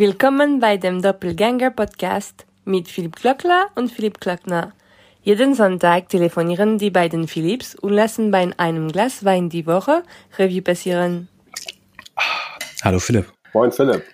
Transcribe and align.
Willkommen 0.00 0.60
bei 0.60 0.76
dem 0.76 1.02
Doppelgänger 1.02 1.72
Podcast 1.72 2.46
mit 2.64 2.86
Philipp 2.86 3.16
Klöckler 3.16 3.66
und 3.74 3.90
Philipp 3.90 4.20
Klöckner. 4.20 4.72
Jeden 5.22 5.56
Sonntag 5.56 6.08
telefonieren 6.08 6.78
die 6.78 6.90
beiden 6.90 7.26
Philipps 7.26 7.74
und 7.74 7.94
lassen 7.94 8.30
bei 8.30 8.48
einem 8.58 8.92
Glas 8.92 9.24
Wein 9.24 9.48
die 9.48 9.66
Woche 9.66 10.04
Revue 10.38 10.62
passieren. 10.62 11.26
Hallo 12.84 13.00
Philipp. 13.00 13.26
Moin 13.52 13.72
Philipp. 13.72 14.04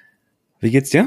Wie 0.60 0.70
geht's 0.70 0.88
dir? 0.88 1.06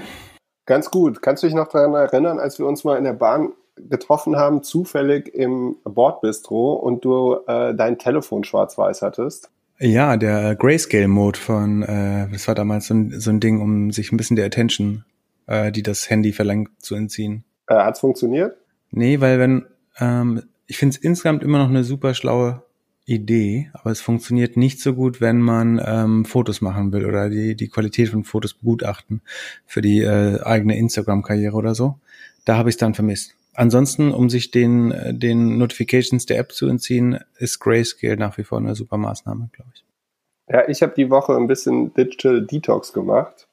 Ganz 0.67 0.91
gut. 0.91 1.23
Kannst 1.23 1.41
du 1.41 1.47
dich 1.47 1.55
noch 1.55 1.69
daran 1.69 1.95
erinnern, 1.95 2.37
als 2.37 2.59
wir 2.59 2.67
uns 2.67 2.83
mal 2.83 2.99
in 2.99 3.03
der 3.03 3.13
Bahn 3.13 3.53
getroffen 3.77 4.35
haben, 4.35 4.61
zufällig 4.61 5.33
im 5.33 5.77
Bordbistro 5.85 6.73
und 6.73 7.03
du 7.03 7.37
äh, 7.47 7.73
dein 7.73 7.97
Telefon 7.97 8.43
schwarz-weiß 8.43 9.01
hattest? 9.01 9.49
Ja, 9.79 10.17
der 10.17 10.55
Grayscale-Mode 10.55 11.39
von, 11.39 11.83
äh, 11.83 12.27
das 12.31 12.47
war 12.47 12.55
damals 12.55 12.87
so 12.87 12.95
ein, 12.95 13.19
so 13.19 13.29
ein 13.29 13.39
Ding, 13.39 13.61
um 13.61 13.91
sich 13.91 14.11
ein 14.11 14.17
bisschen 14.17 14.35
der 14.35 14.45
Attention, 14.45 15.05
äh, 15.45 15.71
die 15.71 15.83
das 15.83 16.09
Handy 16.09 16.33
verlangt, 16.33 16.69
zu 16.79 16.95
entziehen. 16.95 17.43
Äh, 17.67 17.75
hat's 17.75 17.99
funktioniert? 17.99 18.57
Nee, 18.91 19.19
weil 19.19 19.39
wenn, 19.39 19.65
ähm, 19.99 20.43
ich 20.65 20.77
finde 20.77 20.95
es 20.95 21.03
insgesamt 21.03 21.43
immer 21.43 21.59
noch 21.59 21.69
eine 21.69 21.83
super 21.83 22.15
schlaue 22.15 22.63
Idee, 23.05 23.69
aber 23.73 23.91
es 23.91 24.01
funktioniert 24.01 24.57
nicht 24.57 24.81
so 24.81 24.93
gut, 24.93 25.21
wenn 25.21 25.39
man 25.39 25.81
ähm, 25.85 26.25
Fotos 26.25 26.59
machen 26.59 26.91
will 26.91 27.05
oder 27.05 27.29
die, 27.29 27.55
die 27.55 27.69
Qualität 27.69 28.09
von 28.09 28.23
Fotos 28.23 28.53
begutachten 28.55 29.21
für 29.65 29.81
die 29.81 30.01
äh, 30.01 30.41
eigene 30.41 30.77
Instagram-Karriere 30.77 31.55
oder 31.55 31.75
so. 31.75 31.99
Da 32.45 32.57
habe 32.57 32.69
ich 32.69 32.73
es 32.73 32.79
dann 32.79 32.95
vermisst. 32.95 33.35
Ansonsten, 33.57 34.13
um 34.13 34.29
sich 34.29 34.51
den, 34.51 34.93
den 35.17 35.57
Notifications 35.57 36.27
der 36.27 36.37
App 36.37 36.51
zu 36.51 36.67
entziehen, 36.67 37.19
ist 37.39 37.59
Grayscale 37.59 38.15
nach 38.15 38.37
wie 38.37 38.43
vor 38.43 38.59
eine 38.59 38.75
super 38.75 38.97
Maßnahme, 38.97 39.49
glaube 39.51 39.71
ich. 39.73 39.83
Ja, 40.47 40.69
ich 40.69 40.83
habe 40.83 40.93
die 40.95 41.09
Woche 41.09 41.35
ein 41.35 41.47
bisschen 41.47 41.91
Digital 41.95 42.45
Detox 42.45 42.93
gemacht 42.93 43.47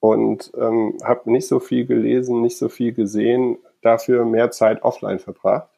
und 0.00 0.52
ähm, 0.54 0.98
habe 1.02 1.32
nicht 1.32 1.48
so 1.48 1.60
viel 1.60 1.86
gelesen, 1.86 2.42
nicht 2.42 2.58
so 2.58 2.68
viel 2.68 2.92
gesehen, 2.92 3.56
dafür 3.80 4.26
mehr 4.26 4.50
Zeit 4.50 4.82
offline 4.82 5.18
verbracht. 5.18 5.70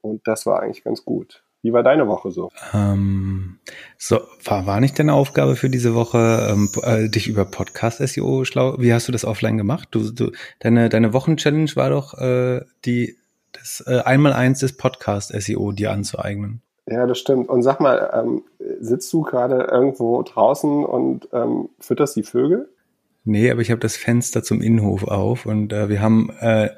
Und 0.00 0.26
das 0.26 0.46
war 0.46 0.62
eigentlich 0.62 0.82
ganz 0.82 1.04
gut. 1.04 1.44
Wie 1.66 1.72
war 1.72 1.82
deine 1.82 2.06
Woche 2.06 2.30
so? 2.30 2.52
Ähm, 2.72 3.58
so 3.98 4.20
war, 4.44 4.66
war 4.66 4.78
nicht 4.78 4.96
deine 5.00 5.14
Aufgabe 5.14 5.56
für 5.56 5.68
diese 5.68 5.96
Woche, 5.96 6.46
ähm, 6.48 6.68
äh, 6.84 7.08
dich 7.08 7.26
über 7.26 7.44
Podcast-SEO 7.44 8.44
schlau. 8.44 8.76
Wie 8.78 8.94
hast 8.94 9.08
du 9.08 9.12
das 9.12 9.24
offline 9.24 9.56
gemacht? 9.56 9.88
Du, 9.90 10.12
du, 10.12 10.30
deine, 10.60 10.88
deine 10.88 11.12
Wochenchallenge 11.12 11.74
war 11.74 11.90
doch 11.90 12.14
äh, 12.18 12.60
die 12.84 13.16
das 13.50 13.82
äh, 13.84 13.98
Einmaleins 13.98 14.60
des 14.60 14.76
Podcast-SEO 14.76 15.72
dir 15.72 15.90
anzueignen. 15.90 16.62
Ja, 16.88 17.04
das 17.04 17.18
stimmt. 17.18 17.48
Und 17.48 17.62
sag 17.62 17.80
mal, 17.80 18.12
ähm, 18.14 18.44
sitzt 18.78 19.12
du 19.12 19.22
gerade 19.22 19.66
irgendwo 19.68 20.22
draußen 20.22 20.84
und 20.84 21.28
ähm, 21.32 21.70
fütterst 21.80 22.14
die 22.14 22.22
Vögel? 22.22 22.68
Nee, 23.24 23.50
aber 23.50 23.60
ich 23.60 23.72
habe 23.72 23.80
das 23.80 23.96
Fenster 23.96 24.44
zum 24.44 24.62
Innenhof 24.62 25.02
auf 25.02 25.46
und 25.46 25.72
äh, 25.72 25.88
wir 25.88 26.00
haben, 26.00 26.30
äh, 26.38 26.68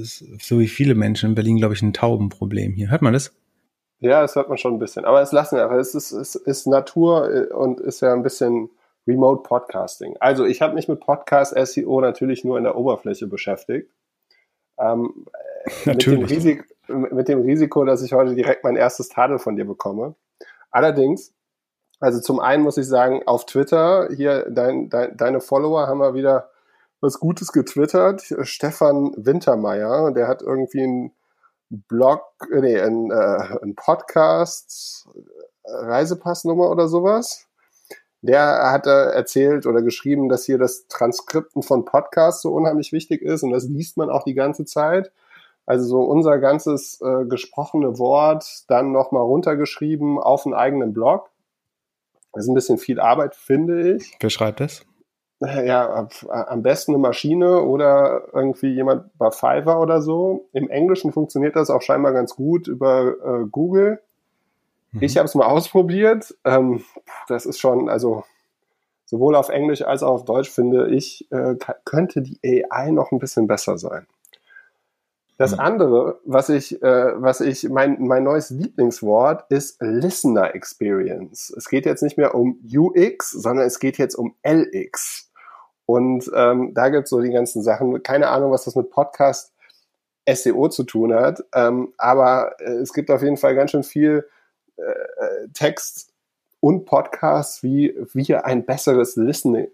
so 0.00 0.60
wie 0.60 0.68
viele 0.68 0.94
Menschen 0.94 1.28
in 1.28 1.34
Berlin, 1.34 1.58
glaube 1.58 1.74
ich, 1.74 1.82
ein 1.82 1.92
Taubenproblem 1.92 2.72
hier. 2.72 2.90
Hört 2.90 3.02
man 3.02 3.12
das? 3.12 3.34
Ja, 4.00 4.22
das 4.22 4.34
hört 4.34 4.48
man 4.48 4.58
schon 4.58 4.74
ein 4.74 4.78
bisschen. 4.78 5.04
Aber 5.04 5.20
es 5.20 5.30
lassen 5.30 5.56
wir 5.56 5.64
einfach. 5.64 5.76
Es 5.76 5.94
ist, 5.94 6.10
es 6.12 6.34
ist 6.34 6.66
Natur 6.66 7.32
äh, 7.32 7.52
und 7.52 7.80
ist 7.80 8.00
ja 8.00 8.12
ein 8.12 8.22
bisschen 8.22 8.70
Remote 9.06 9.42
Podcasting. 9.42 10.16
Also 10.20 10.44
ich 10.44 10.62
habe 10.62 10.74
mich 10.74 10.88
mit 10.88 11.00
Podcast 11.00 11.54
SEO 11.56 12.00
natürlich 12.00 12.44
nur 12.44 12.58
in 12.58 12.64
der 12.64 12.76
Oberfläche 12.76 13.26
beschäftigt. 13.26 13.90
Ähm, 14.78 15.26
natürlich. 15.84 16.20
Mit 16.20 16.30
dem, 16.30 16.36
Risiko, 16.36 16.64
mit 16.88 17.28
dem 17.28 17.40
Risiko, 17.42 17.84
dass 17.84 18.02
ich 18.02 18.12
heute 18.14 18.34
direkt 18.34 18.64
mein 18.64 18.76
erstes 18.76 19.08
Tadel 19.08 19.38
von 19.38 19.56
dir 19.56 19.66
bekomme. 19.66 20.14
Allerdings, 20.70 21.34
also 21.98 22.20
zum 22.20 22.40
einen 22.40 22.62
muss 22.62 22.78
ich 22.78 22.86
sagen, 22.86 23.22
auf 23.26 23.44
Twitter, 23.44 24.08
hier 24.14 24.48
dein, 24.50 24.88
dein, 24.88 25.16
deine 25.16 25.40
Follower 25.40 25.86
haben 25.86 25.98
wir 25.98 26.14
wieder 26.14 26.50
was 27.00 27.20
Gutes 27.20 27.52
getwittert. 27.52 28.22
Stefan 28.42 29.12
Wintermeyer, 29.16 30.12
der 30.12 30.28
hat 30.28 30.42
irgendwie 30.42 30.82
ein 30.82 31.12
Blog, 31.70 32.24
nee, 32.50 32.78
ein, 32.80 33.10
äh, 33.10 33.58
ein 33.62 33.74
Podcast, 33.76 35.08
Reisepassnummer 35.64 36.68
oder 36.68 36.88
sowas. 36.88 37.46
Der 38.22 38.70
hat 38.70 38.86
äh, 38.86 39.12
erzählt 39.12 39.66
oder 39.66 39.80
geschrieben, 39.80 40.28
dass 40.28 40.44
hier 40.44 40.58
das 40.58 40.88
Transkripten 40.88 41.62
von 41.62 41.84
Podcasts 41.84 42.42
so 42.42 42.52
unheimlich 42.52 42.92
wichtig 42.92 43.22
ist 43.22 43.42
und 43.42 43.52
das 43.52 43.64
liest 43.64 43.96
man 43.96 44.10
auch 44.10 44.24
die 44.24 44.34
ganze 44.34 44.64
Zeit. 44.64 45.12
Also 45.64 45.84
so 45.86 46.00
unser 46.00 46.38
ganzes 46.38 47.00
äh, 47.00 47.24
gesprochene 47.26 47.98
Wort 47.98 48.64
dann 48.68 48.92
nochmal 48.92 49.22
runtergeschrieben 49.22 50.18
auf 50.18 50.44
einen 50.44 50.54
eigenen 50.54 50.92
Blog. 50.92 51.30
Das 52.32 52.44
ist 52.44 52.48
ein 52.48 52.54
bisschen 52.54 52.78
viel 52.78 53.00
Arbeit, 53.00 53.34
finde 53.36 53.94
ich. 53.94 54.16
Wer 54.20 54.30
schreibt 54.30 54.60
das? 54.60 54.84
Ja, 55.40 56.08
am 56.28 56.62
besten 56.62 56.92
eine 56.92 57.00
Maschine 57.00 57.62
oder 57.62 58.28
irgendwie 58.32 58.74
jemand 58.74 59.16
bei 59.16 59.30
Fiverr 59.30 59.80
oder 59.80 60.02
so. 60.02 60.48
Im 60.52 60.68
Englischen 60.68 61.12
funktioniert 61.12 61.56
das 61.56 61.70
auch 61.70 61.80
scheinbar 61.80 62.12
ganz 62.12 62.36
gut 62.36 62.68
über 62.68 63.14
äh, 63.24 63.46
Google. 63.50 64.00
Mhm. 64.92 65.02
Ich 65.02 65.16
habe 65.16 65.26
es 65.26 65.34
mal 65.34 65.46
ausprobiert. 65.46 66.34
Ähm, 66.44 66.84
das 67.28 67.46
ist 67.46 67.58
schon, 67.58 67.88
also 67.88 68.24
sowohl 69.06 69.34
auf 69.34 69.48
Englisch 69.48 69.82
als 69.82 70.02
auch 70.02 70.12
auf 70.12 70.24
Deutsch 70.26 70.50
finde 70.50 70.88
ich, 70.90 71.26
äh, 71.32 71.56
könnte 71.84 72.20
die 72.20 72.38
AI 72.44 72.90
noch 72.90 73.10
ein 73.10 73.18
bisschen 73.18 73.46
besser 73.46 73.78
sein. 73.78 74.06
Das 75.40 75.52
mhm. 75.52 75.60
andere, 75.60 76.20
was 76.26 76.50
ich, 76.50 76.82
äh, 76.82 77.22
was 77.22 77.40
ich, 77.40 77.66
mein, 77.70 77.96
mein 78.02 78.24
neues 78.24 78.50
Lieblingswort 78.50 79.50
ist 79.50 79.78
Listener 79.80 80.54
Experience. 80.54 81.50
Es 81.56 81.70
geht 81.70 81.86
jetzt 81.86 82.02
nicht 82.02 82.18
mehr 82.18 82.34
um 82.34 82.60
UX, 82.70 83.30
sondern 83.30 83.66
es 83.66 83.78
geht 83.78 83.96
jetzt 83.96 84.16
um 84.16 84.34
LX. 84.46 85.29
Und 85.90 86.30
ähm, 86.36 86.72
da 86.72 86.88
gibt's 86.88 87.10
so 87.10 87.20
die 87.20 87.30
ganzen 87.30 87.62
Sachen. 87.62 88.00
Keine 88.04 88.28
Ahnung, 88.28 88.52
was 88.52 88.64
das 88.64 88.76
mit 88.76 88.90
Podcast 88.90 89.52
SEO 90.28 90.68
zu 90.68 90.84
tun 90.84 91.12
hat. 91.12 91.44
Ähm, 91.52 91.92
aber 91.98 92.54
äh, 92.60 92.74
es 92.74 92.92
gibt 92.92 93.10
auf 93.10 93.22
jeden 93.22 93.36
Fall 93.36 93.56
ganz 93.56 93.72
schön 93.72 93.82
viel 93.82 94.28
äh, 94.76 94.82
äh 94.82 95.48
Text 95.52 96.12
und 96.60 96.84
Podcasts, 96.84 97.64
wie 97.64 97.92
wir 98.12 98.44
ein 98.44 98.64
besseres 98.66 99.16
Listening 99.16 99.68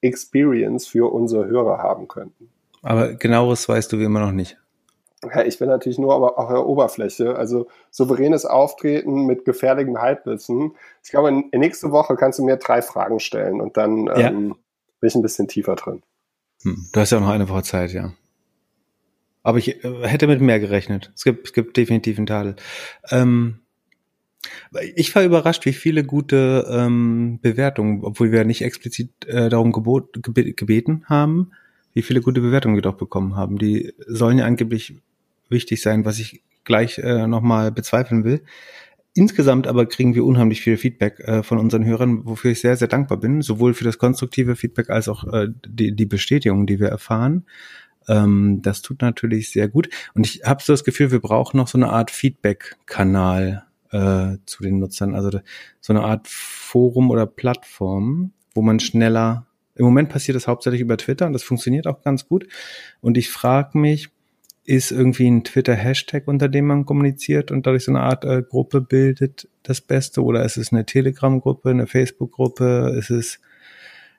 Experience 0.00 0.86
für 0.86 1.12
unsere 1.12 1.46
Hörer 1.46 1.78
haben 1.78 2.08
könnten. 2.08 2.50
Aber 2.82 3.12
genaueres 3.12 3.68
weißt 3.68 3.92
du 3.92 3.98
wie 3.98 4.04
immer 4.04 4.20
noch 4.20 4.32
nicht. 4.32 4.56
Ja, 5.22 5.42
ich 5.44 5.58
bin 5.58 5.68
natürlich 5.68 5.98
nur 5.98 6.14
aber 6.14 6.38
auf 6.38 6.48
der 6.48 6.64
Oberfläche. 6.64 7.36
Also 7.36 7.66
souveränes 7.90 8.46
Auftreten 8.46 9.26
mit 9.26 9.44
gefährlichem 9.44 10.00
Halbwissen. 10.00 10.72
Ich 11.04 11.10
glaube, 11.10 11.30
nächste 11.52 11.90
Woche 11.90 12.16
kannst 12.16 12.38
du 12.38 12.44
mir 12.44 12.56
drei 12.56 12.80
Fragen 12.80 13.20
stellen 13.20 13.60
und 13.60 13.76
dann 13.76 14.06
ja. 14.06 14.28
ähm, 14.28 14.54
bin 15.00 15.08
ich 15.08 15.14
ein 15.14 15.22
bisschen 15.22 15.48
tiefer 15.48 15.76
drin. 15.76 16.02
Hm, 16.62 16.88
du 16.92 17.00
hast 17.00 17.10
ja 17.10 17.18
auch 17.18 17.22
noch 17.22 17.30
eine 17.30 17.48
Woche 17.48 17.62
Zeit, 17.62 17.92
ja. 17.92 18.12
Aber 19.42 19.58
ich 19.58 19.82
äh, 19.84 20.06
hätte 20.06 20.26
mit 20.26 20.40
mehr 20.40 20.60
gerechnet. 20.60 21.10
Es 21.14 21.24
gibt, 21.24 21.46
es 21.46 21.52
gibt 21.52 21.76
definitiv 21.76 22.18
einen 22.18 22.26
Tadel. 22.26 22.56
Ähm, 23.10 23.60
ich 24.94 25.14
war 25.14 25.22
überrascht, 25.22 25.66
wie 25.66 25.72
viele 25.72 26.04
gute 26.04 26.66
ähm, 26.70 27.38
Bewertungen, 27.42 28.04
obwohl 28.04 28.32
wir 28.32 28.44
nicht 28.44 28.62
explizit 28.62 29.10
äh, 29.26 29.48
darum 29.48 29.72
gebot, 29.72 30.22
gebe, 30.22 30.52
gebeten 30.52 31.04
haben, 31.06 31.52
wie 31.92 32.02
viele 32.02 32.20
gute 32.20 32.40
Bewertungen 32.40 32.74
wir 32.74 32.82
doch 32.82 32.96
bekommen 32.96 33.36
haben. 33.36 33.58
Die 33.58 33.92
sollen 34.06 34.38
ja 34.38 34.46
angeblich 34.46 34.96
wichtig 35.48 35.82
sein, 35.82 36.04
was 36.04 36.18
ich 36.18 36.42
gleich 36.64 36.98
äh, 36.98 37.26
nochmal 37.26 37.72
bezweifeln 37.72 38.24
will. 38.24 38.42
Insgesamt 39.14 39.66
aber 39.66 39.86
kriegen 39.86 40.14
wir 40.14 40.24
unheimlich 40.24 40.60
viel 40.60 40.76
Feedback 40.76 41.18
äh, 41.20 41.42
von 41.42 41.58
unseren 41.58 41.84
Hörern, 41.84 42.24
wofür 42.26 42.52
ich 42.52 42.60
sehr, 42.60 42.76
sehr 42.76 42.88
dankbar 42.88 43.18
bin, 43.18 43.42
sowohl 43.42 43.74
für 43.74 43.84
das 43.84 43.98
konstruktive 43.98 44.54
Feedback 44.54 44.88
als 44.88 45.08
auch 45.08 45.24
äh, 45.32 45.48
die, 45.66 45.96
die 45.96 46.06
Bestätigung, 46.06 46.66
die 46.66 46.78
wir 46.78 46.88
erfahren. 46.88 47.44
Ähm, 48.08 48.60
das 48.62 48.82
tut 48.82 49.02
natürlich 49.02 49.50
sehr 49.50 49.68
gut. 49.68 49.88
Und 50.14 50.26
ich 50.26 50.42
habe 50.44 50.62
so 50.62 50.72
das 50.72 50.84
Gefühl, 50.84 51.10
wir 51.10 51.20
brauchen 51.20 51.56
noch 51.56 51.66
so 51.66 51.76
eine 51.76 51.90
Art 51.90 52.12
Feedback-Kanal 52.12 53.64
äh, 53.90 54.36
zu 54.46 54.62
den 54.62 54.78
Nutzern, 54.78 55.14
also 55.16 55.40
so 55.80 55.92
eine 55.92 56.02
Art 56.02 56.28
Forum 56.28 57.10
oder 57.10 57.26
Plattform, 57.26 58.32
wo 58.54 58.62
man 58.62 58.78
schneller. 58.78 59.46
Im 59.74 59.84
Moment 59.84 60.08
passiert 60.08 60.36
das 60.36 60.46
hauptsächlich 60.46 60.82
über 60.82 60.96
Twitter 60.96 61.26
und 61.26 61.32
das 61.32 61.42
funktioniert 61.42 61.88
auch 61.88 62.02
ganz 62.02 62.28
gut. 62.28 62.46
Und 63.00 63.18
ich 63.18 63.28
frage 63.30 63.76
mich, 63.76 64.10
ist 64.64 64.92
irgendwie 64.92 65.28
ein 65.28 65.44
Twitter-Hashtag, 65.44 66.28
unter 66.28 66.48
dem 66.48 66.66
man 66.66 66.84
kommuniziert 66.84 67.50
und 67.50 67.66
dadurch 67.66 67.84
so 67.84 67.92
eine 67.92 68.02
Art 68.02 68.24
äh, 68.24 68.42
Gruppe 68.42 68.80
bildet, 68.80 69.48
das 69.62 69.80
Beste? 69.80 70.22
Oder 70.22 70.44
ist 70.44 70.56
es 70.56 70.72
eine 70.72 70.86
Telegram-Gruppe, 70.86 71.70
eine 71.70 71.86
Facebook-Gruppe? 71.86 72.94
Ist 72.98 73.10
es, 73.10 73.40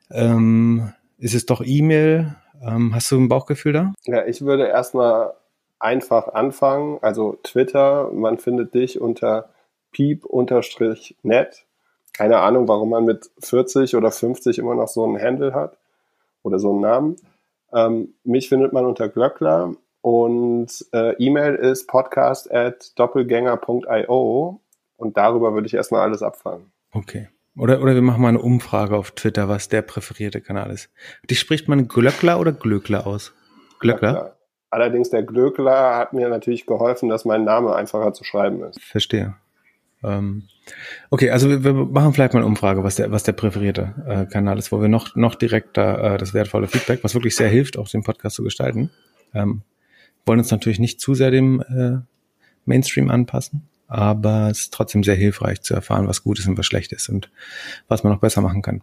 ähm, 0.10 0.92
ist 1.18 1.36
es 1.36 1.46
doch 1.46 1.62
E-Mail? 1.64 2.36
Ähm, 2.62 2.94
hast 2.94 3.12
du 3.12 3.18
ein 3.18 3.30
Bauchgefühl 3.30 3.74
da? 3.74 3.94
Ja, 4.06 4.26
ich 4.26 4.42
würde 4.42 4.68
erstmal 4.68 5.34
einfach 5.80 6.28
anfangen. 6.30 7.00
Also 7.02 7.38
Twitter, 7.44 8.12
man 8.12 8.38
findet 8.38 8.74
dich 8.74 9.00
unter 9.00 9.50
piep-net. 9.92 11.66
Keine 12.14 12.40
Ahnung, 12.40 12.68
warum 12.68 12.90
man 12.90 13.06
mit 13.06 13.32
40 13.40 13.96
oder 13.96 14.12
50 14.12 14.60
immer 14.60 14.76
noch 14.76 14.88
so 14.88 15.04
einen 15.06 15.20
Handle 15.20 15.54
hat 15.54 15.78
oder 16.44 16.60
so 16.60 16.72
einen 16.72 16.82
Namen. 16.82 17.16
Ähm, 17.74 18.14
mich 18.24 18.50
findet 18.50 18.74
man 18.74 18.86
unter 18.86 19.08
Glöckler 19.10 19.76
und 20.02 20.86
äh, 20.94 21.16
E-Mail 21.18 21.56
ist 21.56 21.88
podcast 21.88 22.52
at 22.52 22.98
doppelgänger.io 22.98 24.62
und 24.98 25.18
darüber 25.18 25.54
würde 25.54 25.68
ich 25.68 25.74
erstmal 25.74 26.02
alles 26.02 26.24
abfangen. 26.24 26.72
Okay. 26.92 27.30
Oder, 27.58 27.82
oder 27.82 27.96
wir 27.96 28.02
machen 28.02 28.22
mal 28.22 28.30
eine 28.30 28.42
Umfrage 28.42 28.96
auf 28.96 29.12
Twitter, 29.12 29.50
was 29.50 29.68
der 29.68 29.82
präferierte 29.82 30.42
Kanal 30.42 30.72
ist. 30.72 30.90
Die 31.30 31.36
spricht 31.36 31.68
man 31.68 31.88
Glöckler 31.88 32.40
oder 32.40 32.54
Glöckler 32.54 33.06
aus? 33.06 33.34
Glöckler? 33.80 34.12
Glöckler. 34.14 34.38
Allerdings 34.70 35.10
der 35.10 35.24
Glöckler 35.24 35.98
hat 35.98 36.14
mir 36.14 36.30
natürlich 36.30 36.66
geholfen, 36.66 37.10
dass 37.10 37.26
mein 37.26 37.44
Name 37.44 37.76
einfacher 37.76 38.14
zu 38.14 38.24
schreiben 38.24 38.64
ist. 38.64 38.80
Verstehe. 38.80 39.36
Ähm, 40.02 40.44
okay, 41.10 41.30
also 41.30 41.50
wir, 41.50 41.64
wir, 41.64 41.74
machen 41.74 42.14
vielleicht 42.14 42.34
mal 42.34 42.40
eine 42.40 42.48
Umfrage, 42.48 42.84
was 42.84 42.96
der, 42.96 43.12
was 43.12 43.24
der 43.24 43.34
präferierte 43.34 43.94
äh, 44.08 44.26
Kanal 44.26 44.58
ist, 44.58 44.72
wo 44.72 44.82
wir 44.82 44.88
noch, 44.88 45.16
noch 45.16 45.36
direkter 45.36 46.14
äh, 46.14 46.18
das 46.18 46.34
wertvolle 46.34 46.68
Feedback, 46.68 47.04
was 47.04 47.14
wirklich 47.14 47.36
sehr 47.36 47.50
hilft, 47.50 47.78
auch 47.78 47.90
den 47.90 48.04
Podcast 48.04 48.38
zu 48.38 48.44
gestalten. 48.44 48.92
Ähm, 49.34 49.64
wollen 50.26 50.40
uns 50.40 50.52
natürlich 50.52 50.80
nicht 50.80 51.00
zu 51.00 51.14
sehr 51.14 51.32
dem 51.32 51.62
äh, 51.62 52.00
Mainstream 52.66 53.10
anpassen, 53.10 53.68
aber 53.88 54.50
es 54.50 54.60
ist 54.60 54.74
trotzdem 54.74 55.04
sehr 55.04 55.16
hilfreich 55.16 55.62
zu 55.62 55.74
erfahren, 55.74 56.08
was 56.08 56.24
gut 56.24 56.40
ist 56.40 56.48
und 56.48 56.58
was 56.58 56.66
schlecht 56.66 56.92
ist 56.92 57.10
und 57.10 57.32
was 57.88 58.04
man 58.04 58.14
noch 58.14 58.20
besser 58.20 58.42
machen 58.42 58.62
kann. 58.62 58.82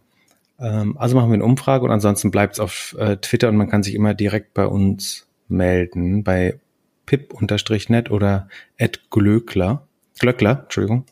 Ähm, 0.58 0.96
also 0.98 1.16
machen 1.16 1.30
wir 1.30 1.34
eine 1.34 1.44
Umfrage 1.44 1.84
und 1.84 1.90
ansonsten 1.90 2.30
bleibt 2.30 2.54
es 2.54 2.60
auf 2.60 2.96
äh, 2.98 3.16
Twitter 3.16 3.48
und 3.48 3.56
man 3.56 3.68
kann 3.68 3.82
sich 3.82 3.94
immer 3.94 4.14
direkt 4.14 4.54
bei 4.54 4.66
uns 4.66 5.26
melden, 5.48 6.24
bei 6.24 6.58
pip-net 7.06 8.10
oder 8.10 8.48
@glöckler 9.10 9.88
Glöckler, 10.18 10.62
Entschuldigung. 10.64 11.04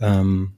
Ähm, 0.00 0.55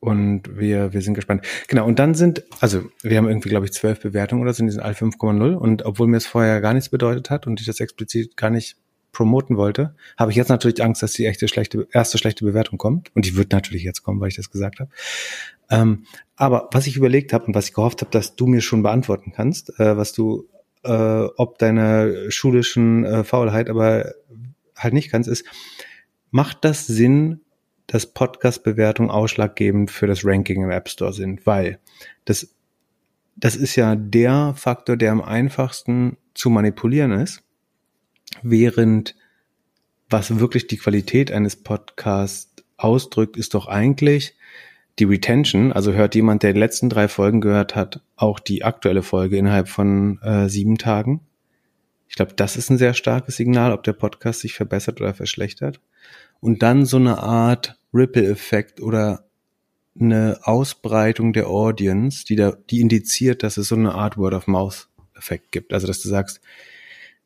und 0.00 0.58
wir, 0.58 0.92
wir 0.94 1.02
sind 1.02 1.14
gespannt. 1.14 1.46
Genau, 1.68 1.86
und 1.86 1.98
dann 1.98 2.14
sind, 2.14 2.42
also 2.60 2.82
wir 3.02 3.18
haben 3.18 3.28
irgendwie, 3.28 3.50
glaube 3.50 3.66
ich, 3.66 3.72
zwölf 3.72 4.00
Bewertungen 4.00 4.42
oder 4.42 4.54
so, 4.54 4.64
die 4.64 4.70
sind 4.70 4.80
alle 4.80 4.94
5,0. 4.94 5.54
Und 5.54 5.84
obwohl 5.84 6.08
mir 6.08 6.16
es 6.16 6.26
vorher 6.26 6.60
gar 6.60 6.72
nichts 6.72 6.88
bedeutet 6.88 7.28
hat 7.30 7.46
und 7.46 7.60
ich 7.60 7.66
das 7.66 7.80
explizit 7.80 8.36
gar 8.36 8.50
nicht 8.50 8.76
promoten 9.12 9.56
wollte, 9.56 9.94
habe 10.16 10.30
ich 10.30 10.36
jetzt 10.36 10.48
natürlich 10.48 10.82
Angst, 10.82 11.02
dass 11.02 11.12
die 11.12 11.26
echte 11.26 11.48
schlechte, 11.48 11.86
erste 11.92 12.16
schlechte 12.16 12.44
Bewertung 12.44 12.78
kommt. 12.78 13.14
Und 13.14 13.26
die 13.26 13.36
wird 13.36 13.52
natürlich 13.52 13.82
jetzt 13.82 14.02
kommen, 14.02 14.20
weil 14.20 14.28
ich 14.28 14.36
das 14.36 14.50
gesagt 14.50 14.80
habe. 14.80 14.90
Ähm, 15.68 16.04
aber 16.36 16.70
was 16.72 16.86
ich 16.86 16.96
überlegt 16.96 17.32
habe 17.32 17.44
und 17.44 17.54
was 17.54 17.68
ich 17.68 17.74
gehofft 17.74 18.00
habe, 18.00 18.10
dass 18.10 18.36
du 18.36 18.46
mir 18.46 18.62
schon 18.62 18.82
beantworten 18.82 19.32
kannst, 19.34 19.78
äh, 19.78 19.96
was 19.96 20.12
du 20.12 20.48
äh, 20.82 21.24
ob 21.36 21.58
deiner 21.58 22.30
schulischen 22.30 23.04
äh, 23.04 23.24
Faulheit 23.24 23.68
aber 23.68 24.14
halt 24.74 24.94
nicht 24.94 25.10
kannst, 25.10 25.28
ist, 25.28 25.44
macht 26.30 26.64
das 26.64 26.86
Sinn, 26.86 27.40
dass 27.90 28.06
Podcast-Bewertungen 28.06 29.10
ausschlaggebend 29.10 29.90
für 29.90 30.06
das 30.06 30.24
Ranking 30.24 30.62
im 30.62 30.70
App 30.70 30.88
Store 30.88 31.12
sind, 31.12 31.44
weil 31.44 31.80
das, 32.24 32.54
das 33.34 33.56
ist 33.56 33.74
ja 33.74 33.96
der 33.96 34.54
Faktor, 34.56 34.96
der 34.96 35.10
am 35.10 35.20
einfachsten 35.20 36.16
zu 36.32 36.50
manipulieren 36.50 37.10
ist, 37.10 37.42
während 38.42 39.16
was 40.08 40.38
wirklich 40.38 40.68
die 40.68 40.76
Qualität 40.76 41.32
eines 41.32 41.56
Podcasts 41.56 42.62
ausdrückt, 42.76 43.36
ist 43.36 43.54
doch 43.54 43.66
eigentlich 43.66 44.36
die 45.00 45.04
Retention. 45.04 45.72
Also 45.72 45.92
hört 45.92 46.14
jemand, 46.14 46.44
der 46.44 46.52
die 46.52 46.60
letzten 46.60 46.90
drei 46.90 47.08
Folgen 47.08 47.40
gehört 47.40 47.74
hat, 47.74 48.02
auch 48.14 48.38
die 48.38 48.62
aktuelle 48.62 49.02
Folge 49.02 49.36
innerhalb 49.36 49.68
von 49.68 50.22
äh, 50.22 50.48
sieben 50.48 50.78
Tagen. 50.78 51.22
Ich 52.08 52.14
glaube, 52.14 52.34
das 52.34 52.56
ist 52.56 52.70
ein 52.70 52.78
sehr 52.78 52.94
starkes 52.94 53.36
Signal, 53.36 53.72
ob 53.72 53.82
der 53.82 53.94
Podcast 53.94 54.40
sich 54.40 54.54
verbessert 54.54 55.00
oder 55.00 55.12
verschlechtert 55.12 55.80
und 56.40 56.62
dann 56.62 56.84
so 56.86 56.96
eine 56.96 57.18
Art 57.18 57.78
Ripple-Effekt 57.92 58.80
oder 58.80 59.24
eine 59.98 60.38
Ausbreitung 60.42 61.32
der 61.32 61.48
Audience, 61.48 62.24
die 62.24 62.36
da, 62.36 62.56
die 62.70 62.80
indiziert, 62.80 63.42
dass 63.42 63.56
es 63.56 63.68
so 63.68 63.74
eine 63.74 63.94
Art 63.94 64.16
Word-of-Mouth-Effekt 64.16 65.52
gibt. 65.52 65.72
Also, 65.72 65.86
dass 65.86 66.00
du 66.00 66.08
sagst, 66.08 66.40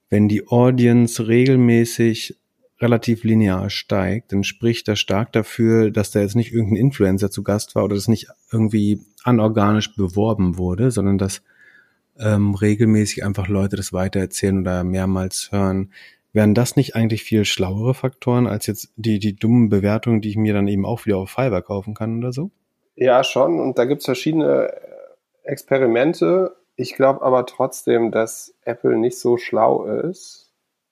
wenn 0.09 0.29
die 0.29 0.49
Audience 0.49 1.27
regelmäßig 1.27 2.37
relativ 2.81 3.25
linear 3.25 3.71
steigt, 3.71 4.33
dann 4.33 4.45
spricht 4.45 4.89
das 4.89 4.99
stark 4.99 5.33
dafür, 5.33 5.91
dass 5.91 6.11
da 6.11 6.21
jetzt 6.21 6.37
nicht 6.37 6.53
irgendein 6.53 6.87
Influencer 6.87 7.31
zu 7.31 7.43
Gast 7.43 7.75
war 7.75 7.85
oder 7.85 7.95
das 7.95 8.09
nicht 8.09 8.29
irgendwie 8.51 9.01
anorganisch 9.23 9.95
beworben 9.95 10.59
wurde, 10.59 10.91
sondern 10.91 11.19
dass 11.19 11.43
ähm, 12.19 12.55
regelmäßig 12.55 13.25
einfach 13.25 13.49
Leute 13.49 13.77
das 13.77 13.93
weitererzählen 13.93 14.61
oder 14.61 14.85
mehrmals 14.85 15.51
hören, 15.51 15.91
Wären 16.35 16.53
das 16.53 16.75
nicht 16.75 16.97
eigentlich 16.97 17.23
viel 17.23 17.45
schlauere 17.45 17.95
Faktoren 17.95 18.49
als 18.49 18.67
jetzt 18.67 18.93
die, 18.97 19.21
die 19.21 19.37
dummen 19.37 19.69
Bewertungen, 19.69 20.21
die 20.21 20.31
ich 20.31 20.37
mir 20.37 20.53
dann 20.53 20.67
eben 20.67 20.85
auch 20.85 21.07
wieder 21.07 21.19
auf 21.19 21.31
Fiverr 21.31 21.63
kaufen 21.63 21.95
kann 21.95 22.19
oder 22.19 22.33
so? 22.33 22.51
Ja, 22.97 23.23
schon. 23.23 23.61
Und 23.61 23.79
da 23.79 23.85
gibt 23.85 24.01
es 24.01 24.07
verschiedene 24.07 24.75
Experimente. 25.45 26.57
Ich 26.75 26.97
glaube 26.97 27.23
aber 27.23 27.47
trotzdem, 27.47 28.11
dass 28.11 28.53
Apple 28.63 28.97
nicht 28.97 29.17
so 29.17 29.37
schlau 29.37 29.85
ist 29.85 30.51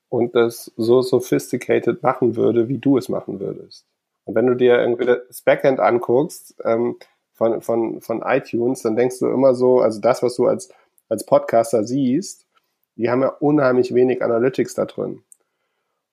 und 0.08 0.36
das 0.36 0.70
so 0.76 1.02
sophisticated 1.02 2.04
machen 2.04 2.36
würde, 2.36 2.68
wie 2.68 2.78
du 2.78 2.96
es 2.96 3.08
machen 3.08 3.40
würdest. 3.40 3.84
Und 4.24 4.36
wenn 4.36 4.46
du 4.46 4.54
dir 4.54 4.78
irgendwie 4.78 5.06
das 5.06 5.42
Backend 5.42 5.80
anguckst 5.80 6.54
ähm, 6.64 6.98
von, 7.32 7.60
von, 7.62 8.00
von 8.00 8.22
iTunes, 8.24 8.82
dann 8.82 8.94
denkst 8.94 9.18
du 9.18 9.26
immer 9.26 9.56
so, 9.56 9.80
also 9.80 10.00
das, 10.00 10.22
was 10.22 10.36
du 10.36 10.46
als, 10.46 10.68
als 11.08 11.26
Podcaster 11.26 11.82
siehst, 11.82 12.46
die 12.94 13.10
haben 13.10 13.22
ja 13.22 13.30
unheimlich 13.40 13.92
wenig 13.92 14.22
Analytics 14.22 14.74
da 14.74 14.84
drin. 14.84 15.24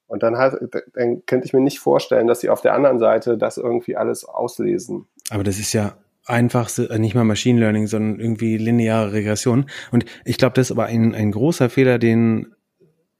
Und 0.09 0.23
dann, 0.23 0.37
hat, 0.37 0.55
dann 0.93 1.23
könnte 1.27 1.45
ich 1.45 1.53
mir 1.53 1.61
nicht 1.61 1.79
vorstellen, 1.79 2.25
dass 2.25 2.41
sie 2.41 2.49
auf 2.49 2.61
der 2.61 2.73
anderen 2.73 2.97
Seite 2.97 3.37
das 3.37 3.57
irgendwie 3.57 3.95
alles 3.95 4.25
auslesen. 4.25 5.07
Aber 5.29 5.43
das 5.43 5.59
ist 5.59 5.71
ja 5.71 5.97
einfach 6.25 6.69
äh, 6.77 6.97
nicht 6.97 7.13
mal 7.13 7.23
Machine 7.23 7.59
Learning, 7.59 7.85
sondern 7.85 8.19
irgendwie 8.19 8.57
lineare 8.57 9.13
Regression. 9.13 9.69
Und 9.91 10.05
ich 10.25 10.37
glaube, 10.37 10.55
das 10.55 10.67
ist 10.67 10.71
aber 10.71 10.87
ein, 10.87 11.13
ein 11.13 11.31
großer 11.31 11.69
Fehler, 11.69 11.99
den 11.99 12.55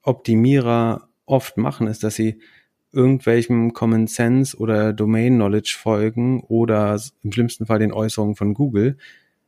Optimierer 0.02 1.10
oft 1.26 1.58
machen, 1.58 1.86
ist, 1.86 2.04
dass 2.04 2.16
sie 2.16 2.42
irgendwelchem 2.92 3.74
Common 3.74 4.08
Sense 4.08 4.58
oder 4.58 4.92
Domain 4.92 5.36
Knowledge 5.36 5.78
folgen 5.80 6.42
oder 6.42 7.00
im 7.22 7.32
schlimmsten 7.32 7.68
Fall 7.68 7.78
den 7.78 7.94
Äußerungen 7.94 8.36
von 8.36 8.56
Google, 8.56 8.98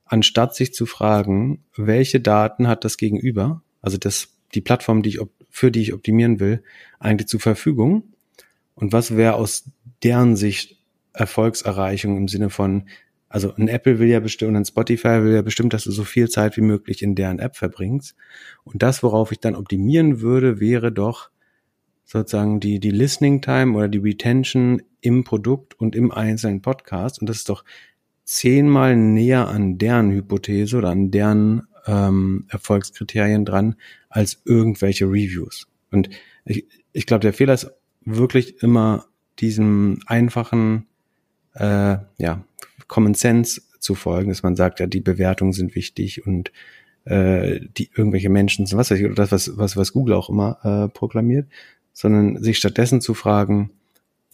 anstatt 0.05 0.53
sich 0.53 0.75
zu 0.75 0.85
fragen, 0.85 1.63
welche 1.75 2.19
Daten 2.19 2.67
hat 2.67 2.85
das 2.85 2.97
Gegenüber, 2.97 3.63
also 3.81 3.97
das, 3.97 4.27
die 4.53 4.61
Plattform, 4.61 5.01
die 5.01 5.09
ich 5.09 5.19
für 5.51 5.71
die 5.71 5.81
ich 5.81 5.93
optimieren 5.93 6.39
will, 6.39 6.63
eigentlich 6.99 7.27
zur 7.27 7.39
Verfügung? 7.39 8.03
Und 8.73 8.93
was 8.93 9.15
wäre 9.15 9.35
aus 9.35 9.69
deren 10.03 10.35
Sicht 10.35 10.77
Erfolgserreichung 11.13 12.17
im 12.17 12.27
Sinne 12.27 12.49
von, 12.49 12.83
also 13.29 13.53
ein 13.55 13.67
Apple 13.67 13.99
will 13.99 14.07
ja 14.07 14.19
bestimmt, 14.19 14.55
ein 14.55 14.65
Spotify 14.65 15.23
will 15.23 15.33
ja 15.33 15.41
bestimmt, 15.41 15.73
dass 15.73 15.83
du 15.83 15.91
so 15.91 16.03
viel 16.03 16.29
Zeit 16.29 16.57
wie 16.57 16.61
möglich 16.61 17.01
in 17.01 17.15
deren 17.15 17.39
App 17.39 17.55
verbringst. 17.55 18.15
Und 18.63 18.81
das, 18.81 19.03
worauf 19.03 19.31
ich 19.31 19.39
dann 19.39 19.55
optimieren 19.55 20.21
würde, 20.21 20.59
wäre 20.59 20.91
doch 20.91 21.29
sozusagen 22.03 22.59
die, 22.59 22.79
die 22.79 22.91
Listening 22.91 23.41
Time 23.41 23.77
oder 23.77 23.87
die 23.87 23.99
Retention 23.99 24.81
im 24.99 25.23
Produkt 25.23 25.79
und 25.79 25.95
im 25.95 26.11
einzelnen 26.11 26.61
Podcast. 26.61 27.19
Und 27.21 27.29
das 27.29 27.37
ist 27.37 27.49
doch 27.49 27.63
zehnmal 28.23 28.95
näher 28.95 29.47
an 29.47 29.77
deren 29.77 30.11
Hypothese 30.11 30.77
oder 30.77 30.89
an 30.89 31.11
deren 31.11 31.63
ähm, 31.87 32.45
Erfolgskriterien 32.49 33.45
dran 33.45 33.75
als 34.09 34.41
irgendwelche 34.45 35.05
Reviews. 35.05 35.67
Und 35.91 36.09
ich, 36.45 36.65
ich 36.93 37.05
glaube, 37.05 37.21
der 37.21 37.33
Fehler 37.33 37.53
ist 37.53 37.71
wirklich 38.05 38.61
immer 38.63 39.05
diesem 39.39 39.99
einfachen 40.05 40.87
äh, 41.53 41.97
ja, 42.17 42.43
Common 42.87 43.13
Sense 43.13 43.61
zu 43.79 43.95
folgen, 43.95 44.29
dass 44.29 44.43
man 44.43 44.55
sagt, 44.55 44.79
ja, 44.79 44.87
die 44.87 45.01
Bewertungen 45.01 45.53
sind 45.53 45.75
wichtig 45.75 46.25
und 46.25 46.51
äh, 47.05 47.59
die 47.77 47.89
irgendwelche 47.95 48.29
Menschen 48.29 48.65
sind, 48.65 48.77
was 48.77 48.91
weiß 48.91 48.99
ich, 48.99 49.05
oder 49.05 49.15
das, 49.15 49.31
was, 49.31 49.57
was, 49.57 49.77
was 49.77 49.93
Google 49.93 50.13
auch 50.13 50.29
immer 50.29 50.59
äh, 50.63 50.87
proklamiert, 50.89 51.47
sondern 51.93 52.41
sich 52.41 52.57
stattdessen 52.57 53.01
zu 53.01 53.13
fragen, 53.13 53.71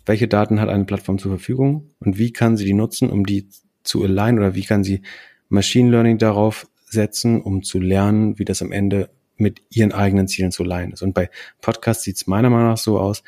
welche 0.05 0.27
Daten 0.27 0.59
hat 0.59 0.69
eine 0.69 0.85
Plattform 0.85 1.17
zur 1.17 1.31
Verfügung 1.31 1.89
und 1.99 2.17
wie 2.17 2.31
kann 2.31 2.57
sie 2.57 2.65
die 2.65 2.73
nutzen, 2.73 3.09
um 3.09 3.25
die 3.25 3.47
zu 3.83 4.03
alignen 4.03 4.39
oder 4.39 4.55
wie 4.55 4.63
kann 4.63 4.83
sie 4.83 5.01
Machine 5.49 5.89
Learning 5.89 6.17
darauf 6.17 6.67
setzen, 6.89 7.41
um 7.41 7.63
zu 7.63 7.79
lernen, 7.79 8.39
wie 8.39 8.45
das 8.45 8.61
am 8.61 8.71
Ende 8.71 9.09
mit 9.37 9.61
ihren 9.69 9.91
eigenen 9.91 10.27
Zielen 10.27 10.51
zu 10.51 10.63
leihen 10.63 10.91
ist. 10.91 11.03
Und 11.03 11.13
bei 11.13 11.29
Podcasts 11.61 12.03
sieht 12.03 12.17
es 12.17 12.27
meiner 12.27 12.49
Meinung 12.49 12.69
nach 12.69 12.77
so 12.77 12.99
aus, 12.99 13.23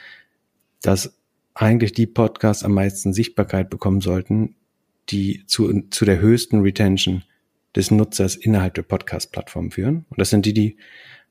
dass 0.81 1.17
eigentlich 1.53 1.93
die 1.93 2.07
Podcasts 2.07 2.63
am 2.63 2.73
meisten 2.73 3.13
Sichtbarkeit 3.13 3.69
bekommen 3.69 4.01
sollten, 4.01 4.55
die 5.09 5.45
zu, 5.45 5.83
zu 5.89 6.05
der 6.05 6.19
höchsten 6.19 6.61
Retention 6.61 7.23
des 7.75 7.91
Nutzers 7.91 8.35
innerhalb 8.35 8.73
der 8.75 8.83
Podcast-Plattform 8.83 9.71
führen. 9.71 10.05
Und 10.09 10.19
das 10.19 10.29
sind 10.29 10.45
die, 10.45 10.53
die 10.53 10.77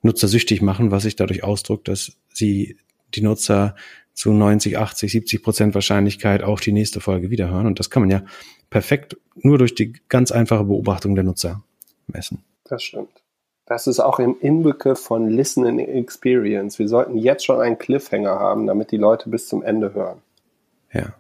Nutzer 0.03 0.29
süchtig 0.29 0.63
machen, 0.63 0.91
was 0.91 1.05
sich 1.05 1.17
dadurch 1.17 1.43
ausdrückt, 1.43 1.89
dass 1.89 2.19
sie 2.33 2.77
die 3.15 3.23
Nutzer 3.23 3.75
zu 4.13 4.33
90, 4.33 4.79
80, 4.79 5.11
70 5.11 5.43
Prozent 5.43 5.75
Wahrscheinlichkeit 5.75 6.43
auch 6.43 6.61
die 6.61 6.73
nächste 6.73 7.01
Folge 7.01 7.31
wiederhören. 7.31 7.67
Und 7.67 7.79
das 7.79 7.91
kann 7.91 8.03
man 8.03 8.11
ja 8.11 8.25
perfekt 8.71 9.17
nur 9.37 9.59
durch 9.59 9.75
die 9.75 9.95
ganz 10.09 10.31
einfache 10.31 10.65
Beobachtung 10.65 11.15
der 11.15 11.25
Nutzer 11.25 11.65
messen. 12.09 12.45
Das 12.65 12.83
stimmt. 12.83 13.23
Das 13.67 13.87
ist 13.87 14.01
auch 14.01 14.19
im 14.19 14.37
Inbegriff 14.41 14.99
von 14.99 15.29
Listening 15.29 15.79
Experience. 15.79 16.79
Wir 16.79 16.89
sollten 16.89 17.19
jetzt 17.19 17.45
schon 17.45 17.61
einen 17.61 17.79
Cliffhanger 17.79 18.39
haben, 18.39 18.67
damit 18.67 18.91
die 18.91 18.97
Leute 18.97 19.29
bis 19.29 19.47
zum 19.47 19.63
Ende 19.63 19.93
hören. 19.93 20.23
Ja. 20.93 21.13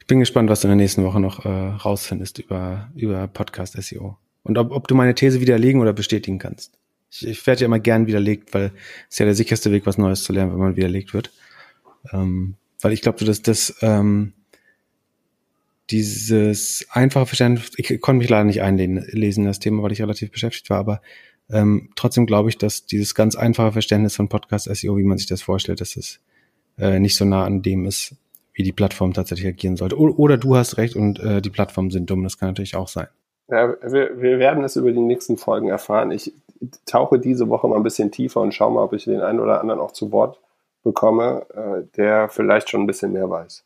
Ich 0.00 0.06
bin 0.06 0.20
gespannt, 0.20 0.48
was 0.48 0.60
du 0.60 0.68
in 0.68 0.70
der 0.70 0.76
nächsten 0.76 1.04
Woche 1.04 1.20
noch 1.20 1.44
äh, 1.44 1.48
rausfindest 1.48 2.38
über, 2.38 2.88
über 2.94 3.26
Podcast 3.28 3.80
SEO. 3.82 4.16
Und 4.42 4.56
ob, 4.56 4.72
ob 4.72 4.88
du 4.88 4.94
meine 4.94 5.14
These 5.14 5.42
widerlegen 5.42 5.82
oder 5.82 5.92
bestätigen 5.92 6.38
kannst. 6.38 6.72
Ich, 7.10 7.26
ich 7.26 7.46
werde 7.46 7.60
ja 7.60 7.66
immer 7.66 7.80
gern 7.80 8.06
widerlegt, 8.06 8.54
weil 8.54 8.72
es 9.08 9.16
ist 9.16 9.18
ja 9.18 9.26
der 9.26 9.34
sicherste 9.34 9.70
Weg, 9.70 9.84
was 9.84 9.98
Neues 9.98 10.22
zu 10.22 10.32
lernen, 10.32 10.52
wenn 10.52 10.58
man 10.58 10.76
widerlegt 10.76 11.12
wird. 11.12 11.30
Ähm, 12.12 12.54
weil 12.80 12.92
ich 12.94 13.02
glaube, 13.02 13.22
dass 13.26 13.42
das 13.42 13.76
ähm, 13.82 14.32
dieses 15.90 16.86
einfache 16.90 17.26
Verständnis, 17.26 17.70
ich 17.76 18.00
konnte 18.00 18.18
mich 18.18 18.28
leider 18.28 18.44
nicht 18.44 18.62
einlesen 18.62 19.44
in 19.44 19.48
das 19.48 19.58
Thema, 19.58 19.82
weil 19.82 19.92
ich 19.92 20.02
relativ 20.02 20.30
beschäftigt 20.30 20.70
war, 20.70 20.78
aber 20.78 21.00
ähm, 21.50 21.90
trotzdem 21.96 22.26
glaube 22.26 22.50
ich, 22.50 22.58
dass 22.58 22.86
dieses 22.86 23.14
ganz 23.14 23.36
einfache 23.36 23.72
Verständnis 23.72 24.16
von 24.16 24.28
Podcast 24.28 24.66
SEO, 24.66 24.96
wie 24.98 25.04
man 25.04 25.18
sich 25.18 25.26
das 25.26 25.40
vorstellt, 25.40 25.80
dass 25.80 25.96
es 25.96 26.20
äh, 26.78 26.98
nicht 26.98 27.16
so 27.16 27.24
nah 27.24 27.44
an 27.44 27.62
dem 27.62 27.86
ist, 27.86 28.16
wie 28.52 28.62
die 28.62 28.72
Plattform 28.72 29.14
tatsächlich 29.14 29.48
agieren 29.48 29.76
sollte. 29.76 29.98
O 29.98 30.08
oder 30.16 30.36
du 30.36 30.56
hast 30.56 30.76
recht 30.76 30.94
und 30.94 31.20
äh, 31.20 31.40
die 31.40 31.50
Plattformen 31.50 31.90
sind 31.90 32.10
dumm, 32.10 32.22
das 32.22 32.38
kann 32.38 32.50
natürlich 32.50 32.76
auch 32.76 32.88
sein. 32.88 33.08
Ja, 33.48 33.74
wir, 33.82 34.20
wir 34.20 34.38
werden 34.38 34.62
es 34.64 34.76
über 34.76 34.92
die 34.92 35.00
nächsten 35.00 35.38
Folgen 35.38 35.68
erfahren. 35.68 36.10
Ich 36.10 36.34
tauche 36.84 37.18
diese 37.18 37.48
Woche 37.48 37.66
mal 37.66 37.76
ein 37.76 37.82
bisschen 37.82 38.10
tiefer 38.10 38.40
und 38.40 38.52
schaue 38.52 38.72
mal, 38.72 38.82
ob 38.82 38.92
ich 38.92 39.04
den 39.04 39.20
einen 39.20 39.40
oder 39.40 39.60
anderen 39.60 39.80
auch 39.80 39.92
zu 39.92 40.12
Wort 40.12 40.38
bekomme, 40.82 41.46
äh, 41.54 41.96
der 41.96 42.28
vielleicht 42.28 42.68
schon 42.68 42.82
ein 42.82 42.86
bisschen 42.86 43.12
mehr 43.12 43.30
weiß. 43.30 43.64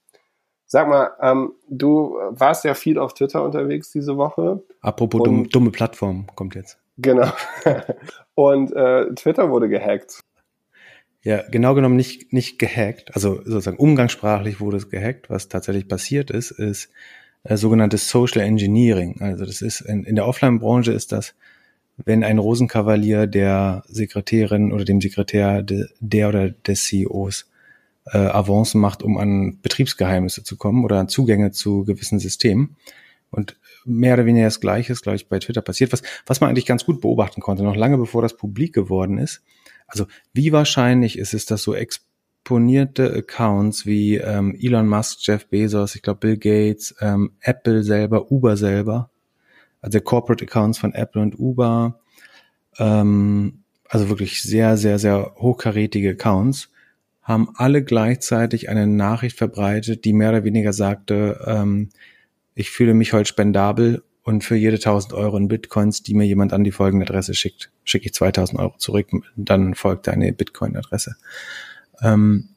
Sag 0.73 0.89
mal, 0.89 1.11
ähm, 1.21 1.53
du 1.69 2.17
warst 2.31 2.65
ja 2.65 2.73
viel 2.73 2.99
auf 2.99 3.13
Twitter 3.13 3.45
unterwegs 3.45 3.91
diese 3.91 4.17
Woche. 4.17 4.63
Apropos 4.81 5.23
dumme, 5.23 5.47
dumme 5.47 5.71
Plattform 5.71 6.29
kommt 6.35 6.55
jetzt. 6.55 6.79
Genau. 6.97 7.31
und 8.35 8.73
äh, 8.75 9.13
Twitter 9.15 9.51
wurde 9.51 9.69
gehackt. 9.69 10.21
Ja, 11.25 11.43
genau 11.51 11.75
genommen 11.75 11.97
nicht, 11.97 12.33
nicht 12.33 12.59
gehackt. 12.59 13.15
Also 13.15 13.35
sozusagen 13.45 13.77
umgangssprachlich 13.77 14.61
wurde 14.61 14.79
es 14.79 14.89
gehackt. 14.89 15.29
Was 15.29 15.51
tatsächlich 15.51 15.89
passiert 15.89 16.31
ist, 16.31 16.53
ist 16.53 16.89
äh, 17.45 17.59
sogenanntes 17.59 18.09
Social 18.09 18.41
Engineering. 18.41 19.21
Also 19.21 19.45
das 19.45 19.61
ist 19.61 19.83
in, 19.83 20.05
in 20.05 20.15
der 20.15 20.27
Offline-Branche 20.27 20.93
ist 20.93 21.13
das, 21.13 21.35
wenn 21.99 22.25
ein 22.25 22.39
Rosenkavalier 22.39 23.27
der 23.27 23.83
Sekretärin 23.89 24.73
oder 24.73 24.87
dem 24.87 25.03
Sekretär 25.03 25.63
de, 25.63 25.85
der 26.01 26.31
oder 26.31 26.49
des 26.49 26.85
CEOs 26.85 27.52
äh, 28.07 28.19
Avancen 28.19 28.81
macht, 28.81 29.03
um 29.03 29.19
an 29.19 29.59
Betriebsgeheimnisse 29.63 30.43
zu 30.45 30.57
kommen 30.57 30.85
oder 30.85 30.99
an 30.99 31.09
Zugänge 31.09 31.53
zu 31.53 31.85
gewissen 31.85 32.19
Systemen. 32.19 32.77
Und 33.31 33.57
mehr 33.85 34.15
oder 34.15 34.27
weniger 34.27 34.47
das 34.47 34.61
Gleiche 34.61 34.93
ist, 34.93 35.03
glaube 35.03 35.17
ich, 35.17 35.29
bei 35.29 35.39
Twitter 35.39 35.63
passiert, 35.63 35.93
was, 35.93 36.03
was 36.27 36.41
man 36.41 36.51
eigentlich 36.51 36.67
ganz 36.67 36.85
gut 36.85 37.01
beobachten 37.01 37.41
konnte, 37.41 37.63
noch 37.63 37.77
lange 37.77 37.99
bevor 37.99 38.23
das 38.23 38.37
publik 38.37 38.75
geworden 38.75 39.19
ist. 39.19 39.43
Also 39.87 40.07
wie 40.33 40.53
wahrscheinlich 40.53 41.19
ist 41.19 41.35
es, 41.35 41.47
dass 41.47 41.63
so 41.63 41.75
exponierte 41.75 43.13
Accounts 43.13 43.87
wie 43.87 44.17
ähm, 44.17 44.57
Elon 44.59 44.89
Musk, 44.89 45.19
Jeff 45.23 45.47
Bezos, 45.47 45.95
ich 45.95 46.03
glaube 46.03 46.21
Bill 46.21 46.37
Gates, 46.37 46.95
ähm, 47.01 47.33
Apple 47.41 47.83
selber, 47.83 48.31
Uber 48.31 48.57
selber, 48.57 49.11
also 49.81 50.01
Corporate 50.01 50.45
Accounts 50.45 50.79
von 50.79 50.93
Apple 50.93 51.23
und 51.23 51.39
Uber, 51.39 52.01
ähm, 52.79 53.63
also 53.89 54.09
wirklich 54.09 54.43
sehr, 54.43 54.77
sehr, 54.77 54.99
sehr 54.99 55.35
hochkarätige 55.37 56.11
Accounts, 56.11 56.71
haben 57.23 57.51
alle 57.55 57.85
gleichzeitig 57.85 58.69
eine 58.69 58.87
Nachricht 58.87 59.39
verbreitet, 59.39 60.05
die 60.05 60.13
mehr 60.13 60.31
oder 60.31 60.45
weniger 60.45 60.73
sagte, 60.73 61.41
ähm, 61.47 61.91
ich 62.55 62.71
fühle 62.71 62.95
mich 62.95 63.13
heute 63.13 63.29
spendabel 63.29 64.03
und 64.25 64.45
für 64.45 64.57
jede 64.57 64.77
1000 64.77 65.15
Euro 65.15 65.37
in 65.37 65.49
Bitcoins, 65.49 66.03
die 66.03 66.15
mir 66.15 66.27
jemand 66.27 66.53
an 66.53 66.65
die 66.65 66.73
folgende 66.73 67.07
Adresse 67.07 67.35
schickt, 67.35 67.71
schicke 67.85 68.07
ich 68.07 68.15
2000 68.15 68.59
Euro 68.59 68.77
zurück, 68.77 69.09
dann 69.37 69.75
folgt 69.75 70.09
eine 70.09 70.33
Bitcoin-Adresse. 70.33 71.17
Ähm, 72.03 72.49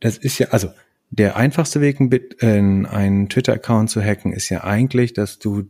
das 0.00 0.18
ist 0.18 0.38
ja, 0.38 0.48
also 0.48 0.70
der 1.10 1.36
einfachste 1.36 1.80
Weg, 1.80 2.00
in 2.40 2.86
einen 2.86 3.28
Twitter-Account 3.28 3.90
zu 3.90 4.02
hacken, 4.02 4.32
ist 4.32 4.48
ja 4.48 4.64
eigentlich, 4.64 5.12
dass 5.12 5.38
du 5.38 5.64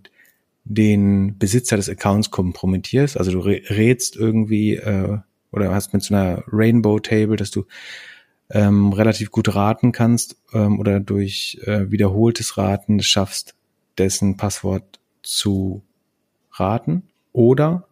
den 0.64 1.36
Besitzer 1.38 1.76
des 1.76 1.88
Accounts 1.88 2.30
kompromittierst. 2.30 3.16
Also 3.16 3.32
du 3.32 3.40
rätst 3.40 4.16
irgendwie 4.16 4.76
äh, 4.76 5.18
oder 5.50 5.74
hast 5.74 5.92
mit 5.92 6.02
so 6.02 6.14
einer 6.14 6.44
Rainbow-Table, 6.46 7.36
dass 7.36 7.50
du 7.50 7.64
ähm, 8.52 8.92
relativ 8.92 9.30
gut 9.30 9.54
raten 9.54 9.92
kannst 9.92 10.36
ähm, 10.52 10.78
oder 10.78 11.00
durch 11.00 11.58
äh, 11.64 11.90
wiederholtes 11.90 12.58
Raten 12.58 13.02
schaffst, 13.02 13.54
dessen 13.98 14.36
Passwort 14.36 15.00
zu 15.22 15.82
raten. 16.52 17.04
Oder 17.32 17.88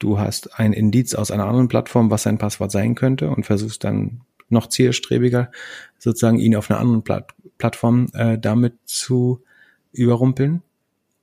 du 0.00 0.18
hast 0.18 0.58
ein 0.58 0.72
Indiz 0.72 1.14
aus 1.14 1.30
einer 1.30 1.46
anderen 1.46 1.68
Plattform, 1.68 2.10
was 2.10 2.24
sein 2.24 2.38
Passwort 2.38 2.72
sein 2.72 2.96
könnte 2.96 3.30
und 3.30 3.46
versuchst 3.46 3.84
dann 3.84 4.22
noch 4.48 4.68
zielstrebiger 4.68 5.50
sozusagen 5.98 6.38
ihn 6.38 6.56
auf 6.56 6.70
einer 6.70 6.80
anderen 6.80 7.02
Platt 7.02 7.32
Plattform 7.56 8.08
äh, 8.14 8.36
damit 8.36 8.74
zu 8.84 9.42
überrumpeln. 9.92 10.62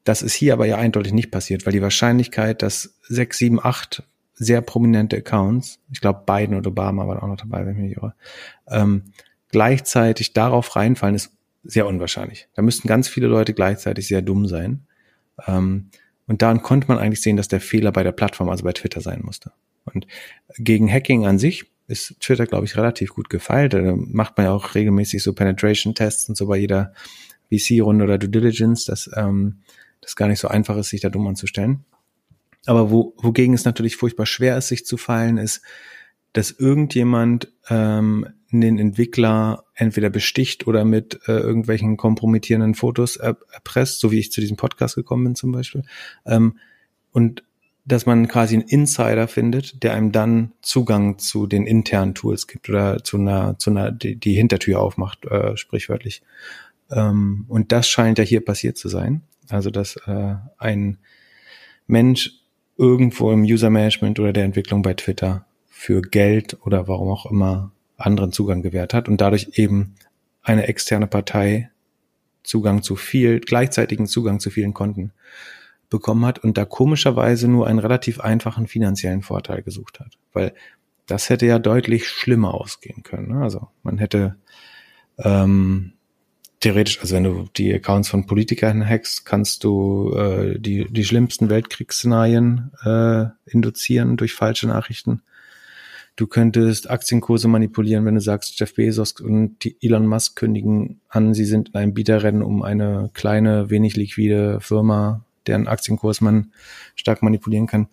Das 0.05 0.21
ist 0.21 0.33
hier 0.33 0.53
aber 0.53 0.65
ja 0.65 0.77
eindeutig 0.77 1.11
nicht 1.11 1.29
passiert, 1.29 1.65
weil 1.65 1.73
die 1.73 1.81
Wahrscheinlichkeit, 1.81 2.61
dass 2.61 2.95
sechs, 3.01 3.37
sieben, 3.37 3.59
acht 3.61 4.03
sehr 4.41 4.61
prominente 4.61 5.17
Accounts, 5.17 5.79
ich 5.91 6.01
glaube 6.01 6.23
Biden 6.25 6.55
und 6.55 6.65
Obama 6.65 7.07
waren 7.07 7.19
auch 7.19 7.27
noch 7.27 7.37
dabei, 7.37 7.63
wenn 7.65 7.75
ich 7.75 7.81
mich 7.81 7.97
irre, 7.97 8.15
ähm, 8.67 9.03
gleichzeitig 9.49 10.33
darauf 10.33 10.75
reinfallen, 10.75 11.15
ist 11.15 11.31
sehr 11.63 11.85
unwahrscheinlich. 11.85 12.47
Da 12.55 12.63
müssten 12.63 12.87
ganz 12.87 13.07
viele 13.07 13.27
Leute 13.27 13.53
gleichzeitig 13.53 14.07
sehr 14.07 14.23
dumm 14.23 14.47
sein. 14.47 14.87
Ähm, 15.45 15.89
und 16.25 16.41
daran 16.41 16.63
konnte 16.63 16.87
man 16.87 16.97
eigentlich 16.97 17.21
sehen, 17.21 17.37
dass 17.37 17.49
der 17.49 17.61
Fehler 17.61 17.91
bei 17.91 18.01
der 18.01 18.13
Plattform, 18.13 18.49
also 18.49 18.63
bei 18.63 18.73
Twitter 18.73 19.01
sein 19.01 19.21
musste. 19.23 19.51
Und 19.85 20.07
gegen 20.57 20.91
Hacking 20.91 21.25
an 21.27 21.37
sich 21.37 21.65
ist 21.87 22.19
Twitter, 22.19 22.47
glaube 22.47 22.65
ich, 22.65 22.75
relativ 22.77 23.13
gut 23.13 23.29
gefeilt. 23.29 23.73
Da 23.73 23.95
macht 23.95 24.37
man 24.37 24.47
ja 24.47 24.53
auch 24.53 24.73
regelmäßig 24.73 25.21
so 25.21 25.33
Penetration-Tests 25.33 26.29
und 26.29 26.35
so 26.35 26.47
bei 26.47 26.57
jeder 26.57 26.93
VC-Runde 27.51 28.05
oder 28.05 28.17
Due 28.17 28.29
Diligence, 28.29 28.85
dass 28.85 29.09
ähm, 29.15 29.59
das 29.99 30.15
gar 30.15 30.27
nicht 30.27 30.39
so 30.39 30.47
einfach 30.47 30.77
ist, 30.77 30.89
sich 30.89 31.01
da 31.01 31.09
dumm 31.09 31.27
anzustellen. 31.27 31.85
Aber 32.65 32.91
wo, 32.91 33.13
wogegen 33.17 33.53
es 33.53 33.65
natürlich 33.65 33.95
furchtbar 33.95 34.25
schwer 34.25 34.57
ist, 34.57 34.67
sich 34.67 34.85
zu 34.85 34.97
fallen, 34.97 35.37
ist, 35.37 35.61
dass 36.33 36.51
irgendjemand 36.51 37.51
ähm, 37.69 38.27
den 38.51 38.79
Entwickler 38.79 39.65
entweder 39.75 40.09
besticht 40.09 40.67
oder 40.67 40.85
mit 40.85 41.19
äh, 41.27 41.31
irgendwelchen 41.31 41.97
kompromittierenden 41.97 42.75
Fotos 42.75 43.15
erpresst, 43.17 43.99
so 43.99 44.11
wie 44.11 44.19
ich 44.19 44.31
zu 44.31 44.41
diesem 44.41 44.57
Podcast 44.57 44.95
gekommen 44.95 45.23
bin 45.23 45.35
zum 45.35 45.51
Beispiel. 45.51 45.83
Ähm, 46.25 46.57
und 47.11 47.43
dass 47.85 48.05
man 48.05 48.27
quasi 48.27 48.55
einen 48.55 48.67
Insider 48.67 49.27
findet, 49.27 49.83
der 49.83 49.93
einem 49.93 50.11
dann 50.11 50.51
Zugang 50.61 51.17
zu 51.17 51.47
den 51.47 51.65
internen 51.65 52.13
Tools 52.13 52.47
gibt 52.47 52.69
oder 52.69 53.03
zu 53.03 53.17
einer, 53.17 53.57
zu 53.57 53.71
einer, 53.71 53.91
die, 53.91 54.15
die 54.15 54.33
Hintertür 54.33 54.79
aufmacht, 54.79 55.25
äh, 55.25 55.57
sprichwörtlich. 55.57 56.21
Ähm, 56.91 57.45
und 57.47 57.71
das 57.71 57.89
scheint 57.89 58.19
ja 58.19 58.23
hier 58.23 58.45
passiert 58.45 58.77
zu 58.77 58.87
sein. 58.87 59.23
Also, 59.49 59.71
dass 59.71 59.95
äh, 60.05 60.35
ein 60.57 60.99
Mensch 61.87 62.40
irgendwo 62.81 63.31
im 63.31 63.43
User 63.43 63.69
Management 63.69 64.19
oder 64.19 64.33
der 64.33 64.43
Entwicklung 64.43 64.81
bei 64.81 64.95
Twitter 64.95 65.45
für 65.67 66.01
Geld 66.01 66.57
oder 66.65 66.87
warum 66.87 67.09
auch 67.09 67.27
immer 67.27 67.71
anderen 67.95 68.31
Zugang 68.31 68.63
gewährt 68.63 68.95
hat 68.95 69.07
und 69.07 69.21
dadurch 69.21 69.51
eben 69.53 69.93
eine 70.41 70.67
externe 70.67 71.05
Partei 71.05 71.69
Zugang 72.41 72.81
zu 72.81 72.95
viel, 72.95 73.39
gleichzeitigen 73.39 74.07
Zugang 74.07 74.39
zu 74.39 74.49
vielen 74.49 74.73
Konten 74.73 75.13
bekommen 75.91 76.25
hat 76.25 76.39
und 76.39 76.57
da 76.57 76.65
komischerweise 76.65 77.47
nur 77.47 77.67
einen 77.67 77.77
relativ 77.77 78.19
einfachen 78.19 78.65
finanziellen 78.65 79.21
Vorteil 79.21 79.61
gesucht 79.61 79.99
hat. 79.99 80.17
Weil 80.33 80.55
das 81.05 81.29
hätte 81.29 81.45
ja 81.45 81.59
deutlich 81.59 82.07
schlimmer 82.07 82.55
ausgehen 82.55 83.03
können. 83.03 83.27
Ne? 83.27 83.43
Also 83.43 83.67
man 83.83 83.99
hätte 83.99 84.37
ähm, 85.19 85.93
theoretisch, 86.61 87.01
also 87.01 87.15
wenn 87.15 87.23
du 87.23 87.47
die 87.57 87.73
Accounts 87.73 88.07
von 88.07 88.25
Politikern 88.25 88.87
hackst, 88.87 89.25
kannst 89.25 89.63
du 89.63 90.13
äh, 90.15 90.59
die, 90.59 90.85
die 90.89 91.03
schlimmsten 91.03 91.49
Weltkriegsszenarien 91.49 92.71
äh, 92.83 93.25
induzieren 93.45 94.15
durch 94.15 94.33
falsche 94.33 94.67
Nachrichten. 94.67 95.23
Du 96.15 96.27
könntest 96.27 96.89
Aktienkurse 96.89 97.47
manipulieren, 97.47 98.05
wenn 98.05 98.15
du 98.15 98.21
sagst, 98.21 98.59
Jeff 98.59 98.75
Bezos 98.75 99.13
und 99.19 99.65
Elon 99.81 100.05
Musk 100.05 100.35
kündigen 100.35 101.01
an, 101.09 101.33
sie 101.33 101.45
sind 101.45 101.69
in 101.69 101.75
einem 101.75 101.93
Bieterrennen 101.93 102.43
um 102.43 102.61
eine 102.61 103.09
kleine, 103.13 103.69
wenig 103.69 103.95
liquide 103.95 104.59
Firma, 104.61 105.25
deren 105.47 105.67
Aktienkurs 105.67 106.21
man 106.21 106.53
stark 106.95 107.23
manipulieren 107.23 107.65
kann. 107.65 107.87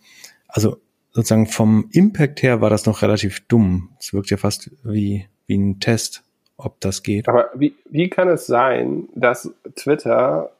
Also 0.46 0.78
sozusagen 1.12 1.46
vom 1.46 1.88
Impact 1.92 2.42
her 2.42 2.60
war 2.60 2.70
das 2.70 2.86
noch 2.86 3.02
relativ 3.02 3.46
dumm. 3.48 3.90
Es 3.98 4.12
wirkt 4.12 4.30
ja 4.30 4.36
fast 4.36 4.70
wie, 4.84 5.26
wie 5.46 5.56
ein 5.56 5.80
Test 5.80 6.24
ob 6.58 6.80
das 6.80 7.02
geht. 7.02 7.28
Aber 7.28 7.50
wie, 7.54 7.74
wie 7.88 8.10
kann 8.10 8.28
es 8.28 8.46
sein, 8.46 9.08
dass 9.14 9.54
Twitter 9.76 10.50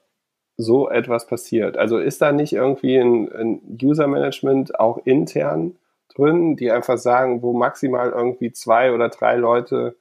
so 0.57 0.89
etwas 0.89 1.27
passiert? 1.27 1.77
Also 1.77 1.99
ist 1.99 2.23
da 2.23 2.33
nicht 2.33 2.53
irgendwie 2.53 2.97
ein, 2.97 3.31
ein 3.33 3.79
User-Management 3.83 4.79
auch 4.79 4.99
intern 5.05 5.77
drin, 6.15 6.57
die 6.57 6.71
einfach 6.71 6.99
sagen, 6.99 7.43
wo 7.43 7.53
maximal 7.53 8.11
irgendwie 8.11 8.53
zwei 8.53 8.93
oder 8.93 9.09
drei 9.09 9.37
Leute 9.37 9.97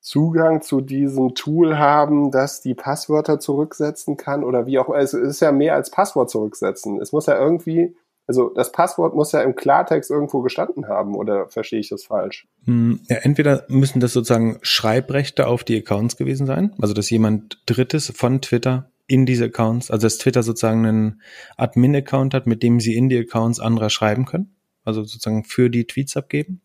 Zugang 0.00 0.60
zu 0.60 0.82
diesem 0.82 1.34
Tool 1.34 1.78
haben, 1.78 2.30
das 2.30 2.60
die 2.60 2.74
Passwörter 2.74 3.40
zurücksetzen 3.40 4.18
kann 4.18 4.44
oder 4.44 4.66
wie 4.66 4.78
auch. 4.78 4.94
Es 4.94 5.14
ist 5.14 5.40
ja 5.40 5.50
mehr 5.50 5.74
als 5.74 5.90
Passwort 5.90 6.28
zurücksetzen. 6.28 7.00
Es 7.00 7.12
muss 7.12 7.24
ja 7.24 7.38
irgendwie 7.38 7.96
also 8.26 8.50
das 8.54 8.72
Passwort 8.72 9.14
muss 9.14 9.32
ja 9.32 9.42
im 9.42 9.54
Klartext 9.54 10.10
irgendwo 10.10 10.40
gestanden 10.40 10.88
haben, 10.88 11.14
oder 11.14 11.48
verstehe 11.48 11.80
ich 11.80 11.88
das 11.88 12.04
falsch? 12.04 12.46
Hm, 12.64 13.00
ja, 13.08 13.16
entweder 13.18 13.64
müssen 13.68 14.00
das 14.00 14.12
sozusagen 14.12 14.58
Schreibrechte 14.62 15.46
auf 15.46 15.64
die 15.64 15.76
Accounts 15.76 16.16
gewesen 16.16 16.46
sein, 16.46 16.74
also 16.80 16.94
dass 16.94 17.10
jemand 17.10 17.62
Drittes 17.66 18.12
von 18.16 18.40
Twitter 18.40 18.90
in 19.06 19.26
diese 19.26 19.46
Accounts, 19.46 19.90
also 19.90 20.06
dass 20.06 20.18
Twitter 20.18 20.42
sozusagen 20.42 20.86
einen 20.86 21.22
Admin-Account 21.56 22.32
hat, 22.32 22.46
mit 22.46 22.62
dem 22.62 22.80
sie 22.80 22.94
in 22.94 23.08
die 23.08 23.18
Accounts 23.18 23.60
anderer 23.60 23.90
schreiben 23.90 24.24
können, 24.24 24.54
also 24.84 25.02
sozusagen 25.02 25.44
für 25.44 25.68
die 25.68 25.86
Tweets 25.86 26.16
abgeben, 26.16 26.62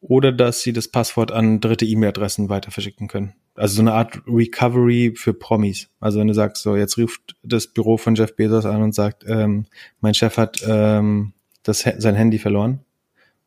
oder 0.00 0.32
dass 0.32 0.62
sie 0.62 0.72
das 0.72 0.88
Passwort 0.88 1.30
an 1.30 1.60
dritte 1.60 1.84
E-Mail-Adressen 1.84 2.48
weiter 2.48 2.70
verschicken 2.70 3.08
können. 3.08 3.34
Also 3.58 3.76
so 3.76 3.82
eine 3.82 3.92
Art 3.92 4.22
Recovery 4.26 5.12
für 5.16 5.34
Promis. 5.34 5.88
Also 6.00 6.20
wenn 6.20 6.28
du 6.28 6.34
sagst, 6.34 6.62
so 6.62 6.76
jetzt 6.76 6.96
ruft 6.98 7.36
das 7.42 7.66
Büro 7.66 7.96
von 7.96 8.14
Jeff 8.14 8.34
Bezos 8.36 8.64
an 8.64 8.82
und 8.82 8.94
sagt, 8.94 9.24
ähm, 9.26 9.66
mein 10.00 10.14
Chef 10.14 10.36
hat 10.36 10.62
ähm, 10.66 11.32
das, 11.62 11.80
sein 11.80 12.14
Handy 12.14 12.38
verloren 12.38 12.80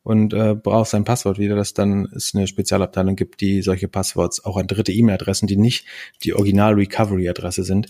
und 0.02 0.34
äh, 0.34 0.54
braucht 0.54 0.90
sein 0.90 1.04
Passwort 1.04 1.38
wieder, 1.38 1.56
dass 1.56 1.74
dann 1.74 2.06
es 2.14 2.34
eine 2.34 2.46
Spezialabteilung 2.46 3.16
gibt, 3.16 3.40
die 3.40 3.62
solche 3.62 3.88
Passworts 3.88 4.44
auch 4.44 4.56
an 4.56 4.66
dritte 4.66 4.92
E-Mail-Adressen, 4.92 5.46
die 5.46 5.56
nicht 5.56 5.86
die 6.22 6.34
Original-Recovery-Adresse 6.34 7.64
sind, 7.64 7.88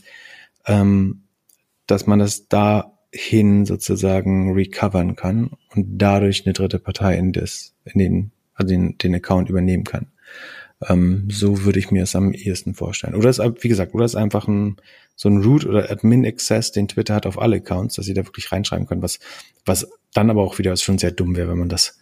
ähm, 0.67 1.23
dass 1.87 2.07
man 2.07 2.19
das 2.19 2.49
dahin 2.49 3.67
sozusagen 3.67 4.53
recovern 4.53 5.17
kann 5.17 5.53
und 5.75 5.99
dadurch 5.99 6.45
eine 6.47 6.53
dritte 6.53 6.79
Partei 6.79 7.17
in 7.17 7.33
das, 7.33 7.75
in 7.85 7.99
den, 7.99 8.33
also 8.55 8.69
den, 8.69 8.99
den 8.99 9.15
Account 9.15 9.49
übernehmen 9.49 9.85
kann. 9.85 10.09
Ähm, 10.89 11.29
so 11.31 11.65
würde 11.65 11.79
ich 11.79 11.91
mir 11.91 12.03
es 12.03 12.17
am 12.17 12.33
ehesten 12.33 12.75
vorstellen. 12.75 13.15
Oder 13.15 13.31
es, 13.31 13.39
wie 13.39 13.69
gesagt, 13.69 13.95
oder 13.95 14.05
es 14.05 14.13
ist 14.13 14.21
einfach 14.21 14.49
ein, 14.49 14.77
so 15.17 15.29
ein 15.29 15.43
Root 15.43 15.65
oder 15.67 15.91
Admin-Access, 15.91 16.73
den 16.73 16.89
Twitter 16.89 17.15
hat 17.15 17.27
auf 17.27 17.39
alle 17.39 17.57
Accounts, 17.57 17.97
dass 17.97 18.07
sie 18.07 18.15
da 18.15 18.25
wirklich 18.27 18.51
reinschreiben 18.53 18.87
können, 18.87 19.03
was, 19.03 19.19
was 19.65 19.89
dann 20.15 20.31
aber 20.31 20.43
auch 20.43 20.59
wieder 20.59 20.77
schon 20.77 20.99
sehr 20.99 21.13
dumm 21.13 21.37
wäre, 21.37 21.49
wenn 21.49 21.59
man 21.59 21.69
das 21.69 21.99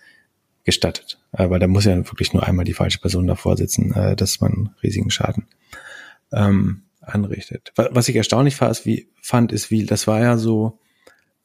gestattet. 0.64 1.18
Äh, 1.32 1.50
weil 1.50 1.60
da 1.60 1.66
muss 1.66 1.84
ja 1.84 1.96
wirklich 1.96 2.32
nur 2.32 2.46
einmal 2.46 2.64
die 2.64 2.74
falsche 2.74 3.00
Person 3.00 3.26
davor 3.26 3.56
sitzen, 3.56 3.92
äh, 3.92 4.16
dass 4.16 4.40
man 4.40 4.74
riesigen 4.82 5.10
Schaden 5.10 5.46
ähm, 6.32 6.82
anrichtet. 7.00 7.72
Was 7.76 8.08
ich 8.08 8.16
erstaunlich 8.16 8.56
fand, 8.56 8.70
ist, 8.70 8.86
wie, 8.86 9.08
fand, 9.20 9.52
ist, 9.52 9.70
wie, 9.70 9.84
das 9.84 10.06
war 10.06 10.20
ja 10.20 10.36
so 10.36 10.78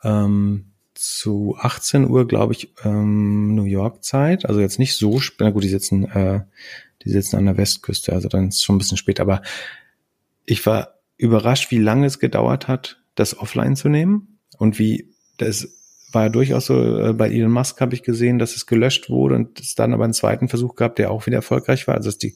ähm, 0.03 0.71
zu 0.93 1.57
18 1.59 2.09
Uhr, 2.09 2.27
glaube 2.27 2.53
ich, 2.53 2.73
ähm, 2.83 3.55
New 3.55 3.65
York 3.65 4.03
Zeit. 4.03 4.45
Also 4.45 4.61
jetzt 4.61 4.79
nicht 4.79 4.95
so 4.95 5.19
spät, 5.19 5.41
na 5.41 5.49
gut, 5.51 5.63
die 5.63 5.69
sitzen, 5.69 6.05
äh, 6.05 6.41
die 7.05 7.11
sitzen 7.11 7.37
an 7.37 7.45
der 7.45 7.57
Westküste, 7.57 8.13
also 8.13 8.27
dann 8.27 8.49
ist 8.49 8.55
es 8.55 8.63
schon 8.63 8.75
ein 8.75 8.79
bisschen 8.79 8.97
spät, 8.97 9.19
aber 9.19 9.41
ich 10.45 10.65
war 10.65 10.99
überrascht, 11.17 11.71
wie 11.71 11.79
lange 11.79 12.05
es 12.05 12.19
gedauert 12.19 12.67
hat, 12.67 13.01
das 13.15 13.37
offline 13.37 13.75
zu 13.75 13.89
nehmen. 13.89 14.39
Und 14.57 14.79
wie 14.79 15.13
das 15.37 15.67
war 16.11 16.23
ja 16.23 16.29
durchaus 16.29 16.65
so, 16.65 16.99
äh, 16.99 17.13
bei 17.13 17.29
Elon 17.29 17.51
Musk 17.51 17.79
habe 17.81 17.93
ich 17.93 18.03
gesehen, 18.03 18.39
dass 18.39 18.55
es 18.55 18.65
gelöscht 18.65 19.09
wurde 19.09 19.35
und 19.35 19.59
es 19.59 19.75
dann 19.75 19.93
aber 19.93 20.05
einen 20.05 20.13
zweiten 20.13 20.47
Versuch 20.47 20.75
gab, 20.75 20.95
der 20.95 21.11
auch 21.11 21.25
wieder 21.25 21.37
erfolgreich 21.37 21.87
war, 21.87 21.95
also 21.95 22.09
dass 22.09 22.17
die 22.17 22.35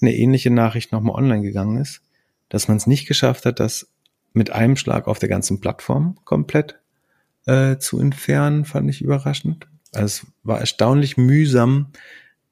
eine 0.00 0.14
ähnliche 0.14 0.50
Nachricht 0.50 0.92
nochmal 0.92 1.14
online 1.14 1.42
gegangen 1.42 1.80
ist, 1.80 2.02
dass 2.48 2.68
man 2.68 2.76
es 2.76 2.86
nicht 2.86 3.06
geschafft 3.06 3.46
hat, 3.46 3.60
das 3.60 3.88
mit 4.32 4.50
einem 4.50 4.76
Schlag 4.76 5.06
auf 5.06 5.18
der 5.18 5.28
ganzen 5.28 5.60
Plattform 5.60 6.18
komplett 6.24 6.80
äh, 7.46 7.78
zu 7.78 8.00
entfernen, 8.00 8.64
fand 8.64 8.90
ich 8.90 9.00
überraschend. 9.00 9.68
Also 9.92 10.04
es 10.04 10.26
war 10.42 10.60
erstaunlich 10.60 11.16
mühsam, 11.16 11.92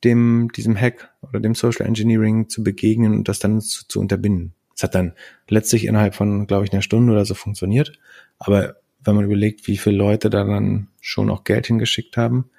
dem, 0.05 0.51
diesem 0.55 0.77
Hack 0.77 1.11
oder 1.23 1.41
dem 1.41 1.55
Social 1.55 1.87
Engineering 1.87 2.49
zu 2.49 2.63
begegnen 2.63 3.15
und 3.15 3.29
das 3.29 3.39
dann 3.39 3.61
zu, 3.61 3.87
zu 3.89 4.01
unterbinden. 4.01 4.55
Es 4.75 4.83
hat 4.85 4.95
dann 4.95 5.15
letztlich 5.49 5.87
innerhalb 5.87 6.15
von, 6.15 6.47
glaube 6.47 6.65
ich, 6.65 6.73
einer 6.73 6.83
Stunde 6.83 7.13
oder 7.13 7.25
so 7.25 7.35
funktioniert. 7.35 7.99
Aber 8.39 8.77
wenn 9.03 9.17
man 9.17 9.25
überlegt, 9.25 9.67
wie 9.67 9.77
viele 9.77 9.97
Leute 9.97 10.31
da 10.31 10.45
dann 10.45 10.89
schon 11.01 11.31
auch 11.31 11.45
Geld 11.45 11.67
hingeschickt 11.67 12.17
haben 12.17 12.51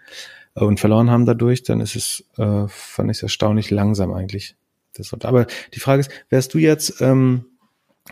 äh, 0.55 0.63
und 0.63 0.79
verloren 0.79 1.09
haben 1.09 1.25
dadurch, 1.25 1.63
dann 1.63 1.79
ist 1.79 1.95
es, 1.95 2.25
äh, 2.37 2.67
fand 2.67 3.09
ich 3.09 3.17
es 3.17 3.23
erstaunlich 3.23 3.71
langsam 3.71 4.13
eigentlich. 4.13 4.55
Das, 4.93 5.13
aber 5.13 5.47
die 5.73 5.79
Frage 5.79 6.01
ist, 6.01 6.11
wärst 6.29 6.53
du 6.53 6.57
jetzt, 6.57 7.01
ähm, 7.01 7.45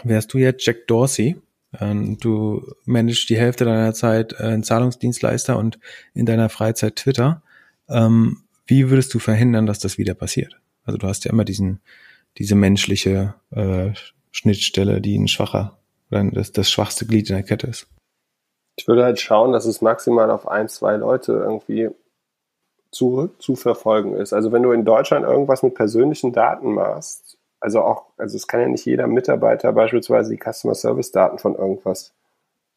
wärst 0.03 0.33
du 0.33 0.37
jetzt 0.37 0.65
Jack 0.65 0.87
Dorsey, 0.87 1.35
ähm, 1.79 2.17
du 2.17 2.65
managst 2.85 3.29
die 3.29 3.37
Hälfte 3.37 3.65
deiner 3.65 3.93
Zeit 3.93 4.33
äh, 4.33 4.43
einen 4.43 4.63
Zahlungsdienstleister 4.63 5.57
und 5.57 5.79
in 6.13 6.25
deiner 6.25 6.49
Freizeit 6.49 6.95
Twitter, 6.95 7.41
ähm, 7.89 8.43
wie 8.67 8.89
würdest 8.89 9.13
du 9.13 9.19
verhindern, 9.19 9.65
dass 9.65 9.79
das 9.79 9.97
wieder 9.97 10.13
passiert? 10.13 10.59
Also 10.83 10.97
du 10.97 11.07
hast 11.07 11.25
ja 11.25 11.31
immer 11.31 11.45
diesen, 11.45 11.81
diese 12.37 12.55
menschliche 12.55 13.33
äh, 13.51 13.91
Schnittstelle, 14.31 15.01
die 15.01 15.17
ein 15.17 15.27
schwacher, 15.27 15.77
oder 16.11 16.23
das, 16.31 16.51
das 16.51 16.69
schwachste 16.69 17.05
Glied 17.05 17.29
in 17.29 17.35
der 17.35 17.43
Kette 17.43 17.67
ist. 17.67 17.87
Ich 18.75 18.87
würde 18.87 19.03
halt 19.03 19.19
schauen, 19.19 19.53
dass 19.53 19.65
es 19.65 19.81
maximal 19.81 20.29
auf 20.29 20.47
ein, 20.47 20.69
zwei 20.69 20.95
Leute 20.97 21.33
irgendwie 21.33 21.89
zurück 22.91 23.41
zu 23.41 23.55
verfolgen 23.55 24.15
ist. 24.15 24.33
Also 24.33 24.51
wenn 24.51 24.63
du 24.63 24.71
in 24.71 24.85
Deutschland 24.85 25.25
irgendwas 25.25 25.63
mit 25.63 25.73
persönlichen 25.73 26.31
Daten 26.31 26.73
machst, 26.73 27.37
also 27.59 27.81
auch, 27.81 28.05
also 28.17 28.35
es 28.35 28.47
kann 28.47 28.61
ja 28.61 28.67
nicht 28.67 28.85
jeder 28.85 29.07
Mitarbeiter 29.07 29.73
beispielsweise 29.73 30.31
die 30.31 30.39
Customer 30.39 30.75
Service 30.75 31.11
Daten 31.11 31.39
von 31.39 31.55
irgendwas 31.55 32.13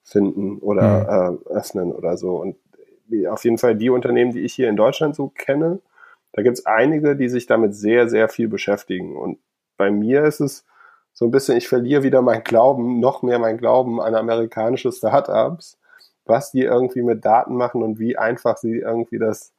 finden 0.02 0.58
oder 0.58 1.30
mhm. 1.30 1.38
äh, 1.46 1.50
öffnen 1.50 1.92
oder 1.92 2.16
so. 2.16 2.36
Und 2.36 2.56
auf 3.28 3.44
jeden 3.44 3.58
Fall 3.58 3.76
die 3.76 3.90
Unternehmen, 3.90 4.32
die 4.32 4.40
ich 4.40 4.54
hier 4.54 4.68
in 4.68 4.76
Deutschland 4.76 5.14
so 5.14 5.28
kenne, 5.28 5.80
da 6.32 6.42
gibt 6.42 6.58
es 6.58 6.66
einige, 6.66 7.16
die 7.16 7.28
sich 7.28 7.46
damit 7.46 7.74
sehr, 7.74 8.08
sehr 8.08 8.28
viel 8.28 8.48
beschäftigen. 8.48 9.16
Und 9.16 9.38
bei 9.76 9.90
mir 9.90 10.24
ist 10.24 10.40
es 10.40 10.64
so 11.12 11.24
ein 11.24 11.30
bisschen, 11.30 11.56
ich 11.56 11.68
verliere 11.68 12.02
wieder 12.02 12.22
mein 12.22 12.44
Glauben, 12.44 13.00
noch 13.00 13.22
mehr 13.22 13.38
mein 13.38 13.58
Glauben 13.58 14.00
an 14.00 14.14
amerikanische 14.14 14.92
Startups, 14.92 15.78
was 16.24 16.52
die 16.52 16.62
irgendwie 16.62 17.02
mit 17.02 17.24
Daten 17.24 17.56
machen 17.56 17.82
und 17.82 17.98
wie 17.98 18.16
einfach 18.16 18.56
sie 18.56 18.78
irgendwie 18.78 19.18
das, 19.18 19.52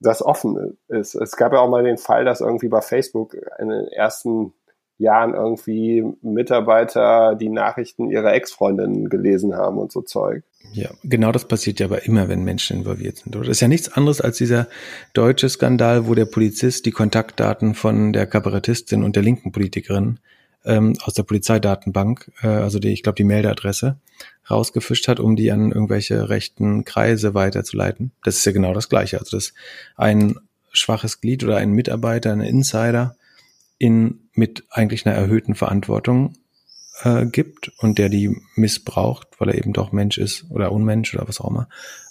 das 0.00 0.22
offen 0.22 0.78
ist. 0.88 1.14
Es 1.14 1.36
gab 1.36 1.52
ja 1.52 1.60
auch 1.60 1.68
mal 1.68 1.84
den 1.84 1.98
Fall, 1.98 2.24
dass 2.24 2.40
irgendwie 2.40 2.68
bei 2.68 2.80
Facebook 2.80 3.36
in 3.58 3.68
den 3.68 3.88
ersten 3.88 4.54
Jahren 5.02 5.34
irgendwie 5.34 6.04
Mitarbeiter 6.22 7.34
die 7.34 7.48
Nachrichten 7.48 8.10
ihrer 8.10 8.32
Ex-Freundinnen 8.32 9.08
gelesen 9.08 9.54
haben 9.54 9.78
und 9.78 9.92
so 9.92 10.00
Zeug. 10.02 10.44
Ja, 10.72 10.90
genau 11.04 11.32
das 11.32 11.46
passiert 11.46 11.80
ja 11.80 11.86
aber 11.86 12.06
immer, 12.06 12.28
wenn 12.28 12.44
Menschen 12.44 12.78
involviert 12.78 13.18
sind. 13.18 13.34
Das 13.34 13.48
ist 13.48 13.60
ja 13.60 13.68
nichts 13.68 13.92
anderes 13.92 14.20
als 14.20 14.38
dieser 14.38 14.68
deutsche 15.12 15.48
Skandal, 15.48 16.06
wo 16.06 16.14
der 16.14 16.24
Polizist 16.24 16.86
die 16.86 16.92
Kontaktdaten 16.92 17.74
von 17.74 18.12
der 18.12 18.26
Kabarettistin 18.26 19.02
und 19.02 19.16
der 19.16 19.22
linken 19.22 19.52
Politikerin 19.52 20.18
ähm, 20.64 20.94
aus 21.04 21.14
der 21.14 21.24
Polizeidatenbank, 21.24 22.30
äh, 22.42 22.46
also 22.46 22.78
die, 22.78 22.92
ich 22.92 23.02
glaube, 23.02 23.16
die 23.16 23.24
Meldeadresse, 23.24 23.96
rausgefischt 24.50 25.08
hat, 25.08 25.20
um 25.20 25.36
die 25.36 25.50
an 25.50 25.72
irgendwelche 25.72 26.28
rechten 26.28 26.84
Kreise 26.84 27.34
weiterzuleiten. 27.34 28.12
Das 28.24 28.36
ist 28.36 28.44
ja 28.44 28.52
genau 28.52 28.72
das 28.72 28.88
Gleiche. 28.88 29.18
Also 29.18 29.36
dass 29.36 29.52
ein 29.96 30.36
schwaches 30.72 31.20
Glied 31.20 31.44
oder 31.44 31.56
ein 31.56 31.72
Mitarbeiter, 31.72 32.32
ein 32.32 32.40
Insider 32.40 33.16
in 33.82 34.20
mit 34.32 34.62
eigentlich 34.70 35.04
einer 35.04 35.16
erhöhten 35.16 35.56
Verantwortung 35.56 36.34
äh, 37.02 37.26
gibt 37.26 37.72
und 37.78 37.98
der 37.98 38.08
die 38.08 38.40
missbraucht, 38.54 39.26
weil 39.38 39.48
er 39.48 39.58
eben 39.58 39.72
doch 39.72 39.90
Mensch 39.90 40.18
ist 40.18 40.46
oder 40.50 40.70
Unmensch 40.70 41.12
oder 41.16 41.26
was 41.26 41.40
auch 41.40 41.50
immer, 41.50 41.68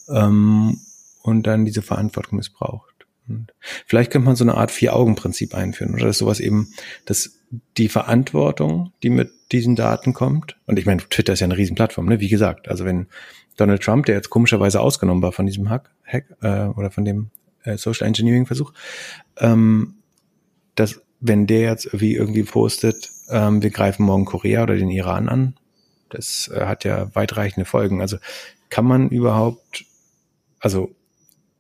ähm, 0.10 0.82
und 1.24 1.48
dann 1.48 1.64
diese 1.64 1.82
Verantwortung 1.82 2.36
missbraucht. 2.36 3.08
Und 3.30 3.54
vielleicht 3.86 4.12
könnte 4.12 4.26
man 4.26 4.36
so 4.36 4.44
eine 4.44 4.56
Art 4.56 4.70
Vier-Augen-Prinzip 4.70 5.56
einführen 5.56 5.94
oder 5.94 6.08
dass 6.08 6.18
sowas 6.18 6.42
eben, 6.42 6.74
dass 7.06 7.40
die 7.78 7.88
Verantwortung, 7.88 8.92
die 9.02 9.10
mit 9.10 9.32
diesen 9.54 9.78
Daten 9.78 10.12
kommt, 10.12 10.58
und 10.66 10.78
ich 10.78 10.86
meine, 10.86 11.02
Twitter 11.10 11.32
ist 11.32 11.40
ja 11.40 11.46
eine 11.46 11.58
Riesenplattform, 11.58 12.06
ne? 12.06 12.20
wie 12.20 12.28
gesagt, 12.28 12.68
also 12.68 12.84
wenn 12.84 13.08
Donald 13.56 13.82
Trump, 13.82 14.08
der 14.08 14.16
jetzt 14.16 14.30
komischerweise 14.30 14.82
ausgenommen 14.82 15.24
war 15.24 15.32
von 15.32 15.46
diesem 15.46 15.70
Hack, 15.70 15.90
Hack 16.06 16.26
äh, 16.42 16.66
oder 16.66 16.92
von 16.92 17.06
dem 17.06 17.32
äh, 17.64 17.78
Social 17.78 18.08
Engineering 18.08 18.46
Versuch, 18.46 18.74
ähm, 19.38 19.96
dass 20.76 21.02
wenn 21.22 21.48
der 21.48 21.62
jetzt 21.62 21.90
wie 21.94 22.16
irgendwie 22.16 22.44
postet, 22.44 23.10
ähm, 23.30 23.62
wir 23.62 23.70
greifen 23.70 24.04
morgen 24.04 24.26
Korea 24.26 24.64
oder 24.64 24.76
den 24.76 24.90
Iran 24.90 25.30
an, 25.30 25.56
das 26.10 26.50
äh, 26.54 26.66
hat 26.66 26.84
ja 26.84 27.14
weitreichende 27.16 27.66
Folgen. 27.66 28.02
Also 28.02 28.18
kann 28.70 28.86
man 28.86 29.10
überhaupt, 29.10 29.86
also 30.60 30.94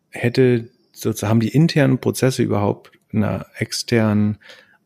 hätte 0.10 0.70
sozusagen, 0.92 1.30
haben 1.30 1.40
die 1.40 1.50
internen 1.50 2.00
Prozesse 2.00 2.44
überhaupt 2.44 2.92
einer 3.14 3.46
externen 3.58 4.38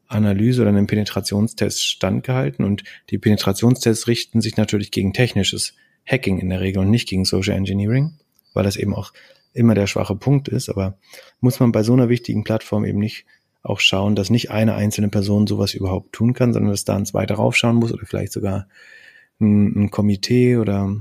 Analyse 0.08 0.62
oder 0.62 0.70
einem 0.70 0.88
Penetrationstest 0.88 1.84
standgehalten 1.84 2.64
und 2.64 2.84
die 3.10 3.18
Penetrationstests 3.18 4.08
richten 4.08 4.42
sich 4.42 4.58
natürlich 4.58 4.92
gegen 4.92 5.14
technisches 5.14 5.74
Hacking 6.06 6.40
in 6.40 6.50
der 6.50 6.62
Regel 6.62 6.82
und 6.82 6.92
nicht 6.92 7.10
gegen 7.10 7.26
Social 7.26 7.56
Engineering, 7.56 8.14
weil 8.54 8.64
das 8.64 8.76
eben 8.76 8.94
auch 8.94 9.14
immer 9.54 9.74
der 9.74 9.88
schwache 9.88 10.16
Punkt 10.16 10.48
ist, 10.48 10.70
aber 10.70 10.98
muss 11.40 11.60
man 11.60 11.72
bei 11.72 11.82
so 11.82 11.94
einer 11.94 12.10
wichtigen 12.10 12.44
Plattform 12.44 12.86
eben 12.86 13.00
nicht 13.00 13.26
auch 13.66 13.80
schauen, 13.80 14.16
dass 14.16 14.30
nicht 14.30 14.52
eine 14.52 14.76
einzelne 14.76 15.10
Person 15.10 15.48
sowas 15.48 15.74
überhaupt 15.74 16.14
tun 16.14 16.34
kann, 16.34 16.54
sondern 16.54 16.72
dass 16.72 16.86
da 16.86 16.96
ein 16.96 17.06
zweiter 17.06 17.36
raufschauen 17.36 17.76
muss 17.76 17.94
oder 17.94 18.06
vielleicht 18.06 18.34
sogar 18.34 18.68
ein, 19.40 19.76
ein 19.76 19.92
Komitee 19.92 20.58
oder 20.58 20.96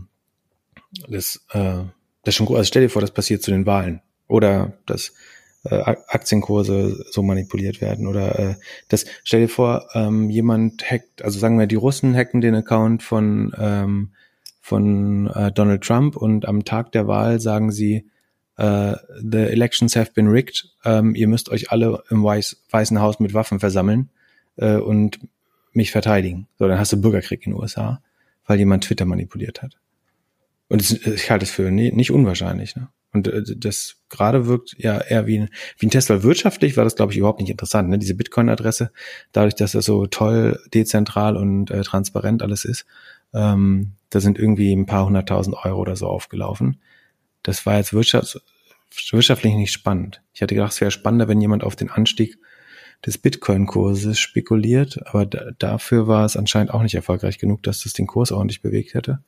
das, 1.09 1.45
äh, 1.51 1.83
das 2.25 2.35
schon, 2.35 2.49
also 2.49 2.65
stell 2.65 2.83
dir 2.83 2.91
vor, 2.91 3.03
das 3.03 3.13
passiert 3.13 3.43
zu 3.43 3.51
den 3.51 3.67
Wahlen 3.67 4.01
oder 4.29 4.79
dass 4.87 5.13
äh, 5.65 5.77
Aktienkurse 5.77 7.05
so 7.11 7.23
manipuliert 7.23 7.81
werden 7.81 8.07
oder 8.07 8.39
äh, 8.39 8.55
das 8.89 9.07
stell 9.23 9.43
dir 9.43 9.49
vor, 9.49 9.89
ähm, 9.95 10.31
jemand 10.31 10.91
hackt, 10.91 11.23
also 11.23 11.39
sagen 11.39 11.59
wir, 11.59 11.67
die 11.67 11.75
Russen 11.75 12.15
hacken 12.15 12.41
den 12.41 12.55
Account 12.55 13.03
von 13.03 13.53
ähm, 13.59 14.11
von 14.61 15.27
äh, 15.27 15.53
Donald 15.53 15.83
Trump 15.83 16.17
und 16.17 16.49
am 16.49 16.65
Tag 16.65 16.93
der 16.93 17.07
Wahl 17.07 17.39
sagen 17.39 17.71
sie, 17.71 18.09
uh, 18.59 18.95
the 19.21 19.51
elections 19.51 19.97
have 19.97 20.13
been 20.13 20.29
rigged, 20.29 20.69
ähm, 20.85 21.15
ihr 21.15 21.29
müsst 21.29 21.49
euch 21.49 21.71
alle 21.71 22.03
im 22.11 22.23
Weiß, 22.23 22.65
Weißen 22.71 23.01
Haus 23.01 23.21
mit 23.21 23.35
Waffen 23.35 23.61
versammeln 23.61 24.11
äh, 24.57 24.77
und 24.77 25.21
mich 25.73 25.91
verteidigen. 25.91 26.47
So, 26.59 26.69
dann 26.69 26.79
hast 26.79 26.93
du 26.93 27.01
Bürgerkrieg 27.01 27.45
in 27.47 27.53
den 27.53 27.61
USA, 27.61 28.03
weil 28.47 28.59
jemand 28.59 28.85
Twitter 28.85 29.05
manipuliert 29.05 29.63
hat. 29.63 29.77
Und 30.69 30.81
das, 30.81 30.93
ich 30.93 31.31
halte 31.31 31.45
es 31.45 31.51
für 31.51 31.71
nie, 31.71 31.93
nicht 31.93 32.11
unwahrscheinlich. 32.11 32.77
Ne? 32.77 32.89
Und 33.13 33.29
äh, 33.29 33.43
das 33.57 33.97
gerade 34.09 34.47
wirkt 34.47 34.75
ja 34.79 34.99
eher 34.99 35.27
wie 35.27 35.41
ein, 35.41 35.49
wie 35.79 35.87
ein 35.87 35.91
Tesla. 35.91 36.23
Wirtschaftlich 36.23 36.77
war 36.77 36.85
das, 36.85 36.97
glaube 36.97 37.13
ich, 37.13 37.19
überhaupt 37.19 37.41
nicht 37.41 37.51
interessant. 37.51 37.89
Ne? 37.89 37.99
Diese 37.99 38.15
Bitcoin-Adresse, 38.15 38.91
dadurch, 39.33 39.55
dass 39.55 39.73
das 39.73 39.85
so 39.85 40.07
toll, 40.07 40.61
dezentral 40.73 41.37
und 41.37 41.71
äh, 41.71 41.83
transparent 41.83 42.43
alles 42.43 42.65
ist, 42.65 42.87
ähm, 43.33 43.93
da 44.11 44.21
sind 44.21 44.39
irgendwie 44.39 44.73
ein 44.73 44.87
paar 44.87 45.07
hunderttausend 45.07 45.57
Euro 45.65 45.81
oder 45.81 45.97
so 45.97 46.07
aufgelaufen. 46.07 46.81
Das 47.45 47.65
war 47.65 47.77
jetzt 47.77 47.93
wirtschafts 47.93 48.41
wirtschaftlich 49.11 49.55
nicht 49.55 49.73
spannend. 49.73 50.23
Ich 50.33 50.43
hatte 50.43 50.55
gedacht, 50.55 50.73
es 50.73 50.81
wäre 50.81 50.91
spannender, 50.91 51.29
wenn 51.29 51.41
jemand 51.41 51.65
auf 51.65 51.77
den 51.77 51.91
Anstieg 51.91 52.39
des 53.05 53.19
Bitcoin-Kurses 53.19 54.19
spekuliert, 54.19 55.07
aber 55.07 55.27
da, 55.27 55.51
dafür 55.59 56.07
war 56.07 56.25
es 56.25 56.37
anscheinend 56.37 56.73
auch 56.73 56.83
nicht 56.83 56.95
erfolgreich 56.95 57.39
genug, 57.39 57.63
dass 57.63 57.83
das 57.83 57.93
den 57.93 58.07
Kurs 58.07 58.33
ordentlich 58.33 58.63
bewegt 58.63 58.95
hätte. 58.95 59.23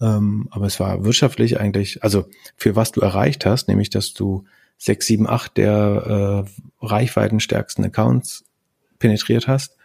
Ähm, 0.00 0.48
aber 0.50 0.66
es 0.66 0.78
war 0.78 1.04
wirtschaftlich 1.04 1.58
eigentlich, 1.58 2.02
also 2.04 2.28
für 2.56 2.76
was 2.76 2.92
du 2.92 3.00
erreicht 3.00 3.44
hast, 3.44 3.68
nämlich 3.68 3.90
dass 3.90 4.14
du 4.14 4.44
sechs, 4.76 5.06
sieben, 5.06 5.28
acht 5.28 5.56
der 5.56 6.46
äh, 6.46 6.86
reichweitenstärksten 6.86 7.84
Accounts 7.84 8.44
penetriert 9.00 9.48
hast, 9.48 9.76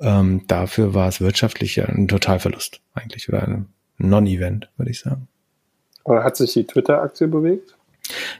ähm, 0.00 0.42
dafür 0.48 0.92
war 0.92 1.08
es 1.08 1.20
wirtschaftlich 1.20 1.82
ein 1.82 2.08
Totalverlust 2.08 2.80
eigentlich 2.92 3.28
oder 3.28 3.42
ein 3.42 3.68
Non-Event, 3.96 4.68
würde 4.76 4.90
ich 4.90 5.00
sagen. 5.00 5.28
Oder 6.04 6.22
hat 6.22 6.36
sich 6.36 6.52
die 6.52 6.66
Twitter-Aktie 6.66 7.28
bewegt? 7.28 7.76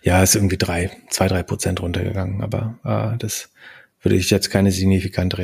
Ja, 0.03 0.22
ist 0.22 0.35
irgendwie 0.35 0.59
drei, 0.59 0.90
zwei, 1.11 1.29
drei 1.29 1.42
Prozent 1.42 1.81
runtergegangen, 1.81 2.42
aber 2.42 2.74
äh, 2.85 3.16
das 3.18 3.50
würde 4.03 4.16
ich 4.16 4.31
jetzt 4.31 4.50
keine 4.50 4.70
signifikante 4.70 5.38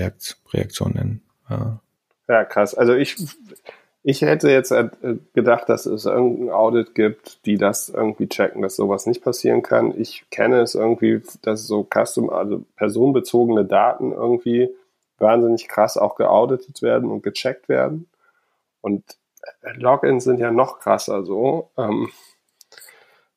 Reaktion 0.53 0.93
nennen. 0.93 1.23
Äh. 1.49 2.33
Ja, 2.33 2.45
krass. 2.45 2.75
Also 2.75 2.95
ich, 2.95 3.17
ich 4.03 4.21
hätte 4.21 4.51
jetzt 4.51 4.71
äh, 4.71 4.91
gedacht, 5.33 5.69
dass 5.69 5.87
es 5.87 6.05
irgendein 6.05 6.51
Audit 6.51 6.95
gibt, 6.95 7.45
die 7.47 7.57
das 7.57 7.89
irgendwie 7.89 8.29
checken, 8.29 8.61
dass 8.61 8.77
sowas 8.77 9.07
nicht 9.07 9.23
passieren 9.23 9.63
kann. 9.63 9.99
Ich 9.99 10.25
kenne 10.31 10.61
es 10.61 10.75
irgendwie, 10.75 11.23
dass 11.43 11.67
so 11.67 11.89
custom, 11.91 12.29
also 12.29 12.65
personenbezogene 12.77 13.65
Daten 13.65 14.13
irgendwie 14.13 14.69
wahnsinnig 15.19 15.69
krass 15.69 15.97
auch 15.97 16.17
geauditet 16.17 16.83
werden 16.83 17.11
und 17.11 17.23
gecheckt 17.23 17.69
werden. 17.69 18.09
Und 18.83 19.05
Logins 19.75 20.25
sind 20.25 20.41
ja 20.41 20.51
noch 20.51 20.79
krasser 20.81 21.25
so. 21.25 21.71
Ähm, 21.77 22.11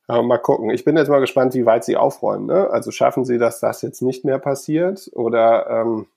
aber 0.08 0.24
mal 0.24 0.38
gucken. 0.38 0.70
Ich 0.70 0.84
bin 0.84 0.98
jetzt 0.98 1.10
mal 1.10 1.22
gespannt, 1.22 1.54
wie 1.54 1.66
weit 1.66 1.84
sie 1.84 1.98
aufräumen. 1.98 2.46
Ne? 2.46 2.70
Also 2.70 2.92
schaffen 2.92 3.26
sie, 3.26 3.38
dass 3.38 3.60
das 3.60 3.82
jetzt 3.82 4.02
nicht 4.02 4.26
mehr 4.26 4.40
passiert? 4.40 5.10
Oder 5.14 5.70
ähm, 5.70 6.08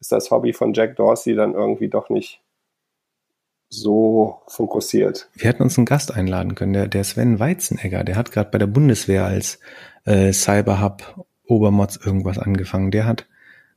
ist 0.00 0.12
das 0.12 0.30
Hobby 0.30 0.52
von 0.52 0.74
Jack 0.74 0.96
Dorsey 0.96 1.34
dann 1.34 1.54
irgendwie 1.54 1.88
doch 1.88 2.10
nicht 2.10 2.42
so 3.70 4.42
fokussiert? 4.46 5.28
Wir 5.34 5.48
hätten 5.48 5.62
uns 5.62 5.78
einen 5.78 5.86
Gast 5.86 6.14
einladen 6.14 6.54
können, 6.54 6.74
der, 6.74 6.86
der 6.88 7.04
Sven 7.04 7.40
Weizenegger. 7.40 8.04
Der 8.04 8.16
hat 8.16 8.30
gerade 8.30 8.50
bei 8.50 8.58
der 8.58 8.66
Bundeswehr 8.66 9.24
als 9.24 9.58
äh, 10.04 10.32
Cyberhub 10.32 11.24
Obermods 11.46 11.96
irgendwas 12.04 12.38
angefangen. 12.38 12.90
Der 12.90 13.06
hat 13.06 13.26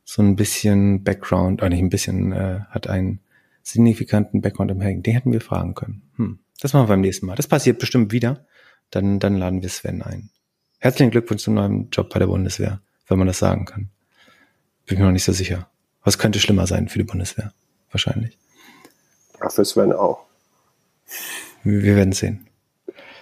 so 0.04 0.22
ein 0.22 0.36
bisschen 0.36 1.04
Background, 1.04 1.60
oder 1.60 1.70
nicht 1.70 1.82
ein 1.82 1.90
bisschen, 1.90 2.32
äh, 2.32 2.60
hat 2.70 2.88
einen 2.88 3.20
signifikanten 3.68 4.40
Background 4.40 4.70
im 4.70 4.80
Hacking. 4.80 5.02
Den 5.02 5.14
hätten 5.14 5.32
wir 5.32 5.40
fragen 5.40 5.74
können. 5.74 6.02
Hm. 6.16 6.38
Das 6.60 6.72
machen 6.72 6.84
wir 6.84 6.94
beim 6.94 7.00
nächsten 7.00 7.26
Mal. 7.26 7.36
Das 7.36 7.46
passiert 7.46 7.78
bestimmt 7.78 8.12
wieder 8.12 8.46
dann, 8.90 9.18
dann 9.18 9.36
laden 9.36 9.62
wir 9.62 9.68
Sven 9.68 10.02
ein. 10.02 10.30
Herzlichen 10.78 11.10
Glückwunsch 11.10 11.42
zum 11.42 11.54
neuen 11.54 11.90
Job 11.90 12.10
bei 12.10 12.18
der 12.18 12.26
Bundeswehr, 12.26 12.80
wenn 13.06 13.18
man 13.18 13.26
das 13.26 13.38
sagen 13.38 13.64
kann. 13.64 13.90
Bin 14.86 14.98
mir 14.98 15.04
noch 15.04 15.12
nicht 15.12 15.24
so 15.24 15.32
sicher. 15.32 15.68
Was 16.02 16.18
könnte 16.18 16.38
schlimmer 16.38 16.66
sein 16.66 16.88
für 16.88 16.98
die 16.98 17.04
Bundeswehr? 17.04 17.52
Wahrscheinlich. 17.90 18.38
Ja, 19.40 19.48
für 19.50 19.64
Sven 19.64 19.92
auch. 19.92 20.24
Wir 21.64 21.96
werden 21.96 22.12
sehen. 22.12 22.47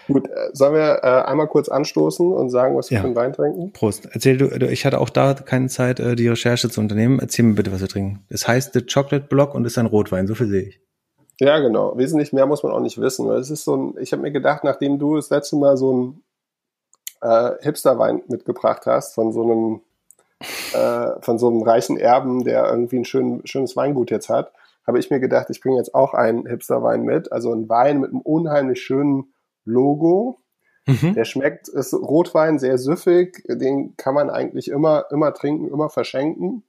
Gut, 0.09 0.29
äh, 0.29 0.51
sollen 0.53 0.75
wir 0.75 1.01
äh, 1.03 1.23
einmal 1.25 1.49
kurz 1.49 1.69
anstoßen 1.69 2.33
und 2.33 2.51
sagen, 2.51 2.77
was 2.77 2.91
wir 2.91 2.97
ja. 2.97 3.03
für 3.03 3.09
einen 3.09 3.17
Wein 3.17 3.33
trinken? 3.33 3.73
Prost. 3.73 4.09
Erzähl 4.13 4.37
du, 4.37 4.47
ich 4.67 4.87
hatte 4.87 5.01
auch 5.01 5.11
da 5.11 5.35
keine 5.35 5.69
Zeit, 5.69 6.01
äh, 6.01 6.15
die 6.15 6.29
Recherche 6.29 6.71
zu 6.71 6.81
unternehmen. 6.81 7.19
Erzähl 7.19 7.45
mir 7.45 7.55
bitte, 7.55 7.73
was 7.73 7.81
wir 7.81 7.89
trinken. 7.89 8.25
Es 8.29 8.47
heißt 8.47 8.73
The 8.73 8.83
Chocolate 8.83 9.27
Block 9.27 9.55
und 9.55 9.65
ist 9.65 9.79
ein 9.79 9.87
Rotwein, 9.87 10.27
so 10.27 10.35
viel 10.35 10.49
sehe 10.49 10.63
ich. 10.63 10.81
Ja, 11.41 11.59
genau. 11.59 11.97
Wesentlich 11.99 12.33
mehr 12.33 12.47
muss 12.47 12.63
man 12.63 12.73
auch 12.73 12.81
nicht 12.81 12.99
wissen. 12.99 13.29
Weil 13.29 13.39
es 13.39 13.51
ist 13.51 13.65
so 13.65 13.77
ein, 13.77 13.95
ich 14.01 14.13
habe 14.13 14.23
mir 14.23 14.33
gedacht, 14.33 14.65
nachdem 14.65 14.99
du 14.99 15.17
das 15.17 15.31
letzte 15.31 15.57
Mal 15.57 15.77
so 15.77 15.93
ein 15.93 16.23
äh, 17.23 17.53
Hipsterwein 17.63 18.23
mitgebracht 18.29 18.87
hast 18.87 19.15
von 19.15 19.33
so 19.33 19.43
einem 19.43 19.81
äh, 20.73 21.21
von 21.23 21.39
so 21.39 21.49
einem 21.49 21.63
reichen 21.63 21.99
Erben, 21.99 22.45
der 22.45 22.67
irgendwie 22.67 22.99
ein 22.99 23.05
schön, 23.05 23.41
schönes 23.47 23.77
Weingut 23.77 24.11
jetzt 24.11 24.29
hat, 24.29 24.53
habe 24.87 24.99
ich 24.99 25.11
mir 25.11 25.21
gedacht, 25.21 25.49
ich 25.51 25.61
bringe 25.61 25.79
jetzt 25.79 25.95
auch 25.95 26.15
einen 26.15 26.47
Hipsterwein 26.47 27.03
mit. 27.03 27.33
Also 27.33 27.53
ein 27.53 27.69
Wein 27.69 28.01
mit 28.01 28.11
einem 28.11 28.21
unheimlich 28.21 28.83
schönen 28.83 29.33
Logo. 29.67 30.39
Mhm. 30.87 31.15
Der 31.15 31.25
schmeckt, 31.25 31.69
ist 31.69 31.93
Rotwein, 31.93 32.59
sehr 32.59 32.79
süffig. 32.79 33.43
Den 33.49 33.97
kann 33.97 34.15
man 34.15 34.31
eigentlich 34.31 34.69
immer, 34.69 35.05
immer 35.11 35.35
trinken, 35.35 35.69
immer 35.69 35.91
verschenken. 35.91 36.63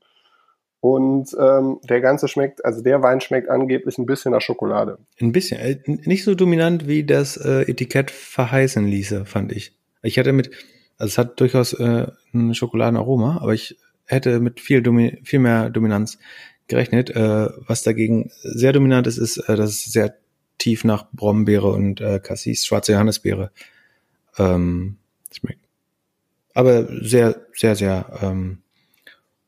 Und 0.80 1.36
ähm, 1.40 1.80
der 1.90 2.02
ganze 2.02 2.28
schmeckt, 2.28 2.64
also 2.64 2.82
der 2.82 3.02
Wein 3.02 3.20
schmeckt 3.20 3.50
angeblich 3.50 3.98
ein 3.98 4.06
bisschen 4.06 4.32
nach 4.32 4.42
Schokolade. 4.42 5.00
Ein 5.20 5.32
bisschen, 5.32 5.60
äh, 5.60 5.80
nicht 5.86 6.24
so 6.24 6.36
dominant 6.36 6.88
wie 6.88 7.04
das 7.04 7.38
äh, 7.38 7.62
Etikett 7.62 8.12
verheißen 8.12 8.86
ließe, 8.86 9.26
fand 9.26 9.52
ich. 9.52 9.74
Ich 10.04 10.20
hatte 10.20 10.34
mit, 10.34 10.52
also 10.98 11.12
es 11.12 11.18
hat 11.18 11.40
durchaus 11.40 11.74
äh, 11.74 12.08
ein 12.34 12.54
Schokoladenaroma, 12.54 13.40
aber 13.42 13.54
ich 13.54 13.78
hätte 14.06 14.40
mit 14.40 14.60
viel, 14.60 14.82
Domi 14.82 15.20
viel 15.24 15.40
mehr 15.40 15.70
Dominanz 15.70 16.20
gerechnet. 16.68 17.10
Äh, 17.10 17.50
was 17.68 17.84
dagegen 17.84 18.32
sehr 18.42 18.72
dominant 18.72 19.08
ist, 19.08 19.18
ist, 19.18 19.38
äh, 19.38 19.56
dass 19.56 19.72
es 19.72 19.86
sehr 19.86 20.16
tief 20.58 20.84
nach 20.84 21.08
Brombeere 21.12 21.72
und 21.72 22.02
äh, 22.02 22.20
Cassis, 22.20 22.66
schwarze 22.66 22.94
Johannisbeere 22.94 23.52
ähm, 24.38 24.98
schmeckt. 25.32 25.66
Aber 26.54 26.86
sehr, 27.04 27.42
sehr, 27.54 27.76
sehr 27.76 28.20
ähm, 28.22 28.64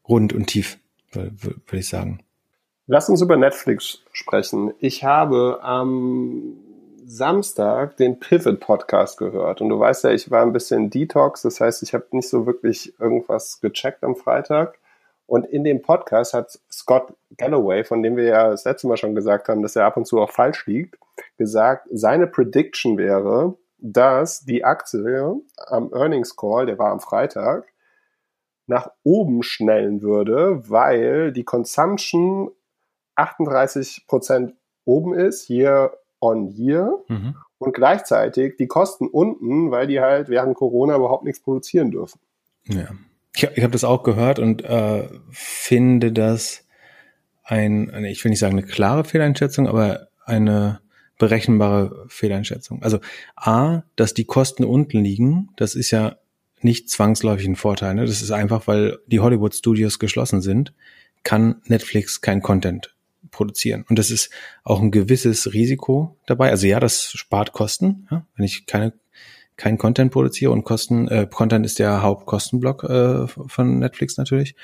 rund 0.07 0.33
und 0.33 0.47
tief 0.47 0.77
würde 1.11 1.59
ich 1.71 1.89
sagen. 1.89 2.23
Lass 2.85 3.09
uns 3.09 3.21
über 3.21 3.37
Netflix 3.37 3.99
sprechen. 4.11 4.73
Ich 4.79 5.03
habe 5.03 5.59
am 5.61 6.57
Samstag 7.05 7.97
den 7.97 8.19
Pivot 8.19 8.59
Podcast 8.59 9.17
gehört 9.17 9.61
und 9.61 9.69
du 9.69 9.79
weißt 9.79 10.05
ja, 10.05 10.11
ich 10.11 10.29
war 10.29 10.43
ein 10.43 10.53
bisschen 10.53 10.89
Detox, 10.89 11.41
das 11.41 11.59
heißt, 11.59 11.81
ich 11.83 11.93
habe 11.93 12.05
nicht 12.11 12.29
so 12.29 12.45
wirklich 12.45 12.99
irgendwas 12.99 13.59
gecheckt 13.61 14.03
am 14.03 14.15
Freitag. 14.15 14.78
Und 15.29 15.45
in 15.45 15.63
dem 15.63 15.83
Podcast 15.83 16.33
hat 16.33 16.59
Scott 16.71 17.13
Galloway, 17.37 17.83
von 17.83 18.01
dem 18.01 18.17
wir 18.17 18.23
ja 18.23 18.49
das 18.49 18.65
letzte 18.65 18.87
Mal 18.87 18.97
schon 18.97 19.13
gesagt 19.13 19.47
haben, 19.47 19.61
dass 19.61 19.75
er 19.75 19.85
ab 19.85 19.95
und 19.95 20.05
zu 20.05 20.19
auch 20.19 20.31
falsch 20.31 20.65
liegt, 20.65 20.97
gesagt, 21.37 21.87
seine 21.91 22.25
Prediction 22.25 22.97
wäre, 22.97 23.55
dass 23.77 24.43
die 24.43 24.63
Aktie 24.63 25.39
am 25.67 25.93
Earnings 25.93 26.35
Call, 26.35 26.65
der 26.65 26.79
war 26.79 26.91
am 26.91 26.99
Freitag, 26.99 27.67
nach 28.65 28.89
oben 29.03 29.43
schnellen 29.43 30.01
würde, 30.01 30.67
weil 30.67 31.31
die 31.31 31.43
Consumption 31.43 32.49
38 33.13 34.05
Prozent 34.07 34.55
oben 34.83 35.13
ist, 35.13 35.47
year 35.47 35.95
on 36.19 36.47
year, 36.47 37.03
mhm. 37.07 37.35
und 37.59 37.75
gleichzeitig 37.75 38.57
die 38.57 38.67
Kosten 38.67 39.07
unten, 39.07 39.69
weil 39.69 39.85
die 39.85 39.99
halt 39.99 40.29
während 40.29 40.55
Corona 40.55 40.95
überhaupt 40.95 41.23
nichts 41.23 41.39
produzieren 41.39 41.91
dürfen. 41.91 42.19
Ja. 42.65 42.87
Ich, 43.39 43.49
ich 43.55 43.63
habe 43.63 43.71
das 43.71 43.85
auch 43.85 44.03
gehört 44.03 44.37
und 44.37 44.63
äh, 44.65 45.07
finde 45.31 46.11
das 46.11 46.65
ein, 47.45 48.03
ich 48.03 48.21
will 48.23 48.31
nicht 48.31 48.39
sagen 48.39 48.57
eine 48.57 48.67
klare 48.67 49.05
Fehleinschätzung, 49.05 49.65
aber 49.65 50.09
eine 50.25 50.81
berechenbare 51.17 52.05
Fehleinschätzung. 52.09 52.83
Also 52.83 52.99
A, 53.37 53.83
dass 53.95 54.13
die 54.13 54.25
Kosten 54.25 54.65
unten 54.65 55.01
liegen, 55.01 55.49
das 55.55 55.75
ist 55.75 55.91
ja 55.91 56.17
nicht 56.61 56.89
zwangsläufig 56.89 57.47
ein 57.47 57.55
Vorteil. 57.55 57.95
Ne? 57.95 58.05
Das 58.05 58.21
ist 58.21 58.31
einfach, 58.31 58.67
weil 58.67 58.99
die 59.07 59.21
Hollywood 59.21 59.55
Studios 59.55 59.99
geschlossen 59.99 60.41
sind, 60.41 60.73
kann 61.23 61.61
Netflix 61.65 62.19
kein 62.19 62.41
Content 62.41 62.93
produzieren. 63.31 63.85
Und 63.87 63.97
das 63.99 64.11
ist 64.11 64.31
auch 64.65 64.81
ein 64.81 64.91
gewisses 64.91 65.53
Risiko 65.53 66.17
dabei. 66.25 66.49
Also 66.49 66.67
ja, 66.67 66.81
das 66.81 67.11
spart 67.11 67.53
Kosten, 67.53 68.05
ja? 68.11 68.25
wenn 68.35 68.45
ich 68.45 68.65
keine 68.65 68.91
kein 69.59 69.77
Content 69.77 70.11
produziere 70.11 70.51
und 70.51 70.63
Kosten, 70.63 71.09
äh, 71.09 71.27
Content 71.29 71.65
ist 71.65 71.79
der 71.79 72.01
Hauptkostenblock 72.01 72.85
äh, 72.85 73.27
von 73.27 73.79
Netflix 73.79 74.15
natürlich, 74.15 74.55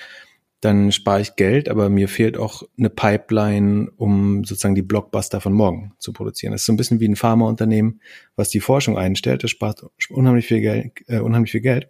dann 0.61 0.93
spare 0.93 1.19
ich 1.19 1.35
Geld, 1.35 1.67
aber 1.67 1.89
mir 1.89 2.07
fehlt 2.07 2.37
auch 2.37 2.63
eine 2.79 2.89
Pipeline, 2.89 3.91
um 3.97 4.45
sozusagen 4.45 4.73
die 4.73 4.81
Blockbuster 4.81 5.41
von 5.41 5.51
morgen 5.51 5.91
zu 5.99 6.13
produzieren. 6.13 6.53
Das 6.53 6.61
ist 6.61 6.65
so 6.65 6.73
ein 6.73 6.77
bisschen 6.77 7.01
wie 7.01 7.09
ein 7.09 7.17
Pharmaunternehmen, 7.17 7.99
was 8.37 8.49
die 8.49 8.61
Forschung 8.61 8.97
einstellt. 8.97 9.43
Das 9.43 9.51
spart 9.51 9.85
unheimlich 10.09 10.47
viel 10.47 10.61
Geld, 10.61 10.93
äh, 11.07 11.19
unheimlich 11.19 11.51
viel 11.51 11.61
Geld. 11.61 11.89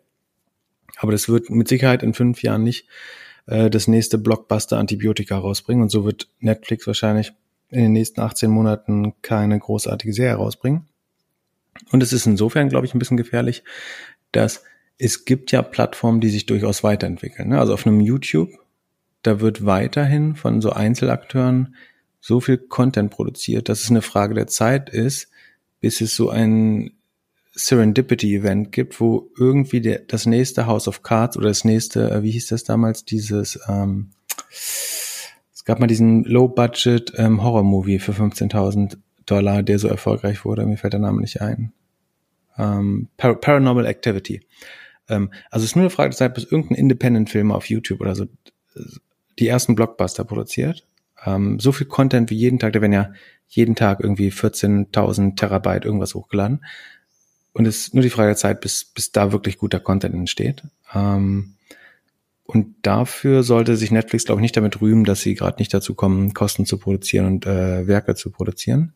Aber 0.98 1.12
das 1.12 1.30
wird 1.30 1.52
mit 1.52 1.68
Sicherheit 1.68 2.02
in 2.02 2.16
fünf 2.16 2.42
Jahren 2.42 2.64
nicht 2.64 2.88
äh, 3.46 3.70
das 3.70 3.88
nächste 3.88 4.18
Blockbuster 4.18 4.80
Antibiotika 4.80 5.38
rausbringen. 5.38 5.84
Und 5.84 5.90
so 5.90 6.04
wird 6.04 6.28
Netflix 6.40 6.88
wahrscheinlich 6.88 7.34
in 7.70 7.82
den 7.82 7.94
nächsten 7.94 8.20
18 8.20 8.50
Monaten 8.50 9.14
keine 9.22 9.60
großartige 9.60 10.12
Serie 10.12 10.36
rausbringen. 10.36 10.88
Und 11.92 12.02
es 12.02 12.14
ist 12.14 12.26
insofern, 12.26 12.70
glaube 12.70 12.86
ich, 12.86 12.94
ein 12.94 13.00
bisschen 13.00 13.18
gefährlich, 13.18 13.64
dass 14.32 14.64
es 14.98 15.26
gibt 15.26 15.52
ja 15.52 15.62
Plattformen, 15.62 16.22
die 16.22 16.30
sich 16.30 16.46
durchaus 16.46 16.84
weiterentwickeln. 16.84 17.50
Ne? 17.50 17.60
Also 17.60 17.74
auf 17.74 17.86
einem 17.86 18.00
YouTube, 18.00 18.50
da 19.24 19.42
wird 19.42 19.66
weiterhin 19.66 20.36
von 20.36 20.62
so 20.62 20.72
Einzelakteuren 20.72 21.76
so 22.22 22.40
viel 22.40 22.58
Content 22.58 23.12
produziert, 23.12 23.70
dass 23.70 23.84
es 23.84 23.90
eine 23.90 24.02
Frage 24.02 24.34
der 24.34 24.48
Zeit 24.48 24.90
ist, 24.90 25.30
bis 25.80 26.02
es 26.02 26.16
so 26.16 26.30
ein 26.30 26.92
Serendipity-Event 27.54 28.72
gibt, 28.72 29.00
wo 29.00 29.32
irgendwie 29.38 29.82
der, 29.82 30.00
das 30.00 30.26
nächste 30.26 30.66
House 30.66 30.88
of 30.88 31.04
Cards 31.04 31.38
oder 31.38 31.48
das 31.48 31.64
nächste, 31.64 32.12
äh, 32.12 32.24
wie 32.24 32.32
hieß 32.32 32.48
das 32.48 32.64
damals, 32.64 33.06
dieses, 33.06 33.60
ähm, 33.68 34.12
es 34.50 35.64
gab 35.66 35.80
mal 35.80 35.88
diesen 35.88 36.24
Low-Budget 36.24 37.14
ähm, 37.18 37.38
für 37.40 38.12
15.000 38.12 38.98
Dollar, 39.26 39.64
der 39.64 39.80
so 39.80 39.88
erfolgreich 39.88 40.46
wurde, 40.46 40.66
mir 40.66 40.78
fällt 40.78 40.94
der 40.94 41.00
Name 41.00 41.22
nicht 41.22 41.42
ein. 41.42 41.74
Ähm, 42.58 43.10
Par 43.18 43.36
Paranormal 43.36 43.86
Activity. 43.86 44.42
Ähm, 45.10 45.32
also 45.52 45.64
es 45.64 45.72
ist 45.72 45.76
nur 45.76 45.84
eine 45.84 45.90
Frage 45.90 46.10
der 46.10 46.18
Zeit, 46.18 46.34
bis 46.34 46.46
irgendein 46.46 46.78
Independent-Film 46.78 47.52
auf 47.52 47.70
YouTube 47.70 48.02
oder 48.02 48.16
so 48.16 48.26
die 49.40 49.48
ersten 49.48 49.76
Blockbuster 49.76 50.24
produziert. 50.24 50.86
Ähm, 51.26 51.60
so 51.60 51.72
viel 51.72 51.88
Content 51.88 52.30
wie 52.30 52.36
jeden 52.36 52.60
Tag, 52.60 52.74
da 52.74 52.82
werden 52.82 52.94
ja 52.94 53.14
jeden 53.48 53.76
Tag 53.76 54.00
irgendwie 54.02 54.32
14.000 54.32 55.36
Terabyte 55.36 55.86
irgendwas 55.86 56.16
hochgeladen. 56.16 56.66
Und 57.54 57.66
es 57.66 57.88
ist 57.88 57.94
nur 57.94 58.04
die 58.04 58.10
Frage 58.10 58.30
der 58.30 58.36
Zeit, 58.36 58.62
bis, 58.62 58.86
bis 58.86 59.12
da 59.12 59.32
wirklich 59.32 59.58
guter 59.58 59.80
Content 59.80 60.14
entsteht. 60.14 60.64
Ähm, 60.94 61.56
und 62.44 62.76
dafür 62.84 63.44
sollte 63.44 63.76
sich 63.76 63.92
Netflix, 63.92 64.26
glaube 64.26 64.42
ich, 64.42 64.44
nicht 64.44 64.58
damit 64.58 64.82
rühmen, 64.82 65.04
dass 65.04 65.22
sie 65.22 65.36
gerade 65.36 65.58
nicht 65.60 65.74
dazu 65.74 65.96
kommen, 65.96 66.34
Kosten 66.34 66.66
zu 66.66 66.78
produzieren 66.78 67.26
und 67.26 67.46
äh, 67.46 67.88
Werke 67.88 68.16
zu 68.16 68.30
produzieren. 68.30 68.94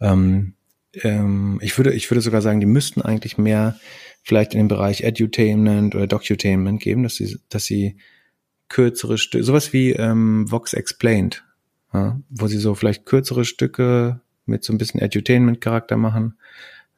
Ähm, 0.00 0.54
ähm, 0.94 1.58
ich 1.62 1.76
würde, 1.78 1.92
ich 1.92 2.10
würde 2.10 2.20
sogar 2.20 2.42
sagen, 2.42 2.60
die 2.60 2.66
müssten 2.66 3.02
eigentlich 3.02 3.38
mehr 3.38 3.78
vielleicht 4.22 4.54
in 4.54 4.60
den 4.60 4.68
Bereich 4.68 5.02
Edutainment 5.02 5.94
oder 5.94 6.06
Docutainment 6.06 6.80
geben, 6.80 7.02
dass 7.02 7.16
sie, 7.16 7.38
dass 7.48 7.64
sie 7.64 7.96
kürzere 8.68 9.18
Stücke, 9.18 9.44
sowas 9.44 9.72
wie 9.72 9.92
ähm, 9.92 10.50
Vox 10.50 10.72
Explained, 10.74 11.44
ja, 11.92 12.20
wo 12.28 12.46
sie 12.46 12.58
so 12.58 12.74
vielleicht 12.74 13.06
kürzere 13.06 13.44
Stücke 13.44 14.20
mit 14.44 14.64
so 14.64 14.72
ein 14.72 14.78
bisschen 14.78 15.00
Edutainment-Charakter 15.00 15.96
machen 15.96 16.34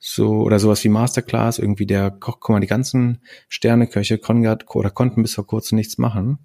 so 0.01 0.41
oder 0.41 0.59
sowas 0.59 0.83
wie 0.83 0.89
Masterclass, 0.89 1.59
irgendwie 1.59 1.87
der 1.87 2.11
Koch, 2.11 2.41
guck 2.41 2.49
mal, 2.49 2.61
die 2.61 2.67
ganzen 2.67 3.21
Sterneköche 3.49 4.19
Konrad 4.19 4.65
oder 4.75 4.91
konnten 4.91 5.23
bis 5.23 5.35
vor 5.35 5.47
kurzem 5.47 5.77
nichts 5.77 5.99
machen. 5.99 6.39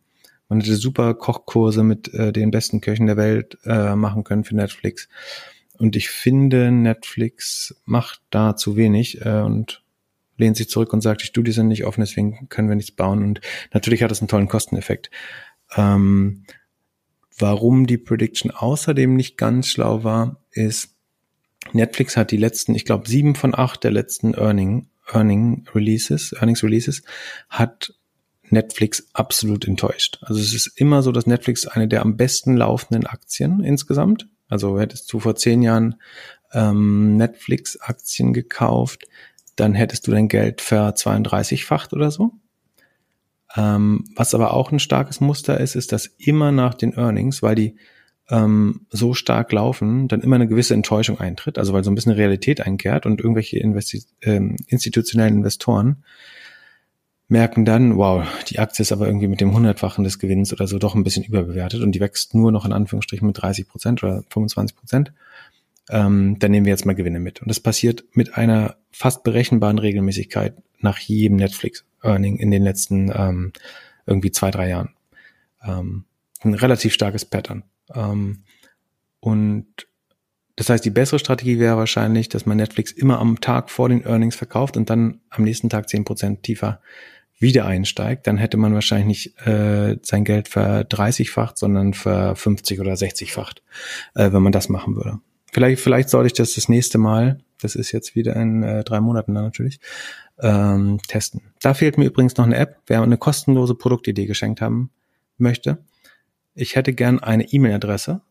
Man 0.50 0.60
hätte 0.60 0.76
super 0.76 1.16
Kochkurse 1.16 1.82
mit 1.82 2.14
äh, 2.14 2.32
den 2.32 2.52
besten 2.52 2.82
Köchen 2.82 3.08
der 3.08 3.18
Welt 3.18 3.58
äh, 3.64 3.96
machen 3.96 4.26
können 4.26 4.44
für 4.44 4.56
Netflix. 4.56 5.08
Und 5.78 5.96
ich 5.96 6.10
finde, 6.10 6.72
Netflix 6.72 7.76
macht 7.86 8.22
da 8.30 8.56
zu 8.56 8.76
wenig 8.76 9.26
äh, 9.26 9.42
und 9.42 9.84
lehnt 10.38 10.58
sich 10.58 10.70
zurück 10.70 10.94
und 10.94 11.02
sagt, 11.02 11.22
die 11.22 11.28
Studien 11.28 11.54
sind 11.54 11.68
nicht 11.68 11.86
offen, 11.86 12.02
deswegen 12.02 12.50
können 12.50 12.68
wir 12.68 12.76
nichts 12.76 12.92
bauen. 12.92 13.24
Und 13.24 13.42
natürlich 13.74 14.04
hat 14.04 14.12
das 14.12 14.22
einen 14.22 14.28
tollen 14.28 14.48
Kosteneffekt. 14.48 15.10
Ähm, 15.76 16.44
warum 17.38 17.88
die 17.88 17.98
Prediction 17.98 18.52
außerdem 18.52 19.16
nicht 19.16 19.38
ganz 19.38 19.68
schlau 19.68 20.04
war, 20.04 20.44
ist, 20.52 20.96
Netflix 21.74 22.16
hat 22.16 22.32
die 22.32 22.38
letzten, 22.38 22.76
ich 22.76 22.86
glaube, 22.86 23.08
sieben 23.08 23.36
von 23.36 23.56
acht 23.56 23.84
der 23.84 23.92
letzten 23.92 24.34
Earning, 24.34 24.90
Earning 25.12 25.66
Releases, 25.74 26.34
Earnings 26.34 26.64
Releases, 26.64 27.04
hat 27.50 27.94
Netflix 28.50 29.08
absolut 29.14 29.68
enttäuscht. 29.68 30.20
Also 30.22 30.40
es 30.40 30.54
ist 30.54 30.68
immer 30.68 31.02
so, 31.02 31.12
dass 31.12 31.26
Netflix 31.26 31.66
eine 31.66 31.88
der 31.88 32.02
am 32.02 32.18
besten 32.18 32.56
laufenden 32.56 33.08
Aktien 33.08 33.64
insgesamt. 33.64 34.28
Also 34.48 34.80
hättest 34.80 35.12
du 35.12 35.20
vor 35.20 35.36
zehn 35.36 35.62
Jahren 35.62 35.96
ähm, 36.54 37.18
Netflix-Aktien 37.18 38.34
gekauft, 38.34 39.08
dann 39.56 39.74
hättest 39.74 40.08
du 40.08 40.12
dein 40.12 40.28
Geld 40.28 40.62
ver 40.62 40.96
32-facht 40.96 41.94
oder 41.94 42.12
so. 42.12 42.32
Ähm, 43.56 44.06
was 44.16 44.34
aber 44.34 44.54
auch 44.54 44.72
ein 44.72 44.80
starkes 44.80 45.22
Muster 45.22 45.60
ist, 45.60 45.76
ist, 45.76 45.92
dass 45.92 46.08
immer 46.18 46.52
nach 46.52 46.74
den 46.74 46.94
Earnings, 46.94 47.42
weil 47.42 47.56
die 47.56 47.76
ähm, 48.30 48.88
so 48.90 49.14
stark 49.14 49.52
laufen, 49.52 50.08
dann 50.08 50.22
immer 50.22 50.36
eine 50.36 50.48
gewisse 50.48 50.74
Enttäuschung 50.74 51.20
eintritt, 51.20 51.58
also 51.58 51.74
weil 51.74 51.84
so 51.84 51.92
ein 51.92 51.96
bisschen 51.96 52.12
Realität 52.12 52.62
einkehrt 52.62 53.06
und 53.06 53.22
irgendwelche 53.22 53.60
Investi 53.60 54.04
ähm, 54.22 54.58
institutionellen 54.68 55.36
Investoren 55.36 56.04
merken 57.28 57.66
dann, 57.66 57.98
wow, 57.98 58.26
die 58.48 58.60
Aktie 58.60 58.84
ist 58.84 58.92
aber 58.92 59.08
irgendwie 59.08 59.28
mit 59.28 59.42
dem 59.42 59.54
hundertfachen 59.54 60.04
des 60.04 60.20
Gewinns 60.20 60.54
oder 60.54 60.68
so 60.68 60.78
doch 60.78 60.96
ein 60.96 61.04
bisschen 61.04 61.24
überbewertet 61.24 61.82
und 61.82 61.94
die 61.94 62.00
wächst 62.00 62.36
nur 62.36 62.52
noch 62.52 62.66
in 62.66 62.74
Anführungsstrichen 62.74 63.26
mit 63.26 63.42
30 63.42 63.68
Prozent 63.68 64.04
oder 64.04 64.24
25 64.30 64.76
Prozent. 64.76 65.12
Ähm, 65.90 66.38
dann 66.40 66.52
nehmen 66.52 66.66
wir 66.66 66.72
jetzt 66.72 66.86
mal 66.86 66.94
Gewinne 66.94 67.20
mit. 67.20 67.42
Und 67.42 67.50
das 67.50 67.60
passiert 67.60 68.04
mit 68.14 68.38
einer 68.38 68.76
fast 68.92 69.24
berechenbaren 69.24 69.80
Regelmäßigkeit 69.80 70.56
nach 70.80 70.98
jedem 71.00 71.38
Netflix-Earning 71.38 72.38
in 72.38 72.52
den 72.52 72.64
letzten 72.64 73.12
ähm, 73.16 73.54
irgendwie 74.06 74.32
zwei, 74.32 74.52
drei 74.52 74.70
Jahren. 74.70 74.96
Ähm, 75.64 76.06
ein 76.42 76.54
relativ 76.54 76.94
starkes 76.94 77.26
Pattern. 77.26 77.64
Ähm, 77.94 78.44
und 79.20 79.68
das 80.56 80.70
heißt, 80.70 80.86
die 80.86 80.92
bessere 80.92 81.20
Strategie 81.20 81.60
wäre 81.60 81.78
wahrscheinlich, 81.78 82.30
dass 82.30 82.46
man 82.46 82.58
Netflix 82.58 82.92
immer 82.92 83.20
am 83.20 83.42
Tag 83.42 83.70
vor 83.70 83.90
den 83.90 84.06
Earnings 84.06 84.36
verkauft 84.36 84.78
und 84.78 84.90
dann 84.90 85.22
am 85.30 85.44
nächsten 85.44 85.70
Tag 85.70 85.90
zehn 85.90 86.06
Prozent 86.06 86.44
tiefer 86.44 86.82
wieder 87.38 87.66
einsteigt. 87.66 88.28
Dann 88.28 88.38
hätte 88.38 88.58
man 88.58 88.74
wahrscheinlich 88.74 89.08
nicht 89.36 89.48
äh, 89.48 89.98
sein 90.02 90.24
Geld 90.24 90.48
verdreißigfacht, 90.48 91.58
sondern 91.58 91.94
für 91.94 92.36
50 92.36 92.80
oder 92.80 92.94
60-facht, 92.94 93.62
äh, 94.16 94.32
wenn 94.32 94.42
man 94.42 94.52
das 94.52 94.70
machen 94.70 94.96
würde. 94.96 95.20
Vielleicht, 95.52 95.82
vielleicht 95.82 96.10
sollte 96.10 96.28
ich 96.28 96.34
das 96.34 96.56
das 96.56 96.70
nächste 96.70 96.98
Mal, 96.98 97.40
das 97.62 97.76
ist 97.76 97.92
jetzt 97.92 98.16
wieder 98.16 98.36
in 98.36 98.64
äh, 98.64 98.84
drei 98.84 99.00
Monaten 99.00 99.34
dann 99.34 99.46
natürlich, 99.46 99.80
ähm, 100.40 101.00
testen. 101.08 101.42
Da 101.62 101.74
fehlt 101.74 101.98
mir 101.98 102.06
übrigens 102.06 102.36
noch 102.38 102.46
eine 102.46 102.58
App, 102.58 102.82
wer 102.88 103.02
eine 103.02 103.18
kostenlose 103.18 103.76
Produktidee 103.76 104.26
geschenkt 104.26 104.62
haben 104.62 104.92
möchte 105.38 105.80
ich 106.56 106.76
hätte 106.76 106.94
gern 106.94 107.20
eine 107.20 107.44
E-Mail-Adresse, 107.52 108.22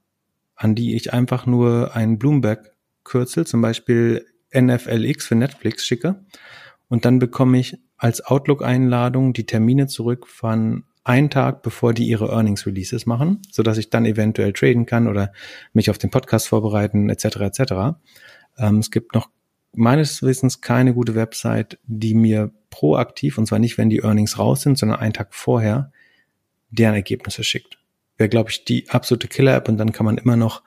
an 0.56 0.74
die 0.74 0.96
ich 0.96 1.12
einfach 1.12 1.46
nur 1.46 1.94
ein 1.94 2.18
Bloomberg-Kürzel, 2.18 3.46
zum 3.46 3.60
Beispiel 3.60 4.26
NFLX 4.56 5.26
für 5.26 5.34
Netflix 5.34 5.86
schicke. 5.86 6.24
Und 6.88 7.04
dann 7.04 7.18
bekomme 7.18 7.58
ich 7.58 7.78
als 7.96 8.24
Outlook-Einladung 8.24 9.33
die 9.33 9.46
Termine 9.46 9.87
zurück 9.87 10.26
von 10.26 10.85
einen 11.04 11.30
Tag, 11.30 11.62
bevor 11.62 11.92
die 11.92 12.07
ihre 12.07 12.30
Earnings 12.30 12.66
Releases 12.66 13.07
machen, 13.07 13.42
so 13.50 13.62
dass 13.62 13.78
ich 13.78 13.90
dann 13.90 14.07
eventuell 14.07 14.52
traden 14.52 14.87
kann 14.87 15.07
oder 15.07 15.33
mich 15.72 15.90
auf 15.90 15.98
den 15.98 16.11
Podcast 16.11 16.48
vorbereiten, 16.48 17.11
etc. 17.11 17.37
etc. 17.37 17.72
Ähm, 18.59 18.78
es 18.78 18.90
gibt 18.90 19.14
noch 19.14 19.28
meines 19.72 20.22
Wissens 20.22 20.61
keine 20.61 20.94
gute 20.94 21.14
Website, 21.14 21.78
die 21.85 22.14
mir 22.14 22.50
proaktiv, 22.70 23.38
und 23.38 23.46
zwar 23.46 23.59
nicht, 23.59 23.76
wenn 23.76 23.90
die 23.90 24.00
Earnings 24.00 24.38
raus 24.38 24.62
sind, 24.62 24.78
sondern 24.78 24.98
einen 25.00 25.12
Tag 25.12 25.35
vorher, 25.35 25.92
deren 26.70 26.94
Ergebnisse 26.94 27.44
schickt 27.44 27.78
wäre, 28.16 28.28
glaube 28.28 28.50
ich, 28.50 28.64
die 28.64 28.88
absolute 28.90 29.28
Killer-App 29.28 29.68
und 29.68 29.78
dann 29.78 29.92
kann 29.92 30.07
man 30.07 30.18
immer 30.18 30.37
noch 30.37 30.62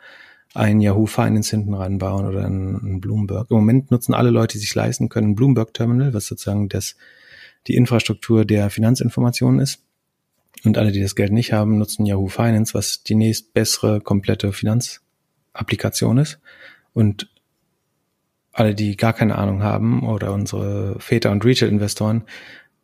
ein 0.54 0.82
Yahoo 0.82 1.06
Finance 1.06 1.52
hinten 1.52 1.74
ranbauen 1.74 2.26
oder 2.26 2.46
ein, 2.46 3.00
Bloomberg. 3.00 3.52
Im 3.52 3.58
Moment 3.58 3.92
nutzen 3.92 4.14
alle 4.14 4.30
Leute, 4.30 4.54
die 4.54 4.60
sich 4.60 4.74
leisten 4.74 5.10
können, 5.10 5.32
ein 5.32 5.36
Bloomberg 5.36 5.74
Terminal, 5.74 6.14
was 6.14 6.28
sozusagen 6.28 6.70
das, 6.70 6.96
die 7.68 7.76
Infrastruktur 7.76 8.46
der 8.46 8.70
Finanzinformationen 8.70 9.60
ist. 9.60 9.84
Und 10.64 10.78
alle, 10.78 10.92
die 10.92 11.02
das 11.02 11.16
Geld 11.16 11.32
nicht 11.32 11.54
haben, 11.54 11.78
nutzen 11.78 12.06
Yahoo 12.06 12.28
Finance, 12.28 12.74
was 12.74 13.04
die 13.04 13.16
nächst 13.16 13.54
bessere 13.54 14.02
komplette 14.02 14.52
Finanzapplikation 14.54 16.18
ist. 16.18 16.40
Und 16.94 17.30
alle, 18.52 18.74
die 18.74 18.98
gar 18.98 19.14
keine 19.14 19.38
Ahnung 19.38 19.62
haben 19.62 20.08
oder 20.08 20.34
unsere 20.34 21.00
Väter 21.00 21.32
und 21.32 21.46
Retail-Investoren 21.46 22.24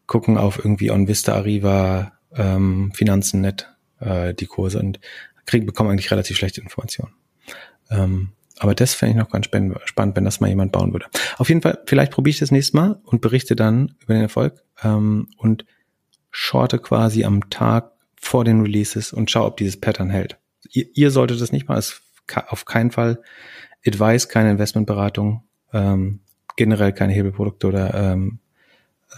gucken 0.06 0.38
auf 0.38 0.60
irgendwie 0.60 0.92
OnVista, 0.92 1.34
Arriva, 1.34 2.12
ähm, 2.36 2.92
Finanzen.net 2.94 3.74
äh, 4.00 4.34
die 4.36 4.46
Kurse 4.46 4.80
und 4.80 5.00
kriegen, 5.46 5.66
bekommen 5.66 5.90
eigentlich 5.90 6.12
relativ 6.12 6.38
schlechte 6.38 6.62
Informationen. 6.62 7.14
Ähm, 7.94 8.30
aber 8.60 8.76
das 8.76 8.94
fände 8.94 9.12
ich 9.12 9.18
noch 9.18 9.32
ganz 9.32 9.46
spannend, 9.46 10.16
wenn 10.16 10.24
das 10.24 10.40
mal 10.40 10.48
jemand 10.48 10.72
bauen 10.72 10.94
würde. 10.94 11.08
Auf 11.38 11.50
jeden 11.50 11.62
Fall, 11.62 11.80
vielleicht 11.86 12.12
probiere 12.12 12.32
ich 12.32 12.40
das 12.40 12.52
nächste 12.52 12.78
Mal 12.78 13.00
und 13.04 13.22
berichte 13.22 13.56
dann 13.56 13.96
über 14.00 14.14
den 14.14 14.24
Erfolg 14.24 14.64
ähm, 14.84 15.28
und 15.38 15.66
shorte 16.32 16.80
quasi 16.80 17.24
am 17.24 17.50
Tag 17.50 17.92
vor 18.16 18.46
den 18.46 18.62
Releases 18.62 19.12
und 19.12 19.30
schaue, 19.30 19.48
ob 19.48 19.58
dieses 19.58 19.80
Pattern 19.80 20.10
hält. 20.10 20.38
Ihr, 20.72 20.86
ihr 20.94 21.12
solltet 21.12 21.42
das 21.42 21.52
nicht 21.52 21.68
machen, 21.68 21.80
ist 21.80 22.02
auf 22.48 22.66
keinen 22.66 22.92
Fall 22.92 23.22
Advice, 23.86 24.30
keine 24.30 24.52
Investmentberatung, 24.52 25.44
ähm, 25.74 26.22
generell 26.56 26.94
keine 26.94 27.14
Hebelprodukte 27.14 27.68
oder 27.68 27.94
ähm, 27.94 28.40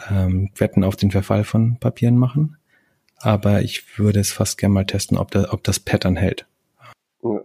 ähm, 0.10 0.50
Wetten 0.56 0.84
auf 0.84 0.96
den 0.96 1.12
Verfall 1.12 1.44
von 1.44 1.78
Papieren 1.80 2.18
machen 2.18 2.58
aber 3.26 3.62
ich 3.62 3.98
würde 3.98 4.20
es 4.20 4.32
fast 4.32 4.58
gerne 4.58 4.74
mal 4.74 4.86
testen, 4.86 5.18
ob, 5.18 5.32
da, 5.32 5.48
ob 5.52 5.64
das 5.64 5.80
Pattern 5.80 6.16
hält. 6.16 6.46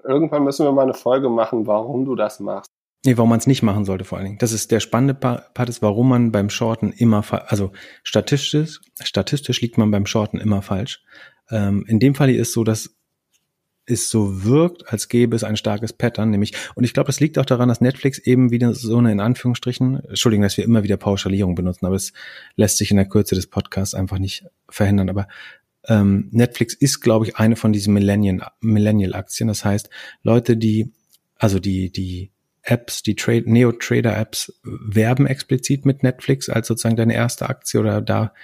Irgendwann 0.05 0.45
müssen 0.45 0.66
wir 0.66 0.73
mal 0.73 0.83
eine 0.83 0.95
Folge 0.95 1.29
machen, 1.29 1.66
warum 1.66 2.05
du 2.05 2.14
das 2.14 2.40
machst. 2.40 2.71
Nee, 3.05 3.16
warum 3.16 3.31
man 3.31 3.38
es 3.38 3.47
nicht 3.47 3.62
machen 3.62 3.87
sollte 3.87 4.05
vor 4.05 4.19
allen 4.19 4.27
Dingen. 4.27 4.38
Das 4.38 4.53
ist 4.53 4.71
der 4.71 4.81
spannende 4.81 5.14
Part 5.14 5.69
ist, 5.69 5.81
warum 5.81 6.11
man 6.11 6.33
beim 6.33 6.51
Shorten 6.51 6.93
immer, 6.93 7.25
also 7.51 7.73
statistisch, 8.03 8.81
statistisch 9.03 9.62
liegt 9.62 9.79
man 9.79 9.90
beim 9.90 10.05
Shorten 10.05 10.38
immer 10.38 10.61
falsch. 10.61 11.03
Ähm, 11.51 11.85
in 11.88 11.99
dem 11.99 12.14
Fall 12.14 12.29
hier 12.29 12.40
ist 12.40 12.53
so, 12.53 12.62
dass 12.62 12.95
es 13.87 14.11
so 14.11 14.45
wirkt, 14.45 14.93
als 14.93 15.09
gäbe 15.09 15.35
es 15.35 15.45
ein 15.45 15.57
starkes 15.57 15.93
Pattern, 15.95 16.31
nämlich, 16.31 16.53
und 16.75 16.85
ich 16.85 16.95
glaube, 16.95 17.07
das 17.07 17.19
liegt 17.21 17.38
auch 17.38 17.47
daran, 17.47 17.69
dass 17.69 17.81
Netflix 17.81 18.19
eben 18.19 18.51
wieder 18.51 18.75
so 18.75 18.99
eine, 18.99 19.11
in 19.11 19.21
Anführungsstrichen, 19.21 20.05
Entschuldigung, 20.05 20.43
dass 20.43 20.57
wir 20.57 20.64
immer 20.64 20.83
wieder 20.83 20.99
Pauschalierung 20.99 21.55
benutzen, 21.55 21.87
aber 21.87 21.97
es 21.97 22.12
lässt 22.55 22.77
sich 22.77 22.90
in 22.90 22.99
der 22.99 23.09
Kürze 23.09 23.35
des 23.35 23.49
Podcasts 23.49 23.95
einfach 23.95 24.19
nicht 24.19 24.45
verhindern, 24.69 25.09
aber 25.09 25.27
ähm, 25.88 26.29
Netflix 26.33 26.75
ist, 26.75 27.01
glaube 27.01 27.27
ich, 27.27 27.37
eine 27.37 27.57
von 27.57 27.73
diesen 27.73 27.95
Millennial-Aktien. 27.95 29.49
Das 29.49 29.64
heißt, 29.64 29.88
Leute, 30.23 30.57
die, 30.57 30.93
also 31.37 31.59
die, 31.59 31.90
die 31.90 32.33
Apps, 32.62 33.03
die 33.03 33.14
Trade, 33.14 33.51
Neo-Trader-Apps 33.51 34.61
werben 34.62 35.27
explizit 35.27 35.87
mit 35.87 36.03
Netflix 36.03 36.49
als 36.49 36.69
sozusagen 36.69 36.97
deine 36.97 37.14
erste 37.14 37.49
Aktie 37.49 37.81
oder 37.81 38.01
da 38.01 38.35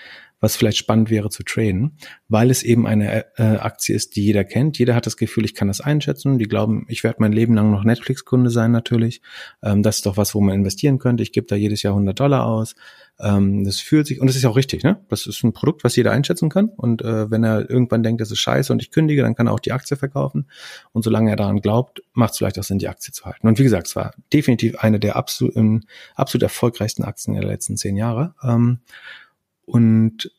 was 0.41 0.57
vielleicht 0.57 0.77
spannend 0.77 1.11
wäre 1.11 1.31
zu 1.31 1.43
traden, 1.43 1.97
weil 2.29 2.51
es 2.51 2.63
eben 2.63 2.87
eine 2.87 3.25
äh, 3.39 3.43
Aktie 3.57 3.95
ist, 3.95 4.17
die 4.17 4.25
jeder 4.25 4.45
kennt. 4.45 4.79
Jeder 4.79 4.95
hat 4.95 5.07
das 5.07 5.17
Gefühl, 5.17 5.45
ich 5.45 5.55
kann 5.55 5.69
das 5.69 5.81
einschätzen. 5.81 6.39
Die 6.39 6.47
glauben, 6.47 6.85
ich 6.89 7.05
werde 7.05 7.17
mein 7.21 7.33
Leben 7.33 7.55
lang 7.55 7.71
noch 7.71 7.85
Netflix-Kunde 7.85 8.51
sein 8.51 8.71
natürlich. 8.71 9.23
Ähm, 9.63 9.83
das 9.83 9.97
ist 9.97 10.07
doch 10.07 10.17
was, 10.17 10.35
wo 10.35 10.41
man 10.41 10.55
investieren 10.55 10.99
könnte. 10.99 11.23
Ich 11.23 11.33
gebe 11.33 11.47
da 11.47 11.57
jedes 11.57 11.83
Jahr 11.83 11.95
100 11.95 12.19
Dollar 12.19 12.47
aus. 12.47 12.75
Ähm, 13.19 13.65
das 13.65 13.81
fühlt 13.81 14.07
sich, 14.07 14.21
und 14.21 14.27
das 14.27 14.37
ist 14.37 14.45
auch 14.45 14.57
richtig, 14.57 14.83
ne? 14.83 15.01
Das 15.09 15.27
ist 15.27 15.43
ein 15.43 15.55
Produkt, 15.55 15.85
was 15.85 15.97
jeder 15.97 16.13
einschätzen 16.13 16.51
kann. 16.51 16.69
Und 16.69 17.01
äh, 17.03 17.31
wenn 17.31 17.45
er 17.45 17.71
irgendwann 17.71 18.03
denkt, 18.03 18.21
das 18.21 18.31
ist 18.31 18.41
scheiße 18.41 18.73
und 18.73 18.83
ich 18.83 18.91
kündige, 18.91 19.23
dann 19.23 19.35
kann 19.35 19.47
er 19.47 19.55
auch 19.55 19.61
die 19.61 19.73
Aktie 19.73 19.97
verkaufen. 19.97 20.51
Und 20.93 21.03
solange 21.03 21.31
er 21.31 21.37
daran 21.37 21.63
glaubt, 21.63 22.03
macht 22.13 22.33
es 22.33 22.39
vielleicht 22.39 22.59
auch 22.59 22.65
Sinn, 22.65 22.79
die 22.79 22.89
Aktie 22.89 23.13
zu 23.13 23.25
halten. 23.25 23.49
Und 23.49 23.59
wie 23.59 23.63
gesagt, 23.63 23.87
es 23.87 23.97
war 23.97 24.13
definitiv 24.33 24.77
eine 24.81 25.01
der 25.01 25.17
absolut, 25.17 25.55
absolut 26.15 26.43
erfolgreichsten 26.43 27.05
Aktien 27.05 27.35
der 27.35 27.45
letzten 27.45 27.79
zehn 27.79 27.97
Jahre. 27.97 28.35
Ähm, 28.43 28.81
und 29.67 30.31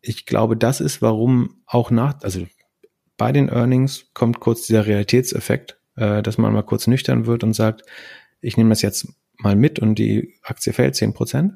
ich 0.00 0.26
glaube, 0.26 0.56
das 0.56 0.80
ist, 0.80 1.02
warum 1.02 1.62
auch 1.66 1.90
nach, 1.90 2.22
also 2.22 2.46
bei 3.16 3.30
den 3.32 3.48
Earnings 3.48 4.10
kommt 4.14 4.40
kurz 4.40 4.66
dieser 4.66 4.86
Realitätseffekt, 4.86 5.78
äh, 5.96 6.22
dass 6.22 6.38
man 6.38 6.52
mal 6.52 6.62
kurz 6.62 6.86
nüchtern 6.86 7.26
wird 7.26 7.44
und 7.44 7.52
sagt, 7.52 7.82
ich 8.40 8.56
nehme 8.56 8.70
das 8.70 8.82
jetzt 8.82 9.12
mal 9.36 9.54
mit 9.56 9.78
und 9.78 9.96
die 9.96 10.34
Aktie 10.42 10.72
fällt 10.72 10.96
zehn 10.96 11.14
Prozent. 11.14 11.54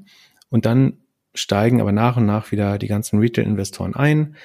Und 0.49 0.67
dann 0.67 0.99
steigen 1.35 1.81
aber 1.81 1.93
nach 1.93 2.17
und 2.17 2.27
nach 2.27 2.53
wieder 2.53 2.79
die 2.79 2.87
ganzen 2.87 3.19
Retail-Investoren 3.19 3.95
ein, 3.95 4.37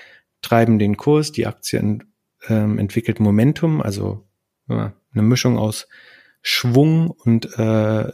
treiben 0.42 0.80
den 0.80 0.98
Kurs, 0.98 1.32
die 1.32 1.46
Aktie 1.46 2.00
ähm, 2.48 2.80
entwickelt 2.80 3.20
Momentum, 3.20 3.82
also 3.82 4.28
ja, 4.68 4.94
eine 5.14 5.22
Mischung 5.24 5.58
aus 5.58 5.88
Schwung 6.42 7.12
und 7.12 7.58
äh, 7.58 8.12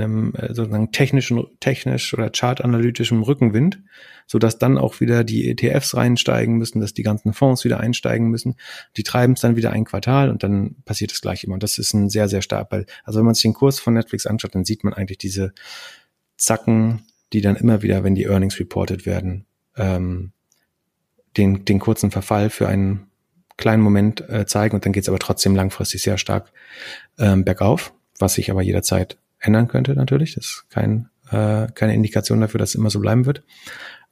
einem 0.00 0.34
äh, 0.34 0.54
sozusagen 0.54 0.92
technischen, 0.92 1.46
technisch 1.60 2.14
oder 2.14 2.30
chartanalytischem 2.30 3.22
Rückenwind, 3.22 3.80
so 4.26 4.38
dass 4.38 4.58
dann 4.58 4.78
auch 4.78 5.00
wieder 5.00 5.24
die 5.24 5.48
ETFs 5.50 5.94
reinsteigen 5.94 6.56
müssen, 6.56 6.80
dass 6.80 6.94
die 6.94 7.02
ganzen 7.02 7.32
Fonds 7.32 7.64
wieder 7.64 7.80
einsteigen 7.80 8.28
müssen. 8.28 8.56
Die 8.96 9.02
treiben 9.02 9.34
es 9.34 9.40
dann 9.40 9.56
wieder 9.56 9.72
ein 9.72 9.84
Quartal 9.84 10.30
und 10.30 10.42
dann 10.42 10.76
passiert 10.84 11.12
das 11.12 11.20
gleiche 11.20 11.46
immer. 11.46 11.54
Und 11.54 11.62
das 11.62 11.78
ist 11.78 11.92
ein 11.94 12.10
sehr, 12.10 12.28
sehr 12.28 12.42
stark, 12.42 12.70
weil, 12.70 12.86
also 13.04 13.18
wenn 13.18 13.26
man 13.26 13.34
sich 13.34 13.42
den 13.42 13.54
Kurs 13.54 13.80
von 13.80 13.94
Netflix 13.94 14.26
anschaut, 14.26 14.54
dann 14.54 14.64
sieht 14.64 14.84
man 14.84 14.92
eigentlich 14.92 15.18
diese 15.18 15.52
Zacken, 16.36 17.02
die 17.32 17.40
dann 17.40 17.56
immer 17.56 17.82
wieder, 17.82 18.04
wenn 18.04 18.14
die 18.14 18.24
Earnings 18.24 18.58
reported 18.58 19.06
werden, 19.06 19.46
ähm, 19.76 20.32
den, 21.36 21.64
den 21.64 21.78
kurzen 21.78 22.10
Verfall 22.10 22.50
für 22.50 22.68
einen 22.68 23.08
kleinen 23.56 23.82
Moment 23.82 24.26
äh, 24.28 24.46
zeigen 24.46 24.74
und 24.74 24.86
dann 24.86 24.92
geht 24.92 25.02
es 25.02 25.08
aber 25.08 25.18
trotzdem 25.18 25.54
langfristig 25.54 26.02
sehr 26.02 26.16
stark 26.16 26.52
ähm, 27.18 27.44
bergauf, 27.44 27.92
was 28.18 28.34
sich 28.34 28.50
aber 28.50 28.62
jederzeit 28.62 29.18
ändern 29.40 29.68
könnte 29.68 29.94
natürlich. 29.94 30.34
Das 30.34 30.44
ist 30.44 30.66
kein, 30.70 31.08
äh, 31.30 31.68
keine 31.74 31.94
Indikation 31.94 32.40
dafür, 32.40 32.58
dass 32.58 32.70
es 32.70 32.74
immer 32.74 32.90
so 32.90 33.00
bleiben 33.00 33.26
wird. 33.26 33.42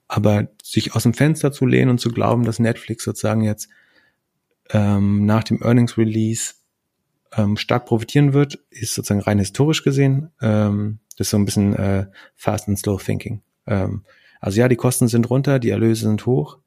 Aber 0.09 0.49
sich 0.62 0.95
aus 0.95 1.03
dem 1.03 1.15
Fenster 1.15 1.53
zu 1.53 1.67
lehnen 1.67 1.91
und 1.91 2.01
zu 2.01 2.11
glauben, 2.11 2.45
dass 2.45 2.59
Netflix 2.59 3.05
sozusagen 3.05 3.43
jetzt 3.43 3.69
ähm, 4.71 5.27
nach 5.27 5.45
dem 5.45 5.62
Earnings 5.62 5.99
Release 5.99 6.55
ähm, 7.37 7.57
stark 7.57 7.87
profitieren 7.87 8.33
wird, 8.33 8.59
ist 8.71 8.95
sozusagen 8.95 9.21
rein 9.21 9.39
historisch 9.39 9.83
gesehen. 9.83 10.31
Ähm, 10.41 11.01
das 11.17 11.27
ist 11.27 11.31
so 11.31 11.39
ein 11.39 11.45
bisschen 11.45 11.75
äh, 11.75 12.07
Fast 12.35 12.69
and 12.69 12.79
Slow 12.79 13.03
Thinking. 13.03 13.43
Ähm, 13.67 14.05
also 14.41 14.61
ja, 14.61 14.69
die 14.69 14.77
Kosten 14.77 15.09
sind 15.09 15.29
runter, 15.31 15.59
die 15.59 15.71
Erlöse 15.71 16.07
sind 16.07 16.27
hoch. 16.27 16.59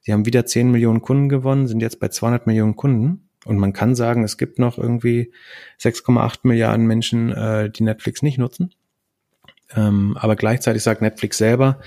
Sie 0.00 0.12
haben 0.12 0.26
wieder 0.26 0.46
10 0.46 0.70
Millionen 0.70 1.02
Kunden 1.02 1.28
gewonnen, 1.28 1.66
sind 1.66 1.80
jetzt 1.80 1.98
bei 1.98 2.08
200 2.08 2.46
Millionen 2.46 2.76
Kunden. 2.76 3.25
Und 3.46 3.58
man 3.58 3.72
kann 3.72 3.94
sagen, 3.94 4.24
es 4.24 4.36
gibt 4.36 4.58
noch 4.58 4.78
irgendwie 4.78 5.32
6,8 5.80 6.40
Milliarden 6.42 6.86
Menschen, 6.86 7.32
äh, 7.32 7.70
die 7.70 7.84
Netflix 7.84 8.22
nicht 8.22 8.38
nutzen. 8.38 8.74
Ähm, 9.74 10.16
aber 10.20 10.36
gleichzeitig 10.36 10.82
sagt 10.82 11.02
Netflix 11.02 11.38
selber, 11.38 11.80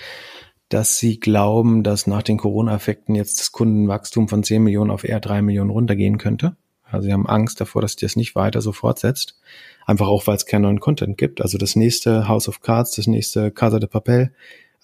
dass 0.70 0.98
sie 0.98 1.20
glauben, 1.20 1.84
dass 1.84 2.08
nach 2.08 2.24
den 2.24 2.38
Corona-Effekten 2.38 3.16
jetzt 3.16 3.40
das 3.40 3.52
Kundenwachstum 3.52 4.28
von 4.28 4.44
10 4.44 4.64
Millionen 4.64 4.92
auf 4.92 5.04
eher 5.04 5.20
3 5.20 5.42
Millionen 5.42 5.72
runtergehen 5.72 6.18
könnte. 6.18 6.56
Also 6.84 7.06
sie 7.06 7.14
haben 7.14 7.28
Angst 7.28 7.60
davor, 7.62 7.82
dass 7.82 7.96
das 7.96 8.16
nicht 8.16 8.36
weiter 8.36 8.62
so 8.62 8.72
fortsetzt. 8.72 9.40
Einfach 9.86 10.08
auch, 10.08 10.28
weil 10.28 10.36
es 10.36 10.46
keinen 10.46 10.64
neuen 10.64 10.80
Content 10.80 11.18
gibt. 11.18 11.42
Also 11.42 11.58
das 11.58 11.76
nächste 11.76 12.28
House 12.28 12.48
of 12.48 12.62
Cards, 12.62 12.96
das 12.96 13.08
nächste 13.08 13.52
Casa 13.52 13.80
de 13.80 13.90
Papel, 13.90 14.34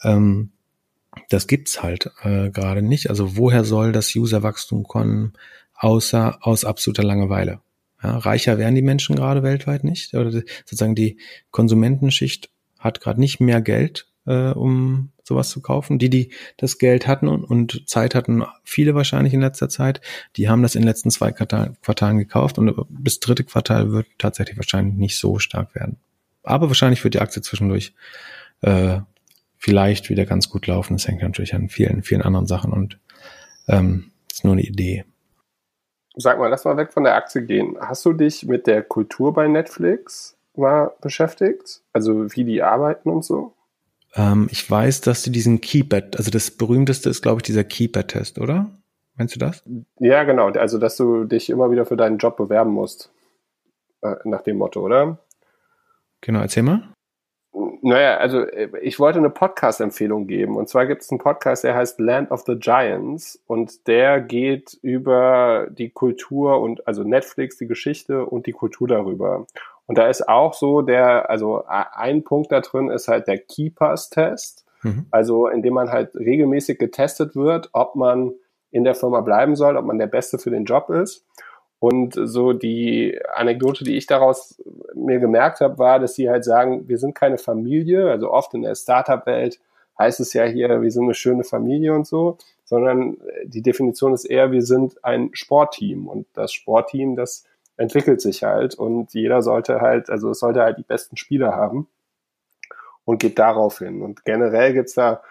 ähm, 0.03 0.51
das 1.29 1.47
gibt's 1.47 1.81
halt 1.81 2.11
äh, 2.23 2.49
gerade 2.49 2.81
nicht. 2.81 3.09
Also 3.09 3.37
woher 3.37 3.63
soll 3.63 3.91
das 3.91 4.13
Userwachstum 4.15 4.83
kommen? 4.83 5.33
Außer 5.75 6.39
aus 6.41 6.65
absoluter 6.65 7.03
Langeweile. 7.03 7.61
Ja, 8.01 8.17
reicher 8.17 8.57
werden 8.57 8.75
die 8.75 8.81
Menschen 8.81 9.15
gerade 9.15 9.43
weltweit 9.43 9.83
nicht. 9.83 10.13
Oder 10.13 10.31
sozusagen 10.31 10.95
die 10.95 11.17
Konsumentenschicht 11.51 12.49
hat 12.79 13.01
gerade 13.01 13.19
nicht 13.19 13.39
mehr 13.39 13.61
Geld, 13.61 14.07
äh, 14.25 14.51
um 14.51 15.11
sowas 15.23 15.49
zu 15.49 15.61
kaufen. 15.61 15.97
Die, 15.97 16.09
die 16.09 16.31
das 16.57 16.77
Geld 16.77 17.07
hatten 17.07 17.27
und, 17.27 17.43
und, 17.43 17.89
Zeit 17.89 18.13
hatten, 18.13 18.43
viele 18.63 18.93
wahrscheinlich 18.95 19.33
in 19.33 19.41
letzter 19.41 19.69
Zeit, 19.69 20.01
die 20.35 20.49
haben 20.49 20.61
das 20.61 20.75
in 20.75 20.81
den 20.81 20.87
letzten 20.87 21.09
zwei 21.09 21.31
Quartal, 21.31 21.75
Quartalen 21.81 22.17
gekauft 22.17 22.59
und 22.59 22.73
das 22.89 23.19
dritte 23.19 23.43
Quartal 23.43 23.91
wird 23.91 24.07
tatsächlich 24.17 24.57
wahrscheinlich 24.57 24.95
nicht 24.95 25.17
so 25.17 25.39
stark 25.39 25.73
werden. 25.73 25.97
Aber 26.43 26.67
wahrscheinlich 26.67 27.03
wird 27.03 27.15
die 27.15 27.21
Aktie 27.21 27.41
zwischendurch 27.41 27.93
äh, 28.61 28.99
vielleicht 29.57 30.11
wieder 30.11 30.25
ganz 30.25 30.49
gut 30.49 30.67
laufen. 30.67 30.93
Das 30.93 31.07
hängt 31.07 31.23
natürlich 31.23 31.55
an 31.55 31.69
vielen, 31.69 32.03
vielen 32.03 32.21
anderen 32.21 32.45
Sachen 32.45 32.71
und 32.71 32.99
ähm, 33.67 34.11
ist 34.31 34.43
nur 34.43 34.53
eine 34.53 34.61
Idee. 34.61 35.05
Sag 36.17 36.39
mal, 36.39 36.47
lass 36.47 36.65
mal 36.65 36.77
weg 36.77 36.93
von 36.93 37.03
der 37.03 37.15
Aktie 37.15 37.41
gehen. 37.43 37.77
Hast 37.79 38.05
du 38.05 38.13
dich 38.13 38.45
mit 38.45 38.67
der 38.67 38.83
Kultur 38.83 39.33
bei 39.33 39.47
Netflix 39.47 40.37
mal 40.55 40.93
beschäftigt? 41.01 41.81
Also 41.93 42.33
wie 42.35 42.43
die 42.43 42.63
arbeiten 42.63 43.09
und 43.09 43.25
so? 43.25 43.53
Ähm, 44.15 44.47
ich 44.51 44.69
weiß, 44.69 45.01
dass 45.01 45.23
du 45.23 45.29
diesen 45.29 45.61
Keeper, 45.61 46.01
also 46.17 46.31
das 46.31 46.51
berühmteste 46.51 47.09
ist, 47.09 47.21
glaube 47.21 47.39
ich, 47.39 47.43
dieser 47.43 47.63
Keeper-Test, 47.63 48.39
oder? 48.39 48.71
Meinst 49.17 49.35
du 49.35 49.39
das? 49.39 49.63
Ja, 49.99 50.23
genau. 50.23 50.49
Also, 50.49 50.77
dass 50.77 50.97
du 50.97 51.23
dich 51.23 51.49
immer 51.49 51.71
wieder 51.71 51.85
für 51.85 51.97
deinen 51.97 52.17
Job 52.17 52.35
bewerben 52.37 52.71
musst. 52.71 53.11
Äh, 54.01 54.15
nach 54.25 54.41
dem 54.41 54.57
Motto, 54.57 54.81
oder? 54.81 55.17
Genau, 56.21 56.39
erzähl 56.39 56.63
mal. 56.63 56.94
Naja, 57.81 58.17
also 58.17 58.41
äh, 58.41 58.69
ich 58.81 58.99
wollte 58.99 59.19
eine 59.19 59.29
Podcast-Empfehlung 59.29 60.27
geben. 60.27 60.57
Und 60.57 60.67
zwar 60.67 60.85
gibt 60.85 61.03
es 61.03 61.11
einen 61.11 61.19
Podcast, 61.19 61.63
der 61.63 61.75
heißt 61.75 61.99
Land 61.99 62.31
of 62.31 62.43
the 62.45 62.55
Giants. 62.55 63.41
Und 63.47 63.87
der 63.87 64.19
geht 64.19 64.77
über 64.81 65.67
die 65.69 65.89
Kultur 65.89 66.59
und 66.59 66.85
also 66.87 67.03
Netflix, 67.03 67.57
die 67.57 67.67
Geschichte 67.67 68.25
und 68.25 68.45
die 68.45 68.51
Kultur 68.51 68.87
darüber. 68.87 69.45
Und 69.87 69.97
da 69.97 70.07
ist 70.07 70.27
auch 70.27 70.53
so 70.53 70.81
der, 70.81 71.29
also 71.29 71.63
ein 71.67 72.23
Punkt 72.23 72.51
da 72.51 72.59
drin 72.61 72.89
ist 72.89 73.07
halt 73.07 73.27
der 73.27 73.37
Keepers-Test. 73.37 74.65
Mhm. 74.83 75.05
Also 75.11 75.47
indem 75.47 75.75
man 75.75 75.91
halt 75.91 76.15
regelmäßig 76.15 76.77
getestet 76.77 77.35
wird, 77.35 77.69
ob 77.71 77.95
man 77.95 78.33
in 78.71 78.83
der 78.83 78.95
Firma 78.95 79.21
bleiben 79.21 79.55
soll, 79.55 79.77
ob 79.77 79.85
man 79.85 79.97
der 79.97 80.07
Beste 80.07 80.39
für 80.39 80.49
den 80.49 80.65
Job 80.65 80.89
ist. 80.89 81.25
Und 81.79 82.13
so 82.15 82.53
die 82.53 83.19
Anekdote, 83.33 83.83
die 83.83 83.97
ich 83.97 84.07
daraus 84.07 84.61
mir 84.95 85.19
gemerkt 85.19 85.59
habe, 85.59 85.77
war, 85.77 85.99
dass 85.99 86.15
sie 86.15 86.29
halt 86.29 86.43
sagen, 86.43 86.87
wir 86.87 86.97
sind 86.97 87.15
keine 87.15 87.37
Familie. 87.37 88.09
Also 88.09 88.31
oft 88.31 88.53
in 88.53 88.61
der 88.61 88.75
Startup-Welt 88.75 89.59
heißt 89.99 90.19
es 90.19 90.33
ja 90.33 90.45
hier, 90.45 90.81
wir 90.81 90.91
sind 90.91 91.03
eine 91.03 91.13
schöne 91.13 91.43
Familie 91.43 91.93
und 91.93 92.07
so, 92.07 92.37
sondern 92.63 93.17
die 93.45 93.61
Definition 93.61 94.13
ist 94.13 94.25
eher, 94.25 94.51
wir 94.51 94.63
sind 94.63 95.03
ein 95.03 95.29
Sportteam. 95.33 96.07
Und 96.07 96.27
das 96.33 96.53
Sportteam, 96.53 97.15
das 97.15 97.45
entwickelt 97.77 98.21
sich 98.21 98.43
halt 98.43 98.75
und 98.75 99.13
jeder 99.13 99.41
sollte 99.41 99.81
halt, 99.81 100.09
also 100.09 100.29
es 100.31 100.39
sollte 100.39 100.61
halt 100.61 100.77
die 100.77 100.83
besten 100.83 101.17
Spieler 101.17 101.55
haben 101.55 101.87
und 103.03 103.19
geht 103.19 103.37
darauf 103.37 103.79
hin. 103.79 104.01
Und 104.01 104.25
generell 104.25 104.73
gibt's 104.73 104.93
da 104.93 105.21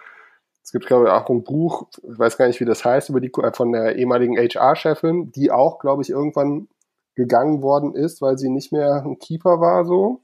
es 0.65 0.71
gibt, 0.71 0.87
glaube 0.87 1.05
ich, 1.05 1.11
auch 1.11 1.29
ein 1.29 1.43
Buch, 1.43 1.87
ich 2.01 2.17
weiß 2.17 2.37
gar 2.37 2.47
nicht, 2.47 2.59
wie 2.59 2.65
das 2.65 2.83
heißt, 2.83 3.09
über 3.09 3.21
die, 3.21 3.31
äh, 3.31 3.53
von 3.53 3.71
der 3.71 3.97
ehemaligen 3.97 4.35
HR-Chefin, 4.35 5.31
die 5.31 5.51
auch, 5.51 5.77
glaube 5.77 6.01
ich, 6.01 6.09
irgendwann 6.09 6.67
gegangen 7.13 7.61
worden 7.61 7.93
ist, 7.93 8.19
weil 8.19 8.39
sie 8.39 8.49
nicht 8.49 8.71
mehr 8.71 9.03
ein 9.05 9.19
Keeper 9.19 9.61
war, 9.61 9.85
so. 9.85 10.21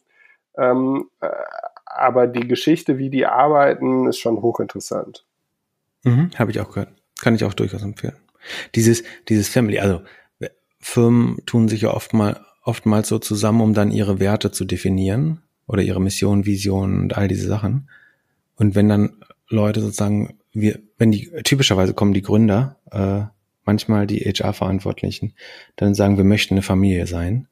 Ähm, 0.58 1.10
äh, 1.22 1.30
aber 1.86 2.26
die 2.26 2.48
Geschichte, 2.48 2.98
wie 2.98 3.12
die 3.12 3.28
arbeiten, 3.28 4.08
ist 4.08 4.18
schon 4.18 4.42
hochinteressant. 4.42 5.26
Mhm, 6.04 6.32
Habe 6.36 6.50
ich 6.50 6.60
auch 6.60 6.70
gehört. 6.70 6.90
Kann 7.22 7.36
ich 7.36 7.44
auch 7.44 7.54
durchaus 7.54 7.84
empfehlen. 7.84 8.18
Dieses, 8.74 9.04
dieses 9.30 9.48
Family, 9.48 9.80
also 9.80 10.02
Firmen 10.80 11.38
tun 11.46 11.68
sich 11.68 11.82
ja 11.82 11.94
oft 11.94 12.14
mal, 12.14 12.44
oftmals 12.64 13.10
so 13.10 13.20
zusammen, 13.20 13.62
um 13.62 13.76
dann 13.76 13.92
ihre 13.92 14.20
Werte 14.20 14.52
zu 14.52 14.66
definieren 14.66 15.44
oder 15.68 15.84
ihre 15.84 16.02
Mission, 16.02 16.48
Vision 16.48 17.00
und 17.00 17.16
all 17.16 17.28
diese 17.28 17.48
Sachen. 17.48 17.90
Und 18.56 18.74
wenn 18.74 18.90
dann 18.90 19.18
Leute 19.52 19.82
sozusagen, 19.82 20.40
wir, 20.54 20.80
wenn 20.98 21.12
die, 21.12 21.32
typischerweise 21.44 21.94
kommen 21.94 22.14
die 22.14 22.22
Gründer, 22.22 22.78
äh, 22.92 23.24
manchmal 23.66 24.08
die 24.08 24.20
HR-Verantwortlichen, 24.20 25.34
dann 25.76 25.96
sagen, 25.96 26.18
wir 26.18 26.24
möchten 26.24 26.56
eine 26.56 26.62
Familie 26.62 27.08
sein. 27.08 27.48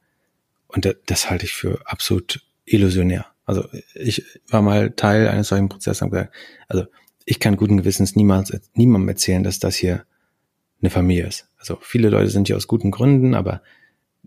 Und 0.68 0.86
das, 0.86 0.96
das 1.06 1.30
halte 1.30 1.46
ich 1.46 1.54
für 1.54 1.82
absolut 1.86 2.42
illusionär. 2.66 3.26
Also 3.46 3.68
ich 3.96 4.24
war 4.48 4.62
mal 4.62 4.92
Teil 4.92 5.28
eines 5.28 5.48
solchen 5.48 5.70
Prozesses 5.70 6.02
und 6.02 6.12
gesagt, 6.12 6.34
also 6.68 6.86
ich 7.26 7.40
kann 7.40 7.58
guten 7.58 7.78
Gewissens 7.78 8.16
niemals, 8.16 8.52
niemandem 8.74 9.10
erzählen, 9.10 9.44
dass 9.44 9.60
das 9.60 9.76
hier 9.76 10.06
eine 10.82 10.90
Familie 10.90 11.28
ist. 11.28 11.48
Also 11.58 11.78
viele 11.82 12.10
Leute 12.10 12.30
sind 12.30 12.48
hier 12.48 12.58
aus 12.58 12.68
guten 12.68 12.92
Gründen, 12.92 13.34
aber 13.36 13.62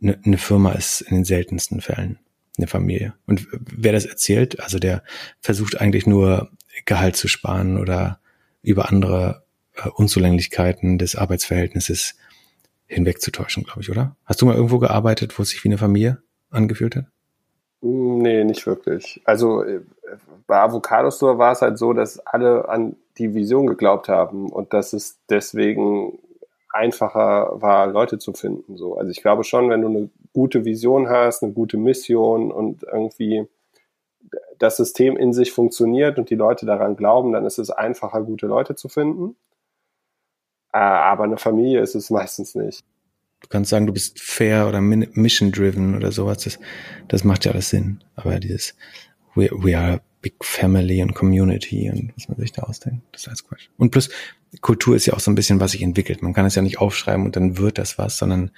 eine, 0.01 0.19
eine 0.25 0.39
Firma 0.39 0.73
ist 0.73 1.01
in 1.03 1.15
den 1.15 1.25
seltensten 1.25 1.81
Fällen 1.81 2.19
eine 2.59 2.67
Familie. 2.67 3.15
Und 3.27 3.47
wer 3.53 3.93
das 3.93 4.05
erzählt, 4.05 4.61
also 4.61 4.79
der 4.79 5.03
versucht 5.41 5.81
eigentlich 5.81 6.07
nur 6.07 6.51
Gehalt 6.85 7.17
zu 7.17 7.29
sparen 7.29 7.79
oder 7.79 8.19
über 8.63 8.89
andere 8.89 9.43
äh, 9.75 9.89
Unzulänglichkeiten 9.89 10.99
des 10.99 11.17
Arbeitsverhältnisses 11.17 12.17
hinwegzutäuschen, 12.87 13.65
glaube 13.65 13.81
ich, 13.81 13.91
oder? 13.91 14.17
Hast 14.25 14.43
du 14.43 14.47
mal 14.47 14.55
irgendwo 14.55 14.79
gearbeitet, 14.79 15.39
wo 15.39 15.43
es 15.43 15.51
sich 15.51 15.65
wie 15.65 15.69
eine 15.69 15.79
Familie 15.79 16.23
angefühlt 16.51 16.97
hat? 16.97 17.07
Nee, 17.81 18.45
nicht 18.45 18.67
wirklich. 18.67 19.21
Also 19.25 19.65
äh, 19.65 19.81
bei 20.47 20.61
Avocado 20.61 21.11
Store 21.11 21.39
war 21.39 21.53
es 21.53 21.63
halt 21.63 21.79
so, 21.79 21.93
dass 21.93 22.19
alle 22.21 22.69
an 22.69 22.97
die 23.19 23.35
Vision 23.35 23.67
geglaubt 23.67 24.09
haben 24.09 24.51
und 24.51 24.73
dass 24.73 24.93
es 24.93 25.19
deswegen 25.29 26.19
einfacher 26.71 27.61
war, 27.61 27.87
Leute 27.87 28.19
zu 28.19 28.33
finden. 28.33 28.77
So. 28.77 28.97
Also 28.97 29.11
ich 29.11 29.21
glaube 29.21 29.45
schon, 29.45 29.69
wenn 29.69 29.83
du 29.83 29.89
eine 29.89 30.11
gute 30.33 30.65
Vision 30.65 31.09
hast, 31.09 31.43
eine 31.43 31.53
gute 31.53 31.77
Mission 31.77 32.51
und 32.51 32.85
irgendwie 32.85 33.47
das 34.59 34.77
System 34.77 35.17
in 35.17 35.33
sich 35.33 35.53
funktioniert 35.53 36.19
und 36.19 36.31
die 36.31 36.35
Leute 36.35 36.67
daran 36.67 36.97
glauben, 36.97 37.33
dann 37.33 37.47
ist 37.47 37.59
es 37.59 37.71
einfacher, 37.71 38.23
gute 38.23 38.47
Leute 38.47 38.75
zu 38.75 38.89
finden. 38.89 39.37
Äh, 40.73 40.79
aber 40.79 41.25
eine 41.25 41.39
Familie 41.39 41.81
ist 41.81 41.95
es 41.95 42.11
meistens 42.11 42.55
nicht. 42.55 42.85
Du 43.41 43.49
kannst 43.49 43.71
sagen, 43.71 43.87
du 43.87 43.93
bist 43.93 44.21
fair 44.21 44.69
oder 44.69 44.81
mission-driven 44.81 45.97
oder 45.97 46.13
sowas. 46.13 46.45
Das, 46.45 46.61
das 47.09 47.25
macht 47.25 47.45
ja 47.45 47.53
alles 47.53 47.71
Sinn. 47.71 48.05
Aber 48.15 48.39
dieses 48.39 48.77
we, 49.35 49.51
we 49.53 49.77
are 49.77 49.95
a 49.95 50.01
big 50.21 50.35
family 50.45 51.03
and 51.03 51.15
community 51.15 51.91
und 51.91 52.13
was 52.17 52.29
man 52.29 52.39
sich 52.39 52.53
da 52.53 52.63
ausdenkt, 52.63 53.03
das 53.13 53.23
ist 53.23 53.29
alles 53.29 53.45
Quatsch. 53.45 53.69
Und 53.77 53.91
plus, 53.91 54.09
Kultur 54.61 54.95
ist 54.95 55.07
ja 55.07 55.15
auch 55.15 55.21
so 55.21 55.31
ein 55.31 55.35
bisschen, 55.35 55.61
was 55.61 55.73
sich 55.73 55.83
entwickelt. 55.83 56.23
Man 56.23 56.35
kann 56.35 56.47
es 56.47 56.55
ja 56.55 56.63
nicht 56.63 56.79
aufschreiben 56.79 57.25
und 57.27 57.37
dann 57.37 57.59
wird 57.59 57.79
das 57.79 57.99
was, 57.99 58.19
sondern 58.19 58.51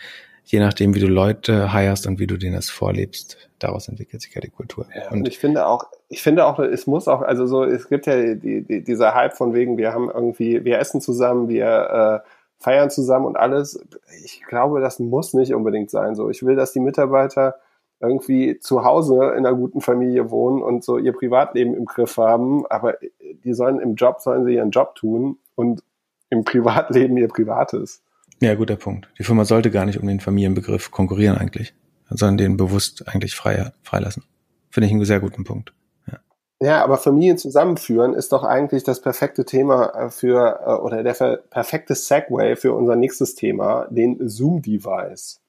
je 0.45 0.61
nachdem, 0.61 0.95
wie 0.95 1.01
du 1.01 1.09
Leute 1.09 1.73
heierst 1.73 2.07
und 2.07 2.19
wie 2.19 2.27
du 2.27 2.37
denen 2.37 2.55
das 2.55 2.71
vorlebst, 2.71 3.37
daraus 3.59 3.89
entwickelt 3.89 4.23
sich 4.23 4.35
ja 4.35 4.41
die 4.41 4.51
Kultur. 4.51 4.87
Ja, 4.95 5.11
und, 5.11 5.27
ich 5.27 5.39
finde 5.39 5.67
auch, 5.67 5.87
ich 6.09 6.23
finde 6.23 6.45
auch, 6.45 6.59
es 6.59 6.87
muss 6.87 7.09
auch, 7.09 7.23
also 7.23 7.47
so, 7.47 7.65
es 7.65 7.89
gibt 7.89 8.07
ja 8.07 8.35
die, 8.35 8.63
die, 8.63 8.85
dieser 8.85 9.15
Hype 9.15 9.37
von 9.37 9.55
wegen, 9.55 9.79
wir 9.79 9.93
haben 9.93 10.11
irgendwie, 10.11 10.65
wir 10.65 10.79
essen 10.79 11.01
zusammen, 11.01 11.49
wir 11.49 12.23
äh, 12.25 12.29
feiern 12.59 12.91
zusammen 12.91 13.27
und 13.27 13.37
alles. 13.37 13.83
Ich 14.25 14.43
glaube, 14.43 14.81
das 14.81 14.99
muss 14.99 15.35
nicht 15.35 15.55
unbedingt 15.55 15.91
sein. 15.91 16.15
So, 16.15 16.31
ich 16.31 16.45
will, 16.45 16.57
dass 16.57 16.73
die 16.73 16.81
Mitarbeiter 16.81 17.57
irgendwie 18.01 18.59
zu 18.59 18.85
Hause 18.85 19.33
in 19.37 19.47
einer 19.47 19.55
guten 19.55 19.81
Familie 19.81 20.31
wohnen 20.31 20.63
und 20.63 20.85
so 20.85 20.99
ihr 20.99 21.13
Privatleben 21.13 21.75
im 21.75 21.87
Griff 21.87 22.19
haben, 22.19 22.67
aber 22.67 22.99
die 23.45 23.55
sollen 23.55 23.81
im 23.81 23.95
Job, 23.95 24.21
sollen 24.21 24.45
sie 24.45 24.55
ihren 24.55 24.71
Job 24.71 24.95
tun 24.95 25.39
und 25.55 25.83
im 26.29 26.45
Privatleben 26.45 27.17
ihr 27.17 27.29
Privates. 27.29 28.03
Ja, 28.45 28.55
guter 28.57 28.77
Punkt. 28.77 29.09
Die 29.19 29.25
Firma 29.25 29.47
sollte 29.47 29.71
gar 29.71 29.87
nicht 29.87 29.99
um 29.99 30.07
den 30.07 30.21
Familienbegriff 30.21 30.91
konkurrieren 30.91 31.39
eigentlich, 31.39 31.73
sondern 32.11 32.37
den 32.37 32.57
bewusst 32.59 33.09
eigentlich 33.09 33.35
frei, 33.35 33.73
freilassen. 33.83 34.23
Finde 34.69 34.87
ich 34.87 34.93
einen 34.93 35.03
sehr 35.07 35.21
guten 35.21 35.45
Punkt. 35.45 35.73
Ja. 36.13 36.19
ja, 36.61 36.85
aber 36.85 36.99
Familien 36.99 37.39
zusammenführen 37.39 38.13
ist 38.13 38.33
doch 38.33 38.45
eigentlich 38.45 38.85
das 38.85 39.01
perfekte 39.01 39.47
Thema 39.47 39.87
äh, 39.95 40.11
für, 40.11 40.61
äh, 40.63 40.73
oder 40.73 41.03
der 41.03 41.39
perfekte 41.49 41.95
Segway 41.95 42.55
für 42.55 42.75
unser 42.75 42.97
nächstes 42.97 43.35
Thema, 43.35 43.87
den 43.89 44.19
Zoom-Device. 44.29 45.41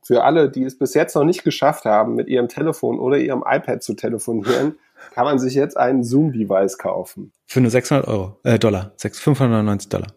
Für 0.00 0.22
alle, 0.22 0.48
die 0.48 0.62
es 0.62 0.78
bis 0.78 0.94
jetzt 0.94 1.16
noch 1.16 1.24
nicht 1.24 1.42
geschafft 1.42 1.84
haben, 1.84 2.14
mit 2.14 2.28
ihrem 2.28 2.46
Telefon 2.46 3.00
oder 3.00 3.18
ihrem 3.18 3.42
iPad 3.44 3.82
zu 3.82 3.94
telefonieren, 3.94 4.78
kann 5.14 5.24
man 5.24 5.40
sich 5.40 5.54
jetzt 5.54 5.76
ein 5.76 6.04
Zoom-Device 6.04 6.78
kaufen. 6.78 7.32
Für 7.46 7.60
nur 7.60 7.72
600 7.72 8.06
Euro, 8.06 8.38
äh, 8.44 8.56
Dollar, 8.60 8.92
599 8.98 9.88
Dollar. 9.88 10.08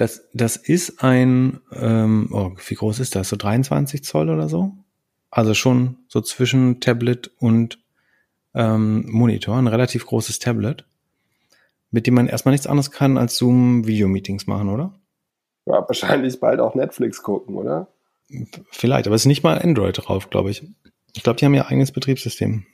Das, 0.00 0.26
das 0.32 0.56
ist 0.56 1.04
ein, 1.04 1.60
ähm, 1.72 2.30
oh, 2.32 2.52
wie 2.66 2.74
groß 2.74 3.00
ist 3.00 3.16
das? 3.16 3.28
So 3.28 3.36
23 3.36 4.02
Zoll 4.02 4.30
oder 4.30 4.48
so? 4.48 4.72
Also 5.30 5.52
schon 5.52 5.98
so 6.08 6.22
zwischen 6.22 6.80
Tablet 6.80 7.30
und 7.38 7.78
ähm, 8.54 9.04
Monitor, 9.10 9.58
ein 9.58 9.66
relativ 9.66 10.06
großes 10.06 10.38
Tablet, 10.38 10.86
mit 11.90 12.06
dem 12.06 12.14
man 12.14 12.28
erstmal 12.28 12.52
nichts 12.52 12.66
anderes 12.66 12.90
kann 12.90 13.18
als 13.18 13.36
Zoom-Video-Meetings 13.36 14.46
machen, 14.46 14.70
oder? 14.70 14.98
Ja, 15.66 15.86
wahrscheinlich 15.86 16.40
bald 16.40 16.60
auch 16.60 16.74
Netflix 16.74 17.22
gucken, 17.22 17.56
oder? 17.56 17.88
Vielleicht, 18.70 19.06
aber 19.06 19.16
es 19.16 19.22
ist 19.22 19.26
nicht 19.26 19.42
mal 19.42 19.58
Android 19.58 19.98
drauf, 19.98 20.30
glaube 20.30 20.50
ich. 20.50 20.66
Ich 21.12 21.22
glaube, 21.22 21.38
die 21.38 21.44
haben 21.44 21.52
ihr 21.52 21.66
eigenes 21.66 21.92
Betriebssystem. 21.92 22.64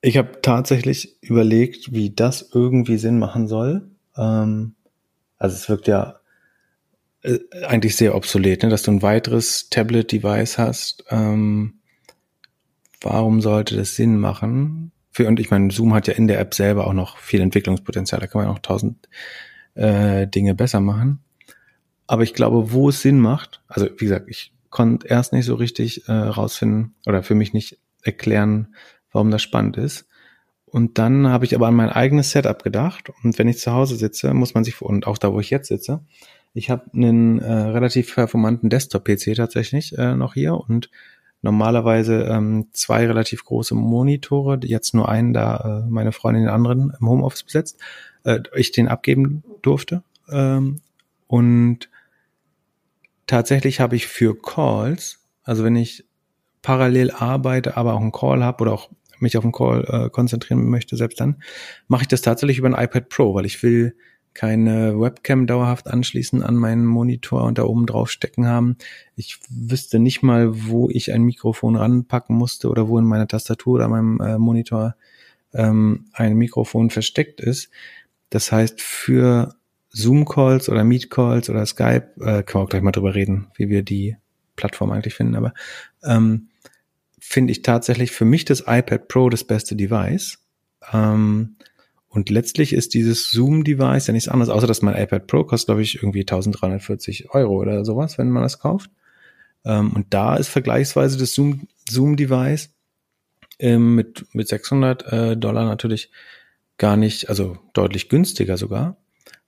Ich 0.00 0.16
habe 0.16 0.40
tatsächlich 0.42 1.20
überlegt, 1.22 1.92
wie 1.92 2.14
das 2.14 2.50
irgendwie 2.54 2.98
Sinn 2.98 3.18
machen 3.18 3.48
soll. 3.48 3.90
Ähm, 4.16 4.76
also 5.38 5.54
es 5.54 5.68
wirkt 5.68 5.88
ja 5.88 6.20
äh, 7.22 7.38
eigentlich 7.66 7.96
sehr 7.96 8.14
obsolet, 8.14 8.62
ne? 8.62 8.68
dass 8.68 8.82
du 8.82 8.92
ein 8.92 9.02
weiteres 9.02 9.68
Tablet-Device 9.70 10.58
hast. 10.58 11.04
Ähm, 11.10 11.80
warum 13.00 13.40
sollte 13.40 13.76
das 13.76 13.96
Sinn 13.96 14.18
machen? 14.18 14.92
Für, 15.10 15.26
und 15.26 15.40
ich 15.40 15.50
meine, 15.50 15.70
Zoom 15.70 15.94
hat 15.94 16.06
ja 16.06 16.14
in 16.14 16.28
der 16.28 16.40
App 16.40 16.54
selber 16.54 16.86
auch 16.86 16.92
noch 16.92 17.18
viel 17.18 17.40
Entwicklungspotenzial. 17.40 18.20
Da 18.20 18.26
kann 18.26 18.42
man 18.42 18.50
auch 18.50 18.58
tausend 18.58 19.08
äh, 19.74 20.26
Dinge 20.26 20.54
besser 20.54 20.80
machen. 20.80 21.20
Aber 22.06 22.22
ich 22.22 22.34
glaube, 22.34 22.72
wo 22.72 22.88
es 22.88 23.02
Sinn 23.02 23.18
macht, 23.18 23.62
also 23.66 23.86
wie 23.96 24.04
gesagt, 24.04 24.28
ich 24.28 24.52
konnte 24.70 25.08
erst 25.08 25.32
nicht 25.32 25.46
so 25.46 25.54
richtig 25.54 26.08
äh, 26.08 26.12
rausfinden 26.12 26.94
oder 27.06 27.22
für 27.22 27.34
mich 27.34 27.52
nicht 27.52 27.78
erklären, 28.02 28.74
warum 29.10 29.30
das 29.30 29.42
spannend 29.42 29.76
ist. 29.76 30.05
Und 30.66 30.98
dann 30.98 31.28
habe 31.28 31.44
ich 31.44 31.54
aber 31.54 31.68
an 31.68 31.74
mein 31.74 31.90
eigenes 31.90 32.32
Setup 32.32 32.62
gedacht. 32.62 33.10
Und 33.22 33.38
wenn 33.38 33.48
ich 33.48 33.58
zu 33.58 33.72
Hause 33.72 33.96
sitze, 33.96 34.34
muss 34.34 34.54
man 34.54 34.64
sich, 34.64 34.82
und 34.82 35.06
auch 35.06 35.18
da, 35.18 35.32
wo 35.32 35.40
ich 35.40 35.50
jetzt 35.50 35.68
sitze, 35.68 36.00
ich 36.54 36.70
habe 36.70 36.90
einen 36.92 37.38
äh, 37.38 37.52
relativ 37.52 38.14
performanten 38.14 38.70
Desktop-PC 38.70 39.34
tatsächlich 39.36 39.96
äh, 39.96 40.14
noch 40.14 40.34
hier 40.34 40.54
und 40.54 40.90
normalerweise 41.42 42.24
ähm, 42.24 42.68
zwei 42.72 43.06
relativ 43.06 43.44
große 43.44 43.74
Monitore, 43.74 44.58
jetzt 44.62 44.94
nur 44.94 45.08
einen, 45.08 45.32
da 45.32 45.84
äh, 45.84 45.90
meine 45.90 46.12
Freundin 46.12 46.44
den 46.44 46.50
anderen 46.50 46.92
im 46.98 47.08
Homeoffice 47.08 47.44
besetzt, 47.44 47.78
äh, 48.24 48.40
ich 48.54 48.72
den 48.72 48.88
abgeben 48.88 49.44
durfte. 49.62 50.02
Ähm, 50.30 50.80
und 51.26 51.90
tatsächlich 53.26 53.80
habe 53.80 53.96
ich 53.96 54.06
für 54.06 54.36
Calls, 54.36 55.20
also 55.44 55.62
wenn 55.62 55.76
ich 55.76 56.04
parallel 56.62 57.10
arbeite, 57.12 57.76
aber 57.76 57.94
auch 57.94 58.00
einen 58.00 58.12
Call 58.12 58.42
habe 58.42 58.62
oder 58.62 58.72
auch 58.72 58.90
mich 59.18 59.36
auf 59.36 59.44
einen 59.44 59.52
Call 59.52 59.84
äh, 59.88 60.10
konzentrieren 60.10 60.68
möchte, 60.68 60.96
selbst 60.96 61.20
dann, 61.20 61.36
mache 61.88 62.02
ich 62.02 62.08
das 62.08 62.22
tatsächlich 62.22 62.58
über 62.58 62.68
ein 62.68 62.84
iPad 62.84 63.08
Pro, 63.08 63.34
weil 63.34 63.46
ich 63.46 63.62
will 63.62 63.94
keine 64.36 65.00
Webcam 65.00 65.46
dauerhaft 65.46 65.86
anschließen 65.86 66.42
an 66.42 66.56
meinen 66.56 66.84
Monitor 66.84 67.44
und 67.44 67.56
da 67.56 67.64
oben 67.64 67.86
drauf 67.86 68.10
stecken 68.10 68.46
haben. 68.46 68.76
Ich 69.16 69.38
wüsste 69.48 69.98
nicht 69.98 70.22
mal, 70.22 70.68
wo 70.68 70.90
ich 70.90 71.12
ein 71.14 71.22
Mikrofon 71.22 71.74
ranpacken 71.74 72.36
musste 72.36 72.68
oder 72.68 72.86
wo 72.86 72.98
in 72.98 73.06
meiner 73.06 73.26
Tastatur 73.26 73.76
oder 73.76 73.88
meinem 73.88 74.20
äh, 74.20 74.36
Monitor 74.36 74.94
ähm, 75.54 76.04
ein 76.12 76.36
Mikrofon 76.36 76.90
versteckt 76.90 77.40
ist. 77.40 77.70
Das 78.28 78.52
heißt, 78.52 78.82
für 78.82 79.54
Zoom-Calls 79.88 80.68
oder 80.68 80.84
Meet-Calls 80.84 81.48
oder 81.48 81.64
Skype, 81.64 82.10
äh, 82.20 82.42
können 82.42 82.60
wir 82.60 82.64
auch 82.64 82.68
gleich 82.68 82.82
mal 82.82 82.92
drüber 82.92 83.14
reden, 83.14 83.46
wie 83.56 83.70
wir 83.70 83.82
die 83.82 84.16
Plattform 84.56 84.90
eigentlich 84.90 85.14
finden, 85.14 85.36
aber 85.36 85.54
ähm, 86.04 86.48
finde 87.28 87.50
ich 87.50 87.62
tatsächlich 87.62 88.12
für 88.12 88.24
mich 88.24 88.44
das 88.44 88.60
iPad 88.60 89.08
Pro 89.08 89.28
das 89.28 89.42
beste 89.42 89.74
Device. 89.74 90.38
Ähm, 90.92 91.56
und 92.08 92.30
letztlich 92.30 92.72
ist 92.72 92.94
dieses 92.94 93.30
Zoom-Device 93.30 94.06
ja 94.06 94.12
nichts 94.12 94.28
anderes, 94.28 94.48
außer 94.48 94.66
dass 94.66 94.80
mein 94.80 94.96
iPad 94.96 95.26
Pro 95.26 95.44
kostet, 95.44 95.66
glaube 95.66 95.82
ich, 95.82 95.96
irgendwie 95.96 96.20
1340 96.20 97.30
Euro 97.34 97.56
oder 97.60 97.84
sowas, 97.84 98.16
wenn 98.16 98.30
man 98.30 98.44
das 98.44 98.60
kauft. 98.60 98.90
Ähm, 99.64 99.92
und 99.92 100.14
da 100.14 100.36
ist 100.36 100.48
vergleichsweise 100.48 101.18
das 101.18 101.34
Zoom-Device 101.34 102.62
Zoom 102.62 102.74
ähm, 103.58 103.94
mit, 103.96 104.24
mit 104.32 104.48
600 104.48 105.12
äh, 105.12 105.36
Dollar 105.36 105.64
natürlich 105.64 106.10
gar 106.78 106.96
nicht, 106.96 107.28
also 107.28 107.58
deutlich 107.72 108.08
günstiger 108.08 108.56
sogar 108.56 108.96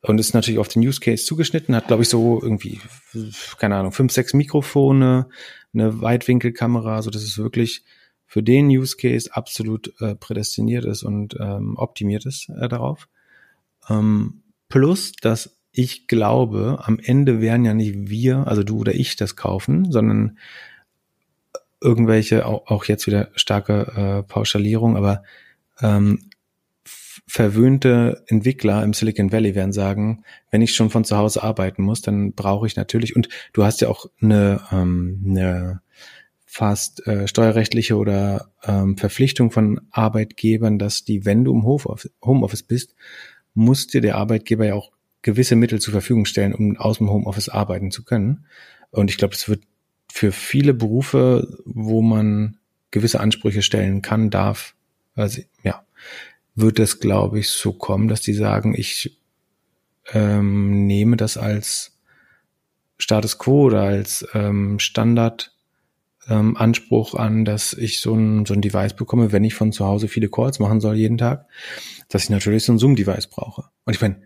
und 0.03 0.21
ist 0.21 0.35
natürlich 0.35 0.61
auf 0.61 0.69
den 0.69 0.87
Use 0.87 1.01
Case 1.01 1.25
zugeschnitten, 1.25 1.75
hat 1.75 1.89
glaube 1.89 2.03
ich 2.03 2.09
so 2.09 2.41
irgendwie, 2.41 2.81
keine 3.59 3.77
Ahnung, 3.77 3.93
fünf, 3.93 4.13
sechs 4.13 4.33
Mikrofone, 4.35 5.29
eine 5.75 6.01
Weitwinkelkamera, 6.01 7.03
so 7.03 7.11
dass 7.11 7.23
es 7.23 7.39
wirklich 7.39 7.85
für 8.27 8.43
den 8.43 8.69
Use 8.69 8.97
Case 8.97 9.35
absolut 9.35 9.93
äh, 10.01 10.15
prädestiniert 10.15 10.85
ist 10.85 11.03
und 11.03 11.37
ähm, 11.41 11.77
optimiert 11.77 12.27
ist 12.27 12.49
äh, 12.51 12.69
darauf. 12.69 13.09
Ähm, 13.89 14.43
plus, 14.69 15.13
dass 15.13 15.57
ich 15.73 16.09
glaube, 16.09 16.83
am 16.85 16.99
Ende 16.99 17.41
werden 17.41 17.65
ja 17.65 17.75
nicht 17.75 18.09
wir, 18.09 18.47
also 18.47 18.63
du 18.63 18.79
oder 18.79 18.95
ich, 18.95 19.17
das 19.17 19.37
kaufen, 19.37 19.91
sondern 19.91 20.39
irgendwelche, 21.81 22.47
auch, 22.47 22.67
auch 22.67 22.85
jetzt 22.85 23.07
wieder 23.07 23.31
starke 23.35 23.93
äh, 23.97 24.23
Pauschalierung, 24.25 24.97
aber 24.97 25.23
ähm, 25.81 26.28
verwöhnte 27.29 28.25
Entwickler 28.27 28.83
im 28.83 28.95
Silicon 28.95 29.31
Valley 29.31 29.55
werden 29.55 29.73
sagen, 29.73 30.25
wenn 30.51 30.63
ich 30.63 30.75
schon 30.75 30.89
von 30.89 31.05
zu 31.05 31.17
Hause 31.17 31.43
arbeiten 31.43 31.83
muss, 31.83 32.01
dann 32.01 32.33
brauche 32.33 32.67
ich 32.67 32.75
natürlich, 32.75 33.15
und 33.15 33.29
du 33.53 33.65
hast 33.65 33.83
ja 33.83 33.89
auch 33.89 34.07
eine, 34.21 34.63
ähm, 34.73 35.23
eine 35.27 35.83
fast 36.47 37.07
äh, 37.07 37.29
steuerrechtliche 37.29 37.97
oder 37.97 38.51
ähm, 38.65 38.97
Verpflichtung 38.97 39.51
von 39.51 39.83
Arbeitgebern, 39.91 40.79
dass 40.79 41.05
die, 41.05 41.27
wenn 41.27 41.45
du 41.45 41.53
im 41.53 41.65
Homeoffice 41.65 42.63
bist, 42.63 42.95
muss 43.53 43.87
dir 43.87 44.01
der 44.01 44.17
Arbeitgeber 44.17 44.65
ja 44.65 44.75
auch 44.75 44.91
gewisse 45.21 45.55
Mittel 45.55 45.81
zur 45.81 45.93
Verfügung 45.93 46.25
stellen, 46.25 46.55
um 46.55 46.79
aus 46.79 46.99
dem 46.99 47.11
Homeoffice 47.11 47.51
arbeiten 47.51 47.91
zu 47.91 48.05
können. 48.05 48.47
Und 48.91 49.11
ich 49.11 49.19
glaube, 49.19 49.35
das 49.35 49.51
wird 49.51 49.65
für 50.11 50.33
viele 50.33 50.73
Berufe, 50.73 51.59
wo 51.67 52.01
man 52.01 52.57
gewisse 52.91 53.21
Ansprüche 53.21 53.61
stellen 53.61 54.01
kann, 54.01 54.31
darf, 54.31 54.75
also 55.15 55.43
ja, 55.63 55.85
wird 56.61 56.79
es, 56.81 57.01
glaube 57.01 57.39
ich, 57.39 57.51
so 57.51 57.73
kommen, 57.73 58.09
dass 58.09 58.21
die 58.21 58.35
sagen, 58.35 58.75
ich 58.77 59.19
ähm, 60.13 60.87
nehme 60.87 61.17
das 61.17 61.37
als 61.37 61.99
Status 62.99 63.39
quo 63.39 63.67
oder 63.67 63.83
als 63.83 64.27
ähm, 64.35 64.79
Standard 64.79 65.55
ähm, 66.29 66.57
Anspruch 66.57 67.15
an, 67.15 67.45
dass 67.45 67.73
ich 67.73 68.01
so 68.01 68.15
ein, 68.15 68.45
so 68.45 68.55
ein 68.55 68.61
Device 68.61 68.95
bekomme, 68.95 69.33
wenn 69.33 69.45
ich 69.45 69.55
von 69.55 69.73
zu 69.73 69.87
Hause 69.87 70.09
viele 70.09 70.29
Calls 70.29 70.59
machen 70.59 70.81
soll 70.81 70.97
jeden 70.97 71.19
Tag, 71.19 71.47
dass 72.09 72.25
ich 72.25 72.31
natürlich 72.31 72.65
so 72.65 72.73
ein 72.73 72.79
Zoom-Device 72.79 73.29
brauche. 73.29 73.65
Und 73.85 73.95
ich 73.95 74.01
meine, 74.01 74.23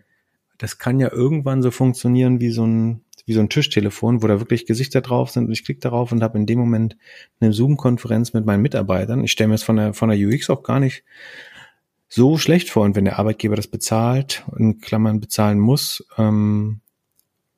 das 0.57 0.77
kann 0.79 0.99
ja 0.99 1.11
irgendwann 1.11 1.61
so 1.61 1.71
funktionieren 1.71 2.39
wie 2.39 2.51
so 2.51 2.65
ein 2.65 3.01
wie 3.25 3.33
so 3.33 3.39
ein 3.39 3.47
Tischtelefon, 3.47 4.21
wo 4.21 4.27
da 4.27 4.39
wirklich 4.39 4.65
Gesichter 4.65 4.99
drauf 4.99 5.29
sind 5.29 5.45
und 5.45 5.53
ich 5.53 5.63
klicke 5.63 5.79
darauf 5.79 6.11
und 6.11 6.21
habe 6.21 6.37
in 6.37 6.45
dem 6.45 6.59
Moment 6.59 6.97
eine 7.39 7.53
Zoom-Konferenz 7.53 8.33
mit 8.33 8.45
meinen 8.45 8.61
Mitarbeitern. 8.61 9.23
Ich 9.23 9.31
stelle 9.31 9.47
mir 9.47 9.53
das 9.53 9.63
von 9.63 9.77
der, 9.77 9.93
von 9.93 10.09
der 10.09 10.17
UX 10.17 10.49
auch 10.49 10.61
gar 10.61 10.81
nicht 10.81 11.05
so 12.13 12.37
schlecht 12.37 12.69
vor. 12.69 12.83
Und 12.83 12.95
wenn 12.95 13.05
der 13.05 13.17
Arbeitgeber 13.17 13.55
das 13.55 13.67
bezahlt, 13.67 14.43
in 14.57 14.79
Klammern 14.79 15.19
bezahlen 15.19 15.59
muss, 15.59 16.05
ähm, 16.17 16.81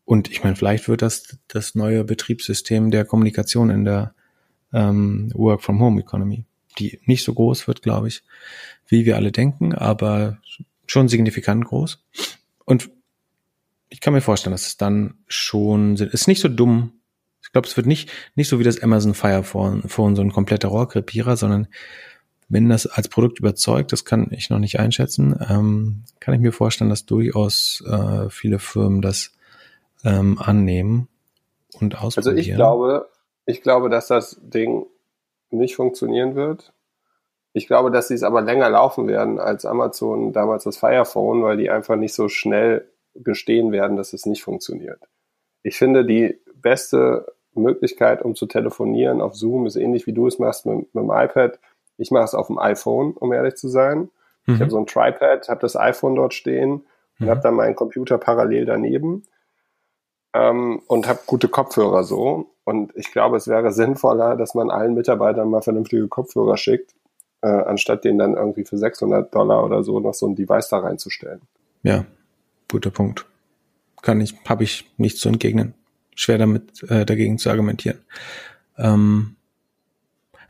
und 0.05 0.31
ich 0.31 0.43
meine, 0.43 0.55
vielleicht 0.55 0.87
wird 0.87 1.01
das 1.01 1.39
das 1.47 1.75
neue 1.75 2.03
Betriebssystem 2.03 2.91
der 2.91 3.05
Kommunikation 3.05 3.69
in 3.69 3.85
der 3.85 4.13
ähm, 4.71 5.31
Work 5.33 5.63
from 5.63 5.81
Home 5.81 5.99
Economy, 5.99 6.45
die 6.77 6.99
nicht 7.05 7.23
so 7.23 7.33
groß 7.33 7.67
wird, 7.67 7.81
glaube 7.81 8.07
ich, 8.07 8.23
wie 8.87 9.05
wir 9.05 9.15
alle 9.15 9.31
denken, 9.31 9.73
aber 9.73 10.37
schon 10.85 11.09
signifikant 11.09 11.65
groß. 11.65 12.03
Und 12.65 12.91
ich 13.89 13.99
kann 13.99 14.13
mir 14.13 14.21
vorstellen, 14.21 14.53
dass 14.53 14.67
es 14.67 14.77
dann 14.77 15.15
schon. 15.27 15.95
Ist 15.95 16.27
nicht 16.27 16.41
so 16.41 16.47
dumm. 16.47 16.93
Ich 17.41 17.51
glaube, 17.51 17.67
es 17.67 17.75
wird 17.75 17.87
nicht, 17.87 18.11
nicht 18.35 18.47
so 18.47 18.59
wie 18.59 18.63
das 18.63 18.81
Amazon 18.81 19.15
Fire 19.15 19.43
Phone 19.43 20.15
so 20.15 20.21
ein 20.21 20.31
kompletter 20.31 20.67
Rohrkrepierer, 20.69 21.35
sondern 21.35 21.67
wenn 22.47 22.69
das 22.69 22.85
als 22.85 23.07
Produkt 23.07 23.39
überzeugt, 23.39 23.91
das 23.91 24.05
kann 24.05 24.27
ich 24.31 24.49
noch 24.49 24.59
nicht 24.59 24.79
einschätzen, 24.79 25.35
ähm, 25.49 26.03
kann 26.19 26.33
ich 26.33 26.39
mir 26.39 26.51
vorstellen, 26.51 26.89
dass 26.89 27.05
durchaus 27.05 27.83
äh, 27.87 28.29
viele 28.29 28.59
Firmen 28.59 29.01
das 29.01 29.33
ähm, 30.03 30.37
annehmen 30.39 31.07
und 31.79 32.01
ausprobieren. 32.01 32.37
Also 32.37 32.49
ich 32.49 32.55
glaube, 32.55 33.09
ich 33.45 33.61
glaube, 33.61 33.89
dass 33.89 34.07
das 34.07 34.39
Ding 34.41 34.85
nicht 35.49 35.75
funktionieren 35.75 36.35
wird. 36.35 36.73
Ich 37.53 37.67
glaube, 37.67 37.89
dass 37.89 38.09
sie 38.09 38.15
es 38.15 38.23
aber 38.23 38.41
länger 38.41 38.69
laufen 38.69 39.07
werden 39.07 39.39
als 39.39 39.65
Amazon 39.65 40.33
damals 40.33 40.65
das 40.65 40.77
Fire 40.77 41.05
Phone, 41.05 41.43
weil 41.43 41.57
die 41.57 41.69
einfach 41.69 41.95
nicht 41.95 42.13
so 42.13 42.27
schnell 42.27 42.89
gestehen 43.15 43.71
werden, 43.71 43.95
dass 43.95 44.13
es 44.13 44.25
nicht 44.25 44.43
funktioniert. 44.43 44.99
Ich 45.63 45.77
finde, 45.77 46.05
die 46.05 46.37
beste 46.53 47.25
Möglichkeit, 47.53 48.21
um 48.21 48.35
zu 48.35 48.45
telefonieren 48.45 49.21
auf 49.21 49.35
Zoom, 49.35 49.65
ist 49.65 49.77
ähnlich 49.77 50.05
wie 50.05 50.13
du 50.13 50.27
es 50.27 50.37
machst 50.37 50.65
mit, 50.65 50.93
mit 50.93 51.03
dem 51.03 51.11
iPad. 51.11 51.59
Ich 51.97 52.11
mache 52.11 52.25
es 52.25 52.35
auf 52.35 52.47
dem 52.47 52.59
iPhone, 52.59 53.13
um 53.13 53.31
ehrlich 53.33 53.55
zu 53.55 53.69
sein. 53.69 54.09
Mhm. 54.45 54.55
Ich 54.55 54.61
habe 54.61 54.71
so 54.71 54.77
ein 54.77 54.85
Tripad, 54.85 55.49
habe 55.49 55.61
das 55.61 55.75
iPhone 55.75 56.15
dort 56.15 56.33
stehen 56.33 56.85
und 57.19 57.25
mhm. 57.25 57.29
habe 57.29 57.41
dann 57.41 57.55
meinen 57.55 57.75
Computer 57.75 58.17
parallel 58.17 58.65
daneben 58.65 59.23
ähm, 60.33 60.81
und 60.87 61.07
habe 61.07 61.19
gute 61.25 61.47
Kopfhörer 61.47 62.03
so. 62.03 62.51
Und 62.63 62.91
ich 62.95 63.11
glaube, 63.11 63.37
es 63.37 63.47
wäre 63.47 63.71
sinnvoller, 63.71 64.35
dass 64.35 64.55
man 64.55 64.69
allen 64.69 64.93
Mitarbeitern 64.95 65.49
mal 65.49 65.61
vernünftige 65.61 66.07
Kopfhörer 66.07 66.57
schickt, 66.57 66.95
äh, 67.41 67.47
anstatt 67.47 68.03
denen 68.03 68.17
dann 68.17 68.33
irgendwie 68.35 68.65
für 68.65 68.77
600 68.77 69.33
Dollar 69.33 69.63
oder 69.63 69.83
so 69.83 69.99
noch 69.99 70.13
so 70.13 70.27
ein 70.27 70.35
Device 70.35 70.69
da 70.69 70.79
reinzustellen. 70.79 71.41
Ja, 71.83 72.05
guter 72.69 72.89
Punkt. 72.89 73.25
Kann 74.01 74.19
ich, 74.19 74.35
habe 74.47 74.63
ich 74.63 74.91
nichts 74.97 75.19
zu 75.19 75.29
entgegnen. 75.29 75.73
Schwer 76.15 76.37
damit 76.37 76.83
äh, 76.89 77.05
dagegen 77.05 77.37
zu 77.37 77.49
argumentieren. 77.49 77.99
Ähm, 78.77 79.35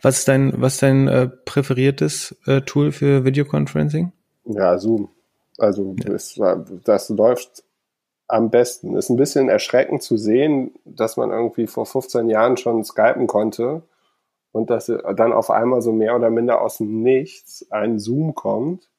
was 0.05 0.19
ist 0.19 0.27
dein, 0.27 0.53
was 0.61 0.73
ist 0.73 0.83
dein 0.83 1.07
äh, 1.07 1.27
präferiertes 1.27 2.37
äh, 2.45 2.61
Tool 2.61 2.91
für 2.91 3.25
Videoconferencing? 3.25 4.11
Ja, 4.43 4.77
Zoom. 4.77 5.09
Also 5.57 5.95
ja. 5.97 6.13
Es, 6.13 6.39
das 6.83 7.09
läuft 7.09 7.63
am 8.27 8.51
besten. 8.51 8.95
Ist 8.95 9.09
ein 9.09 9.15
bisschen 9.15 9.49
erschreckend 9.49 10.03
zu 10.03 10.15
sehen, 10.15 10.75
dass 10.85 11.17
man 11.17 11.31
irgendwie 11.31 11.65
vor 11.65 11.87
15 11.87 12.29
Jahren 12.29 12.55
schon 12.55 12.83
skypen 12.83 13.25
konnte 13.25 13.81
und 14.51 14.69
dass 14.69 14.85
dann 14.85 15.33
auf 15.33 15.49
einmal 15.49 15.81
so 15.81 15.91
mehr 15.91 16.15
oder 16.15 16.29
minder 16.29 16.61
aus 16.61 16.77
dem 16.77 17.01
Nichts 17.01 17.65
ein 17.71 17.97
Zoom 17.97 18.35
kommt. 18.35 18.91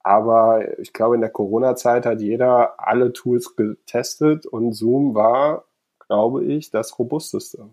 Aber 0.00 0.78
ich 0.78 0.92
glaube, 0.92 1.14
in 1.14 1.22
der 1.22 1.30
Corona-Zeit 1.30 2.04
hat 2.04 2.20
jeder 2.20 2.78
alle 2.78 3.14
Tools 3.14 3.56
getestet 3.56 4.44
und 4.44 4.74
Zoom 4.74 5.14
war, 5.14 5.64
glaube 6.06 6.44
ich, 6.44 6.70
das 6.70 6.98
robusteste. 6.98 7.70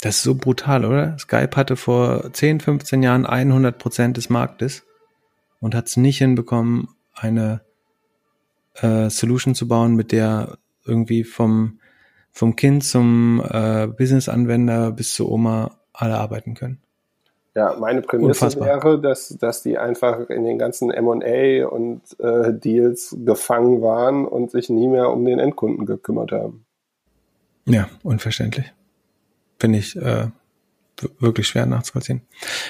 Das 0.00 0.16
ist 0.16 0.22
so 0.22 0.34
brutal, 0.34 0.84
oder? 0.84 1.18
Skype 1.18 1.56
hatte 1.56 1.76
vor 1.76 2.32
10, 2.32 2.60
15 2.60 3.02
Jahren 3.02 3.26
100 3.26 3.78
Prozent 3.78 4.16
des 4.16 4.28
Marktes 4.28 4.84
und 5.60 5.74
hat 5.74 5.86
es 5.86 5.96
nicht 5.96 6.18
hinbekommen, 6.18 6.88
eine 7.14 7.60
äh, 8.74 9.08
Solution 9.08 9.54
zu 9.54 9.68
bauen, 9.68 9.94
mit 9.94 10.12
der 10.12 10.58
irgendwie 10.84 11.24
vom, 11.24 11.80
vom 12.30 12.56
Kind 12.56 12.84
zum 12.84 13.42
äh, 13.48 13.86
Business-Anwender 13.86 14.92
bis 14.92 15.14
zur 15.14 15.30
Oma 15.30 15.78
alle 15.92 16.18
arbeiten 16.18 16.54
können. 16.54 16.80
Ja, 17.54 17.74
meine 17.80 18.02
Prämisse 18.02 18.44
Unfassbar. 18.44 18.68
wäre, 18.68 19.00
dass, 19.00 19.28
dass 19.40 19.62
die 19.62 19.78
einfach 19.78 20.28
in 20.28 20.44
den 20.44 20.58
ganzen 20.58 20.90
M&A 20.90 21.66
und 21.66 22.02
äh, 22.20 22.52
Deals 22.52 23.16
gefangen 23.24 23.80
waren 23.80 24.26
und 24.26 24.50
sich 24.50 24.68
nie 24.68 24.86
mehr 24.86 25.10
um 25.10 25.24
den 25.24 25.38
Endkunden 25.38 25.86
gekümmert 25.86 26.32
haben. 26.32 26.66
Ja, 27.64 27.88
unverständlich. 28.02 28.72
Finde 29.58 29.78
ich 29.78 29.96
äh, 29.96 30.28
wirklich 31.18 31.46
schwer 31.46 31.66
nachzuvollziehen. 31.66 32.22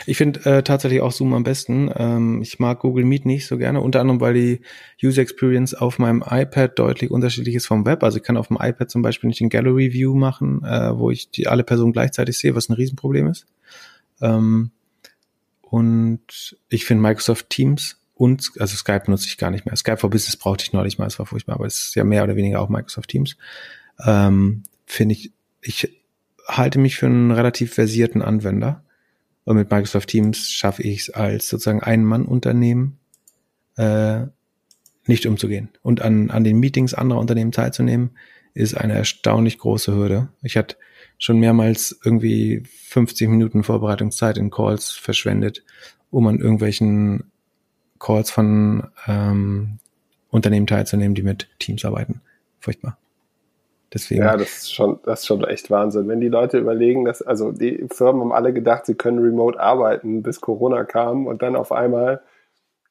Ich 0.07 0.16
finde 0.16 0.45
äh, 0.45 0.62
tatsächlich 0.62 1.01
auch 1.01 1.12
Zoom 1.12 1.34
am 1.34 1.45
besten. 1.45 1.91
Ähm, 1.95 2.43
ich 2.43 2.59
mag 2.59 2.80
Google 2.80 3.05
Meet 3.05 3.24
nicht 3.24 3.47
so 3.47 3.57
gerne, 3.57 3.80
unter 3.80 4.01
anderem, 4.01 4.20
weil 4.20 4.34
die 4.34 4.61
User 5.03 5.22
Experience 5.22 5.74
auf 5.74 5.99
meinem 5.99 6.24
iPad 6.28 6.78
deutlich 6.78 7.11
unterschiedlich 7.11 7.55
ist 7.55 7.66
vom 7.66 7.87
Web. 7.87 8.03
Also 8.03 8.18
ich 8.18 8.24
kann 8.24 8.37
auf 8.37 8.49
dem 8.49 8.59
iPad 8.61 8.91
zum 8.91 9.03
Beispiel 9.03 9.28
nicht 9.28 9.41
den 9.41 9.49
Gallery 9.49 9.93
View 9.93 10.14
machen, 10.14 10.64
äh, 10.64 10.97
wo 10.97 11.11
ich 11.11 11.30
die 11.30 11.47
alle 11.47 11.64
Personen 11.64 11.93
gleichzeitig 11.93 12.39
sehe, 12.39 12.55
was 12.55 12.68
ein 12.68 12.74
Riesenproblem 12.74 13.28
ist. 13.28 13.47
Ähm, 14.20 14.70
und 15.61 16.57
ich 16.68 16.84
finde 16.84 17.03
Microsoft 17.03 17.51
Teams 17.51 17.99
und, 18.14 18.53
also 18.59 18.76
Skype 18.76 19.05
nutze 19.09 19.26
ich 19.26 19.37
gar 19.37 19.51
nicht 19.51 19.66
mehr. 19.66 19.76
Skype 19.76 19.99
for 19.99 20.11
Business 20.11 20.37
brauchte 20.37 20.64
ich 20.64 20.72
neulich 20.72 20.99
mal, 20.99 21.07
es 21.07 21.18
war 21.18 21.26
furchtbar, 21.26 21.57
aber 21.57 21.66
es 21.66 21.89
ist 21.89 21.95
ja 21.97 22.05
mehr 22.05 22.24
oder 22.24 22.37
weniger 22.37 22.61
auch 22.61 22.68
Microsoft 22.68 23.11
Teams. 23.11 23.37
Ähm, 24.05 24.62
finde 24.87 25.14
ich, 25.14 25.32
ich 25.61 26.06
halte 26.47 26.78
mich 26.78 26.97
für 26.97 27.07
einen 27.07 27.30
relativ 27.30 27.74
versierten 27.74 28.22
Anwender. 28.22 28.82
Und 29.44 29.57
mit 29.57 29.70
Microsoft 29.70 30.09
Teams 30.09 30.51
schaffe 30.51 30.82
ich 30.82 31.03
es 31.03 31.11
als 31.11 31.49
sozusagen 31.49 31.82
Ein-Mann-Unternehmen 31.82 32.99
äh, 33.76 34.26
nicht 35.07 35.26
umzugehen. 35.26 35.68
Und 35.82 36.03
an, 36.03 36.30
an 36.30 36.44
den 36.44 36.59
Meetings 36.59 36.94
anderer 36.94 37.20
Unternehmen 37.20 37.53
teilzunehmen, 37.53 38.11
ist 38.55 38.74
eine 38.74 38.94
erstaunlich 38.94 39.59
große 39.59 39.94
Hürde. 39.94 40.28
Ich 40.42 40.57
hatte 40.57 40.76
schon 41.18 41.38
mehrmals 41.38 41.99
irgendwie 42.05 42.62
50 42.88 43.28
Minuten 43.28 43.62
Vorbereitungszeit 43.62 44.38
in 44.38 44.51
Calls 44.51 44.90
verschwendet, 44.90 45.62
um 46.11 46.26
an 46.26 46.40
irgendwelchen 46.40 47.30
Calls 47.99 48.30
von 48.30 48.88
ähm, 49.07 49.78
Unternehmen 50.30 50.66
teilzunehmen, 50.66 51.14
die 51.14 51.22
mit 51.22 51.49
Teams 51.59 51.84
arbeiten. 51.84 52.22
Furchtbar. 52.59 52.99
Deswegen. 53.93 54.22
Ja, 54.22 54.37
das 54.37 54.59
ist 54.59 54.74
schon, 54.74 54.99
das 55.05 55.20
ist 55.20 55.26
schon 55.26 55.45
echt 55.45 55.70
Wahnsinn. 55.70 56.09
Wenn 56.09 56.20
die 56.20 56.28
Leute 56.28 56.59
überlegen, 56.59 57.05
dass, 57.05 57.22
also 57.22 57.53
die 57.53 57.87
Firmen 57.91 58.20
haben 58.20 58.32
alle 58.32 58.53
gedacht, 58.53 58.87
sie 58.87 58.95
können 58.95 59.20
remote 59.20 59.61
arbeiten, 59.61 60.22
bis 60.22 60.41
Corona 60.41 60.84
kam 60.84 61.26
und 61.26 61.43
dann 61.43 61.57
auf 61.57 61.72
einmal 61.72 62.20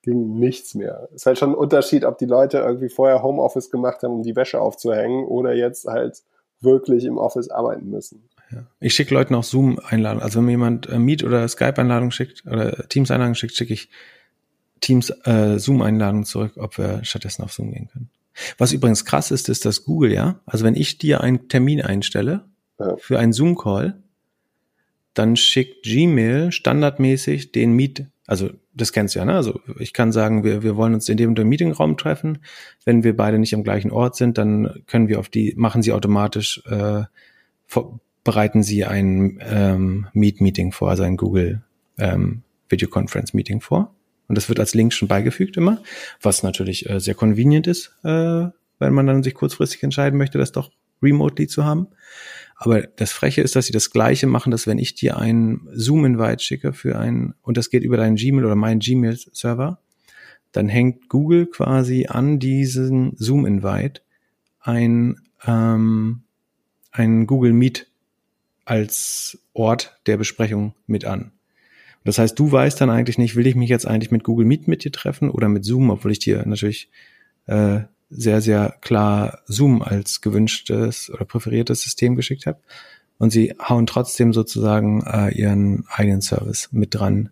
ging 0.03 0.39
nichts 0.39 0.75
mehr. 0.75 1.09
Es 1.09 1.21
ist 1.21 1.25
halt 1.25 1.39
schon 1.39 1.49
ein 1.51 1.55
Unterschied, 1.55 2.05
ob 2.05 2.17
die 2.17 2.25
Leute 2.25 2.59
irgendwie 2.59 2.89
vorher 2.89 3.23
Homeoffice 3.23 3.71
gemacht 3.71 4.03
haben, 4.03 4.13
um 4.13 4.23
die 4.23 4.35
Wäsche 4.35 4.61
aufzuhängen 4.61 5.25
oder 5.25 5.53
jetzt 5.53 5.85
halt 5.85 6.21
wirklich 6.61 7.05
im 7.05 7.17
Office 7.17 7.49
arbeiten 7.49 7.89
müssen. 7.89 8.29
Ja. 8.51 8.63
Ich 8.79 8.93
schicke 8.93 9.13
Leuten 9.13 9.35
auch 9.35 9.43
Zoom-Einladungen. 9.43 10.23
Also 10.23 10.37
wenn 10.37 10.45
mir 10.45 10.51
jemand 10.51 10.87
äh, 10.87 10.99
Meet- 10.99 11.25
oder 11.25 11.47
Skype-Einladung 11.47 12.11
schickt 12.11 12.45
oder 12.45 12.87
Teams-Einladung 12.87 13.33
schickt, 13.33 13.55
schicke 13.55 13.73
ich 13.73 13.89
Teams 14.79 15.09
äh, 15.25 15.57
Zoom-Einladungen 15.57 16.25
zurück, 16.25 16.53
ob 16.57 16.77
wir 16.77 17.03
stattdessen 17.03 17.43
auf 17.43 17.53
Zoom 17.53 17.71
gehen 17.71 17.89
können. 17.91 18.09
Was 18.57 18.73
übrigens 18.73 19.05
krass 19.05 19.31
ist, 19.31 19.49
ist, 19.49 19.65
dass 19.65 19.85
Google 19.85 20.13
ja, 20.13 20.39
also 20.45 20.65
wenn 20.65 20.75
ich 20.75 20.97
dir 20.97 21.21
einen 21.21 21.47
Termin 21.47 21.81
einstelle 21.81 22.45
ja. 22.79 22.95
für 22.97 23.19
einen 23.19 23.33
Zoom-Call, 23.33 24.01
dann 25.13 25.35
schickt 25.35 25.83
Gmail 25.83 26.51
standardmäßig 26.51 27.51
den 27.51 27.73
Meet, 27.73 28.05
also 28.27 28.49
das 28.73 28.91
kennst 28.91 29.15
du 29.15 29.19
ja, 29.19 29.25
ne? 29.25 29.35
Also 29.35 29.61
ich 29.79 29.93
kann 29.93 30.11
sagen, 30.11 30.43
wir, 30.43 30.61
wir 30.61 30.75
wollen 30.75 30.93
uns 30.93 31.07
in 31.07 31.15
dem, 31.15 31.35
dem 31.35 31.47
Meetingraum 31.47 31.95
treffen. 31.95 32.39
Wenn 32.83 33.03
wir 33.03 33.15
beide 33.15 33.39
nicht 33.39 33.55
am 33.55 33.63
gleichen 33.63 33.91
Ort 33.91 34.17
sind, 34.17 34.37
dann 34.37 34.83
können 34.87 35.07
wir 35.07 35.19
auf 35.19 35.29
die, 35.29 35.53
machen 35.55 35.81
sie 35.81 35.93
automatisch, 35.93 36.61
äh, 36.65 37.03
vor, 37.65 37.99
bereiten 38.25 38.63
sie 38.63 38.83
ein 38.83 39.39
ähm, 39.41 40.07
Meet-Meeting 40.13 40.73
vor, 40.73 40.89
also 40.89 41.03
ein 41.03 41.15
Google 41.15 41.61
ähm, 41.97 42.41
Videoconference-Meeting 42.69 43.61
vor. 43.61 43.94
Und 44.27 44.35
das 44.35 44.49
wird 44.49 44.59
als 44.59 44.73
Link 44.73 44.93
schon 44.93 45.07
beigefügt 45.07 45.57
immer, 45.57 45.81
was 46.21 46.43
natürlich 46.43 46.89
äh, 46.89 46.99
sehr 46.99 47.15
convenient 47.15 47.67
ist, 47.67 47.95
äh, 48.03 48.47
wenn 48.79 48.93
man 48.93 49.07
dann 49.07 49.23
sich 49.23 49.35
kurzfristig 49.35 49.83
entscheiden 49.83 50.17
möchte, 50.17 50.37
das 50.37 50.51
doch 50.51 50.71
remotely 51.01 51.47
zu 51.47 51.65
haben. 51.65 51.87
Aber 52.55 52.81
das 52.81 53.11
Freche 53.11 53.41
ist, 53.41 53.55
dass 53.55 53.65
sie 53.65 53.73
das 53.73 53.91
Gleiche 53.91 54.27
machen, 54.27 54.51
dass 54.51 54.65
wenn 54.65 54.77
ich 54.77 54.95
dir 54.95 55.17
einen 55.17 55.67
Zoom-Invite 55.73 56.43
schicke 56.43 56.73
für 56.73 56.97
einen, 56.97 57.33
und 57.41 57.57
das 57.57 57.69
geht 57.69 57.83
über 57.83 57.97
deinen 57.97 58.15
Gmail 58.15 58.45
oder 58.45 58.55
meinen 58.55 58.79
Gmail-Server, 58.79 59.79
dann 60.53 60.69
hängt 60.69 61.09
Google 61.09 61.47
quasi 61.47 62.07
an 62.07 62.39
diesen 62.39 63.15
Zoom-Invite 63.17 64.01
ein, 64.61 65.19
ähm, 65.45 66.23
ein 66.91 67.27
Google 67.27 67.51
Meet 67.51 67.87
als 68.63 69.37
Ort 69.53 69.99
der 70.07 70.17
Besprechung 70.17 70.73
mit 70.87 71.03
an. 71.03 71.33
Das 72.05 72.19
heißt, 72.19 72.37
du 72.37 72.51
weißt 72.51 72.79
dann 72.79 72.91
eigentlich 72.91 73.17
nicht, 73.17 73.35
will 73.35 73.47
ich 73.47 73.55
mich 73.55 73.69
jetzt 73.69 73.87
eigentlich 73.87 74.11
mit 74.11 74.23
Google 74.23 74.45
Meet 74.45 74.67
mit 74.67 74.83
dir 74.83 74.91
treffen 74.91 75.29
oder 75.29 75.49
mit 75.49 75.65
Zoom, 75.65 75.89
obwohl 75.89 76.11
ich 76.11 76.19
dir 76.19 76.45
natürlich 76.45 76.89
äh, 77.47 77.79
sehr, 78.09 78.41
sehr 78.41 78.75
klar 78.81 79.39
Zoom 79.47 79.81
als 79.81 80.21
gewünschtes 80.21 81.09
oder 81.09 81.25
präferiertes 81.25 81.81
System 81.81 82.15
geschickt 82.15 82.45
habe. 82.45 82.59
Und 83.17 83.31
sie 83.31 83.55
hauen 83.59 83.87
trotzdem 83.87 84.33
sozusagen 84.33 85.01
äh, 85.01 85.29
ihren 85.31 85.85
eigenen 85.89 86.21
Service 86.21 86.69
mit 86.71 86.93
dran 86.93 87.31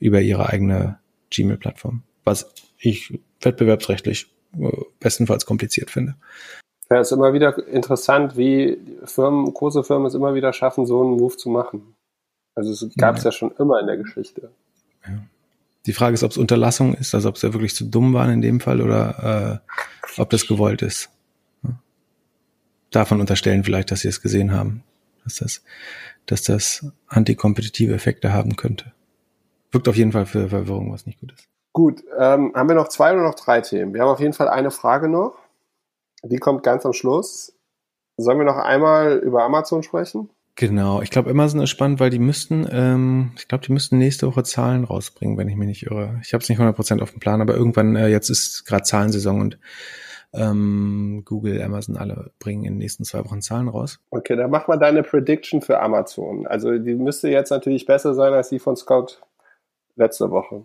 über 0.00 0.20
ihre 0.20 0.48
eigene 0.48 0.98
Gmail-Plattform, 1.30 2.02
was 2.24 2.50
ich 2.78 3.20
wettbewerbsrechtlich 3.40 4.26
äh, 4.58 4.70
bestenfalls 4.98 5.46
kompliziert 5.46 5.90
finde. 5.90 6.16
Ja, 6.90 7.00
ist 7.00 7.12
immer 7.12 7.34
wieder 7.34 7.68
interessant, 7.68 8.36
wie 8.36 8.78
Firmen, 9.04 9.52
große 9.52 9.84
Firmen 9.84 10.06
es 10.06 10.14
immer 10.14 10.34
wieder 10.34 10.52
schaffen, 10.52 10.86
so 10.86 11.02
einen 11.02 11.18
Move 11.18 11.36
zu 11.36 11.50
machen. 11.50 11.94
Also 12.58 12.72
es 12.72 12.94
gab 12.96 13.16
es 13.16 13.22
ja. 13.22 13.28
ja. 13.28 13.32
schon 13.32 13.52
immer 13.58 13.78
in 13.78 13.86
der 13.86 13.96
Geschichte. 13.96 14.50
Ja. 15.06 15.20
Die 15.86 15.92
Frage 15.92 16.14
ist, 16.14 16.24
ob 16.24 16.32
es 16.32 16.36
Unterlassung 16.36 16.94
ist, 16.94 17.14
also 17.14 17.28
ob 17.28 17.38
sie 17.38 17.46
ja 17.46 17.52
wirklich 17.52 17.74
zu 17.74 17.84
dumm 17.84 18.12
waren 18.12 18.30
in 18.30 18.42
dem 18.42 18.58
Fall 18.58 18.82
oder 18.82 19.62
äh, 19.62 20.20
ob 20.20 20.30
das 20.30 20.48
gewollt 20.48 20.82
ist. 20.82 21.08
Davon 22.90 23.20
unterstellen 23.20 23.62
vielleicht, 23.62 23.90
dass 23.92 24.00
sie 24.00 24.08
es 24.08 24.20
gesehen 24.20 24.52
haben, 24.52 24.82
dass 25.22 25.36
das, 25.36 25.62
dass 26.26 26.42
das 26.42 26.86
antikompetitive 27.06 27.94
Effekte 27.94 28.32
haben 28.32 28.56
könnte. 28.56 28.92
Wirkt 29.70 29.88
auf 29.88 29.96
jeden 29.96 30.12
Fall 30.12 30.26
für 30.26 30.48
Verwirrung, 30.48 30.92
was 30.92 31.06
nicht 31.06 31.20
gut 31.20 31.32
ist. 31.32 31.48
Gut, 31.72 32.02
ähm, 32.18 32.52
haben 32.56 32.68
wir 32.68 32.74
noch 32.74 32.88
zwei 32.88 33.12
oder 33.12 33.22
noch 33.22 33.36
drei 33.36 33.60
Themen? 33.60 33.94
Wir 33.94 34.00
haben 34.00 34.08
auf 34.08 34.20
jeden 34.20 34.32
Fall 34.32 34.48
eine 34.48 34.72
Frage 34.72 35.08
noch. 35.08 35.38
Die 36.24 36.38
kommt 36.38 36.64
ganz 36.64 36.84
am 36.84 36.92
Schluss. 36.92 37.54
Sollen 38.16 38.38
wir 38.38 38.44
noch 38.44 38.56
einmal 38.56 39.18
über 39.18 39.44
Amazon 39.44 39.84
sprechen? 39.84 40.28
Genau, 40.58 41.02
ich 41.02 41.10
glaube, 41.10 41.30
Amazon 41.30 41.60
ist 41.60 41.70
spannend, 41.70 42.00
weil 42.00 42.10
die 42.10 42.18
müssten, 42.18 42.66
ähm, 42.72 43.30
ich 43.36 43.46
glaube, 43.46 43.64
die 43.64 43.72
müssten 43.72 43.96
nächste 43.96 44.26
Woche 44.26 44.42
Zahlen 44.42 44.82
rausbringen, 44.82 45.38
wenn 45.38 45.48
ich 45.48 45.54
mich 45.54 45.68
nicht 45.68 45.86
irre. 45.86 46.18
Ich 46.24 46.34
habe 46.34 46.42
es 46.42 46.48
nicht 46.48 46.58
100% 46.58 47.00
auf 47.00 47.12
dem 47.12 47.20
Plan, 47.20 47.40
aber 47.40 47.54
irgendwann, 47.54 47.94
äh, 47.94 48.08
jetzt 48.08 48.28
ist 48.28 48.64
gerade 48.66 48.82
Zahlensaison 48.82 49.40
und 49.40 49.58
ähm, 50.32 51.22
Google, 51.24 51.62
Amazon, 51.62 51.96
alle 51.96 52.32
bringen 52.40 52.64
in 52.64 52.72
den 52.72 52.78
nächsten 52.78 53.04
zwei 53.04 53.24
Wochen 53.24 53.40
Zahlen 53.40 53.68
raus. 53.68 54.00
Okay, 54.10 54.34
dann 54.34 54.50
mach 54.50 54.66
mal 54.66 54.78
deine 54.78 55.04
Prediction 55.04 55.62
für 55.62 55.78
Amazon. 55.78 56.44
Also 56.48 56.76
die 56.76 56.96
müsste 56.96 57.28
jetzt 57.28 57.50
natürlich 57.50 57.86
besser 57.86 58.14
sein 58.14 58.32
als 58.32 58.48
die 58.48 58.58
von 58.58 58.74
Scott 58.74 59.22
letzte 59.94 60.28
Woche. 60.32 60.64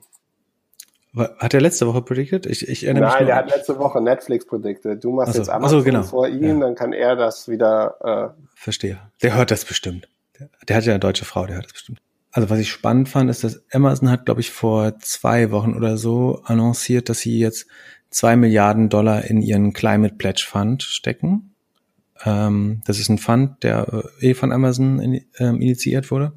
Hat 1.16 1.54
er 1.54 1.62
letzte 1.62 1.86
Woche 1.86 2.02
predicted? 2.02 2.48
Ich, 2.48 2.68
ich 2.68 2.86
erinnere 2.86 3.06
Nein, 3.06 3.20
mich 3.20 3.28
der 3.28 3.36
hat 3.36 3.50
letzte 3.50 3.78
Woche 3.78 4.02
Netflix 4.02 4.48
predicted. 4.48 5.04
Du 5.04 5.12
machst 5.12 5.28
also, 5.28 5.40
jetzt 5.40 5.50
Amazon 5.50 5.78
also 5.78 5.86
genau. 5.86 6.04
vor 6.04 6.28
ihm, 6.28 6.60
ja. 6.60 6.66
dann 6.66 6.76
kann 6.76 6.92
er 6.92 7.16
das 7.16 7.48
wieder. 7.48 8.34
Äh 8.36 8.42
Verstehe. 8.56 9.00
Der 9.22 9.36
hört 9.36 9.52
das 9.52 9.64
bestimmt. 9.64 10.08
Der, 10.40 10.50
der, 10.68 10.76
hat 10.76 10.86
ja 10.86 10.94
eine 10.94 11.00
deutsche 11.00 11.26
Frau, 11.26 11.46
der 11.46 11.58
hört 11.58 11.66
das 11.66 11.74
bestimmt. 11.74 12.00
Also 12.32 12.50
was 12.50 12.58
ich 12.58 12.72
spannend 12.72 13.10
fand, 13.10 13.30
ist, 13.30 13.44
dass 13.44 13.64
Amazon 13.72 14.10
hat, 14.10 14.26
glaube 14.26 14.42
ich, 14.42 14.50
vor 14.50 14.98
zwei 15.00 15.52
Wochen 15.52 15.76
oder 15.76 15.98
so 15.98 16.42
annonciert, 16.46 17.10
dass 17.10 17.20
sie 17.20 17.38
jetzt 17.38 17.68
zwei 18.10 18.36
Milliarden 18.36 18.90
Dollar 18.90 19.26
in 19.26 19.44
ihren 19.44 19.74
Climate 19.74 20.16
Pledge 20.16 20.44
Fund 20.48 20.82
stecken. 20.82 21.54
Ähm, 22.26 22.82
das 22.86 22.98
ist 22.98 23.10
ein 23.10 23.20
Fund, 23.20 23.64
der 23.64 24.04
äh, 24.20 24.30
eh 24.30 24.34
von 24.34 24.52
Amazon 24.52 25.00
in, 25.00 25.26
ähm, 25.38 25.62
initiiert 25.62 26.10
wurde 26.10 26.34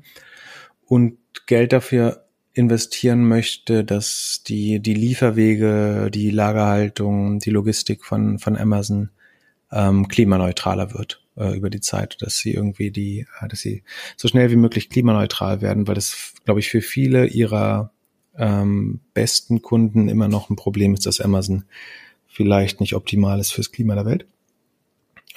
und 0.85 1.16
Geld 1.47 1.72
dafür 1.72 2.26
investieren 2.57 3.28
möchte, 3.28 3.84
dass 3.84 4.42
die, 4.46 4.80
die 4.80 4.94
Lieferwege, 4.94 6.11
die 6.12 6.30
Lagerhaltung, 6.30 7.38
die 7.38 7.50
Logistik 7.50 8.02
von, 8.02 8.38
von 8.38 8.57
Amazon 8.57 9.11
ähm, 9.70 10.09
klimaneutraler 10.09 10.94
wird 10.94 11.22
äh, 11.36 11.54
über 11.54 11.68
die 11.68 11.82
Zeit, 11.82 12.16
dass 12.20 12.38
sie 12.38 12.54
irgendwie 12.54 12.90
die, 12.90 13.26
äh, 13.42 13.48
dass 13.48 13.61
sie 13.61 13.82
so 14.16 14.26
schnell 14.26 14.50
wie 14.50 14.57
möglich 14.57 14.88
klimaneutral 14.88 15.61
werden, 15.61 15.86
weil 15.86 15.96
das, 15.96 16.32
glaube 16.46 16.61
ich, 16.61 16.70
für 16.70 16.80
viele 16.80 17.26
ihrer 17.26 17.92
ähm, 18.38 19.00
besten 19.12 19.61
Kunden 19.61 20.09
immer 20.09 20.28
noch 20.28 20.48
ein 20.48 20.57
Problem 20.57 20.94
ist, 20.94 21.04
dass 21.04 21.20
Amazon 21.20 21.64
vielleicht 22.26 22.80
nicht 22.80 22.94
optimal 22.94 23.38
ist 23.38 23.52
fürs 23.52 23.70
Klima 23.70 23.94
der 23.94 24.07
Welt. 24.07 24.26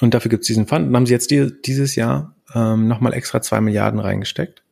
Und 0.00 0.14
dafür 0.14 0.30
gibt 0.30 0.42
es 0.42 0.46
diesen 0.46 0.66
Fund. 0.66 0.88
Und 0.88 0.96
haben 0.96 1.04
sie 1.04 1.12
jetzt 1.12 1.30
die, 1.30 1.52
dieses 1.66 1.96
Jahr 1.96 2.34
ähm, 2.54 2.88
nochmal 2.88 3.12
extra 3.12 3.42
zwei 3.42 3.60
Milliarden 3.60 4.00
reingesteckt. 4.00 4.62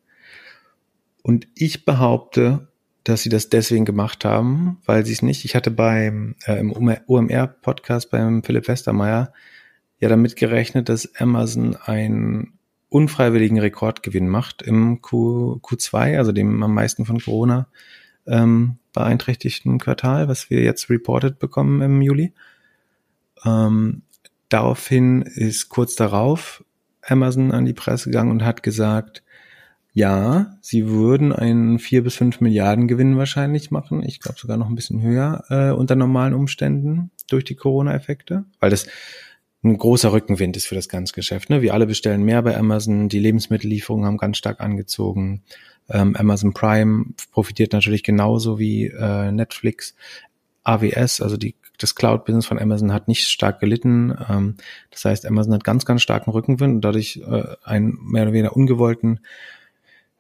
Und 1.29 1.47
ich 1.55 1.85
behaupte, 1.85 2.69
dass 3.05 3.21
sie 3.21 3.29
das 3.29 3.51
deswegen 3.51 3.85
gemacht 3.85 4.25
haben, 4.25 4.79
weil 4.87 5.05
sie 5.05 5.13
es 5.13 5.21
nicht. 5.21 5.45
Ich 5.45 5.55
hatte 5.55 5.71
beim 5.71 6.37
äh, 6.47 6.59
im 6.59 6.73
OMR-Podcast 6.73 8.11
beim 8.11 8.43
Philipp 8.43 8.67
Westermeier 8.67 9.35
ja 10.01 10.09
damit 10.09 10.37
gerechnet, 10.37 10.89
dass 10.89 11.15
Amazon 11.17 11.77
einen 11.77 12.55
unfreiwilligen 12.89 13.59
Rekordgewinn 13.59 14.27
macht 14.27 14.63
im 14.63 15.03
Q, 15.03 15.61
Q2, 15.63 16.17
also 16.17 16.33
dem 16.33 16.63
am 16.63 16.73
meisten 16.73 17.05
von 17.05 17.21
Corona 17.21 17.69
ähm, 18.27 18.79
beeinträchtigten 18.95 19.79
Quartal, 19.79 20.29
was 20.29 20.49
wir 20.49 20.63
jetzt 20.63 20.89
reported 20.89 21.39
bekommen 21.39 21.83
im 21.83 22.01
Juli. 22.01 22.33
Ähm, 23.45 24.01
daraufhin 24.49 25.21
ist 25.21 25.69
kurz 25.69 25.95
darauf 25.95 26.65
Amazon 27.03 27.53
an 27.53 27.67
die 27.67 27.75
Presse 27.75 28.09
gegangen 28.09 28.31
und 28.31 28.43
hat 28.43 28.63
gesagt, 28.63 29.23
ja, 29.93 30.57
sie 30.61 30.87
würden 30.89 31.33
einen 31.33 31.79
vier 31.79 32.03
bis 32.03 32.15
fünf 32.15 32.41
Milliarden 32.41 32.89
Gewinn 32.89 33.17
wahrscheinlich 33.17 33.71
machen. 33.71 34.03
Ich 34.03 34.21
glaube 34.21 34.39
sogar 34.39 34.57
noch 34.57 34.69
ein 34.69 34.75
bisschen 34.75 35.03
höher 35.03 35.45
äh, 35.49 35.71
unter 35.71 35.97
normalen 35.97 36.35
Umständen 36.35 37.11
durch 37.29 37.45
die 37.45 37.57
Corona-Effekte, 37.57 38.45
weil 38.61 38.71
das 38.71 38.87
ein 39.65 39.77
großer 39.77 40.13
Rückenwind 40.13 40.57
ist 40.57 40.67
für 40.67 40.77
das 40.77 40.89
ganze 40.89 41.15
Geschäft. 41.15 41.51
Ne? 41.51 41.63
Wir 41.63 41.75
alle 41.75 41.87
bestellen 41.87 42.23
mehr 42.23 42.43
bei 42.43 42.57
Amazon, 42.57 43.09
die 43.09 43.19
Lebensmittellieferungen 43.19 44.07
haben 44.07 44.17
ganz 44.19 44.39
stark 44.39 44.61
angezogen. 44.61 45.43
Ähm, 45.89 46.15
Amazon 46.17 46.53
Prime 46.53 47.07
profitiert 47.33 47.73
natürlich 47.73 48.03
genauso 48.03 48.59
wie 48.59 48.87
äh, 48.87 49.33
Netflix. 49.33 49.95
AWS, 50.63 51.23
also 51.23 51.37
die, 51.37 51.57
das 51.79 51.95
Cloud-Business 51.95 52.47
von 52.47 52.59
Amazon 52.59 52.93
hat 52.93 53.09
nicht 53.09 53.27
stark 53.27 53.59
gelitten. 53.59 54.15
Ähm, 54.29 54.57
das 54.91 55.05
heißt, 55.05 55.27
Amazon 55.27 55.55
hat 55.55 55.65
ganz, 55.65 55.85
ganz 55.87 56.03
starken 56.03 56.31
Rückenwind 56.31 56.77
und 56.77 56.81
dadurch 56.83 57.21
äh, 57.27 57.57
einen 57.65 57.99
mehr 58.03 58.25
oder 58.25 58.33
weniger 58.33 58.55
ungewollten 58.55 59.21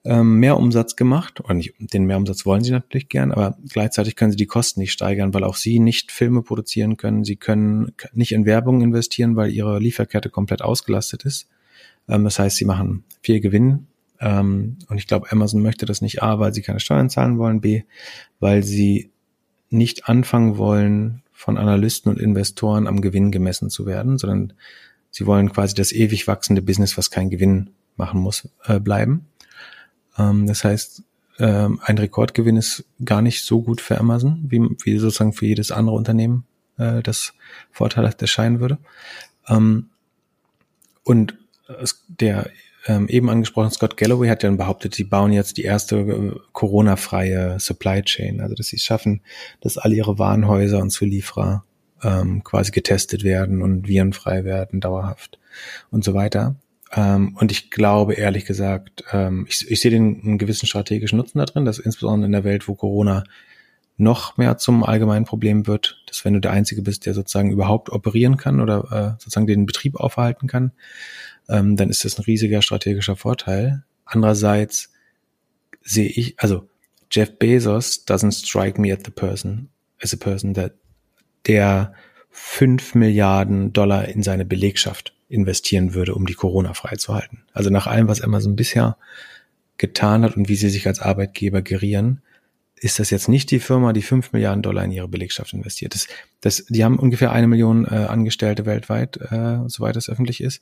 ähm, 0.04 0.38
Mehrumsatz 0.38 0.96
gemacht. 0.96 1.40
Oder 1.40 1.54
nicht, 1.54 1.74
den 1.78 2.04
Mehrumsatz 2.04 2.46
wollen 2.46 2.62
sie 2.62 2.70
natürlich 2.70 3.08
gern, 3.08 3.32
aber 3.32 3.56
gleichzeitig 3.68 4.16
können 4.16 4.30
sie 4.30 4.36
die 4.36 4.46
Kosten 4.46 4.80
nicht 4.80 4.92
steigern, 4.92 5.34
weil 5.34 5.44
auch 5.44 5.56
sie 5.56 5.78
nicht 5.78 6.12
Filme 6.12 6.42
produzieren 6.42 6.96
können. 6.96 7.24
Sie 7.24 7.36
können 7.36 7.92
nicht 8.12 8.32
in 8.32 8.46
Werbung 8.46 8.80
investieren, 8.80 9.36
weil 9.36 9.50
ihre 9.50 9.78
Lieferkette 9.78 10.30
komplett 10.30 10.62
ausgelastet 10.62 11.24
ist. 11.24 11.48
Ähm, 12.08 12.24
das 12.24 12.38
heißt, 12.38 12.56
sie 12.56 12.64
machen 12.64 13.04
viel 13.22 13.40
Gewinn. 13.40 13.86
Ähm, 14.20 14.78
und 14.88 14.98
ich 14.98 15.06
glaube, 15.06 15.30
Amazon 15.30 15.62
möchte 15.62 15.86
das 15.86 16.00
nicht 16.00 16.22
A, 16.22 16.38
weil 16.38 16.54
sie 16.54 16.62
keine 16.62 16.80
Steuern 16.80 17.10
zahlen 17.10 17.38
wollen, 17.38 17.60
B, 17.60 17.82
weil 18.40 18.62
sie 18.62 19.10
nicht 19.70 20.08
anfangen 20.08 20.56
wollen, 20.58 21.22
von 21.38 21.56
Analysten 21.56 22.10
und 22.10 22.18
Investoren 22.18 22.88
am 22.88 23.00
Gewinn 23.00 23.30
gemessen 23.30 23.70
zu 23.70 23.86
werden, 23.86 24.18
sondern 24.18 24.54
sie 25.12 25.24
wollen 25.24 25.52
quasi 25.52 25.72
das 25.72 25.92
ewig 25.92 26.26
wachsende 26.26 26.62
Business, 26.62 26.98
was 26.98 27.12
keinen 27.12 27.30
Gewinn 27.30 27.70
machen 27.96 28.20
muss, 28.20 28.48
äh, 28.64 28.80
bleiben. 28.80 29.26
Ähm, 30.18 30.46
das 30.46 30.64
heißt, 30.64 31.02
ähm, 31.38 31.80
ein 31.84 31.98
Rekordgewinn 31.98 32.56
ist 32.56 32.84
gar 33.04 33.22
nicht 33.22 33.44
so 33.44 33.62
gut 33.62 33.80
für 33.80 33.98
Amazon, 33.98 34.44
wie, 34.48 34.60
wie 34.84 34.98
sozusagen 34.98 35.32
für 35.32 35.46
jedes 35.46 35.70
andere 35.70 35.96
Unternehmen 35.96 36.44
äh, 36.78 37.02
das 37.02 37.34
vorteilhaft 37.70 38.20
erscheinen 38.22 38.60
würde. 38.60 38.78
Ähm, 39.48 39.90
und 41.04 41.36
der 42.08 42.50
ähm, 42.86 43.08
eben 43.08 43.28
angesprochene 43.28 43.70
Scott 43.70 43.96
Galloway 43.96 44.28
hat 44.28 44.42
ja 44.42 44.50
behauptet, 44.50 44.94
sie 44.94 45.04
bauen 45.04 45.32
jetzt 45.32 45.56
die 45.58 45.62
erste 45.62 45.96
äh, 45.96 46.34
Corona-freie 46.52 47.60
Supply 47.60 48.02
Chain, 48.02 48.40
also 48.40 48.54
dass 48.54 48.68
sie 48.68 48.76
es 48.76 48.84
schaffen, 48.84 49.20
dass 49.60 49.78
alle 49.78 49.94
ihre 49.94 50.18
Warenhäuser 50.18 50.80
und 50.80 50.90
Zulieferer 50.90 51.64
ähm, 52.02 52.42
quasi 52.44 52.70
getestet 52.70 53.24
werden 53.24 53.62
und 53.62 53.86
virenfrei 53.86 54.44
werden, 54.44 54.80
dauerhaft 54.80 55.38
und 55.90 56.04
so 56.04 56.14
weiter. 56.14 56.56
Ähm, 56.92 57.36
und 57.38 57.52
ich 57.52 57.70
glaube, 57.70 58.14
ehrlich 58.14 58.44
gesagt, 58.44 59.04
ähm, 59.12 59.46
ich, 59.48 59.70
ich 59.70 59.80
sehe 59.80 59.90
den 59.90 60.20
einen 60.22 60.38
gewissen 60.38 60.66
strategischen 60.66 61.18
Nutzen 61.18 61.38
da 61.38 61.44
drin, 61.44 61.64
dass 61.64 61.78
insbesondere 61.78 62.26
in 62.26 62.32
der 62.32 62.44
Welt, 62.44 62.68
wo 62.68 62.74
Corona 62.74 63.24
noch 63.98 64.36
mehr 64.36 64.58
zum 64.58 64.84
allgemeinen 64.84 65.24
Problem 65.24 65.66
wird, 65.66 66.02
dass 66.06 66.24
wenn 66.24 66.34
du 66.34 66.40
der 66.40 66.52
Einzige 66.52 66.82
bist, 66.82 67.04
der 67.04 67.14
sozusagen 67.14 67.50
überhaupt 67.50 67.90
operieren 67.90 68.36
kann 68.36 68.60
oder 68.60 69.16
äh, 69.18 69.20
sozusagen 69.20 69.48
den 69.48 69.66
Betrieb 69.66 69.96
aufhalten 69.96 70.46
kann, 70.46 70.72
ähm, 71.48 71.76
dann 71.76 71.90
ist 71.90 72.04
das 72.04 72.18
ein 72.18 72.24
riesiger 72.24 72.62
strategischer 72.62 73.16
Vorteil. 73.16 73.84
Andererseits 74.04 74.92
sehe 75.82 76.08
ich, 76.08 76.34
also 76.38 76.68
Jeff 77.10 77.38
Bezos 77.38 78.06
doesn't 78.06 78.32
strike 78.32 78.80
me 78.80 78.92
at 78.92 79.04
the 79.04 79.10
person, 79.10 79.68
as 80.00 80.14
a 80.14 80.16
person 80.16 80.54
that 80.54 80.74
der 81.46 81.92
fünf 82.38 82.94
Milliarden 82.94 83.72
Dollar 83.72 84.08
in 84.08 84.22
seine 84.22 84.44
Belegschaft 84.44 85.12
investieren 85.28 85.94
würde, 85.94 86.14
um 86.14 86.26
die 86.26 86.34
Corona 86.34 86.72
freizuhalten. 86.72 87.42
Also 87.52 87.68
nach 87.68 87.86
allem, 87.86 88.08
was 88.08 88.20
Amazon 88.20 88.56
bisher 88.56 88.96
getan 89.76 90.22
hat 90.22 90.36
und 90.36 90.48
wie 90.48 90.56
sie 90.56 90.70
sich 90.70 90.86
als 90.86 91.00
Arbeitgeber 91.00 91.62
gerieren, 91.62 92.22
ist 92.76 93.00
das 93.00 93.10
jetzt 93.10 93.28
nicht 93.28 93.50
die 93.50 93.58
Firma, 93.58 93.92
die 93.92 94.02
fünf 94.02 94.32
Milliarden 94.32 94.62
Dollar 94.62 94.84
in 94.84 94.92
ihre 94.92 95.08
Belegschaft 95.08 95.52
investiert. 95.52 95.94
Das, 95.94 96.06
das, 96.40 96.64
die 96.68 96.84
haben 96.84 96.98
ungefähr 96.98 97.32
eine 97.32 97.48
Million 97.48 97.84
äh, 97.84 98.06
Angestellte 98.08 98.66
weltweit, 98.66 99.16
äh, 99.16 99.58
soweit 99.66 99.96
es 99.96 100.08
öffentlich 100.08 100.40
ist. 100.40 100.60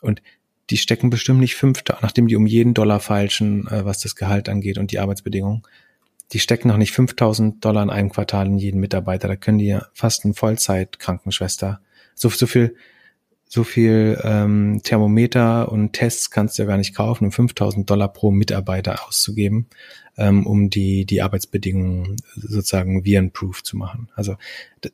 Und 0.00 0.22
die 0.70 0.78
stecken 0.78 1.10
bestimmt 1.10 1.40
nicht 1.40 1.56
fünf, 1.56 1.82
nachdem 2.02 2.26
die 2.26 2.36
um 2.36 2.46
jeden 2.46 2.74
Dollar 2.74 3.00
falschen, 3.00 3.66
äh, 3.68 3.84
was 3.84 4.00
das 4.00 4.16
Gehalt 4.16 4.48
angeht 4.48 4.78
und 4.78 4.92
die 4.92 4.98
Arbeitsbedingungen. 4.98 5.62
Die 6.32 6.38
stecken 6.38 6.68
noch 6.68 6.76
nicht 6.76 6.92
5000 6.92 7.64
Dollar 7.64 7.82
in 7.82 7.90
einem 7.90 8.10
Quartal 8.10 8.46
in 8.46 8.58
jeden 8.58 8.80
Mitarbeiter. 8.80 9.28
Da 9.28 9.36
können 9.36 9.58
die 9.58 9.66
ja 9.66 9.86
fast 9.94 10.24
eine 10.24 10.34
Vollzeit-Krankenschwester. 10.34 11.80
So, 12.14 12.28
so 12.28 12.46
viel, 12.46 12.76
so 13.46 13.64
viel 13.64 14.20
ähm, 14.22 14.80
Thermometer 14.84 15.72
und 15.72 15.94
Tests 15.94 16.30
kannst 16.30 16.58
du 16.58 16.62
ja 16.62 16.68
gar 16.68 16.76
nicht 16.76 16.94
kaufen, 16.94 17.24
um 17.24 17.32
5000 17.32 17.88
Dollar 17.88 18.12
pro 18.12 18.30
Mitarbeiter 18.30 19.06
auszugeben, 19.06 19.68
ähm, 20.18 20.46
um 20.46 20.68
die, 20.68 21.06
die 21.06 21.22
Arbeitsbedingungen 21.22 22.16
sozusagen 22.36 23.04
virenproof 23.04 23.62
zu 23.62 23.78
machen. 23.78 24.10
Also 24.14 24.36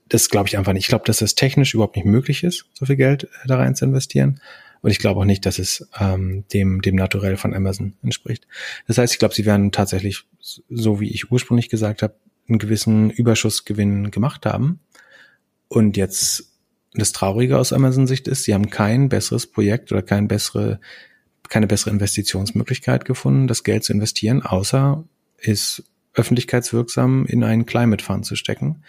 das 0.09 0.30
glaube 0.30 0.49
ich 0.49 0.57
einfach 0.57 0.72
nicht. 0.72 0.85
Ich 0.85 0.89
glaube, 0.89 1.05
dass 1.07 1.18
das 1.18 1.35
technisch 1.35 1.74
überhaupt 1.74 1.97
nicht 1.97 2.07
möglich 2.07 2.45
ist, 2.45 2.66
so 2.74 2.87
viel 2.87 2.97
Geld 2.97 3.24
äh, 3.24 3.49
da 3.49 3.57
rein 3.57 3.74
zu 3.74 3.87
investieren. 3.87 4.41
Und 4.85 4.91
ich 4.91 4.99
glaube 4.99 5.18
auch 5.20 5.24
nicht, 5.24 5.47
dass 5.47 5.59
es 5.59 5.89
ähm, 5.99 6.45
dem, 6.53 6.82
dem 6.82 6.95
Naturell 6.95 7.39
von 7.39 7.55
Amazon 7.55 7.95
entspricht. 8.03 8.47
Das 8.87 8.99
heißt, 8.99 9.14
ich 9.14 9.18
glaube, 9.18 9.35
sie 9.35 9.47
werden 9.47 9.72
tatsächlich, 9.72 10.24
so 10.39 11.01
wie 11.01 11.09
ich 11.09 11.30
ursprünglich 11.30 11.70
gesagt 11.70 12.03
habe, 12.03 12.16
einen 12.51 12.59
gewissen 12.59 13.09
Überschussgewinn 13.09 14.11
gemacht 14.11 14.45
haben. 14.45 14.80
Und 15.68 15.97
jetzt 15.97 16.53
das 16.93 17.12
Traurige 17.12 17.57
aus 17.57 17.72
Amazon-Sicht 17.72 18.28
ist, 18.28 18.45
sie 18.45 18.53
haben 18.53 18.68
kein 18.68 19.09
besseres 19.09 19.47
Projekt 19.47 19.91
oder 19.91 20.03
kein 20.03 20.28
bessere, 20.28 20.80
keine 21.49 21.66
bessere 21.66 21.89
Investitionsmöglichkeit 21.89 23.07
gefunden, 23.07 23.47
das 23.47 23.64
Geld 23.64 23.85
zu 23.85 23.95
investieren, 23.95 24.43
außer 24.43 25.03
es 25.39 25.82
öffentlichkeitswirksam 26.12 27.24
in 27.24 27.43
einen 27.43 27.64
Climate 27.64 28.05
Fund 28.05 28.26
zu 28.26 28.37
stecken 28.37 28.82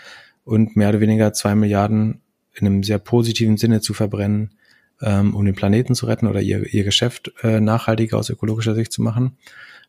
und 0.43 0.75
mehr 0.75 0.89
oder 0.89 0.99
weniger 0.99 1.31
zwei 1.31 1.55
Milliarden 1.55 2.19
in 2.51 2.67
einem 2.67 2.83
sehr 2.83 2.99
positiven 2.99 3.55
Sinne 3.55 3.79
zu 3.79 3.93
verbrennen, 3.93 4.55
ähm, 5.01 5.35
um 5.35 5.45
den 5.45 5.55
Planeten 5.55 5.95
zu 5.95 6.05
retten 6.05 6.27
oder 6.27 6.41
ihr, 6.41 6.73
ihr 6.73 6.83
Geschäft 6.83 7.31
äh, 7.43 7.59
nachhaltiger 7.59 8.17
aus 8.17 8.29
ökologischer 8.29 8.75
Sicht 8.75 8.91
zu 8.91 9.01
machen. 9.01 9.37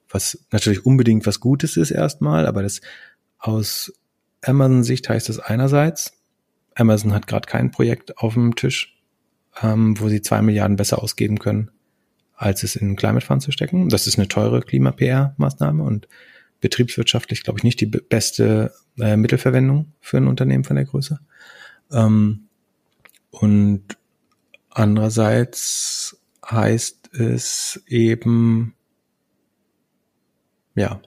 Was 0.09 0.39
natürlich 0.51 0.87
unbedingt 0.87 1.27
was 1.27 1.41
Gutes 1.41 1.77
ist 1.77 1.91
erstmal, 1.91 2.47
aber 2.47 2.63
das 2.63 2.81
aus 3.39 3.93
Amazon-Sicht 4.43 5.09
heißt 5.09 5.29
das 5.29 5.39
einerseits, 5.39 6.13
Amazon 6.75 7.15
hat 7.15 7.27
gerade 7.27 7.47
kein 7.47 7.71
Projekt 7.71 8.19
auf 8.19 8.35
dem 8.35 8.55
Tisch, 8.55 9.01
ähm, 9.63 9.99
wo 9.99 10.09
sie 10.09 10.21
zwei 10.21 10.43
Milliarden 10.43 10.77
besser 10.77 11.03
ausgeben 11.03 11.39
können, 11.39 11.71
als 12.35 12.63
es 12.63 12.77
in 12.77 12.97
Climate 12.97 13.25
Fund 13.25 13.43
zu 13.43 13.51
stecken. 13.51 13.89
Das 13.89 14.07
ist 14.07 14.19
eine 14.19 14.29
teure 14.29 14.61
Klima-PR-Maßnahme 14.61 15.83
und 15.83 16.07
betriebswirtschaftlich, 16.61 17.43
glaube 17.43 17.59
ich, 17.59 17.65
nicht 17.65 17.81
die 17.81 17.87
beste 17.87 18.73
äh, 18.99 19.17
Mittelverwendung 19.17 19.93
für 20.01 20.19
ein 20.19 20.27
Unternehmen 20.27 20.65
von 20.65 20.77
der 20.77 20.85
Größe. 20.85 21.19
Ähm, 21.93 22.49
und 23.31 23.85
Andererseits 24.77 26.21
heißt 26.45 27.15
es 27.15 27.83
eben, 27.87 28.75
ja. 30.75 31.01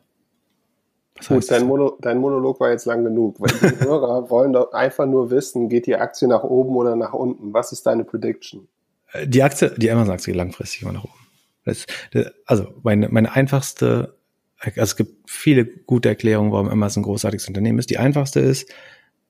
Was 1.19 1.27
Gut, 1.27 1.51
dein, 1.51 1.67
Mono, 1.67 1.95
dein, 2.01 2.17
Monolog 2.17 2.59
war 2.59 2.71
jetzt 2.71 2.85
lang 2.85 3.03
genug, 3.03 3.39
weil 3.39 3.51
die 3.51 3.79
Hörer 3.85 4.31
wollen 4.31 4.53
doch 4.53 4.73
einfach 4.73 5.05
nur 5.05 5.29
wissen, 5.29 5.69
geht 5.69 5.85
die 5.85 5.95
Aktie 5.95 6.27
nach 6.27 6.43
oben 6.43 6.75
oder 6.77 6.95
nach 6.95 7.13
unten? 7.13 7.53
Was 7.53 7.71
ist 7.71 7.85
deine 7.85 8.05
Prediction? 8.05 8.67
Äh, 9.11 9.27
die 9.27 9.43
Aktie, 9.43 9.71
die 9.77 9.91
Amazon-Aktie 9.91 10.33
langfristig 10.33 10.81
immer 10.81 10.93
nach 10.93 11.03
oben. 11.03 11.27
Das, 11.63 11.85
das, 12.09 12.31
also 12.47 12.73
meine, 12.81 13.09
meine 13.09 13.33
einfachste, 13.33 14.17
also 14.57 14.81
es 14.81 14.95
gibt 14.95 15.29
viele 15.29 15.67
gute 15.67 16.09
Erklärungen, 16.09 16.51
warum 16.51 16.69
Amazon 16.69 17.01
ein 17.01 17.05
großartiges 17.05 17.47
Unternehmen 17.47 17.77
ist. 17.77 17.91
Die 17.91 17.99
einfachste 17.99 18.39
ist, 18.39 18.73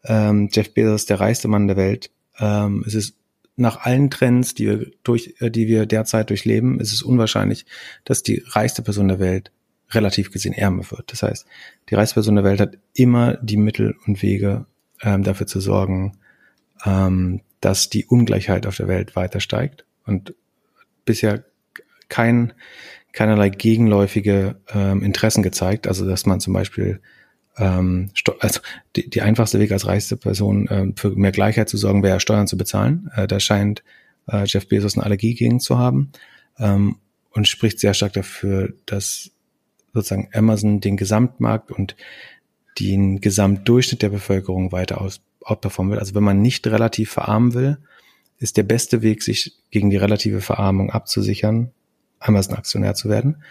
ähm, 0.05 0.47
Jeff 0.49 0.73
Bezos, 0.73 1.07
der 1.07 1.19
reichste 1.19 1.49
Mann 1.49 1.67
der 1.67 1.75
Welt. 1.75 2.09
Ähm, 2.39 2.85
es 2.87 2.95
ist 2.95 3.18
nach 3.59 3.81
allen 3.81 4.09
Trends, 4.09 4.53
die 4.53 4.67
wir 4.67 4.91
durch, 5.03 5.35
äh, 5.39 5.49
die 5.51 5.67
wir 5.67 5.85
derzeit 5.85 6.29
durchleben, 6.29 6.79
ist 6.79 6.93
es 6.93 7.01
unwahrscheinlich, 7.01 7.65
dass 8.05 8.23
die 8.23 8.43
reichste 8.47 8.81
Person 8.81 9.07
der 9.07 9.19
Welt 9.19 9.51
relativ 9.91 10.31
gesehen 10.31 10.53
ärmer 10.53 10.89
wird. 10.91 11.11
Das 11.11 11.23
heißt, 11.23 11.45
die 11.89 11.95
reichste 11.95 12.15
Person 12.15 12.35
der 12.35 12.43
Welt 12.43 12.59
hat 12.59 12.77
immer 12.93 13.37
die 13.37 13.57
Mittel 13.57 13.95
und 14.05 14.21
Wege, 14.21 14.65
ähm, 15.01 15.23
dafür 15.23 15.47
zu 15.47 15.59
sorgen, 15.59 16.17
ähm, 16.85 17.41
dass 17.61 17.89
die 17.89 18.05
Ungleichheit 18.05 18.65
auf 18.65 18.77
der 18.77 18.87
Welt 18.87 19.15
weiter 19.15 19.39
steigt 19.39 19.85
und 20.05 20.33
bisher 21.05 21.43
kein, 22.07 22.53
keinerlei 23.11 23.49
gegenläufige 23.49 24.59
ähm, 24.73 25.03
Interessen 25.03 25.43
gezeigt. 25.43 25.87
Also, 25.87 26.07
dass 26.07 26.25
man 26.25 26.39
zum 26.39 26.53
Beispiel 26.53 27.01
ähm, 27.59 28.11
also 28.39 28.61
die, 28.95 29.09
die 29.09 29.21
einfachste 29.21 29.59
Weg 29.59 29.71
als 29.71 29.85
reichste 29.85 30.17
Person 30.17 30.67
äh, 30.67 30.87
für 30.95 31.11
mehr 31.11 31.31
Gleichheit 31.31 31.69
zu 31.69 31.77
sorgen, 31.77 32.03
wäre 32.03 32.19
Steuern 32.19 32.47
zu 32.47 32.57
bezahlen. 32.57 33.11
Äh, 33.15 33.27
da 33.27 33.39
scheint 33.39 33.83
äh, 34.27 34.45
Jeff 34.45 34.67
Bezos 34.67 34.95
eine 34.95 35.05
Allergie 35.05 35.35
gegen 35.35 35.59
zu 35.59 35.77
haben 35.77 36.11
ähm, 36.57 36.95
und 37.31 37.47
spricht 37.47 37.79
sehr 37.79 37.93
stark 37.93 38.13
dafür, 38.13 38.73
dass 38.85 39.31
sozusagen 39.93 40.29
Amazon 40.33 40.79
den 40.79 40.97
Gesamtmarkt 40.97 41.71
und 41.71 41.95
den 42.79 43.19
Gesamtdurchschnitt 43.19 44.01
der 44.01 44.09
Bevölkerung 44.09 44.71
weiter 44.71 45.01
aus, 45.01 45.21
outperformen 45.41 45.93
will. 45.93 45.99
Also 45.99 46.15
wenn 46.15 46.23
man 46.23 46.41
nicht 46.41 46.65
relativ 46.67 47.11
verarmen 47.11 47.53
will, 47.53 47.77
ist 48.37 48.55
der 48.55 48.63
beste 48.63 49.01
Weg, 49.01 49.21
sich 49.21 49.53
gegen 49.69 49.89
die 49.89 49.97
relative 49.97 50.39
Verarmung 50.39 50.91
abzusichern, 50.91 51.71
Amazon-Aktionär 52.19 52.93
zu 52.93 53.09
werden, 53.09 53.43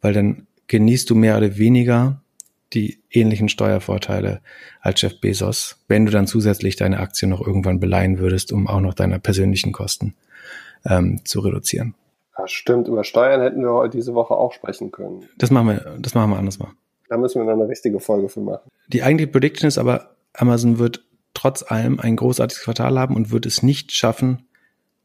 weil 0.00 0.12
dann 0.12 0.46
genießt 0.66 1.08
du 1.10 1.14
mehr 1.14 1.36
oder 1.36 1.58
weniger 1.58 2.21
die 2.74 3.00
ähnlichen 3.10 3.48
Steuervorteile 3.48 4.40
als 4.80 5.00
Jeff 5.02 5.20
Bezos, 5.20 5.76
wenn 5.88 6.06
du 6.06 6.12
dann 6.12 6.26
zusätzlich 6.26 6.76
deine 6.76 7.00
Aktien 7.00 7.30
noch 7.30 7.46
irgendwann 7.46 7.80
beleihen 7.80 8.18
würdest, 8.18 8.52
um 8.52 8.66
auch 8.66 8.80
noch 8.80 8.94
deine 8.94 9.18
persönlichen 9.18 9.72
Kosten 9.72 10.14
ähm, 10.84 11.24
zu 11.24 11.40
reduzieren. 11.40 11.94
Ja, 12.36 12.48
stimmt. 12.48 12.88
Über 12.88 13.04
Steuern 13.04 13.42
hätten 13.42 13.62
wir 13.62 13.72
heute 13.72 13.96
diese 13.96 14.14
Woche 14.14 14.34
auch 14.34 14.52
sprechen 14.52 14.90
können. 14.90 15.28
Das 15.36 15.50
machen 15.50 15.68
wir, 15.68 15.96
das 15.98 16.14
machen 16.14 16.30
wir 16.30 16.38
anders 16.38 16.58
mal. 16.58 16.70
Da 17.08 17.18
müssen 17.18 17.40
wir 17.40 17.44
noch 17.44 17.60
eine 17.60 17.68
richtige 17.68 18.00
Folge 18.00 18.28
für 18.28 18.40
machen. 18.40 18.70
Die 18.88 19.02
eigentliche 19.02 19.30
Prediction 19.30 19.68
ist 19.68 19.78
aber, 19.78 20.14
Amazon 20.32 20.78
wird 20.78 21.04
trotz 21.34 21.62
allem 21.62 22.00
ein 22.00 22.16
großartiges 22.16 22.64
Quartal 22.64 22.98
haben 22.98 23.16
und 23.16 23.30
wird 23.30 23.44
es 23.46 23.62
nicht 23.62 23.92
schaffen, 23.92 24.46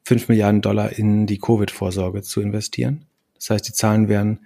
5 0.05 0.30
Milliarden 0.30 0.61
Dollar 0.61 0.97
in 0.97 1.28
die 1.28 1.38
Covid-Vorsorge 1.38 2.22
zu 2.22 2.39
investieren. 2.39 3.05
Das 3.36 3.49
heißt, 3.49 3.68
die 3.68 3.74
Zahlen 3.74 4.07
werden 4.07 4.39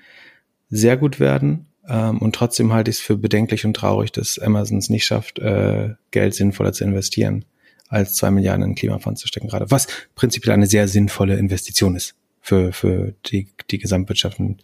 sehr 0.70 0.98
gut 0.98 1.20
werden 1.20 1.68
ähm, 1.92 2.20
und 2.20 2.34
trotzdem 2.34 2.72
halte 2.72 2.90
ich 2.90 2.98
es 2.98 3.04
für 3.04 3.18
bedenklich 3.18 3.66
und 3.66 3.76
traurig, 3.76 4.14
dass 4.14 4.40
Amazon 4.40 4.78
es 4.78 4.90
nicht 4.90 5.04
schafft, 5.04 5.40
äh, 5.40 5.96
Geld 6.12 6.34
sinnvoller 6.34 6.72
zu 6.72 6.86
investieren, 6.86 7.44
als 7.90 8.16
zwei 8.16 8.32
Milliarden 8.32 8.64
in 8.64 8.76
Klimafonds 8.76 9.20
zu 9.20 9.28
stecken 9.28 9.50
gerade. 9.50 9.70
Was 9.70 9.88
prinzipiell 10.16 10.54
eine 10.54 10.68
sehr 10.68 10.88
sinnvolle 10.88 11.36
Investition 11.36 11.98
ist 11.98 12.16
für, 12.40 12.72
für 12.72 13.14
die, 13.26 13.50
die 13.70 13.78
Gesamtwirtschaft 13.78 14.40
und 14.40 14.64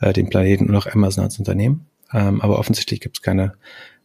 äh, 0.00 0.14
den 0.14 0.30
Planeten 0.30 0.70
und 0.70 0.74
auch 0.74 0.86
Amazon 0.86 1.24
als 1.24 1.38
Unternehmen. 1.38 1.86
Ähm, 2.10 2.40
aber 2.40 2.58
offensichtlich 2.58 3.00
gibt 3.00 3.18
es 3.18 3.22
keine 3.22 3.52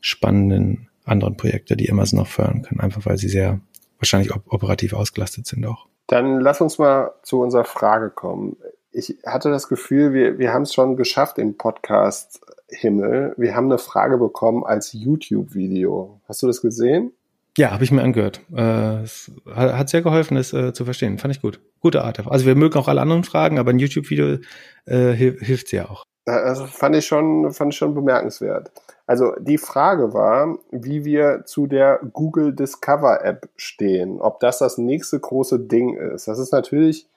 spannenden 0.01 0.89
anderen 1.05 1.37
Projekte, 1.37 1.77
die 1.77 1.89
Amazon 1.89 2.19
noch 2.19 2.27
fördern 2.27 2.63
können, 2.63 2.81
einfach 2.81 3.05
weil 3.05 3.17
sie 3.17 3.29
sehr 3.29 3.61
wahrscheinlich 3.97 4.35
op 4.35 4.43
operativ 4.47 4.91
ausgelastet 4.91 5.47
sind 5.47 5.65
auch. 5.65 5.87
Dann 6.07 6.41
lass 6.41 6.59
uns 6.59 6.77
mal 6.77 7.11
zu 7.23 7.39
unserer 7.39 7.63
Frage 7.63 8.09
kommen 8.09 8.57
ich 8.97 9.15
hatte 9.25 9.51
das 9.51 9.67
Gefühl, 9.67 10.13
wir, 10.13 10.39
wir 10.39 10.53
haben 10.53 10.63
es 10.63 10.73
schon 10.73 10.95
geschafft 10.95 11.37
im 11.37 11.55
Podcast 11.55 12.41
Himmel. 12.69 13.33
Wir 13.37 13.55
haben 13.55 13.65
eine 13.65 13.77
Frage 13.77 14.17
bekommen 14.17 14.63
als 14.63 14.93
YouTube-Video. 14.93 16.19
Hast 16.27 16.43
du 16.43 16.47
das 16.47 16.61
gesehen? 16.61 17.13
Ja, 17.57 17.71
habe 17.71 17.83
ich 17.83 17.91
mir 17.91 18.03
angehört. 18.03 18.41
Äh, 18.55 19.01
es 19.01 19.31
hat 19.51 19.89
sehr 19.89 20.03
geholfen, 20.03 20.35
das 20.35 20.53
äh, 20.53 20.73
zu 20.73 20.85
verstehen. 20.85 21.17
Fand 21.17 21.35
ich 21.35 21.41
gut. 21.41 21.59
Gute 21.79 22.03
Art. 22.03 22.25
Also 22.27 22.45
wir 22.45 22.55
mögen 22.55 22.77
auch 22.77 22.87
alle 22.87 23.01
anderen 23.01 23.23
Fragen, 23.23 23.57
aber 23.57 23.71
ein 23.71 23.79
YouTube-Video 23.79 24.37
äh, 24.85 25.13
hilft 25.13 25.69
sehr 25.69 25.89
auch. 25.89 26.03
Also 26.25 26.65
fand 26.65 26.95
ich 26.95 27.05
schon, 27.05 27.51
fand 27.53 27.73
ich 27.73 27.77
schon 27.77 27.95
bemerkenswert. 27.95 28.71
Also 29.07 29.31
die 29.39 29.57
Frage 29.57 30.13
war, 30.13 30.59
wie 30.69 31.05
wir 31.05 31.43
zu 31.45 31.65
der 31.65 32.01
Google 32.13 32.53
Discover 32.53 33.23
App 33.23 33.49
stehen. 33.55 34.19
Ob 34.19 34.39
das 34.41 34.59
das 34.59 34.77
nächste 34.77 35.19
große 35.19 35.61
Ding 35.61 35.95
ist. 35.95 36.27
Das 36.27 36.37
ist 36.37 36.51
natürlich 36.51 37.07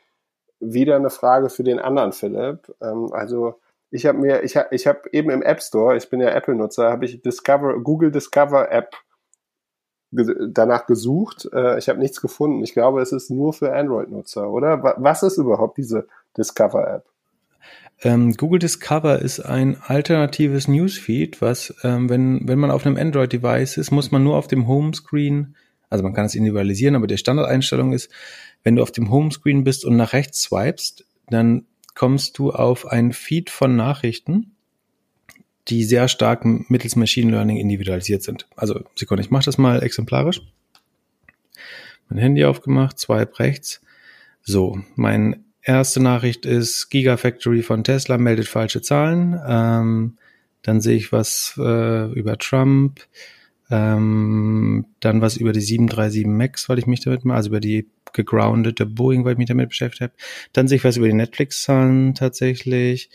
wieder 0.61 0.96
eine 0.96 1.11
Frage 1.11 1.51
für 1.51 1.64
den 1.64 1.80
anderen 1.80 2.12
Philipp. 2.12 2.72
Ähm, 2.80 3.12
also 3.12 3.57
ich 3.91 4.07
habe 4.07 4.18
mir, 4.18 4.43
ich 4.43 4.57
habe 4.57 4.68
ich 4.74 4.86
hab 4.86 5.07
eben 5.09 5.30
im 5.30 5.43
App 5.43 5.62
Store, 5.62 5.97
ich 5.97 6.09
bin 6.09 6.20
ja 6.20 6.30
Apple-Nutzer, 6.30 6.91
habe 6.91 7.05
ich 7.05 7.22
Discover, 7.22 7.80
Google 7.80 8.11
Discover 8.11 8.70
App 8.70 8.95
danach 10.12 10.86
gesucht. 10.86 11.49
Äh, 11.53 11.78
ich 11.78 11.88
habe 11.88 12.01
nichts 12.01 12.20
gefunden. 12.20 12.62
Ich 12.64 12.72
glaube, 12.72 13.01
es 13.01 13.12
ist 13.12 13.30
nur 13.30 13.53
für 13.53 13.74
Android-Nutzer, 13.74 14.51
oder? 14.51 14.82
Was 14.99 15.22
ist 15.22 15.38
überhaupt 15.38 15.78
diese 15.78 16.07
Discover 16.36 16.88
App? 16.88 17.05
Ähm, 18.03 18.32
Google 18.34 18.59
Discover 18.59 19.20
ist 19.20 19.41
ein 19.41 19.76
alternatives 19.86 20.68
Newsfeed, 20.68 21.43
was, 21.43 21.74
ähm, 21.84 22.09
wenn, 22.09 22.49
wenn 22.49 22.59
man 22.59 22.70
auf 22.70 22.86
einem 22.86 22.97
Android-Device 22.97 23.76
ist, 23.76 23.91
muss 23.91 24.11
man 24.11 24.24
nur 24.24 24.36
auf 24.36 24.49
dem 24.49 24.66
Homescreen 24.66 25.55
Also 25.91 26.03
man 26.03 26.14
kann 26.14 26.24
es 26.24 26.34
individualisieren, 26.34 26.97
aber 26.97 27.07
die 27.07 27.18
Standardeinstellung 27.18 27.93
ist, 27.93 28.11
wenn 28.62 28.76
du 28.76 28.82
auf 28.82 28.93
dem 28.93 29.11
Homescreen 29.11 29.64
bist 29.64 29.84
und 29.84 29.97
nach 29.97 30.12
rechts 30.12 30.43
swipest, 30.43 31.05
dann 31.28 31.66
kommst 32.01 32.38
du 32.38 32.51
auf 32.51 32.86
ein 32.86 33.12
Feed 33.12 33.51
von 33.51 33.76
Nachrichten, 33.76 34.53
die 35.68 35.84
sehr 35.84 36.09
stark 36.09 36.46
mittels 36.46 36.96
Machine 36.96 37.30
Learning 37.30 37.59
individualisiert 37.59 38.22
sind. 38.22 38.46
Also 38.57 38.80
Sekunde, 38.94 39.22
ich 39.22 39.30
mache 39.30 39.44
das 39.44 39.59
mal 39.59 39.82
exemplarisch. 39.82 40.40
Mein 42.09 42.18
Handy 42.18 42.46
aufgemacht, 42.46 42.98
swipe 42.98 43.38
rechts. 43.38 43.82
So, 44.40 44.80
meine 44.94 45.44
erste 45.61 46.01
Nachricht 46.01 46.46
ist 46.46 46.88
Gigafactory 46.88 47.62
von 47.62 47.84
Tesla 47.84 48.16
meldet 48.16 48.48
falsche 48.48 48.80
Zahlen. 48.80 49.38
Ähm, 49.46 50.16
dann 50.62 50.80
sehe 50.80 50.96
ich 50.96 51.12
was 51.12 51.53
äh, 51.59 52.11
über 52.12 52.38
Trump. 52.38 53.07
Ähm, 53.70 54.86
dann 54.98 55.20
was 55.20 55.36
über 55.36 55.52
die 55.52 55.60
737 55.60 56.26
MAX, 56.26 56.68
weil 56.68 56.78
ich 56.78 56.86
mich 56.86 57.00
damit 57.00 57.24
mal, 57.24 57.36
also 57.36 57.50
über 57.50 57.60
die 57.60 57.88
gegroundete 58.12 58.84
Boeing, 58.84 59.24
weil 59.24 59.32
ich 59.32 59.38
mich 59.38 59.48
damit 59.48 59.68
beschäftigt 59.68 60.02
habe. 60.02 60.12
Dann 60.52 60.66
sehe 60.66 60.76
ich 60.76 60.84
was 60.84 60.96
über 60.96 61.06
die 61.06 61.14
Netflix-Zahlen 61.14 62.14
tatsächlich. 62.14 63.10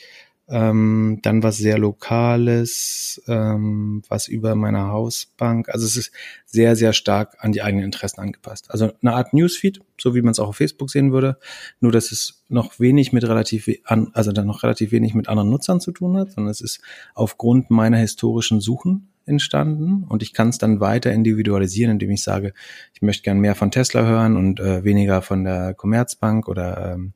Ähm, 0.47 1.19
dann 1.23 1.41
was 1.41 1.57
sehr 1.57 1.79
Lokales, 1.79 3.19
ähm, 3.27 4.03
was 4.09 4.27
über 4.27 4.53
meiner 4.53 4.89
Hausbank. 4.89 5.69
Also 5.69 5.87
es 5.87 5.97
ist 5.97 6.11
sehr, 6.45 6.75
sehr 6.75 6.93
stark 6.93 7.35
an 7.39 7.51
die 7.51 7.63
eigenen 7.63 7.85
Interessen 7.85 8.21
angepasst. 8.21 8.69
Also 8.69 8.91
eine 9.01 9.13
Art 9.13 9.33
Newsfeed, 9.33 9.81
so 9.99 10.13
wie 10.13 10.21
man 10.21 10.33
es 10.33 10.39
auch 10.39 10.49
auf 10.49 10.57
Facebook 10.57 10.91
sehen 10.91 11.11
würde. 11.11 11.39
Nur, 11.79 11.91
dass 11.91 12.11
es 12.11 12.43
noch 12.47 12.79
wenig 12.79 13.11
mit 13.11 13.27
relativ, 13.27 13.67
also 13.85 14.31
dann 14.31 14.45
noch 14.45 14.61
relativ 14.61 14.91
wenig 14.91 15.15
mit 15.15 15.27
anderen 15.27 15.49
Nutzern 15.49 15.81
zu 15.81 15.91
tun 15.91 16.15
hat, 16.15 16.33
sondern 16.33 16.51
es 16.51 16.61
ist 16.61 16.79
aufgrund 17.15 17.71
meiner 17.71 17.97
historischen 17.97 18.61
Suchen 18.61 19.09
entstanden 19.25 20.03
und 20.07 20.21
ich 20.21 20.33
kann 20.33 20.49
es 20.49 20.57
dann 20.57 20.79
weiter 20.79 21.11
individualisieren, 21.11 21.91
indem 21.91 22.11
ich 22.11 22.23
sage, 22.23 22.53
ich 22.93 23.01
möchte 23.01 23.23
gern 23.23 23.39
mehr 23.39 23.55
von 23.55 23.71
Tesla 23.71 24.05
hören 24.05 24.37
und 24.37 24.59
äh, 24.59 24.83
weniger 24.83 25.21
von 25.21 25.43
der 25.43 25.73
Commerzbank 25.73 26.47
oder 26.47 26.93
ähm, 26.93 27.13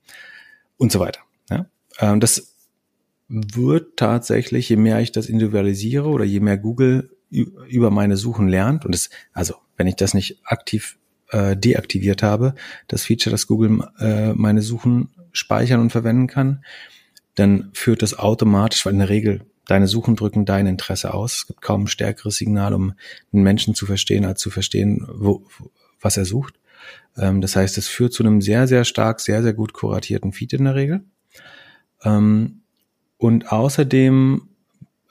und 0.77 0.91
so 0.91 0.99
weiter. 0.99 1.21
Ja? 1.49 1.67
Ähm, 1.99 2.19
das 2.19 2.55
wird 3.27 3.97
tatsächlich, 3.97 4.69
je 4.69 4.77
mehr 4.77 4.99
ich 4.99 5.11
das 5.11 5.27
individualisiere 5.27 6.07
oder 6.07 6.25
je 6.25 6.39
mehr 6.39 6.57
Google 6.57 7.11
über 7.29 7.91
meine 7.91 8.17
Suchen 8.17 8.47
lernt 8.47 8.85
und 8.85 8.95
es, 8.95 9.11
also 9.33 9.55
wenn 9.77 9.85
ich 9.85 9.95
das 9.95 10.15
nicht 10.15 10.39
aktiv 10.43 10.97
äh, 11.29 11.55
deaktiviert 11.55 12.23
habe, 12.23 12.55
das 12.87 13.03
Feature, 13.03 13.31
dass 13.31 13.45
Google 13.45 13.87
äh, 13.99 14.33
meine 14.33 14.63
Suchen 14.63 15.09
speichern 15.31 15.79
und 15.79 15.91
verwenden 15.91 16.25
kann, 16.25 16.63
dann 17.35 17.69
führt 17.73 18.01
das 18.01 18.17
automatisch, 18.17 18.85
weil 18.85 18.93
in 18.93 18.99
der 18.99 19.09
Regel 19.09 19.41
deine 19.69 19.87
Suchen 19.87 20.15
drücken 20.15 20.45
dein 20.45 20.65
Interesse 20.65 21.13
aus. 21.13 21.33
Es 21.33 21.47
gibt 21.47 21.61
kaum 21.61 21.83
ein 21.83 21.87
stärkeres 21.87 22.37
Signal, 22.37 22.73
um 22.73 22.93
einen 23.31 23.43
Menschen 23.43 23.75
zu 23.75 23.85
verstehen, 23.85 24.25
als 24.25 24.41
zu 24.41 24.49
verstehen, 24.49 25.05
wo, 25.13 25.43
was 26.01 26.17
er 26.17 26.25
sucht. 26.25 26.55
Ähm, 27.17 27.41
das 27.41 27.55
heißt, 27.55 27.77
es 27.77 27.87
führt 27.87 28.13
zu 28.13 28.23
einem 28.23 28.41
sehr, 28.41 28.67
sehr 28.67 28.83
stark, 28.83 29.19
sehr, 29.19 29.43
sehr 29.43 29.53
gut 29.53 29.73
kuratierten 29.73 30.33
Feed 30.33 30.53
in 30.53 30.65
der 30.65 30.75
Regel. 30.75 31.03
Ähm, 32.03 32.61
und 33.17 33.51
außerdem 33.51 34.47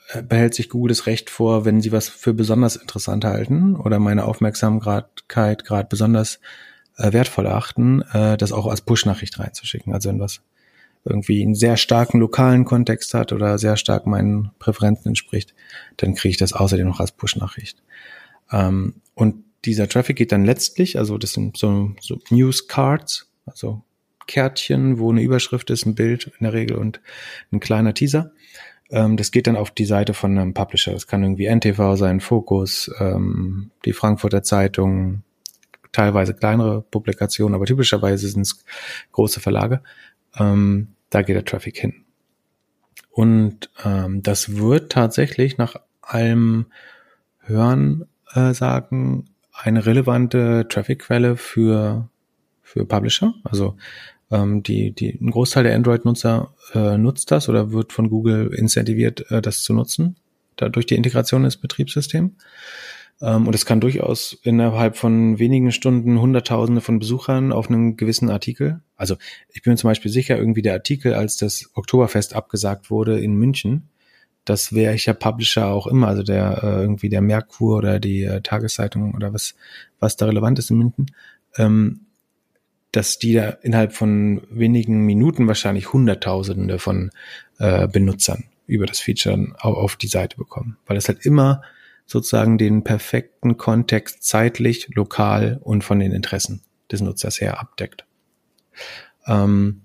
äh, 0.08 0.22
behält 0.22 0.54
sich 0.54 0.70
Google 0.70 0.88
das 0.88 1.06
Recht 1.06 1.30
vor, 1.30 1.64
wenn 1.64 1.80
sie 1.80 1.92
was 1.92 2.08
für 2.08 2.34
besonders 2.34 2.76
interessant 2.76 3.24
halten 3.24 3.76
oder 3.76 4.00
meine 4.00 4.24
Aufmerksamkeit 4.24 5.28
gerade 5.28 5.86
besonders 5.88 6.40
äh, 6.96 7.12
wertvoll 7.12 7.46
achten, 7.46 8.02
äh, 8.12 8.36
das 8.36 8.52
auch 8.52 8.66
als 8.66 8.80
Push-Nachricht 8.80 9.38
reinzuschicken. 9.38 9.92
Also 9.92 10.08
wenn 10.08 10.18
was 10.18 10.40
irgendwie 11.04 11.42
einen 11.42 11.54
sehr 11.54 11.76
starken 11.76 12.20
lokalen 12.20 12.64
Kontext 12.64 13.14
hat 13.14 13.32
oder 13.32 13.58
sehr 13.58 13.76
stark 13.76 14.06
meinen 14.06 14.50
Präferenzen 14.58 15.08
entspricht, 15.08 15.54
dann 15.96 16.14
kriege 16.14 16.30
ich 16.30 16.36
das 16.36 16.52
außerdem 16.52 16.86
noch 16.86 17.00
als 17.00 17.12
Push-Nachricht. 17.12 17.82
Ähm, 18.52 18.94
und 19.14 19.44
dieser 19.64 19.88
Traffic 19.88 20.16
geht 20.16 20.32
dann 20.32 20.44
letztlich, 20.44 20.98
also 20.98 21.18
das 21.18 21.32
sind 21.32 21.56
so, 21.56 21.92
so 22.00 22.18
News 22.30 22.68
Cards, 22.68 23.30
also 23.46 23.82
Kärtchen, 24.26 24.98
wo 24.98 25.10
eine 25.10 25.22
Überschrift 25.22 25.70
ist, 25.70 25.86
ein 25.86 25.94
Bild 25.94 26.30
in 26.38 26.44
der 26.44 26.52
Regel 26.52 26.76
und 26.76 27.00
ein 27.50 27.60
kleiner 27.60 27.94
Teaser. 27.94 28.32
Ähm, 28.90 29.16
das 29.16 29.30
geht 29.30 29.46
dann 29.46 29.56
auf 29.56 29.70
die 29.70 29.84
Seite 29.84 30.14
von 30.14 30.38
einem 30.38 30.54
Publisher. 30.54 30.92
Das 30.92 31.06
kann 31.06 31.22
irgendwie 31.22 31.46
NTV 31.46 31.96
sein, 31.96 32.20
Focus, 32.20 32.90
ähm, 33.00 33.70
die 33.84 33.92
Frankfurter 33.92 34.42
Zeitung, 34.42 35.22
teilweise 35.92 36.34
kleinere 36.34 36.82
Publikationen, 36.82 37.54
aber 37.54 37.64
typischerweise 37.64 38.28
sind 38.28 38.42
es 38.42 38.64
große 39.12 39.40
Verlage. 39.40 39.82
Ähm, 40.36 40.88
da 41.10 41.22
geht 41.22 41.36
der 41.36 41.44
Traffic 41.44 41.78
hin. 41.78 42.04
Und 43.10 43.70
ähm, 43.84 44.22
das 44.22 44.56
wird 44.56 44.92
tatsächlich 44.92 45.58
nach 45.58 45.76
allem 46.02 46.66
Hören 47.40 48.06
äh, 48.34 48.52
sagen 48.52 49.24
eine 49.52 49.86
relevante 49.86 50.66
Traffic-Quelle 50.68 51.36
für 51.36 52.08
für 52.68 52.84
Publisher. 52.84 53.34
Also 53.44 53.76
ähm, 54.30 54.62
die, 54.62 54.92
die, 54.92 55.18
ein 55.20 55.30
Großteil 55.30 55.64
der 55.64 55.74
Android-Nutzer 55.74 56.54
äh, 56.74 56.98
nutzt 56.98 57.30
das 57.30 57.48
oder 57.48 57.72
wird 57.72 57.92
von 57.92 58.10
Google 58.10 58.52
incentiviert, 58.54 59.30
äh, 59.30 59.40
das 59.40 59.62
zu 59.62 59.72
nutzen, 59.72 60.16
dadurch 60.56 60.86
die 60.86 60.96
Integration 60.96 61.44
ins 61.44 61.56
Betriebssystem. 61.56 62.36
Ähm, 63.20 63.46
und 63.46 63.54
es 63.54 63.66
kann 63.66 63.80
durchaus 63.80 64.38
innerhalb 64.42 64.96
von 64.96 65.38
wenigen 65.38 65.72
Stunden 65.72 66.20
Hunderttausende 66.20 66.80
von 66.80 66.98
Besuchern 66.98 67.52
auf 67.52 67.68
einen 67.68 67.96
gewissen 67.96 68.30
Artikel. 68.30 68.80
Also 68.96 69.16
ich 69.52 69.62
bin 69.62 69.72
mir 69.72 69.76
zum 69.76 69.88
Beispiel 69.88 70.10
sicher, 70.10 70.36
irgendwie 70.36 70.62
der 70.62 70.74
Artikel, 70.74 71.14
als 71.14 71.36
das 71.36 71.70
Oktoberfest 71.74 72.34
abgesagt 72.34 72.90
wurde 72.90 73.18
in 73.18 73.34
München, 73.34 73.88
das 74.48 74.72
wäre 74.72 74.94
ich 74.94 75.06
ja 75.06 75.12
Publisher 75.12 75.66
auch 75.66 75.86
immer, 75.86 76.08
also 76.08 76.22
der 76.22 76.62
äh, 76.62 76.80
irgendwie 76.80 77.08
der 77.08 77.20
Merkur 77.20 77.76
oder 77.76 78.00
die 78.00 78.22
äh, 78.22 78.40
Tageszeitung 78.40 79.14
oder 79.14 79.32
was, 79.34 79.54
was 80.00 80.16
da 80.16 80.26
relevant 80.26 80.58
ist 80.58 80.70
in 80.70 80.78
München, 80.78 81.06
ähm, 81.56 82.00
dass 82.92 83.18
die 83.18 83.34
da 83.34 83.50
innerhalb 83.50 83.92
von 83.92 84.42
wenigen 84.50 85.04
Minuten 85.04 85.46
wahrscheinlich 85.46 85.92
Hunderttausende 85.92 86.78
von 86.78 87.10
äh, 87.58 87.86
Benutzern 87.88 88.44
über 88.66 88.86
das 88.86 89.00
Feature 89.00 89.54
auf 89.58 89.96
die 89.96 90.08
Seite 90.08 90.36
bekommen, 90.36 90.78
weil 90.86 90.96
es 90.96 91.08
halt 91.08 91.24
immer 91.26 91.62
sozusagen 92.08 92.56
den 92.56 92.82
perfekten 92.84 93.58
Kontext 93.58 94.24
zeitlich, 94.24 94.88
lokal 94.94 95.60
und 95.62 95.84
von 95.84 96.00
den 96.00 96.12
Interessen 96.12 96.62
des 96.90 97.02
Nutzers 97.02 97.40
her 97.40 97.60
abdeckt. 97.60 98.06
Ähm, 99.26 99.82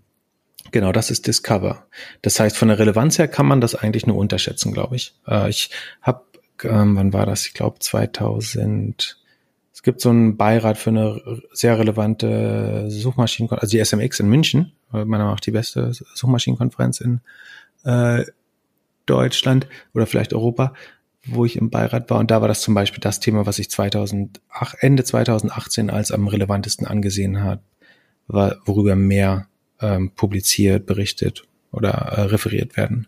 genau, 0.72 0.94
das 0.94 1.12
ist 1.12 1.28
Discover. 1.28 1.86
Das 2.22 2.40
heißt, 2.40 2.58
von 2.58 2.70
der 2.70 2.80
Relevanz 2.80 3.20
her 3.20 3.28
kann 3.28 3.46
man 3.46 3.60
das 3.60 3.76
eigentlich 3.76 4.08
nur 4.08 4.16
unterschätzen, 4.16 4.72
glaube 4.72 4.96
ich. 4.96 5.14
Äh, 5.28 5.50
ich 5.50 5.70
habe, 6.02 6.24
ähm, 6.64 6.96
wann 6.96 7.12
war 7.12 7.26
das? 7.26 7.46
Ich 7.46 7.54
glaube 7.54 7.80
2000. 7.80 9.20
Es 9.74 9.84
gibt 9.84 10.00
so 10.00 10.10
einen 10.10 10.38
Beirat 10.38 10.78
für 10.78 10.92
eine 10.92 11.42
sehr 11.52 11.78
relevante 11.78 12.86
Suchmaschinen, 12.90 13.52
also 13.52 13.72
die 13.72 13.84
SMX 13.84 14.22
in 14.22 14.30
München, 14.30 14.72
meiner 14.92 15.06
Meinung 15.06 15.28
nach 15.32 15.42
die 15.42 15.52
beste 15.52 15.92
Suchmaschinenkonferenz 15.92 17.02
in 17.02 17.20
äh, 17.84 18.24
Deutschland 19.08 19.68
oder 19.94 20.06
vielleicht 20.06 20.34
Europa 20.34 20.74
wo 21.26 21.46
ich 21.46 21.56
im 21.56 21.70
Beirat 21.70 22.10
war. 22.10 22.20
Und 22.20 22.32
da 22.32 22.42
war 22.42 22.48
das 22.48 22.62
zum 22.62 22.74
Beispiel 22.74 23.00
das 23.00 23.20
Thema, 23.20 23.46
was 23.46 23.60
ich 23.60 23.70
2008, 23.70 24.40
Ende 24.80 25.04
2018 25.04 25.90
als 25.90 26.12
am 26.12 26.28
relevantesten 26.28 26.86
angesehen 26.86 27.42
hat, 27.42 27.62
war, 28.28 28.58
worüber 28.66 28.96
mehr 28.96 29.48
ähm, 29.82 30.12
publiziert, 30.12 30.86
berichtet 30.86 31.46
oder 31.72 31.90
äh, 31.90 32.22
referiert 32.24 32.78
werden 32.78 33.08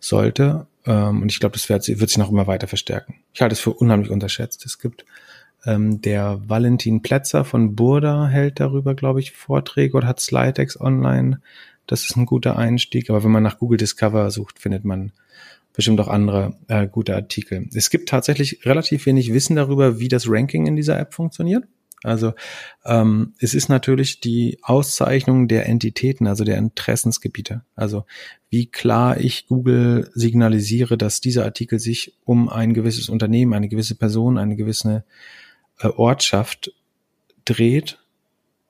sollte. 0.00 0.66
Ähm, 0.84 1.22
und 1.22 1.32
ich 1.32 1.40
glaube, 1.40 1.54
das 1.54 1.68
wird, 1.68 1.88
wird 1.88 2.10
sich 2.10 2.18
noch 2.18 2.30
immer 2.30 2.46
weiter 2.46 2.66
verstärken. 2.66 3.16
Ich 3.32 3.40
halte 3.40 3.54
es 3.54 3.60
für 3.60 3.72
unheimlich 3.72 4.10
unterschätzt. 4.10 4.64
Es 4.66 4.78
gibt 4.78 5.04
ähm, 5.64 6.00
der 6.00 6.40
Valentin 6.46 7.02
Plätzer 7.02 7.44
von 7.44 7.74
Burda 7.74 8.28
hält 8.28 8.60
darüber, 8.60 8.94
glaube 8.94 9.20
ich, 9.20 9.32
Vorträge 9.32 9.96
oder 9.96 10.06
hat 10.06 10.20
Slidex 10.20 10.80
online. 10.80 11.40
Das 11.86 12.04
ist 12.04 12.16
ein 12.16 12.26
guter 12.26 12.56
Einstieg. 12.56 13.10
Aber 13.10 13.24
wenn 13.24 13.32
man 13.32 13.42
nach 13.42 13.58
Google 13.58 13.78
Discover 13.78 14.30
sucht, 14.30 14.58
findet 14.58 14.84
man 14.84 15.12
bestimmt 15.76 16.00
auch 16.00 16.08
andere 16.08 16.56
äh, 16.68 16.88
gute 16.88 17.14
Artikel. 17.14 17.68
Es 17.74 17.90
gibt 17.90 18.08
tatsächlich 18.08 18.64
relativ 18.64 19.06
wenig 19.06 19.32
Wissen 19.32 19.54
darüber, 19.54 20.00
wie 20.00 20.08
das 20.08 20.28
Ranking 20.28 20.66
in 20.66 20.74
dieser 20.74 20.98
App 20.98 21.14
funktioniert. 21.14 21.64
Also 22.02 22.34
ähm, 22.84 23.34
es 23.38 23.52
ist 23.52 23.68
natürlich 23.68 24.20
die 24.20 24.58
Auszeichnung 24.62 25.48
der 25.48 25.66
Entitäten, 25.66 26.26
also 26.26 26.44
der 26.44 26.56
Interessensgebiete. 26.56 27.62
Also 27.74 28.04
wie 28.48 28.66
klar 28.66 29.18
ich 29.18 29.48
Google 29.48 30.10
signalisiere, 30.14 30.96
dass 30.96 31.20
dieser 31.20 31.44
Artikel 31.44 31.78
sich 31.78 32.14
um 32.24 32.48
ein 32.48 32.74
gewisses 32.74 33.08
Unternehmen, 33.08 33.54
eine 33.54 33.68
gewisse 33.68 33.96
Person, 33.96 34.38
eine 34.38 34.56
gewisse 34.56 35.04
äh, 35.80 35.88
Ortschaft 35.88 36.72
dreht. 37.44 37.98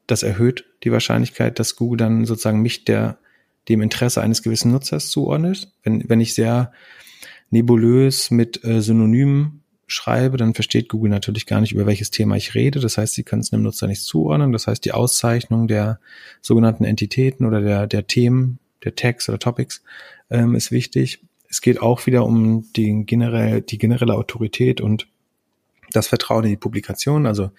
Das 0.07 0.23
erhöht 0.23 0.65
die 0.83 0.93
Wahrscheinlichkeit, 0.93 1.59
dass 1.59 1.77
Google 1.77 1.99
dann 1.99 2.25
sozusagen 2.25 2.63
mich 2.63 2.85
der 2.85 3.19
dem 3.69 3.83
Interesse 3.83 4.23
eines 4.23 4.43
gewissen 4.43 4.73
Nutzers 4.73 5.11
zuordnet. 5.11 5.73
Wenn, 5.83 6.09
wenn 6.09 6.21
ich 6.21 6.35
sehr 6.35 6.73
nebulös 7.51 8.31
mit 8.31 8.65
äh, 8.65 8.81
Synonymen 8.81 9.63
schreibe, 9.87 10.37
dann 10.37 10.55
versteht 10.55 10.89
Google 10.89 11.11
natürlich 11.11 11.47
gar 11.47 11.61
nicht, 11.61 11.73
über 11.73 11.87
welches 11.87 12.11
Thema 12.11 12.37
ich 12.37 12.55
rede. 12.55 12.81
Das 12.81 12.99
heißt, 12.99 13.15
sie 13.15 13.23
können 13.23 13.43
es 13.43 13.51
dem 13.51 13.63
Nutzer 13.63 13.87
nicht 13.87 14.03
zuordnen. 14.03 14.53
Das 14.53 14.67
heißt, 14.67 14.85
die 14.85 14.93
Auszeichnung 14.93 15.69
der 15.69 16.01
sogenannten 16.41 16.85
Entitäten 16.85 17.47
oder 17.47 17.61
der, 17.61 17.87
der 17.87 18.07
Themen, 18.07 18.59
der 18.85 18.97
Tags 18.97 19.29
oder 19.29 19.39
Topics 19.39 19.83
ähm, 20.31 20.55
ist 20.55 20.73
wichtig. 20.73 21.21
Es 21.49 21.61
geht 21.61 21.81
auch 21.81 22.07
wieder 22.07 22.25
um 22.25 22.67
die 22.75 23.05
generell, 23.07 23.63
die 23.63 23.79
generelle 23.79 24.15
Autorität 24.15 24.81
und 24.81 25.07
das 25.93 26.09
Vertrauen 26.09 26.45
in 26.45 26.51
die 26.51 26.57
Publikation. 26.57 27.27
Also 27.27 27.51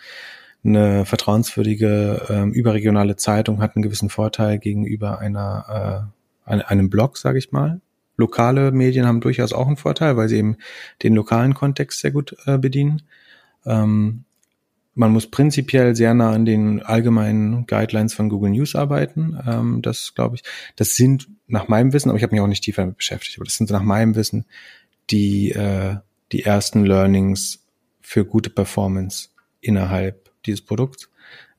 eine 0.63 1.05
vertrauenswürdige 1.05 2.25
ähm, 2.29 2.51
überregionale 2.51 3.15
Zeitung 3.15 3.61
hat 3.61 3.75
einen 3.75 3.83
gewissen 3.83 4.09
Vorteil 4.09 4.59
gegenüber 4.59 5.19
einer 5.19 6.11
äh, 6.45 6.61
einem 6.63 6.89
Blog, 6.89 7.17
sage 7.17 7.37
ich 7.37 7.51
mal. 7.51 7.81
Lokale 8.15 8.71
Medien 8.71 9.05
haben 9.05 9.21
durchaus 9.21 9.53
auch 9.53 9.67
einen 9.67 9.77
Vorteil, 9.77 10.17
weil 10.17 10.29
sie 10.29 10.37
eben 10.37 10.57
den 11.03 11.13
lokalen 11.13 11.53
Kontext 11.53 11.99
sehr 11.99 12.11
gut 12.11 12.35
äh, 12.45 12.57
bedienen. 12.57 13.03
Ähm, 13.65 14.23
man 14.95 15.11
muss 15.11 15.29
prinzipiell 15.29 15.95
sehr 15.95 16.15
nah 16.15 16.31
an 16.31 16.45
den 16.45 16.81
allgemeinen 16.81 17.67
Guidelines 17.67 18.15
von 18.15 18.29
Google 18.29 18.49
News 18.49 18.75
arbeiten. 18.75 19.37
Ähm, 19.45 19.81
das 19.83 20.15
glaube 20.15 20.37
ich, 20.37 20.43
das 20.75 20.95
sind 20.95 21.27
nach 21.45 21.67
meinem 21.67 21.93
Wissen, 21.93 22.09
aber 22.09 22.17
ich 22.17 22.23
habe 22.23 22.33
mich 22.33 22.41
auch 22.41 22.47
nicht 22.47 22.63
tiefer 22.63 22.81
damit 22.81 22.97
beschäftigt, 22.97 23.37
aber 23.37 23.45
das 23.45 23.55
sind 23.55 23.69
nach 23.69 23.83
meinem 23.83 24.15
Wissen 24.15 24.45
die, 25.11 25.51
äh, 25.51 25.97
die 26.31 26.43
ersten 26.43 26.83
Learnings 26.83 27.63
für 28.01 28.25
gute 28.25 28.49
Performance 28.49 29.29
innerhalb 29.61 30.26
dieses 30.47 30.61
Produkts. 30.61 31.09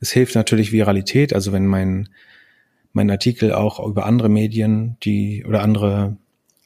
Es 0.00 0.10
hilft 0.10 0.34
natürlich 0.34 0.72
Viralität, 0.72 1.32
also 1.32 1.52
wenn 1.52 1.66
mein, 1.66 2.08
mein 2.92 3.10
Artikel 3.10 3.52
auch 3.52 3.84
über 3.86 4.06
andere 4.06 4.28
Medien, 4.28 4.96
die 5.02 5.44
oder 5.46 5.62
andere 5.62 6.16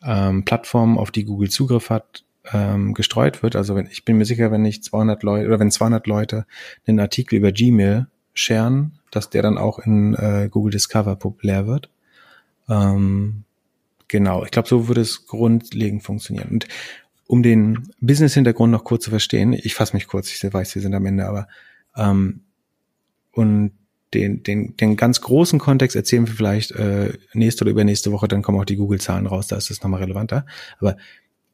ähm, 0.04 0.44
Plattformen, 0.44 0.98
auf 0.98 1.10
die 1.10 1.24
Google 1.24 1.50
Zugriff 1.50 1.90
hat, 1.90 2.24
ähm, 2.52 2.94
gestreut 2.94 3.42
wird. 3.42 3.56
Also 3.56 3.74
wenn, 3.74 3.86
ich 3.86 4.04
bin 4.04 4.16
mir 4.16 4.24
sicher, 4.24 4.50
wenn 4.50 4.64
ich 4.64 4.82
200 4.82 5.22
Leute 5.22 5.46
oder 5.46 5.60
wenn 5.60 5.70
200 5.70 6.06
Leute 6.06 6.46
einen 6.86 7.00
Artikel 7.00 7.36
über 7.36 7.52
Gmail 7.52 8.06
scheren, 8.34 8.98
dass 9.10 9.30
der 9.30 9.42
dann 9.42 9.58
auch 9.58 9.78
in 9.78 10.14
äh, 10.14 10.48
Google 10.50 10.72
Discover 10.72 11.16
populär 11.16 11.66
wird. 11.66 11.90
Ähm, 12.68 13.44
genau, 14.08 14.44
ich 14.44 14.50
glaube, 14.50 14.68
so 14.68 14.88
würde 14.88 15.02
es 15.02 15.26
grundlegend 15.26 16.02
funktionieren. 16.02 16.48
Und 16.50 16.68
um 17.26 17.42
den 17.42 17.90
Business-Hintergrund 18.00 18.72
noch 18.72 18.84
kurz 18.84 19.04
zu 19.04 19.10
verstehen, 19.10 19.52
ich 19.52 19.74
fasse 19.74 19.94
mich 19.94 20.06
kurz, 20.06 20.32
ich 20.32 20.52
weiß, 20.52 20.74
wir 20.74 20.82
sind 20.82 20.94
am 20.94 21.06
Ende, 21.06 21.26
aber 21.26 21.48
ähm, 21.96 22.42
und 23.32 23.72
den, 24.14 24.42
den, 24.42 24.76
den 24.76 24.96
ganz 24.96 25.20
großen 25.20 25.58
Kontext 25.58 25.96
erzählen 25.96 26.26
wir 26.26 26.34
vielleicht 26.34 26.72
äh, 26.72 27.14
nächste 27.32 27.64
oder 27.64 27.70
übernächste 27.70 28.12
Woche, 28.12 28.28
dann 28.28 28.42
kommen 28.42 28.60
auch 28.60 28.64
die 28.64 28.76
Google-Zahlen 28.76 29.26
raus, 29.26 29.46
da 29.46 29.56
ist 29.56 29.70
das 29.70 29.82
nochmal 29.82 30.00
relevanter. 30.00 30.44
Aber 30.78 30.96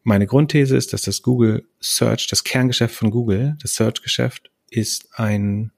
meine 0.02 0.26
Grundthese 0.26 0.76
ist, 0.76 0.92
dass 0.92 1.02
das 1.02 1.22
Google 1.22 1.66
Search, 1.80 2.26
das 2.28 2.42
Kerngeschäft 2.42 2.94
von 2.94 3.10
Google, 3.10 3.56
das 3.62 3.74
Search-Geschäft, 3.74 4.50
ist 4.70 5.08
ein 5.14 5.70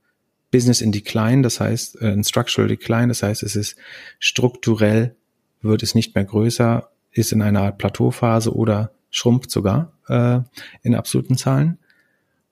Business 0.50 0.80
in 0.80 0.92
Decline, 0.92 1.42
das 1.42 1.60
heißt 1.60 2.00
äh, 2.00 2.12
ein 2.12 2.24
Structural 2.24 2.68
Decline, 2.68 3.08
das 3.08 3.22
heißt, 3.22 3.42
es 3.42 3.56
ist 3.56 3.76
strukturell, 4.18 5.16
wird 5.62 5.82
es 5.82 5.94
nicht 5.94 6.14
mehr 6.14 6.24
größer, 6.24 6.90
ist 7.12 7.32
in 7.32 7.42
einer 7.42 7.62
Art 7.62 7.78
Plateauphase 7.78 8.54
oder 8.54 8.92
schrumpft 9.10 9.50
sogar 9.50 9.92
äh, 10.08 10.40
in 10.82 10.94
absoluten 10.94 11.36
Zahlen. 11.36 11.78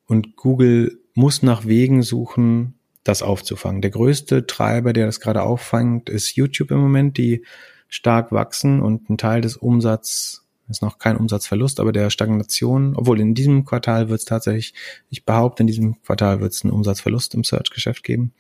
Und 0.07 0.37
Google 0.37 1.01
muss 1.19 1.43
nach 1.43 1.67
Wegen 1.67 2.03
suchen, 2.03 2.75
das 3.03 3.23
aufzufangen. 3.23 3.83
Der 3.83 3.91
größte 3.91 4.47
Treiber, 4.47 4.93
der 4.93 5.07
das 5.07 5.19
gerade 5.19 5.43
auffängt, 5.43 6.09
ist 6.09 6.37
YouTube 6.37 6.71
im 6.71 6.79
Moment, 6.79 7.19
die 7.19 7.45
stark 7.89 8.31
wachsen 8.31 8.81
und 8.81 9.11
ein 9.11 9.19
Teil 9.19 9.41
des 9.41 9.57
Umsatzes 9.57 10.45
ist 10.69 10.83
noch 10.83 10.99
kein 10.99 11.17
Umsatzverlust, 11.17 11.81
aber 11.81 11.93
der 11.93 12.11
Stagnation, 12.11 12.95
obwohl 12.95 13.21
in 13.21 13.35
diesem 13.35 13.65
Quartal 13.65 14.11
wird 14.11 14.21
es 14.21 14.27
tatsächlich, 14.27 14.75
ich 15.09 15.25
behaupte, 15.25 15.63
in 15.63 15.67
diesem 15.67 16.01
Quartal 16.03 16.41
wird 16.41 16.53
es 16.53 16.63
einen 16.63 16.75
Umsatzverlust 16.75 17.35
im 17.35 17.43
Search-Geschäft 17.43 18.05
geben. 18.05 18.33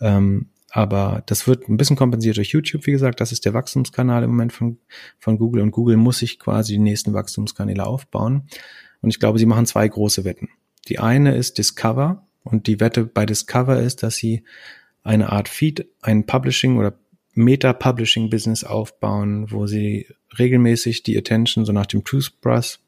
Ähm, 0.00 0.48
aber 0.70 1.22
das 1.26 1.46
wird 1.46 1.68
ein 1.68 1.76
bisschen 1.76 1.96
kompensiert 1.96 2.36
durch 2.36 2.50
YouTube, 2.50 2.84
wie 2.86 2.92
gesagt. 2.92 3.20
Das 3.20 3.32
ist 3.32 3.46
der 3.46 3.54
Wachstumskanal 3.54 4.24
im 4.24 4.30
Moment 4.30 4.52
von, 4.52 4.78
von 5.18 5.38
Google 5.38 5.62
und 5.62 5.70
Google 5.70 5.96
muss 5.96 6.18
sich 6.18 6.38
quasi 6.38 6.74
die 6.74 6.78
nächsten 6.78 7.14
Wachstumskanäle 7.14 7.86
aufbauen. 7.86 8.48
Und 9.00 9.10
ich 9.10 9.20
glaube, 9.20 9.38
sie 9.38 9.46
machen 9.46 9.64
zwei 9.64 9.86
große 9.86 10.24
Wetten. 10.24 10.48
Die 10.88 10.98
eine 10.98 11.34
ist 11.34 11.58
Discover 11.58 12.26
und 12.44 12.66
die 12.66 12.80
Wette 12.80 13.04
bei 13.04 13.26
Discover 13.26 13.80
ist, 13.80 14.02
dass 14.02 14.16
sie 14.16 14.44
eine 15.02 15.30
Art 15.30 15.48
Feed, 15.48 15.86
ein 16.02 16.26
Publishing 16.26 16.76
oder 16.78 16.94
Meta-Publishing-Business 17.34 18.64
aufbauen, 18.64 19.50
wo 19.50 19.66
sie 19.66 20.06
regelmäßig 20.38 21.02
die 21.02 21.16
Attention 21.16 21.64
so 21.64 21.72
nach 21.72 21.86
dem 21.86 22.04
Toothbrush, 22.04 22.80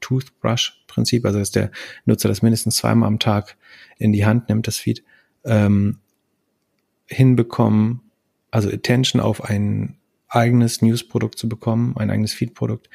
Toothbrush-Prinzip, 0.00 1.24
also 1.24 1.38
dass 1.38 1.50
der 1.50 1.70
Nutzer 2.04 2.28
das 2.28 2.42
mindestens 2.42 2.76
zweimal 2.76 3.08
am 3.08 3.18
Tag 3.18 3.56
in 3.98 4.12
die 4.12 4.24
Hand 4.24 4.48
nimmt, 4.48 4.66
das 4.66 4.76
Feed, 4.76 5.02
ähm, 5.44 5.98
hinbekommen, 7.06 8.02
also 8.50 8.70
Attention 8.70 9.20
auf 9.20 9.44
ein 9.44 9.96
eigenes 10.28 10.80
News-Produkt 10.80 11.38
zu 11.38 11.48
bekommen, 11.48 11.96
ein 11.96 12.10
eigenes 12.10 12.32
Feed-Produkt, 12.32 12.88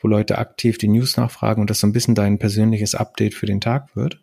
wo 0.00 0.08
Leute 0.08 0.38
aktiv 0.38 0.78
die 0.78 0.88
News 0.88 1.16
nachfragen 1.16 1.60
und 1.60 1.70
das 1.70 1.80
so 1.80 1.86
ein 1.86 1.92
bisschen 1.92 2.14
dein 2.14 2.38
persönliches 2.38 2.94
Update 2.94 3.34
für 3.34 3.46
den 3.46 3.60
Tag 3.60 3.96
wird. 3.96 4.20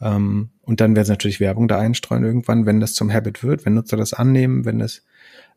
Ähm, 0.00 0.50
und 0.62 0.80
dann 0.80 0.94
werden 0.94 1.06
sie 1.06 1.12
natürlich 1.12 1.40
Werbung 1.40 1.68
da 1.68 1.78
einstreuen 1.78 2.24
irgendwann, 2.24 2.66
wenn 2.66 2.80
das 2.80 2.94
zum 2.94 3.12
Habit 3.12 3.42
wird, 3.42 3.64
wenn 3.64 3.74
Nutzer 3.74 3.96
das 3.96 4.12
annehmen, 4.12 4.64
wenn 4.64 4.78
das 4.78 5.02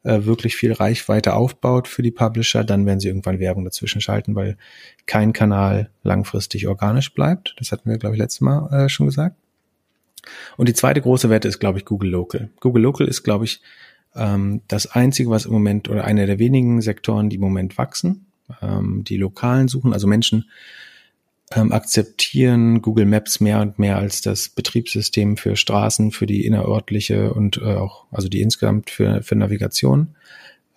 äh, 0.03 0.25
wirklich 0.25 0.55
viel 0.55 0.73
Reichweite 0.73 1.33
aufbaut 1.33 1.88
für 1.88 2.01
die 2.01 2.11
Publisher, 2.11 2.63
dann 2.63 2.85
werden 2.85 2.99
sie 2.99 3.07
irgendwann 3.07 3.39
Werbung 3.39 3.65
dazwischen 3.65 4.01
schalten, 4.01 4.35
weil 4.35 4.57
kein 5.05 5.33
Kanal 5.33 5.89
langfristig 6.03 6.67
organisch 6.67 7.13
bleibt. 7.13 7.55
Das 7.57 7.71
hatten 7.71 7.89
wir, 7.89 7.97
glaube 7.97 8.15
ich, 8.15 8.21
letztes 8.21 8.41
Mal 8.41 8.71
äh, 8.71 8.89
schon 8.89 9.07
gesagt. 9.07 9.35
Und 10.55 10.69
die 10.69 10.73
zweite 10.73 11.01
große 11.01 11.29
Wette 11.29 11.47
ist, 11.47 11.59
glaube 11.59 11.79
ich, 11.79 11.85
Google 11.85 12.09
Local. 12.09 12.49
Google 12.59 12.83
Local 12.83 13.07
ist, 13.07 13.23
glaube 13.23 13.45
ich, 13.45 13.61
ähm, 14.15 14.61
das 14.67 14.88
einzige, 14.88 15.29
was 15.29 15.45
im 15.45 15.53
Moment 15.53 15.89
oder 15.89 16.03
einer 16.03 16.25
der 16.25 16.39
wenigen 16.39 16.81
Sektoren, 16.81 17.29
die 17.29 17.35
im 17.38 17.41
Moment 17.41 17.77
wachsen. 17.77 18.26
Ähm, 18.61 19.03
die 19.03 19.17
lokalen 19.17 19.67
suchen, 19.67 19.93
also 19.93 20.07
Menschen 20.07 20.45
ähm, 21.51 21.71
akzeptieren 21.71 22.81
Google 22.81 23.05
Maps 23.05 23.39
mehr 23.39 23.61
und 23.61 23.79
mehr 23.79 23.97
als 23.97 24.21
das 24.21 24.49
Betriebssystem 24.49 25.37
für 25.37 25.55
Straßen, 25.55 26.11
für 26.11 26.25
die 26.25 26.45
innerörtliche 26.45 27.33
und 27.33 27.57
äh, 27.57 27.75
auch, 27.75 28.05
also 28.11 28.27
die 28.27 28.41
insgesamt 28.41 28.89
für, 28.89 29.21
für 29.23 29.35
Navigation. 29.35 30.15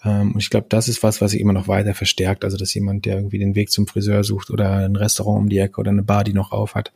Ähm, 0.04 0.32
und 0.32 0.40
ich 0.40 0.50
glaube, 0.50 0.66
das 0.68 0.88
ist 0.88 1.02
was, 1.02 1.20
was 1.20 1.32
sich 1.32 1.40
immer 1.40 1.52
noch 1.52 1.66
weiter 1.66 1.94
verstärkt. 1.94 2.44
Also, 2.44 2.56
dass 2.56 2.72
jemand, 2.72 3.04
der 3.04 3.16
irgendwie 3.16 3.38
den 3.38 3.54
Weg 3.54 3.70
zum 3.70 3.86
Friseur 3.86 4.22
sucht 4.22 4.50
oder 4.50 4.76
ein 4.76 4.96
Restaurant 4.96 5.40
um 5.40 5.48
die 5.48 5.58
Ecke 5.58 5.80
oder 5.80 5.90
eine 5.90 6.02
Bar, 6.02 6.24
die 6.24 6.32
noch 6.32 6.52
auf 6.52 6.76
hat, 6.76 6.92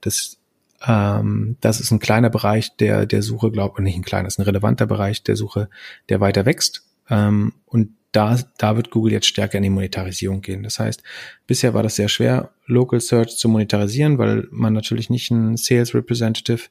das, 0.00 0.38
ähm, 0.86 1.56
das 1.60 1.80
ist 1.80 1.90
ein 1.90 1.98
kleiner 1.98 2.30
Bereich 2.30 2.76
der, 2.76 3.04
der 3.04 3.22
Suche, 3.22 3.50
glaube 3.50 3.74
ich, 3.78 3.84
nicht 3.84 3.96
ein 3.96 4.04
kleiner, 4.04 4.28
ist 4.28 4.38
ein 4.38 4.42
relevanter 4.42 4.86
Bereich 4.86 5.22
der 5.22 5.36
Suche, 5.36 5.68
der 6.08 6.20
weiter 6.20 6.46
wächst. 6.46 6.84
Ähm, 7.10 7.52
und 7.66 7.90
da, 8.12 8.38
da 8.56 8.76
wird 8.76 8.90
Google 8.90 9.12
jetzt 9.12 9.26
stärker 9.26 9.58
in 9.58 9.64
die 9.64 9.70
Monetarisierung 9.70 10.40
gehen. 10.40 10.62
Das 10.62 10.78
heißt, 10.78 11.02
bisher 11.46 11.74
war 11.74 11.82
das 11.82 11.96
sehr 11.96 12.08
schwer, 12.08 12.50
Local 12.66 13.00
Search 13.00 13.36
zu 13.36 13.48
monetarisieren, 13.48 14.18
weil 14.18 14.48
man 14.50 14.72
natürlich 14.72 15.10
nicht 15.10 15.30
einen 15.30 15.56
Sales 15.56 15.94
Representative 15.94 16.68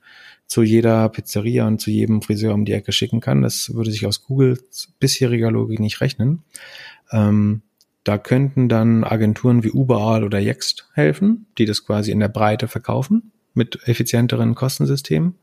zu 0.48 0.64
jeder 0.64 1.10
Pizzeria 1.10 1.68
und 1.68 1.80
zu 1.80 1.92
jedem 1.92 2.22
Friseur 2.22 2.54
um 2.54 2.66
die 2.66 2.72
Ecke 2.72 2.92
schicken 2.92 3.20
kann. 3.20 3.42
Das 3.42 3.74
würde 3.74 3.92
sich 3.92 4.06
aus 4.06 4.24
Googles 4.24 4.94
bisheriger 5.00 5.52
Logik 5.52 5.80
nicht 5.80 6.02
rechnen. 6.02 6.44
Ähm, 7.12 7.62
da 8.04 8.18
könnten 8.18 8.70
dann 8.70 9.04
Agenturen 9.04 9.64
wie 9.64 9.72
Uberall 9.72 10.24
oder 10.24 10.40
Yext 10.40 10.90
helfen, 10.94 11.48
die 11.58 11.66
das 11.66 11.86
quasi 11.86 12.12
in 12.12 12.22
der 12.22 12.30
Breite 12.30 12.68
verkaufen 12.68 13.32
mit 13.54 13.80
effizienteren 13.86 14.56
Kostensystemen 14.56 15.36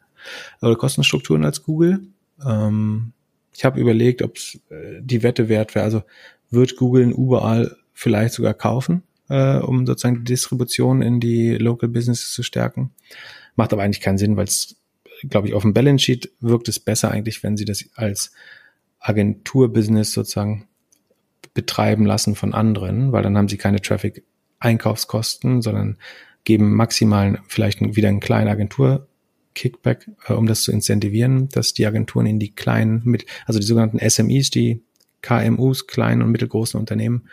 oder 0.62 0.74
Kostenstrukturen 0.74 1.45
als 1.45 1.62
Google. 1.62 2.07
Ähm, 2.45 3.12
ich 3.55 3.64
habe 3.64 3.80
überlegt, 3.80 4.22
ob 4.22 4.36
es 4.36 4.61
äh, 4.70 5.00
die 5.00 5.22
Wette 5.22 5.48
wert 5.48 5.74
wäre. 5.74 5.84
Also 5.84 6.02
wird 6.50 6.76
Google 6.76 7.11
überall 7.11 7.76
vielleicht 7.92 8.34
sogar 8.34 8.55
kaufen, 8.55 9.02
äh, 9.28 9.59
um 9.59 9.86
sozusagen 9.86 10.18
die 10.18 10.32
Distribution 10.32 11.02
in 11.02 11.20
die 11.20 11.57
Local 11.57 11.88
Businesses 11.88 12.32
zu 12.32 12.42
stärken. 12.42 12.90
Macht 13.57 13.72
aber 13.72 13.82
eigentlich 13.82 14.00
keinen 14.00 14.18
Sinn, 14.18 14.36
weil 14.36 14.46
es, 14.46 14.76
glaube 15.28 15.48
ich, 15.48 15.55
auf 15.55 15.62
dem 15.62 15.74
Balance 15.74 16.05
Sheet 16.05 16.32
wirkt 16.40 16.68
es 16.68 16.80
besser 16.80 17.11
eigentlich, 17.11 17.42
wenn 17.42 17.57
sie 17.57 17.64
das 17.64 17.84
als 17.94 18.32
Agenturbusiness 18.98 20.12
sozusagen 20.12 20.66
betreiben 21.52 22.05
lassen 22.05 22.34
von 22.34 22.52
anderen, 22.52 23.12
weil 23.12 23.22
dann 23.22 23.38
haben 23.38 23.48
sie 23.48 23.59
keine 23.59 23.80
Traffic-Einkaufskosten, 23.80 25.62
sondern 25.62 25.98
geben 26.42 26.74
maximal 26.74 27.40
vielleicht 27.46 27.80
wieder 27.80 28.09
einen 28.09 28.20
kleinen 28.20 28.48
Agentur 28.48 29.07
Kickback, 29.55 30.11
äh, 30.28 30.32
um 30.32 30.46
das 30.46 30.62
zu 30.62 30.72
incentivieren, 30.72 31.48
dass 31.48 31.74
die 31.74 31.86
Agenturen 31.86 32.26
in 32.26 32.38
die 32.38 32.55
kleinen, 32.55 33.02
mit, 33.05 33.26
also 33.46 33.61
die 33.61 33.66
sogenannten 33.66 33.98
SMEs, 33.98 34.50
die 34.50 34.82
KMUs, 35.22 35.86
kleinen 35.86 36.22
und 36.22 36.30
mittelgroßen 36.30 36.78
Unternehmen 36.78 37.28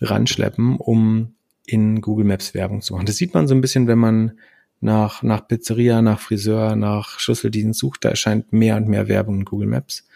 ranschleppen, 0.00 0.76
um 0.76 1.34
in 1.66 2.00
Google 2.00 2.24
Maps 2.24 2.54
Werbung 2.54 2.80
zu 2.82 2.94
machen. 2.94 3.06
Das 3.06 3.16
sieht 3.16 3.34
man 3.34 3.48
so 3.48 3.54
ein 3.54 3.60
bisschen, 3.60 3.88
wenn 3.88 3.98
man 3.98 4.38
nach, 4.80 5.22
nach 5.22 5.48
Pizzeria, 5.48 6.02
nach 6.02 6.20
Friseur, 6.20 6.76
nach 6.76 7.18
Schlüsseldienst 7.18 7.80
sucht, 7.80 8.04
da 8.04 8.10
erscheint 8.10 8.52
mehr 8.52 8.76
und 8.76 8.88
mehr 8.88 9.08
Werbung 9.08 9.38
in 9.40 9.44
Google 9.44 9.68
Maps. 9.68 10.06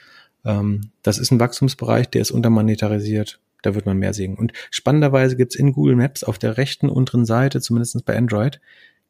Ähm, 0.44 0.92
das 1.02 1.18
ist 1.18 1.32
ein 1.32 1.40
Wachstumsbereich, 1.40 2.08
der 2.10 2.22
ist 2.22 2.30
untermonetarisiert, 2.30 3.40
da 3.62 3.74
wird 3.74 3.86
man 3.86 3.98
mehr 3.98 4.14
sehen. 4.14 4.36
Und 4.36 4.52
spannenderweise 4.70 5.36
gibt's 5.36 5.56
in 5.56 5.72
Google 5.72 5.96
Maps 5.96 6.22
auf 6.22 6.38
der 6.38 6.56
rechten 6.56 6.88
unteren 6.88 7.24
Seite, 7.24 7.60
zumindest 7.60 8.04
bei 8.04 8.16
Android, 8.16 8.60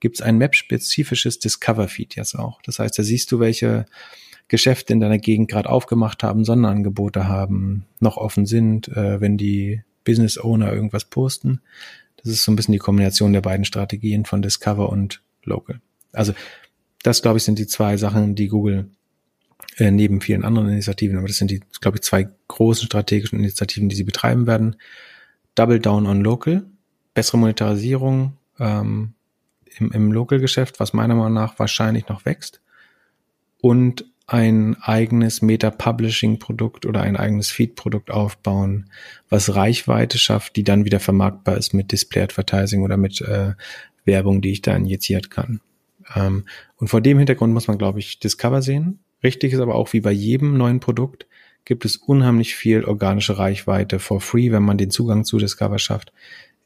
gibt 0.00 0.16
es 0.16 0.22
ein 0.22 0.38
Map-spezifisches 0.38 1.38
Discover-Feed 1.38 2.16
jetzt 2.16 2.34
auch. 2.34 2.60
Das 2.62 2.78
heißt, 2.78 2.98
da 2.98 3.02
siehst 3.02 3.30
du, 3.32 3.38
welche 3.38 3.86
Geschäfte 4.48 4.92
in 4.92 5.00
deiner 5.00 5.18
Gegend 5.18 5.50
gerade 5.50 5.68
aufgemacht 5.68 6.22
haben, 6.22 6.44
Sonderangebote 6.44 7.28
haben, 7.28 7.86
noch 8.00 8.16
offen 8.16 8.46
sind, 8.46 8.88
äh, 8.88 9.20
wenn 9.20 9.36
die 9.36 9.82
Business 10.04 10.38
Owner 10.38 10.72
irgendwas 10.72 11.04
posten. 11.04 11.60
Das 12.16 12.32
ist 12.32 12.42
so 12.42 12.50
ein 12.50 12.56
bisschen 12.56 12.72
die 12.72 12.78
Kombination 12.78 13.32
der 13.32 13.42
beiden 13.42 13.64
Strategien 13.64 14.24
von 14.24 14.42
Discover 14.42 14.90
und 14.90 15.22
Local. 15.44 15.80
Also 16.12 16.32
Das, 17.02 17.22
glaube 17.22 17.38
ich, 17.38 17.44
sind 17.44 17.58
die 17.58 17.66
zwei 17.66 17.96
Sachen, 17.96 18.34
die 18.34 18.48
Google 18.48 18.90
äh, 19.78 19.90
neben 19.90 20.20
vielen 20.20 20.44
anderen 20.44 20.68
Initiativen, 20.68 21.16
aber 21.16 21.28
das 21.28 21.38
sind 21.38 21.50
die, 21.50 21.60
glaube 21.80 21.96
ich, 21.96 22.02
zwei 22.02 22.28
großen 22.48 22.86
strategischen 22.86 23.38
Initiativen, 23.38 23.88
die 23.88 23.96
sie 23.96 24.04
betreiben 24.04 24.46
werden. 24.46 24.76
Double 25.54 25.80
Down 25.80 26.06
on 26.06 26.22
Local, 26.22 26.66
bessere 27.14 27.38
Monetarisierung 27.38 28.36
ähm, 28.58 29.14
im, 29.78 29.92
im 29.92 30.12
Local-Geschäft, 30.12 30.80
was 30.80 30.92
meiner 30.92 31.14
Meinung 31.14 31.34
nach 31.34 31.58
wahrscheinlich 31.58 32.08
noch 32.08 32.24
wächst. 32.24 32.60
Und 33.60 34.04
ein 34.26 34.76
eigenes 34.80 35.42
Meta-Publishing-Produkt 35.42 36.86
oder 36.86 37.02
ein 37.02 37.16
eigenes 37.16 37.50
Feed-Produkt 37.50 38.12
aufbauen, 38.12 38.88
was 39.28 39.54
Reichweite 39.56 40.18
schafft, 40.18 40.54
die 40.54 40.62
dann 40.62 40.84
wieder 40.84 41.00
vermarktbar 41.00 41.56
ist 41.56 41.74
mit 41.74 41.90
Display-Advertising 41.90 42.82
oder 42.82 42.96
mit 42.96 43.20
äh, 43.20 43.54
Werbung, 44.04 44.40
die 44.40 44.52
ich 44.52 44.62
da 44.62 44.76
injiziert 44.76 45.30
kann. 45.30 45.60
Ähm, 46.14 46.44
und 46.76 46.88
vor 46.88 47.00
dem 47.00 47.18
Hintergrund 47.18 47.52
muss 47.52 47.66
man, 47.66 47.76
glaube 47.76 47.98
ich, 47.98 48.20
Discover 48.20 48.62
sehen. 48.62 49.00
Richtig 49.24 49.52
ist 49.52 49.60
aber 49.60 49.74
auch 49.74 49.92
wie 49.92 50.00
bei 50.00 50.12
jedem 50.12 50.56
neuen 50.56 50.80
Produkt 50.80 51.26
gibt 51.64 51.84
es 51.84 51.96
unheimlich 51.96 52.54
viel 52.54 52.84
organische 52.84 53.38
Reichweite 53.38 53.98
for 53.98 54.20
free, 54.20 54.50
wenn 54.50 54.62
man 54.62 54.78
den 54.78 54.90
Zugang 54.90 55.24
zu 55.24 55.38
Discover 55.38 55.78
schafft. 55.78 56.12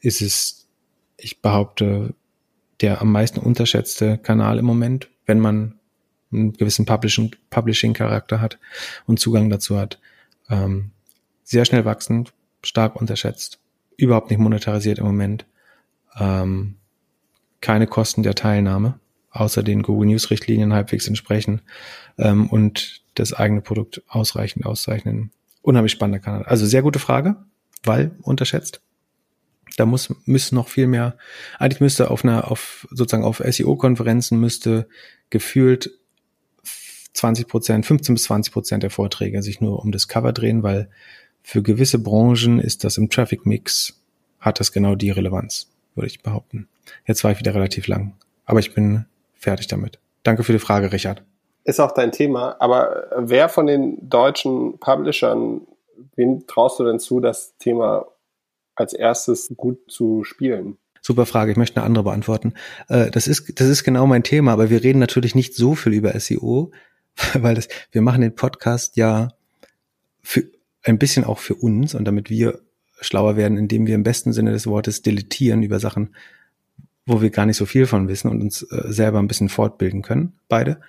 Ist 0.01 0.23
es, 0.23 0.69
ich 1.17 1.41
behaupte, 1.41 2.15
der 2.81 3.01
am 3.01 3.13
meisten 3.13 3.41
unterschätzte 3.41 4.19
Kanal 4.19 4.59
im 4.59 4.65
Moment, 4.65 5.11
wenn 5.27 5.41
man 5.41 5.79
einen 6.33 6.53
gewissen 6.53 6.87
Publishing, 6.87 7.35
Publishing-Charakter 7.51 8.41
hat 8.41 8.59
und 9.07 9.21
Zugang 9.21 9.51
dazu 9.51 9.79
hat. 9.79 10.01
Ähm, 10.51 10.91
sehr 11.45 11.65
schnell 11.65 11.85
wachsend, 11.85 12.33
stark 12.63 12.97
unterschätzt, 12.97 13.61
überhaupt 13.97 14.31
nicht 14.31 14.39
monetarisiert 14.39 14.99
im 14.99 15.07
Moment. 15.07 15.47
Ähm, 16.19 16.77
keine 17.61 17.87
Kosten 17.87 18.23
der 18.23 18.35
Teilnahme, 18.35 18.99
außer 19.31 19.63
den 19.63 19.83
Google 19.83 20.09
News 20.09 20.31
Richtlinien 20.31 20.73
halbwegs 20.73 21.09
entsprechen 21.09 21.63
ähm, 22.19 22.49
und 22.49 23.03
das 23.15 23.33
eigene 23.33 23.61
Produkt 23.61 24.03
ausreichend 24.09 24.67
auszeichnen. 24.67 25.31
Unheimlich 25.63 25.93
spannender 25.93 26.21
Kanal. 26.21 26.45
Also 26.45 26.67
sehr 26.67 26.83
gute 26.83 26.99
Frage, 26.99 27.37
weil 27.85 28.17
unterschätzt. 28.21 28.84
Da 29.77 29.87
muss, 29.87 30.15
müsste 30.25 30.55
noch 30.55 30.69
viel 30.69 30.87
mehr, 30.87 31.17
eigentlich 31.59 31.81
müsste 31.81 32.11
auf 32.11 32.25
einer, 32.25 32.51
auf, 32.51 32.87
sozusagen 32.91 33.25
auf 33.25 33.43
SEO-Konferenzen 33.45 34.39
müsste 34.39 34.87
gefühlt 35.31 35.91
20 37.15 37.49
Prozent, 37.49 37.87
15 37.87 38.15
bis 38.15 38.25
20 38.25 38.53
Prozent 38.53 38.83
der 38.83 38.91
Vorträge 38.91 39.43
sich 39.43 39.61
nur 39.61 39.81
um 39.81 39.93
das 39.93 40.09
Cover 40.09 40.33
drehen, 40.33 40.63
weil 40.63 40.89
für 41.43 41.63
gewisse 41.63 41.99
Branchen 41.99 42.59
ist 42.59 42.85
das 42.85 42.99
im 42.99 43.11
Traffic 43.11 43.47
Mix, 43.47 44.01
hat 44.41 44.61
das 44.61 44.73
genau 44.73 44.95
die 44.95 45.11
Relevanz, 45.11 45.71
würde 45.95 46.09
ich 46.09 46.23
behaupten. 46.23 46.69
Jetzt 47.07 47.25
war 47.25 47.33
ich 47.33 47.39
wieder 47.39 47.55
relativ 47.55 47.87
lang, 47.87 48.15
aber 48.45 48.61
ich 48.61 48.75
bin 48.75 49.07
fertig 49.35 49.67
damit. 49.67 49.99
Danke 50.23 50.43
für 50.43 50.53
die 50.53 50.59
Frage, 50.59 50.93
Richard. 50.93 51.23
Ist 51.65 51.81
auch 51.81 51.93
dein 51.93 52.13
Thema, 52.13 52.57
aber 52.61 53.07
wer 53.17 53.49
von 53.49 53.67
den 53.67 54.09
deutschen 54.09 54.79
Publishern, 54.79 55.63
wen 56.17 56.47
traust 56.47 56.79
du 56.79 56.85
denn 56.85 56.99
zu, 56.99 57.21
das 57.21 57.57
Thema 57.59 58.07
als 58.75 58.93
erstes 58.93 59.53
gut 59.57 59.79
zu 59.89 60.25
spielen? 60.25 60.79
Super 61.01 61.27
Frage, 61.27 61.53
ich 61.53 61.59
möchte 61.59 61.77
eine 61.77 61.87
andere 61.87 62.05
beantworten. 62.05 62.55
Äh, 62.89 63.11
das 63.11 63.27
ist, 63.27 63.61
das 63.61 63.69
ist 63.69 63.85
genau 63.85 64.07
mein 64.07 64.23
Thema, 64.23 64.53
aber 64.53 64.71
wir 64.71 64.83
reden 64.83 64.99
natürlich 64.99 65.35
nicht 65.35 65.55
so 65.55 65.75
viel 65.75 65.93
über 65.93 66.19
SEO, 66.19 66.73
weil 67.35 67.55
das, 67.55 67.69
wir 67.93 68.01
machen 68.01 68.23
den 68.23 68.35
Podcast 68.35 68.97
ja 68.97 69.29
für 70.23 70.45
ein 70.83 70.99
bisschen 70.99 71.25
auch 71.25 71.39
für 71.39 71.55
uns 71.55 71.95
und 71.95 72.05
damit 72.07 72.31
wir 72.31 72.61
schlauer 73.01 73.37
werden, 73.37 73.59
indem 73.59 73.87
wir 73.87 73.95
im 73.95 74.03
besten 74.03 74.33
Sinne 74.33 74.53
des 74.53 74.67
Wortes 74.67 75.03
deletieren 75.03 75.63
über 75.63 75.79
Sachen, 75.79 76.15
wo 77.07 77.21
wir 77.21 77.31
gar 77.31 77.45
nicht 77.45 77.59
so 77.59 77.67
viel 77.67 77.87
von 77.87 78.09
wissen 78.09 78.31
und 78.31 78.41
uns 78.41 78.63
äh, 78.63 78.91
selber 78.91 79.19
ein 79.19 79.29
bisschen 79.29 79.51
fortbilden 79.51 80.03
können, 80.03 80.33
beide. 80.49 80.81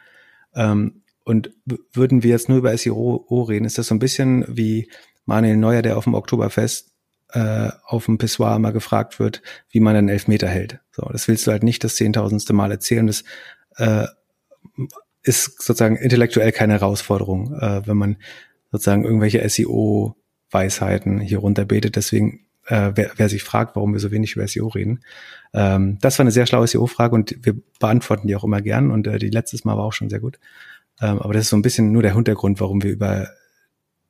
Ähm, 0.56 1.02
und 1.26 1.52
würden 1.94 2.24
wir 2.24 2.30
jetzt 2.30 2.50
nur 2.50 2.60
über 2.60 2.78
SEO 2.78 3.26
reden, 3.50 3.66
ist 3.66 3.78
das 3.78 3.88
so 3.88 3.96
ein 3.96 4.00
bisschen 4.00 4.46
wie 4.48 4.90
Manuel 5.26 5.58
Neuer, 5.58 5.82
der 5.82 5.98
auf 5.98 6.04
dem 6.04 6.14
Oktoberfest 6.14 6.95
äh, 7.32 7.70
auf 7.86 8.06
dem 8.06 8.18
Pissoir 8.18 8.60
mal 8.60 8.72
gefragt 8.72 9.20
wird, 9.20 9.42
wie 9.70 9.80
man 9.80 9.96
einen 9.96 10.10
Elfmeter 10.10 10.48
hält. 10.48 10.80
So, 10.92 11.04
das 11.12 11.28
willst 11.28 11.48
du 11.48 11.52
halt 11.52 11.64
nicht 11.64 11.84
das 11.84 11.96
zehntausendste 11.96 12.54
Mal 12.54 12.72
erzählen. 12.72 13.08
Das 13.08 13.24
äh, 13.78 14.08
ist 15.24 15.62
sozusagen 15.62 15.98
intellektuell 15.98 16.52
keine 16.52 16.74
Herausforderung, 16.74 17.54
äh, 17.60 17.86
wenn 17.88 17.98
man 17.98 18.18
sozusagen 18.72 19.04
irgendwelche 19.04 19.48
SEO-Weisheiten 19.48 21.20
hier 21.20 21.40
runterbetet. 21.40 21.96
Deswegen, 21.96 22.46
äh, 22.68 22.92
wer, 22.96 23.12
wer 23.16 23.30
sich 23.30 23.44
fragt, 23.44 23.76
warum 23.76 23.94
wir 23.94 24.00
so 24.00 24.12
wenig 24.12 24.36
über 24.36 24.48
SEO 24.48 24.68
reden, 24.68 25.02
ähm, 25.54 25.98
das 26.02 26.20
war 26.20 26.24
eine 26.24 26.32
sehr 26.32 26.46
schlaue 26.46 26.68
SEO-Frage 26.68 27.16
und 27.16 27.36
wir 27.42 27.56
beantworten 27.80 28.28
die 28.28 28.36
auch 28.36 28.44
immer 28.44 28.62
gern 28.62 28.92
und 28.92 29.08
äh, 29.08 29.18
die 29.18 29.30
letztes 29.30 29.66
Mal 29.66 29.78
war 29.78 29.86
auch 29.86 29.94
schon 29.94 30.10
sehr 30.10 30.20
gut. 30.20 30.40
Ähm, 31.02 31.20
aber 31.20 31.34
das 31.34 31.44
ist 31.44 31.50
so 31.50 31.58
ein 31.58 31.62
bisschen 31.62 31.92
nur 31.92 32.02
der 32.02 32.16
Hintergrund, 32.16 32.60
warum 32.62 32.84
wir 32.84 32.92
über 32.92 33.30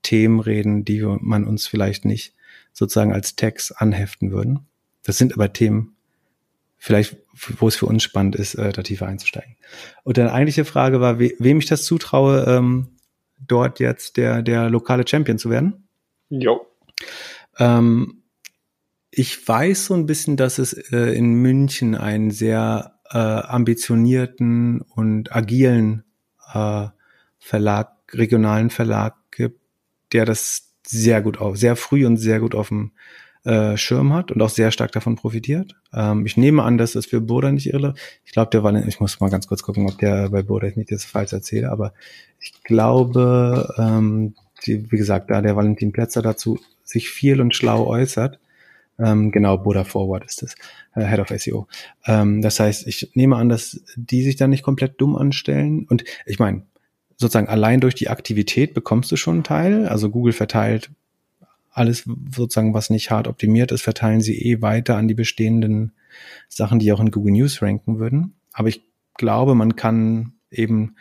Themen 0.01 0.39
reden, 0.39 0.85
die 0.85 1.01
man 1.01 1.45
uns 1.45 1.65
vielleicht 1.65 2.05
nicht 2.05 2.35
sozusagen 2.75 3.13
als 3.13 3.35
Text 3.35 3.81
anheften 3.81 4.31
würden. 4.31 4.67
Das 5.03 5.17
sind 5.17 5.33
aber 5.33 5.53
Themen, 5.53 5.95
vielleicht, 6.77 7.17
wo 7.57 7.67
es 7.67 7.75
für 7.75 7.85
uns 7.85 8.03
spannend 8.03 8.35
ist, 8.35 8.55
äh, 8.55 8.71
da 8.71 8.83
tiefer 8.83 9.07
einzusteigen. 9.07 9.55
Und 10.03 10.17
dann 10.17 10.27
eigentliche 10.27 10.65
Frage 10.65 10.99
war, 10.99 11.17
we 11.19 11.33
wem 11.39 11.59
ich 11.59 11.65
das 11.65 11.85
zutraue, 11.85 12.45
ähm, 12.47 12.89
dort 13.39 13.79
jetzt 13.79 14.17
der, 14.17 14.41
der 14.41 14.69
lokale 14.69 15.07
Champion 15.07 15.37
zu 15.37 15.49
werden. 15.49 15.87
Jo. 16.29 16.67
Ähm, 17.57 18.23
ich 19.09 19.47
weiß 19.47 19.85
so 19.85 19.93
ein 19.93 20.05
bisschen, 20.05 20.35
dass 20.35 20.57
es 20.57 20.73
äh, 20.73 21.15
in 21.15 21.35
München 21.35 21.95
einen 21.95 22.31
sehr 22.31 22.99
äh, 23.09 23.17
ambitionierten 23.17 24.81
und 24.81 25.33
agilen 25.33 26.03
äh, 26.53 26.87
Verlag, 27.39 27.93
regionalen 28.11 28.69
Verlag 28.69 29.15
gibt, 29.31 29.61
der 30.11 30.25
das 30.25 30.64
sehr 30.85 31.21
gut 31.21 31.39
auf, 31.39 31.57
sehr 31.57 31.75
früh 31.75 32.05
und 32.05 32.17
sehr 32.17 32.39
gut 32.39 32.55
auf 32.55 32.69
dem 32.69 32.91
äh, 33.45 33.77
Schirm 33.77 34.13
hat 34.13 34.31
und 34.31 34.41
auch 34.41 34.49
sehr 34.49 34.71
stark 34.71 34.91
davon 34.91 35.15
profitiert. 35.15 35.75
Ähm, 35.93 36.25
ich 36.25 36.35
nehme 36.35 36.63
an, 36.63 36.77
dass 36.77 36.93
das 36.93 37.05
für 37.05 37.21
Boda 37.21 37.51
nicht 37.51 37.71
irre. 37.71 37.93
Ich 38.25 38.31
glaube, 38.31 38.49
der 38.51 38.63
war, 38.63 38.73
ich 38.87 38.99
muss 38.99 39.19
mal 39.19 39.29
ganz 39.29 39.47
kurz 39.47 39.61
gucken, 39.61 39.87
ob 39.87 39.97
der 39.99 40.29
bei 40.29 40.41
Boda 40.41 40.67
nicht 40.75 40.91
das 40.91 41.05
falsch 41.05 41.33
erzähle, 41.33 41.71
aber 41.71 41.93
ich 42.39 42.53
glaube, 42.63 43.73
ähm, 43.77 44.33
die, 44.65 44.91
wie 44.91 44.97
gesagt, 44.97 45.29
da 45.29 45.41
der 45.41 45.55
Valentin 45.55 45.91
Plätzer 45.91 46.21
dazu 46.21 46.59
sich 46.83 47.09
viel 47.09 47.41
und 47.41 47.55
schlau 47.55 47.85
äußert. 47.85 48.39
Ähm, 48.97 49.31
genau, 49.31 49.57
Boda 49.57 49.83
Forward 49.83 50.25
ist 50.25 50.41
das, 50.41 50.55
äh, 50.95 51.05
Head 51.05 51.19
of 51.19 51.29
SEO. 51.29 51.67
Ähm, 52.05 52.41
das 52.41 52.59
heißt, 52.59 52.87
ich 52.87 53.11
nehme 53.13 53.35
an, 53.35 53.49
dass 53.49 53.81
die 53.95 54.23
sich 54.23 54.37
da 54.37 54.47
nicht 54.47 54.63
komplett 54.63 54.99
dumm 55.01 55.15
anstellen. 55.15 55.85
Und 55.89 56.05
ich 56.25 56.39
meine, 56.39 56.63
sozusagen 57.17 57.47
allein 57.47 57.81
durch 57.81 57.95
die 57.95 58.09
Aktivität 58.09 58.73
bekommst 58.73 59.11
du 59.11 59.15
schon 59.15 59.35
einen 59.35 59.43
Teil. 59.43 59.87
Also 59.87 60.09
Google 60.09 60.33
verteilt 60.33 60.91
alles 61.71 62.09
sozusagen, 62.31 62.73
was 62.73 62.89
nicht 62.89 63.11
hart 63.11 63.27
optimiert 63.27 63.71
ist, 63.71 63.81
verteilen 63.81 64.21
sie 64.21 64.41
eh 64.41 64.61
weiter 64.61 64.95
an 64.95 65.07
die 65.07 65.13
bestehenden 65.13 65.91
Sachen, 66.47 66.79
die 66.79 66.91
auch 66.91 67.01
in 67.01 67.11
Google 67.11 67.33
News 67.33 67.61
ranken 67.61 67.99
würden. 67.99 68.35
Aber 68.53 68.69
ich 68.69 68.83
glaube, 69.17 69.55
man 69.55 69.75
kann 69.75 70.33
eben, 70.49 70.95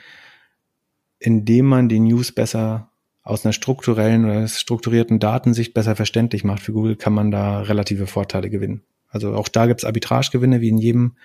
indem 1.21 1.67
man 1.67 1.89
die 1.89 2.01
News 2.01 2.33
besser 2.33 2.91
aus 3.23 3.45
einer 3.45 3.53
strukturellen 3.53 4.25
oder 4.25 4.47
strukturierten 4.49 5.19
Datensicht 5.19 5.75
besser 5.75 5.97
verständlich 5.97 6.45
macht 6.45 6.63
für 6.63 6.73
Google, 6.73 6.97
kann 6.97 7.15
man 7.15 7.31
da 7.31 7.61
relative 7.61 8.07
Vorteile 8.07 8.51
gewinnen. 8.51 8.83
Also 9.09 9.35
auch 9.35 9.49
da 9.49 9.67
gibt's 9.67 9.85
Arbitragegewinne 9.85 10.61
wie 10.61 10.69
in 10.69 10.79
jedem 10.79 11.17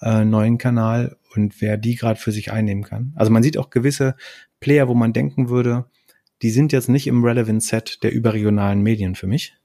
äh, 0.00 0.24
neuen 0.24 0.58
Kanal 0.58 1.16
und 1.34 1.60
wer 1.60 1.76
die 1.76 1.96
gerade 1.96 2.18
für 2.18 2.32
sich 2.32 2.52
einnehmen 2.52 2.84
kann. 2.84 3.12
Also 3.16 3.30
man 3.30 3.42
sieht 3.42 3.58
auch 3.58 3.70
gewisse 3.70 4.16
Player, 4.60 4.88
wo 4.88 4.94
man 4.94 5.12
denken 5.12 5.48
würde, 5.48 5.86
die 6.42 6.50
sind 6.50 6.72
jetzt 6.72 6.88
nicht 6.88 7.06
im 7.06 7.24
Relevant 7.24 7.62
Set 7.62 8.02
der 8.02 8.12
überregionalen 8.12 8.82
Medien 8.82 9.14
für 9.14 9.26
mich, 9.26 9.56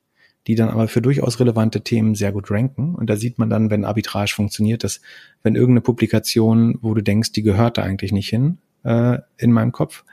die 0.47 0.55
dann 0.55 0.69
aber 0.69 0.87
für 0.87 1.01
durchaus 1.01 1.39
relevante 1.39 1.81
Themen 1.81 2.15
sehr 2.15 2.31
gut 2.31 2.49
ranken. 2.49 2.95
Und 2.95 3.09
da 3.09 3.15
sieht 3.15 3.37
man 3.37 3.49
dann, 3.49 3.69
wenn 3.69 3.85
Arbitrage 3.85 4.33
funktioniert, 4.33 4.83
dass 4.83 5.01
wenn 5.43 5.55
irgendeine 5.55 5.81
Publikation, 5.81 6.79
wo 6.81 6.93
du 6.93 7.03
denkst, 7.03 7.31
die 7.31 7.43
gehört 7.43 7.77
da 7.77 7.83
eigentlich 7.83 8.11
nicht 8.11 8.29
hin, 8.29 8.57
äh, 8.83 9.19
in 9.37 9.51
meinem 9.51 9.71
Kopf, 9.71 10.03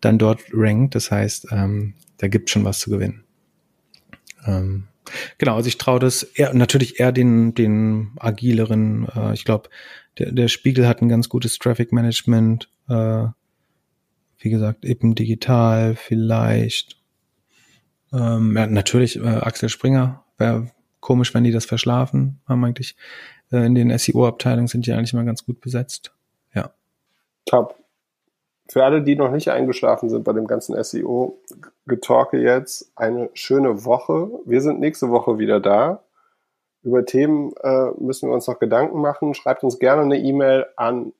dann 0.00 0.18
dort 0.18 0.42
rankt. 0.52 0.94
Das 0.94 1.10
heißt, 1.10 1.48
ähm, 1.50 1.94
da 2.16 2.28
gibt 2.28 2.50
schon 2.50 2.64
was 2.64 2.78
zu 2.78 2.90
gewinnen. 2.90 3.24
Ähm, 4.46 4.88
genau, 5.38 5.56
also 5.56 5.68
ich 5.68 5.78
traue 5.78 6.00
das 6.00 6.22
eher, 6.22 6.54
natürlich 6.54 7.00
eher 7.00 7.12
den, 7.12 7.54
den 7.54 8.12
agileren, 8.18 9.08
äh, 9.14 9.34
ich 9.34 9.44
glaube, 9.44 9.68
der, 10.18 10.32
der 10.32 10.48
Spiegel 10.48 10.86
hat 10.86 11.02
ein 11.02 11.08
ganz 11.08 11.28
gutes 11.28 11.58
Traffic 11.58 11.92
Management, 11.92 12.70
äh, 12.88 13.26
wie 14.38 14.50
gesagt, 14.50 14.84
eben 14.84 15.14
digital 15.14 15.96
vielleicht. 15.96 16.96
Ähm, 18.12 18.56
ja, 18.56 18.66
natürlich 18.66 19.16
äh, 19.16 19.26
Axel 19.26 19.68
Springer. 19.68 20.24
Wäre 20.38 20.70
komisch, 21.00 21.34
wenn 21.34 21.44
die 21.44 21.50
das 21.50 21.66
verschlafen. 21.66 22.40
Haben 22.46 22.64
eigentlich 22.64 22.96
äh, 23.50 23.66
in 23.66 23.74
den 23.74 23.96
SEO-Abteilungen 23.96 24.68
sind 24.68 24.86
die 24.86 24.92
eigentlich 24.92 25.12
immer 25.12 25.24
ganz 25.24 25.44
gut 25.44 25.60
besetzt. 25.60 26.12
Ja. 26.54 26.72
Top. 27.46 27.78
Für 28.70 28.84
alle, 28.84 29.02
die 29.02 29.16
noch 29.16 29.30
nicht 29.30 29.48
eingeschlafen 29.48 30.10
sind 30.10 30.24
bei 30.24 30.32
dem 30.34 30.46
ganzen 30.46 30.82
SEO-Getalke 30.82 32.38
jetzt, 32.38 32.92
eine 32.96 33.30
schöne 33.32 33.84
Woche. 33.84 34.30
Wir 34.44 34.60
sind 34.60 34.78
nächste 34.78 35.08
Woche 35.10 35.38
wieder 35.38 35.58
da. 35.58 36.02
Über 36.82 37.04
Themen 37.04 37.52
äh, 37.62 37.90
müssen 37.98 38.28
wir 38.28 38.34
uns 38.34 38.46
noch 38.46 38.58
Gedanken 38.58 39.00
machen. 39.00 39.34
Schreibt 39.34 39.64
uns 39.64 39.78
gerne 39.78 40.02
eine 40.02 40.18
E-Mail 40.18 40.66
an 40.76 41.12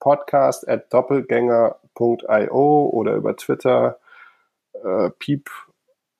podcast 0.00 0.66
at 0.68 0.92
doppelgänger.io 0.92 2.90
oder 2.92 3.14
über 3.14 3.36
Twitter 3.36 3.98
äh, 4.82 5.10
piep 5.18 5.50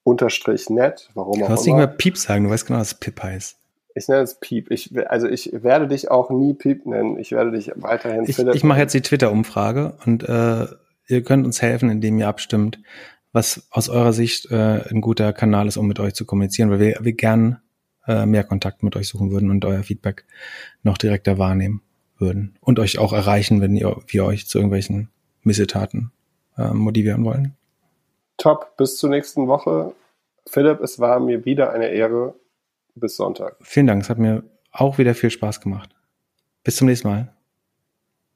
unterstrich 0.04 0.68
net, 0.70 1.10
warum 1.14 1.38
Du 1.38 1.44
auch 1.44 1.48
kannst 1.48 1.64
nicht 1.64 1.72
immer. 1.72 1.86
mehr 1.86 1.96
Piep 1.96 2.18
sagen, 2.18 2.44
du 2.44 2.50
weißt 2.50 2.66
genau, 2.66 2.80
was 2.80 2.94
Pip 2.94 3.22
heißt. 3.22 3.58
Ich 3.94 4.08
nenne 4.08 4.22
es 4.22 4.40
Piep. 4.40 4.70
Ich, 4.70 4.92
also 5.08 5.28
ich 5.28 5.50
werde 5.52 5.86
dich 5.86 6.10
auch 6.10 6.30
nie 6.30 6.54
Piep 6.54 6.84
nennen. 6.86 7.18
Ich 7.18 7.32
werde 7.32 7.52
dich 7.52 7.70
weiterhin 7.76 8.24
Ich, 8.26 8.36
Philipp 8.36 8.54
ich 8.54 8.64
mache 8.64 8.80
jetzt 8.80 8.92
die 8.92 9.02
Twitter-Umfrage 9.02 9.96
und 10.04 10.28
äh, 10.28 10.66
ihr 11.06 11.22
könnt 11.22 11.46
uns 11.46 11.62
helfen, 11.62 11.90
indem 11.90 12.18
ihr 12.18 12.28
abstimmt, 12.28 12.80
was 13.32 13.66
aus 13.70 13.88
eurer 13.88 14.12
Sicht 14.12 14.50
äh, 14.50 14.80
ein 14.90 15.00
guter 15.00 15.32
Kanal 15.32 15.68
ist, 15.68 15.76
um 15.76 15.86
mit 15.86 16.00
euch 16.00 16.14
zu 16.14 16.24
kommunizieren, 16.24 16.70
weil 16.70 16.80
wir, 16.80 16.98
wir 17.02 17.12
gern 17.12 17.60
äh, 18.06 18.26
mehr 18.26 18.44
Kontakt 18.44 18.82
mit 18.82 18.96
euch 18.96 19.08
suchen 19.08 19.30
würden 19.30 19.50
und 19.50 19.64
euer 19.64 19.82
Feedback 19.82 20.24
noch 20.82 20.98
direkter 20.98 21.38
wahrnehmen 21.38 21.82
würden 22.18 22.56
und 22.60 22.78
euch 22.78 22.98
auch 22.98 23.12
erreichen, 23.12 23.60
wenn 23.60 23.76
ihr, 23.76 23.96
wir 24.06 24.24
euch 24.24 24.46
zu 24.46 24.58
irgendwelchen 24.58 25.10
Missetaten 25.42 26.12
äh, 26.56 26.72
motivieren 26.72 27.24
wollen. 27.24 27.56
Top. 28.36 28.76
Bis 28.76 28.96
zur 28.96 29.10
nächsten 29.10 29.46
Woche. 29.46 29.94
Philipp, 30.46 30.80
es 30.80 30.98
war 30.98 31.20
mir 31.20 31.44
wieder 31.44 31.72
eine 31.72 31.88
Ehre. 31.88 32.34
Bis 32.94 33.16
Sonntag. 33.16 33.56
Vielen 33.60 33.86
Dank, 33.86 34.02
es 34.02 34.10
hat 34.10 34.18
mir 34.18 34.44
auch 34.70 34.98
wieder 34.98 35.14
viel 35.14 35.30
Spaß 35.30 35.60
gemacht. 35.60 35.90
Bis 36.62 36.76
zum 36.76 36.86
nächsten 36.86 37.08
Mal. 37.08 37.34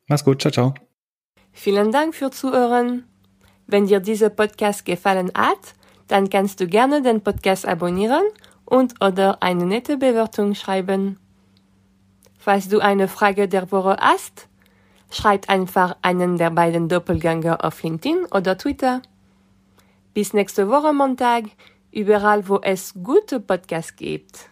Mach's 0.07 0.25
gut, 0.25 0.41
ciao, 0.41 0.53
ciao. 0.53 0.75
Vielen 1.53 1.93
Dank 1.93 2.15
für 2.15 2.31
Zuhören. 2.31 3.05
Wenn 3.67 3.87
dir 3.87 4.01
dieser 4.01 4.31
Podcast 4.31 4.85
gefallen 4.85 5.31
hat, 5.37 5.75
dann 6.07 6.31
kannst 6.31 6.61
du 6.61 6.67
gerne 6.67 7.03
den 7.03 7.23
Podcast 7.23 7.67
abonnieren 7.67 8.23
und 8.65 9.03
oder 9.05 9.43
eine 9.43 9.67
nette 9.67 9.97
Bewertung 9.97 10.55
schreiben. 10.55 11.19
Falls 12.39 12.69
du 12.69 12.81
eine 12.81 13.09
Frage 13.09 13.49
der 13.49 13.71
Woche 13.71 13.97
hast, 14.01 14.49
schreib 15.11 15.49
einfach 15.49 15.97
einen 16.03 16.39
der 16.39 16.51
beiden 16.51 16.89
Doppelgänger 16.89 17.65
auf 17.65 17.83
LinkedIn 17.83 18.27
oder 18.31 18.57
Twitter. 18.57 19.03
Bis 20.15 20.33
nächste 20.33 20.69
Woche 20.69 20.93
Montag, 20.93 21.45
überall 21.91 22.49
wo 22.49 22.59
es 22.63 22.95
gute 22.95 23.41
Podcasts 23.41 23.97
gibt. 23.97 24.48